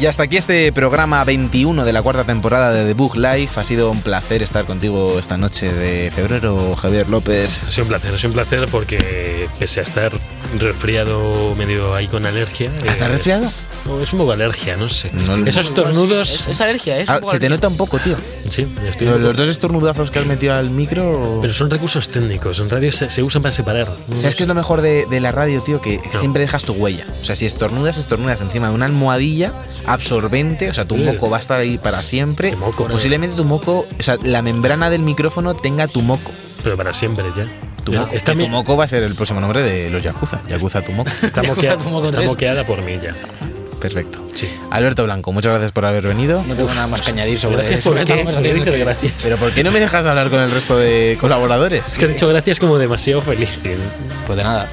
Y 0.00 0.06
hasta 0.06 0.22
aquí 0.22 0.38
este 0.38 0.72
programa 0.72 1.22
21 1.24 1.84
de 1.84 1.92
la 1.92 2.00
cuarta 2.00 2.24
temporada 2.24 2.72
de 2.72 2.86
The 2.86 2.94
Book 2.94 3.16
Life. 3.16 3.60
Ha 3.60 3.64
sido 3.64 3.90
un 3.90 4.00
placer 4.00 4.42
estar 4.42 4.64
contigo 4.64 5.18
esta 5.18 5.36
noche 5.36 5.70
de 5.70 6.10
febrero, 6.10 6.74
Javier 6.74 7.10
López. 7.10 7.64
Ha 7.68 7.70
sido 7.70 7.84
un 7.84 7.88
placer, 7.88 8.14
ha 8.14 8.16
sido 8.16 8.30
un 8.30 8.32
placer 8.32 8.68
porque 8.68 9.46
pese 9.58 9.80
a 9.80 9.82
estar 9.82 10.10
resfriado 10.58 11.54
medio 11.54 11.94
ahí 11.94 12.08
con 12.08 12.24
alergia. 12.24 12.72
¿Estás 12.76 13.02
eh, 13.02 13.08
resfriado? 13.08 13.52
No, 13.86 14.00
es 14.00 14.12
un 14.12 14.18
poco 14.20 14.32
alergia, 14.32 14.76
no 14.76 14.88
sé. 14.88 15.10
No- 15.12 15.46
Esos 15.46 15.74
tornudos. 15.74 16.30
Es, 16.32 16.48
es 16.48 16.60
alergia, 16.60 16.98
¿eh? 16.98 17.02
Es 17.02 17.08
Ah, 17.08 17.14
se 17.16 17.20
te 17.22 17.28
alergia. 17.46 17.48
nota 17.50 17.68
un 17.68 17.76
poco, 17.76 17.98
tío. 17.98 18.16
Sí, 18.48 18.66
estoy 18.86 19.06
Los, 19.08 19.36
dos 19.36 19.48
estornudazos 19.48 20.10
que 20.10 20.18
has 20.18 20.26
metido 20.26 20.54
al 20.54 20.70
micro. 20.70 21.38
Pero 21.40 21.52
son 21.54 21.70
recursos 21.70 22.08
técnicos. 22.10 22.60
En 22.60 22.68
radio 22.70 22.92
se, 22.92 23.10
se 23.10 23.22
usan 23.22 23.42
para 23.42 23.52
separar. 23.52 23.88
¿Sabes 24.16 24.34
qué 24.34 24.42
es 24.44 24.48
lo 24.48 24.54
mejor 24.54 24.80
de, 24.82 25.06
de 25.06 25.20
la 25.20 25.32
radio, 25.32 25.60
tío? 25.62 25.80
Que 25.80 26.00
siempre 26.10 26.42
dejas 26.42 26.64
tu 26.64 26.72
huella. 26.74 27.04
O 27.20 27.24
sea, 27.24 27.34
si 27.34 27.46
estornudas, 27.46 27.96
estornudas 27.96 28.40
encima 28.40 28.68
de 28.68 28.74
una 28.74 28.86
almohadilla 28.86 29.52
absorbente. 29.86 30.68
O 30.70 30.74
sea, 30.74 30.84
tu 30.86 30.96
Sí. 30.96 31.02
moco 31.02 31.30
va 31.30 31.38
a 31.38 31.40
estar 31.40 31.60
ahí 31.60 31.78
para 31.78 32.02
siempre. 32.02 32.50
Qué 32.50 32.56
moco. 32.56 32.86
Posiblemente 32.88 33.36
tu 33.36 33.44
moco, 33.44 33.86
o 33.98 34.02
sea, 34.02 34.16
la 34.22 34.42
membrana 34.42 34.90
del 34.90 35.02
micrófono 35.02 35.54
tenga 35.56 35.86
tu 35.88 36.02
moco. 36.02 36.30
Pero 36.62 36.76
para 36.76 36.92
siempre 36.92 37.24
ya. 37.36 37.46
Tu 37.84 37.92
Ya, 37.92 38.00
moco. 38.02 38.14
Está, 38.14 38.32
Y 38.32 38.36
mi- 38.36 38.44
tu 38.44 38.50
moco 38.50 38.76
va 38.76 38.84
a 38.84 38.88
ser 38.88 39.02
el 39.02 39.14
próximo 39.14 39.40
nombre 39.40 39.62
de 39.62 39.88
los 39.90 40.02
Yakuza. 40.02 40.40
Yakuza 40.48 40.82
tu 40.82 40.92
moco. 40.92 41.10
está, 41.22 41.42
moquea- 41.42 41.78
está 42.04 42.22
moqueada 42.26 42.66
por 42.66 42.82
mí 42.82 42.98
ya. 43.02 43.16
Perfecto. 43.80 44.20
Sí. 44.34 44.48
Alberto 44.70 45.04
Blanco, 45.04 45.32
muchas 45.32 45.52
gracias 45.52 45.72
por 45.72 45.84
haber 45.84 46.06
venido. 46.06 46.44
No 46.46 46.54
tengo 46.54 46.72
nada 46.74 46.86
más 46.86 47.00
que 47.00 47.10
añadir 47.12 47.38
sobre 47.38 47.56
Gracias 47.56 47.78
eso. 47.80 47.90
por 47.92 48.04
qué. 48.04 48.14
conversación 48.16 48.64
que- 48.64 48.78
Gracias. 48.78 49.12
Pero 49.22 49.36
¿por 49.38 49.52
qué 49.52 49.64
no 49.64 49.72
me 49.72 49.80
dejas 49.80 50.06
hablar 50.06 50.28
con 50.30 50.40
el 50.40 50.50
resto 50.50 50.76
de 50.76 51.16
colaboradores? 51.20 51.86
Es 51.86 51.94
que 51.98 52.04
has 52.04 52.10
dicho 52.12 52.28
gracias 52.28 52.60
como 52.60 52.78
demasiado 52.78 53.20
feliz. 53.22 53.50
Pues 54.26 54.36
de 54.36 54.44
nada. 54.44 54.68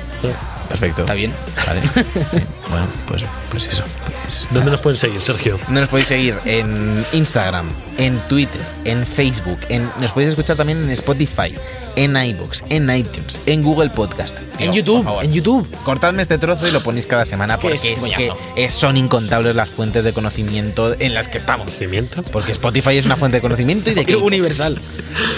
Perfecto. 0.70 1.02
Está 1.02 1.14
bien. 1.14 1.34
Vale. 1.66 1.82
bueno, 2.70 2.88
pues, 3.08 3.24
pues 3.50 3.68
eso. 3.68 3.84
Pues, 4.28 4.46
¿Dónde 4.52 4.72
nos 4.72 4.82
pueden 4.82 4.98
seguir, 4.98 5.22
Sergio? 5.22 5.58
No 5.70 5.80
nos 5.80 5.90
podéis 5.90 6.10
seguir 6.10 6.36
en 6.46 7.06
Instagram, 7.14 7.70
en 7.98 8.20
Twitter, 8.28 8.62
en 8.84 9.06
Facebook, 9.06 9.60
en, 9.70 9.90
nos 10.02 10.12
podéis 10.12 10.32
escuchar 10.32 10.58
también 10.58 10.80
en 10.80 10.90
Spotify, 10.92 11.56
en 11.96 12.18
iBooks, 12.18 12.66
en 12.70 12.90
iTunes, 12.90 13.42
en 13.46 13.64
Google 13.64 13.90
Podcast. 13.90 14.38
En 14.60 14.74
YouTube, 14.74 14.98
por 14.98 15.04
favor, 15.06 15.24
en 15.24 15.32
YouTube. 15.32 15.76
Cortadme 15.84 16.22
este 16.22 16.38
trozo 16.38 16.68
y 16.68 16.72
lo 16.72 16.82
ponéis 16.82 17.08
cada 17.08 17.26
semana 17.26 17.54
Es 17.54 17.60
que 17.60 17.96
porque 18.00 18.26
es 18.26 18.34
es, 18.56 18.56
que 18.56 18.72
son 18.72 18.98
incontables 18.98 19.56
las 19.56 19.70
fuentes 19.70 20.04
de 20.04 20.12
conocimiento 20.12 20.96
en 21.00 21.14
las 21.14 21.28
que 21.28 21.38
estamos. 21.38 21.66
¿Conocimiento? 21.68 22.24
Porque 22.24 22.52
Spotify 22.52 22.98
es 22.98 23.06
una 23.06 23.16
fuente 23.16 23.38
de 23.38 23.42
conocimiento 23.42 23.92
y 23.92 23.94
de 23.94 24.06
K-pop, 24.06 24.24
Universal. 24.24 24.82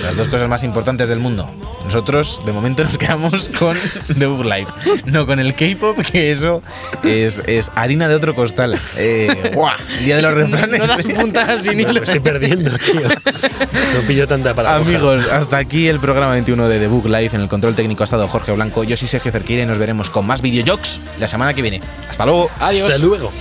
las 0.03 0.17
dos 0.17 0.29
cosas 0.29 0.49
más 0.49 0.63
importantes 0.63 1.09
del 1.09 1.19
mundo. 1.19 1.49
Nosotros, 1.83 2.41
de 2.45 2.51
momento, 2.51 2.83
nos 2.83 2.97
quedamos 2.97 3.49
con 3.57 3.77
The 4.17 4.25
Book 4.25 4.45
Live, 4.45 4.67
no 5.05 5.18
con 5.25 5.39
el 5.39 5.55
K-pop, 5.55 5.97
que 6.11 6.31
eso 6.31 6.61
es, 7.03 7.41
es 7.45 7.71
harina 7.75 8.07
de 8.07 8.15
otro 8.15 8.35
costal. 8.35 8.77
Eh. 8.97 9.53
El 9.99 10.05
día 10.05 10.15
de 10.17 10.21
los 10.21 10.33
refranes. 10.33 10.79
No 10.79 10.87
das 10.87 11.03
puntas 11.03 11.63
sin 11.63 11.77
Me 11.77 11.83
hilo. 11.83 12.03
estoy 12.03 12.19
perdiendo, 12.19 12.71
tío. 12.77 13.01
No 13.01 14.01
pillo 14.07 14.27
tanta 14.27 14.53
para 14.53 14.75
Amigos, 14.75 15.27
hasta 15.31 15.57
aquí 15.57 15.87
el 15.87 15.99
programa 15.99 16.33
21 16.33 16.67
de 16.67 16.79
The 16.79 16.87
Book 16.87 17.05
Live. 17.05 17.31
En 17.33 17.41
el 17.41 17.47
control 17.47 17.75
técnico 17.75 18.03
ha 18.03 18.05
estado 18.05 18.27
Jorge 18.27 18.51
Blanco. 18.51 18.83
Yo 18.83 18.95
soy 18.97 19.07
Sergio 19.07 19.31
Cerqueira 19.31 19.63
y 19.63 19.65
nos 19.65 19.77
veremos 19.77 20.09
con 20.09 20.25
más 20.25 20.41
videojogs 20.41 21.01
la 21.19 21.27
semana 21.27 21.53
que 21.53 21.61
viene. 21.61 21.81
Hasta 22.09 22.25
luego. 22.25 22.49
Adiós. 22.59 22.89
Hasta 22.89 23.03
luego. 23.03 23.31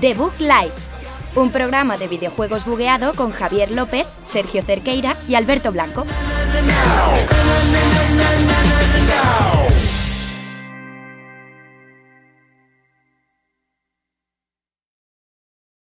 The 0.00 0.14
Book 0.14 0.34
Live, 0.38 0.72
un 1.34 1.50
programa 1.50 1.96
de 1.96 2.08
videojuegos 2.08 2.64
bugueado 2.64 3.14
con 3.14 3.32
Javier 3.32 3.70
López, 3.70 4.06
Sergio 4.24 4.62
Cerqueira 4.62 5.16
y 5.28 5.34
Alberto 5.34 5.72
Blanco. 5.72 6.06
Now 9.06 9.55